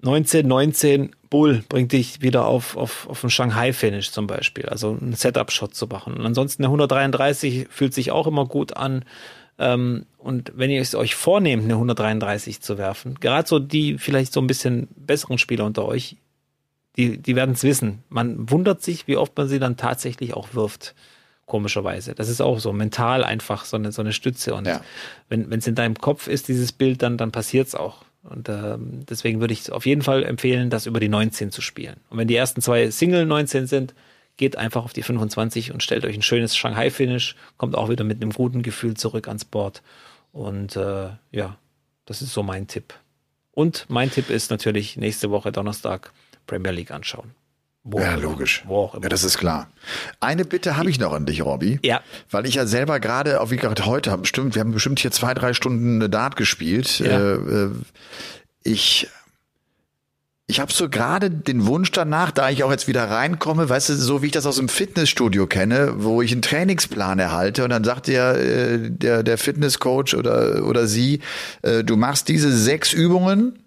19, 0.00 0.46
19, 0.46 1.16
Bull 1.28 1.64
bringt 1.68 1.90
dich 1.90 2.22
wieder 2.22 2.46
auf, 2.46 2.76
auf, 2.76 3.08
auf 3.08 3.24
einen 3.24 3.30
Shanghai-Finish 3.30 4.12
zum 4.12 4.28
Beispiel, 4.28 4.66
also 4.66 4.96
einen 5.00 5.14
Setup-Shot 5.14 5.74
zu 5.74 5.88
machen. 5.88 6.14
Und 6.14 6.24
ansonsten 6.24 6.62
der 6.62 6.68
133 6.68 7.66
fühlt 7.68 7.94
sich 7.94 8.12
auch 8.12 8.28
immer 8.28 8.46
gut 8.46 8.76
an. 8.76 9.04
Ähm, 9.58 10.06
und 10.18 10.52
wenn 10.54 10.70
ihr 10.70 10.80
es 10.80 10.94
euch 10.94 11.16
vornehmt, 11.16 11.64
eine 11.64 11.74
133 11.74 12.60
zu 12.60 12.78
werfen, 12.78 13.16
gerade 13.18 13.48
so 13.48 13.58
die 13.58 13.98
vielleicht 13.98 14.32
so 14.32 14.40
ein 14.40 14.46
bisschen 14.46 14.86
besseren 14.94 15.38
Spieler 15.38 15.64
unter 15.64 15.84
euch, 15.84 16.16
die, 16.96 17.18
die 17.18 17.34
werden 17.34 17.56
es 17.56 17.64
wissen. 17.64 18.04
Man 18.08 18.48
wundert 18.52 18.84
sich, 18.84 19.08
wie 19.08 19.16
oft 19.16 19.36
man 19.36 19.48
sie 19.48 19.58
dann 19.58 19.76
tatsächlich 19.76 20.34
auch 20.34 20.54
wirft 20.54 20.94
komischerweise. 21.46 22.14
Das 22.14 22.28
ist 22.28 22.40
auch 22.40 22.58
so 22.58 22.72
mental 22.72 23.24
einfach 23.24 23.64
so 23.64 23.76
eine, 23.76 23.92
so 23.92 24.02
eine 24.02 24.12
Stütze. 24.12 24.54
Und 24.54 24.66
ja. 24.66 24.82
wenn 25.28 25.50
es 25.52 25.66
in 25.66 25.76
deinem 25.76 25.96
Kopf 25.96 26.26
ist, 26.26 26.48
dieses 26.48 26.72
Bild, 26.72 27.02
dann, 27.02 27.16
dann 27.16 27.32
passiert 27.32 27.68
es 27.68 27.74
auch. 27.74 28.04
Und 28.24 28.48
äh, 28.48 28.76
deswegen 28.78 29.40
würde 29.40 29.54
ich 29.54 29.70
auf 29.70 29.86
jeden 29.86 30.02
Fall 30.02 30.24
empfehlen, 30.24 30.68
das 30.68 30.86
über 30.86 30.98
die 30.98 31.08
19 31.08 31.52
zu 31.52 31.62
spielen. 31.62 31.96
Und 32.10 32.18
wenn 32.18 32.28
die 32.28 32.34
ersten 32.34 32.60
zwei 32.60 32.90
Single 32.90 33.24
19 33.24 33.68
sind, 33.68 33.94
geht 34.36 34.56
einfach 34.58 34.84
auf 34.84 34.92
die 34.92 35.02
25 35.02 35.72
und 35.72 35.82
stellt 35.82 36.04
euch 36.04 36.16
ein 36.16 36.22
schönes 36.22 36.56
Shanghai-Finish, 36.56 37.36
kommt 37.56 37.74
auch 37.76 37.88
wieder 37.88 38.04
mit 38.04 38.20
einem 38.20 38.32
guten 38.32 38.62
Gefühl 38.62 38.94
zurück 38.94 39.28
ans 39.28 39.44
Board. 39.44 39.82
Und 40.32 40.76
äh, 40.76 41.08
ja, 41.30 41.56
das 42.04 42.20
ist 42.20 42.32
so 42.32 42.42
mein 42.42 42.66
Tipp. 42.66 42.94
Und 43.52 43.86
mein 43.88 44.10
Tipp 44.10 44.28
ist 44.28 44.50
natürlich 44.50 44.96
nächste 44.96 45.30
Woche 45.30 45.52
Donnerstag 45.52 46.12
Premier 46.46 46.72
League 46.72 46.90
anschauen. 46.90 47.30
Wo 47.88 48.00
ja, 48.00 48.16
logisch. 48.16 48.64
Ja, 48.68 49.08
das 49.08 49.22
ist 49.22 49.38
klar. 49.38 49.70
Eine 50.18 50.44
Bitte 50.44 50.76
habe 50.76 50.90
ich 50.90 50.98
noch 50.98 51.12
an 51.12 51.24
dich, 51.24 51.44
Robby. 51.44 51.78
Ja. 51.84 52.00
Weil 52.30 52.44
ich 52.44 52.56
ja 52.56 52.66
selber 52.66 52.98
gerade, 52.98 53.40
auch 53.40 53.52
wie 53.52 53.56
gerade 53.56 53.86
heute, 53.86 54.10
haben 54.10 54.22
bestimmt, 54.22 54.56
wir 54.56 54.60
haben 54.60 54.72
bestimmt 54.72 54.98
hier 54.98 55.12
zwei, 55.12 55.34
drei 55.34 55.54
Stunden 55.54 55.96
eine 55.96 56.10
Dart 56.10 56.34
gespielt. 56.34 56.98
Ja. 56.98 57.06
Äh, 57.06 57.34
äh, 57.34 57.70
ich 58.64 59.08
ich 60.48 60.60
habe 60.60 60.72
so 60.72 60.88
gerade 60.88 61.30
den 61.30 61.66
Wunsch 61.66 61.90
danach, 61.92 62.30
da 62.30 62.50
ich 62.50 62.62
auch 62.62 62.70
jetzt 62.70 62.86
wieder 62.86 63.10
reinkomme, 63.10 63.68
weißt 63.68 63.88
du, 63.88 63.94
so 63.94 64.22
wie 64.22 64.26
ich 64.26 64.32
das 64.32 64.46
aus 64.46 64.56
dem 64.56 64.68
Fitnessstudio 64.68 65.46
kenne, 65.46 65.94
wo 65.98 66.22
ich 66.22 66.30
einen 66.30 66.42
Trainingsplan 66.42 67.18
erhalte 67.18 67.64
und 67.64 67.70
dann 67.70 67.82
sagt 67.84 68.08
der 68.08 68.36
äh, 68.36 68.90
der 68.90 69.22
der 69.22 69.38
Fitnesscoach 69.38 70.14
oder 70.16 70.64
oder 70.64 70.88
sie, 70.88 71.20
äh, 71.62 71.84
du 71.84 71.96
machst 71.96 72.28
diese 72.28 72.50
sechs 72.56 72.92
Übungen 72.92 73.58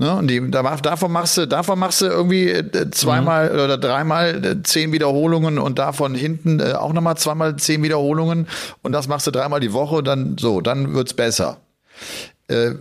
Ne? 0.00 0.16
Und 0.16 0.28
die, 0.28 0.50
da, 0.50 0.62
davon 0.76 1.12
machst 1.12 1.36
du, 1.36 1.46
davon 1.46 1.78
machst 1.78 2.00
du 2.00 2.06
irgendwie 2.06 2.48
äh, 2.48 2.90
zweimal 2.90 3.50
oder 3.50 3.76
dreimal 3.76 4.42
äh, 4.42 4.62
zehn 4.62 4.92
Wiederholungen 4.92 5.58
und 5.58 5.78
davon 5.78 6.14
hinten 6.14 6.58
äh, 6.58 6.72
auch 6.72 6.94
nochmal 6.94 7.18
zweimal 7.18 7.56
zehn 7.56 7.82
Wiederholungen 7.82 8.48
und 8.80 8.92
das 8.92 9.08
machst 9.08 9.26
du 9.26 9.30
dreimal 9.30 9.60
die 9.60 9.74
Woche, 9.74 10.02
dann 10.02 10.38
so, 10.38 10.62
dann 10.62 10.94
wird's 10.94 11.12
besser. 11.12 11.58
Äh, 12.48 12.76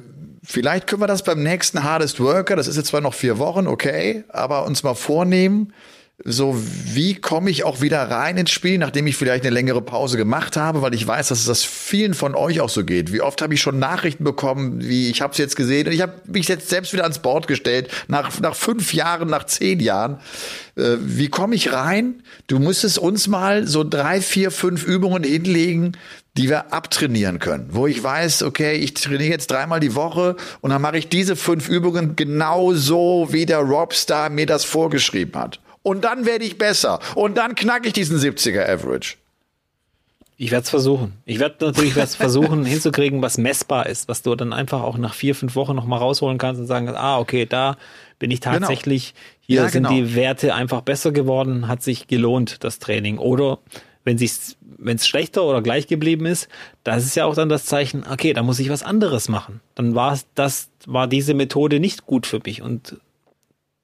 vielleicht 0.46 0.88
können 0.88 1.02
wir 1.02 1.08
das 1.08 1.24
beim 1.24 1.44
nächsten 1.44 1.84
Hardest 1.84 2.22
Worker, 2.22 2.56
das 2.56 2.70
ist 2.70 2.78
jetzt 2.78 2.88
zwar 2.88 3.02
noch 3.02 3.14
vier 3.14 3.38
Wochen, 3.38 3.68
okay, 3.68 4.24
aber 4.30 4.66
uns 4.66 4.84
mal 4.84 4.96
vornehmen, 4.96 5.74
so 6.26 6.62
wie 6.86 7.16
komme 7.16 7.50
ich 7.50 7.64
auch 7.64 7.80
wieder 7.82 8.02
rein 8.12 8.36
ins 8.36 8.52
Spiel, 8.52 8.78
nachdem 8.78 9.08
ich 9.08 9.16
vielleicht 9.16 9.46
eine 9.46 9.54
längere 9.54 9.82
Pause 9.82 10.18
gemacht 10.18 10.58
habe, 10.58 10.82
weil 10.82 10.94
ich 10.94 11.08
weiß, 11.08 11.30
dass 11.30 11.40
es 11.40 11.46
das 11.46 11.64
vielen 11.64 12.14
von 12.14 12.36
euch 12.36 12.60
auch 12.60 12.70
so 12.70 12.84
geht. 12.84 13.14
Wie 13.14 13.22
oft 13.22 13.42
habe 13.42 13.54
ich 13.54 13.62
schon 13.62 13.80
Nachrichten 13.80 14.26
bekommen, 14.26 14.82
wie 14.82 15.10
ich 15.10 15.22
habe 15.22 15.32
es 15.32 15.38
jetzt 15.38 15.56
gesehen 15.56 15.88
und 15.88 15.94
ich 15.94 16.02
habe 16.02 16.14
mich 16.26 16.50
jetzt 16.50 16.70
selbst 16.70 16.92
wieder 16.92 17.04
ans 17.04 17.20
Board 17.20 17.48
gestellt, 17.48 17.90
nach, 18.10 18.38
nach 18.42 18.56
fünf 18.56 18.94
Jahren, 18.94 19.30
nach 19.30 19.46
zehn 19.46 19.80
Jahren. 19.80 20.20
Äh, 20.76 20.98
wie 21.00 21.30
komme 21.30 21.56
ich 21.56 21.72
rein? 21.72 22.22
Du 22.48 22.60
müsstest 22.60 23.00
uns 23.00 23.28
mal 23.28 23.66
so 23.66 23.86
drei, 23.86 24.20
vier, 24.20 24.52
fünf 24.52 24.84
Übungen 24.84 25.24
hinlegen, 25.24 25.94
die 26.36 26.50
wir 26.50 26.74
abtrainieren 26.74 27.40
können, 27.40 27.70
wo 27.72 27.88
ich 27.88 28.04
weiß, 28.04 28.44
okay, 28.44 28.76
ich 28.76 28.94
trainiere 28.94 29.32
jetzt 29.32 29.52
dreimal 29.52 29.80
die 29.80 29.96
Woche 29.96 30.36
und 30.62 30.70
dann 30.72 30.82
mache 30.82 30.98
ich 30.98 31.08
diese 31.08 31.36
fünf 31.36 31.70
Übungen 31.70 32.16
genau 32.18 32.74
so, 32.74 33.30
wie 33.32 33.46
der 33.46 33.60
Robstar 33.60 34.30
mir 34.30 34.46
das 34.46 34.66
vorgeschrieben 34.66 35.40
hat. 35.40 35.60
Und 35.84 36.04
dann 36.04 36.26
werde 36.26 36.46
ich 36.46 36.58
besser. 36.58 37.00
Und 37.16 37.38
dann 37.38 37.56
knacke 37.56 37.88
ich 37.88 37.94
diesen 37.94 38.18
70er 38.18 38.68
Average. 38.68 39.16
Ich 40.42 40.52
werde 40.52 40.64
es 40.64 40.70
versuchen. 40.70 41.14
Ich 41.26 41.40
werde 41.40 41.66
natürlich 41.66 41.96
werd's 41.96 42.16
versuchen 42.26 42.64
hinzukriegen, 42.66 43.22
was 43.22 43.38
messbar 43.38 43.88
ist, 43.88 44.08
was 44.08 44.22
du 44.22 44.36
dann 44.36 44.54
einfach 44.54 44.82
auch 44.84 44.98
nach 44.98 45.14
vier, 45.14 45.36
fünf 45.36 45.56
Wochen 45.56 45.76
nochmal 45.76 46.00
rausholen 46.00 46.38
kannst 46.38 46.62
und 46.62 46.68
sagen, 46.68 46.88
ah, 46.96 47.20
okay, 47.20 47.46
da 47.46 47.76
bin 48.20 48.32
ich 48.32 48.40
tatsächlich, 48.40 49.14
hier 49.42 49.64
Ja, 49.64 49.70
sind 49.70 49.84
genau. 49.84 49.96
die 49.96 50.16
Werte 50.16 50.54
einfach 50.54 50.82
besser 50.82 51.12
geworden, 51.12 51.68
hat 51.68 51.84
sich 51.84 52.08
gelohnt, 52.08 52.64
das 52.64 52.80
Training. 52.80 53.18
Oder 53.18 53.60
wenn 54.06 54.16
es 54.18 55.08
schlechter 55.08 55.44
oder 55.44 55.62
gleich 55.62 55.88
geblieben 55.88 56.26
ist, 56.26 56.48
das 56.86 57.06
ist 57.06 57.16
ja 57.16 57.26
auch 57.26 57.36
dann 57.36 57.50
das 57.50 57.66
Zeichen, 57.66 58.06
okay, 58.10 58.32
da 58.32 58.42
muss 58.42 58.60
ich 58.60 58.70
was 58.70 58.82
anderes 58.84 59.28
machen. 59.28 59.60
Dann 59.76 59.94
war 59.94 60.18
das 60.36 60.70
war 60.86 61.08
diese 61.08 61.34
Methode 61.34 61.80
nicht 61.82 62.06
gut 62.06 62.26
für 62.26 62.40
mich 62.46 62.62
und 62.62 62.96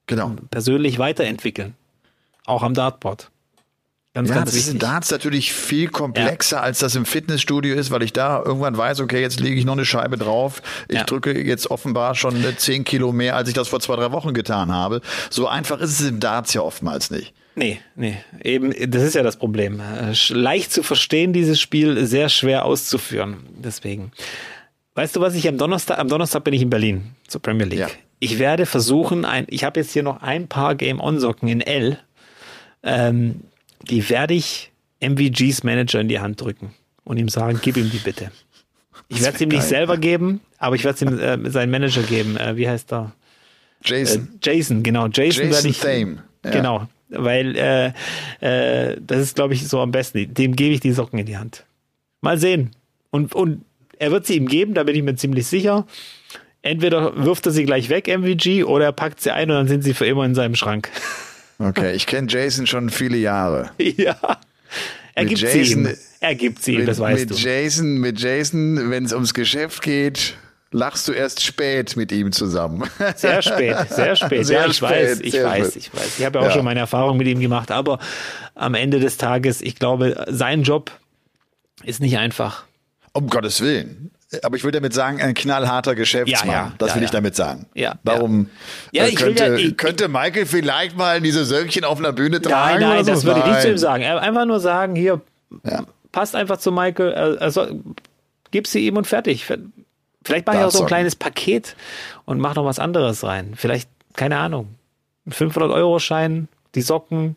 Genau. 0.07 0.33
persönlich 0.51 0.99
weiterentwickeln. 0.99 1.75
Auch 2.45 2.63
am 2.63 2.73
Dartboard. 2.73 3.31
Ganz, 4.13 4.29
Ja, 4.29 4.35
ganz 4.35 4.51
das 4.51 4.55
ist 4.59 4.67
in 4.67 4.75
wichtig. 4.75 4.87
Darts 4.89 5.11
natürlich 5.11 5.51
viel 5.51 5.89
komplexer, 5.89 6.61
als 6.63 6.79
das 6.79 6.95
im 6.95 7.05
Fitnessstudio 7.05 7.75
ist, 7.75 7.91
weil 7.91 8.01
ich 8.01 8.13
da 8.13 8.41
irgendwann 8.41 8.77
weiß, 8.77 9.01
okay, 9.01 9.19
jetzt 9.19 9.41
lege 9.41 9.57
ich 9.57 9.65
noch 9.65 9.73
eine 9.73 9.83
Scheibe 9.83 10.17
drauf. 10.17 10.61
Ich 10.87 10.95
Ja. 10.95 11.03
drücke 11.03 11.37
jetzt 11.37 11.69
offenbar 11.69 12.15
schon 12.15 12.41
äh, 12.45 12.55
10 12.55 12.85
Kilo 12.85 13.11
mehr, 13.11 13.35
als 13.35 13.49
ich 13.49 13.53
das 13.55 13.67
vor 13.67 13.81
zwei, 13.81 13.97
drei 13.97 14.13
Wochen 14.13 14.33
getan 14.33 14.71
habe. 14.73 15.01
So 15.29 15.47
einfach 15.49 15.79
ist 15.81 15.99
es 15.99 16.07
im 16.07 16.21
Darts 16.21 16.53
ja 16.53 16.61
oftmals 16.61 17.11
nicht. 17.11 17.33
Nee, 17.57 17.79
nee, 17.95 18.17
eben, 18.43 18.73
das 18.89 19.03
ist 19.03 19.15
ja 19.15 19.23
das 19.23 19.35
Problem. 19.37 19.81
Äh, 19.81 20.13
Leicht 20.29 20.71
zu 20.71 20.81
verstehen, 20.83 21.33
dieses 21.33 21.59
Spiel, 21.59 22.05
sehr 22.05 22.29
schwer 22.29 22.63
auszuführen. 22.65 23.37
Deswegen. 23.57 24.11
Weißt 24.93 25.13
du, 25.17 25.19
was 25.19 25.35
ich 25.35 25.45
am 25.49 25.57
Donnerstag, 25.57 25.99
am 25.99 26.07
Donnerstag 26.07 26.45
bin 26.45 26.53
ich 26.53 26.61
in 26.61 26.69
Berlin 26.69 27.11
zur 27.27 27.41
Premier 27.41 27.65
League. 27.65 27.79
Ja. 27.79 27.87
Ich 28.19 28.39
werde 28.39 28.65
versuchen, 28.65 29.25
ein, 29.25 29.45
ich 29.49 29.65
habe 29.65 29.79
jetzt 29.81 29.91
hier 29.91 30.03
noch 30.03 30.21
ein 30.21 30.47
paar 30.47 30.75
Game-On-Socken 30.75 31.49
in 31.49 31.59
L. 31.59 31.99
Ähm, 32.86 33.41
die 33.81 34.07
werde 34.09 34.33
ich 34.33 34.71
MVGs 35.01 35.63
Manager 35.63 35.99
in 35.99 36.07
die 36.07 36.19
Hand 36.19 36.41
drücken 36.41 36.73
und 37.03 37.17
ihm 37.17 37.29
sagen, 37.29 37.59
gib 37.61 37.77
ihm 37.77 37.89
die 37.89 37.97
bitte. 37.97 38.31
Ich 39.09 39.21
werde 39.21 39.36
es 39.36 39.41
ihm 39.41 39.49
nicht 39.49 39.59
geil. 39.59 39.67
selber 39.69 39.97
geben, 39.97 40.41
aber 40.57 40.75
ich 40.75 40.83
werde 40.83 40.95
es 40.95 41.01
ihm 41.01 41.19
äh, 41.19 41.51
seinen 41.51 41.71
Manager 41.71 42.01
geben. 42.03 42.38
Äh, 42.38 42.55
wie 42.55 42.67
heißt 42.67 42.91
er? 42.93 43.11
Äh, 43.83 43.89
Jason. 43.89 44.39
Jason, 44.41 44.83
genau. 44.83 45.07
Jason, 45.07 45.47
Jason 45.47 45.51
werde 45.51 45.67
ich. 45.67 45.79
Thame, 45.79 46.23
ja. 46.43 46.51
Genau. 46.51 46.88
Weil 47.09 47.55
äh, 47.55 47.88
äh, 48.39 48.97
das 48.99 49.19
ist, 49.19 49.36
glaube 49.36 49.53
ich, 49.53 49.67
so 49.67 49.79
am 49.79 49.91
besten. 49.91 50.33
Dem 50.33 50.55
gebe 50.55 50.73
ich 50.73 50.79
die 50.79 50.91
Socken 50.91 51.19
in 51.19 51.25
die 51.25 51.38
Hand. 51.38 51.65
Mal 52.21 52.39
sehen. 52.39 52.71
Und, 53.11 53.36
und 53.36 53.63
er 53.99 54.11
wird 54.11 54.25
sie 54.25 54.36
ihm 54.36 54.47
geben, 54.47 54.73
da 54.73 54.83
bin 54.83 54.95
ich 54.95 55.03
mir 55.03 55.15
ziemlich 55.15 55.45
sicher. 55.45 55.86
Entweder 56.63 57.23
wirft 57.23 57.45
er 57.45 57.51
sie 57.51 57.63
gleich 57.63 57.89
weg, 57.89 58.07
MVG, 58.07 58.63
oder 58.63 58.86
er 58.86 58.91
packt 58.91 59.21
sie 59.21 59.31
ein 59.31 59.51
und 59.51 59.55
dann 59.55 59.67
sind 59.67 59.83
sie 59.83 59.93
für 59.93 60.07
immer 60.07 60.25
in 60.25 60.33
seinem 60.33 60.55
Schrank. 60.55 60.89
Okay, 61.60 61.93
ich 61.95 62.06
kenne 62.06 62.28
Jason 62.30 62.68
schon 62.68 62.89
viele 62.89 63.18
Jahre. 63.18 63.72
ja. 63.78 64.18
Er 65.14 65.26
gibt 65.26 65.39
sie 65.47 65.62
ihm. 65.62 65.89
Er 66.20 66.36
gibt 66.36 66.62
sie 66.62 66.74
ihm, 66.74 66.80
Mit, 66.80 66.88
das 66.89 66.99
weißt 66.99 67.30
mit 67.30 67.32
du. 67.32 67.36
Jason, 67.36 67.97
mit 67.99 68.20
Jason, 68.20 68.89
wenn 68.89 69.06
es 69.06 69.14
ums 69.14 69.34
Geschäft 69.34 69.82
geht, 69.82 70.36
lachst 70.72 71.08
du 71.08 71.14
erst 71.14 71.41
spät 71.43 71.95
mit 71.95 72.12
ihm 72.12 72.32
zusammen. 72.34 72.84
Sehr 73.16 73.41
spät, 73.41 73.78
sehr 73.91 74.16
spät. 74.18 74.45
Sehr 74.45 74.62
ja, 74.62 74.68
ich 74.68 74.76
spät, 74.78 74.89
weiß, 74.89 75.20
ich 75.22 75.34
weiß, 75.41 75.68
spät. 75.70 75.76
ich 75.78 75.93
weiß. 75.93 76.20
Ich 76.20 76.26
habe 76.26 76.39
ja 76.39 76.41
auch 76.43 76.49
Ja. 76.49 76.51
schon 76.56 76.66
meine 76.66 76.82
Erfahrung 76.82 77.16
mit 77.18 77.28
ihm 77.28 77.39
gemacht, 77.39 77.72
aber 77.72 77.99
am 78.56 78.74
Ende 78.74 78.99
des 78.99 79.16
Tages, 79.18 79.62
ich 79.62 79.76
glaube, 79.76 80.26
sein 80.28 80.64
Job 80.64 80.91
ist 81.84 82.01
nicht 82.01 82.18
einfach. 82.18 82.66
Um 83.14 83.28
Gottes 83.30 83.62
Willen. 83.62 84.05
Aber 84.43 84.55
ich 84.57 84.63
will 84.63 84.71
damit 84.71 84.93
sagen, 84.93 85.21
ein 85.21 85.33
knallharter 85.33 85.95
Geschäftsmann. 85.95 86.47
Ja, 86.47 86.53
ja, 86.53 86.71
das 86.77 86.89
ja, 86.89 86.95
will 86.95 87.03
ich 87.03 87.11
damit 87.11 87.36
sagen. 87.36 87.65
Ja, 87.73 87.95
Warum 88.03 88.49
Ja, 88.91 89.05
äh, 89.05 89.13
könnte, 89.13 89.43
ja- 89.45 89.53
ich- 89.55 89.77
könnte 89.77 90.07
Michael 90.07 90.45
vielleicht 90.45 90.97
mal 90.97 91.21
diese 91.21 91.45
Söckchen 91.45 91.83
auf 91.86 91.99
einer 91.99 92.13
Bühne 92.13 92.41
tragen? 92.41 92.79
Nein, 92.79 92.89
nein, 92.89 92.91
oder 92.97 93.05
so? 93.05 93.11
das 93.11 93.23
würde 93.25 93.39
ich 93.41 93.45
nicht 93.47 93.61
zu 93.61 93.69
ihm 93.71 93.77
sagen. 93.77 94.03
Einfach 94.03 94.45
nur 94.45 94.59
sagen, 94.59 94.95
hier, 94.95 95.21
passt 96.11 96.36
einfach 96.36 96.57
zu 96.57 96.71
Michael, 96.71 97.11
er 97.39 97.51
soll, 97.51 97.79
gib 98.51 98.67
sie 98.67 98.86
ihm 98.88 98.97
und 98.97 99.05
fertig. 99.07 99.45
Vielleicht 100.23 100.47
mache 100.47 100.57
ich 100.57 100.63
auch 100.63 100.71
so 100.71 100.81
ein 100.81 100.88
kleines 100.88 101.15
Paket 101.15 101.75
und 102.25 102.39
mach 102.39 102.55
noch 102.55 102.65
was 102.65 102.79
anderes 102.79 103.23
rein. 103.23 103.53
Vielleicht, 103.55 103.89
keine 104.15 104.38
Ahnung, 104.38 104.69
ein 105.27 105.31
500-Euro-Schein, 105.33 106.47
die 106.73 106.81
Socken, 106.81 107.36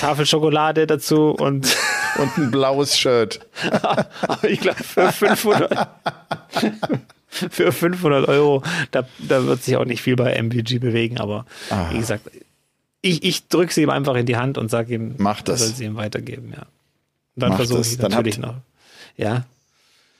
Tafel 0.00 0.24
Schokolade 0.26 0.86
dazu 0.86 1.30
und 1.30 1.76
Und 2.18 2.36
ein 2.38 2.50
blaues 2.50 2.98
Shirt. 2.98 3.40
ich 4.42 4.60
glaube 4.60 4.82
für 4.82 5.12
500 5.12 5.88
für 7.28 7.72
500 7.72 8.28
Euro, 8.28 8.62
da, 8.90 9.06
da 9.18 9.44
wird 9.46 9.62
sich 9.62 9.76
auch 9.76 9.84
nicht 9.84 10.00
viel 10.02 10.16
bei 10.16 10.40
MVG 10.40 10.78
bewegen, 10.78 11.18
aber 11.18 11.44
Ah. 11.70 11.90
wie 11.92 11.98
gesagt, 11.98 12.30
ich, 13.02 13.22
ich 13.22 13.48
drücke 13.48 13.72
sie 13.72 13.82
ihm 13.82 13.90
einfach 13.90 14.14
in 14.14 14.26
die 14.26 14.36
Hand 14.36 14.56
und 14.58 14.70
sage 14.70 14.94
ihm, 14.94 15.14
Mach 15.18 15.42
das. 15.42 15.60
soll 15.60 15.68
sie 15.74 15.84
ihm 15.84 15.96
weitergeben, 15.96 16.52
ja. 16.52 16.62
Und 17.36 17.42
dann 17.42 17.54
versuche 17.56 17.82
ich 17.82 17.98
Dann 17.98 18.10
natürlich 18.10 18.38
habt- 18.38 18.46
noch. 18.46 18.54
Ja, 19.16 19.44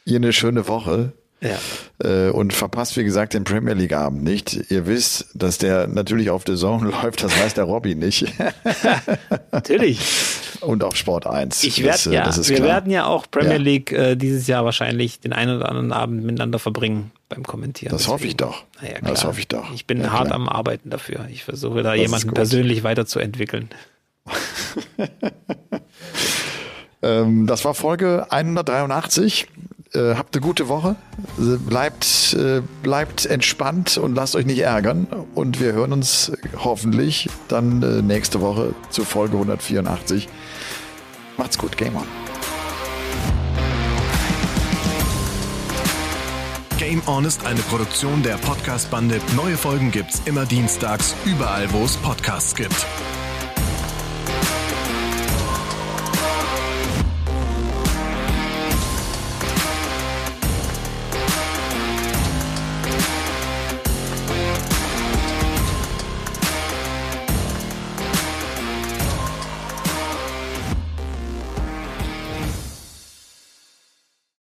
Ihr 0.05 0.17
eine 0.17 0.33
schöne 0.33 0.69
Woche. 0.69 1.13
Ja. 1.41 1.59
Äh, 2.03 2.31
und 2.31 2.53
verpasst, 2.55 2.97
wie 2.97 3.05
gesagt, 3.05 3.35
den 3.35 3.45
Premier 3.45 3.75
League 3.75 3.93
Abend 3.93 4.23
nicht. 4.25 4.71
Ihr 4.71 4.87
wisst, 4.87 5.27
dass 5.35 5.59
der 5.59 5.87
natürlich 5.87 6.31
auf 6.31 6.45
The 6.47 6.57
Zone 6.57 6.91
läuft, 7.03 7.23
das 7.23 7.39
weiß 7.39 7.55
der 7.55 7.65
Robby 7.65 7.95
nicht. 7.95 8.27
Natürlich. 9.53 10.01
und 10.63 10.83
auf 10.83 10.97
Sport 10.97 11.27
1. 11.27 11.63
Ich 11.65 11.83
Das, 11.83 12.07
werde 12.07 12.17
äh, 12.17 12.19
ja, 12.21 12.25
das 12.25 12.39
ist 12.39 12.49
wir 12.49 12.57
klar. 12.57 12.69
werden 12.69 12.91
ja 12.91 13.07
auch 13.07 13.31
Premier 13.31 13.53
Ja. 13.53 13.59
League 13.59 13.93
äh, 13.93 14.17
dieses 14.17 14.47
Jahr 14.47 14.65
wahrscheinlich 14.65 15.21
den 15.21 15.33
einen 15.33 15.57
oder 15.59 15.69
anderen 15.69 15.93
Abend 15.93 16.25
miteinander 16.25 16.59
verbringen 16.59 17.13
beim 17.29 17.43
Kommentieren. 17.45 17.93
Das 17.93 18.09
hoffe 18.09 18.27
ich 18.27 18.37
doch. 18.37 18.65
Ja, 18.83 19.01
Das 19.03 19.25
hoffe 19.25 19.41
ich 19.41 19.49
doch. 19.49 19.73
Ich 19.75 19.87
bin 19.87 20.01
Ja, 20.01 20.13
hart 20.13 20.27
klar. 20.29 20.37
am 20.37 20.49
Arbeiten 20.49 20.91
dafür. 20.91 21.27
Ich 21.31 21.45
versuche 21.45 21.83
da 21.83 21.95
ist 21.95 22.01
jemanden 22.01 22.33
persönlich 22.33 22.83
weiterzuentwickeln. 22.83 23.69
Ähm, 27.03 27.47
das 27.47 27.65
war 27.65 27.75
Folge 27.75 28.27
183. 28.31 29.47
Äh, 29.93 30.15
habt 30.15 30.35
eine 30.35 30.43
gute 30.43 30.69
Woche. 30.69 30.97
Äh, 31.39 31.57
Bleibt, 31.59 32.35
äh, 32.35 32.61
bleibt 32.83 33.27
entspannt 33.27 33.99
und 33.99 34.15
lasst 34.15 34.35
euch 34.37 34.47
nicht 34.47 34.61
ärgern. 34.61 35.07
Und 35.35 35.61
wir 35.61 35.73
hören 35.73 35.93
uns 35.93 36.33
hoffentlich 36.57 37.29
dann 37.49 37.83
äh, 37.83 38.03
nächste 38.03 38.41
Woche 38.41 38.75
zu 38.91 39.05
Folge 39.05 39.35
184. 39.35 40.29
Macht's 41.37 41.59
gut, 41.59 41.77
Game 41.77 41.97
On. 41.97 42.07
Game 46.79 47.03
On 47.07 47.25
ist 47.25 47.45
eine 47.47 47.61
Produktion 47.61 48.23
der 48.23 48.37
Podcast-Bande. 48.37 49.21
Neue 49.35 49.57
Folgen 49.57 49.91
gibt's 49.91 50.23
immer 50.27 50.45
dienstags, 50.45 51.15
überall, 51.25 51.73
wo 51.73 51.85
es 51.85 51.97
Podcasts 51.97 52.55
gibt. 52.55 52.87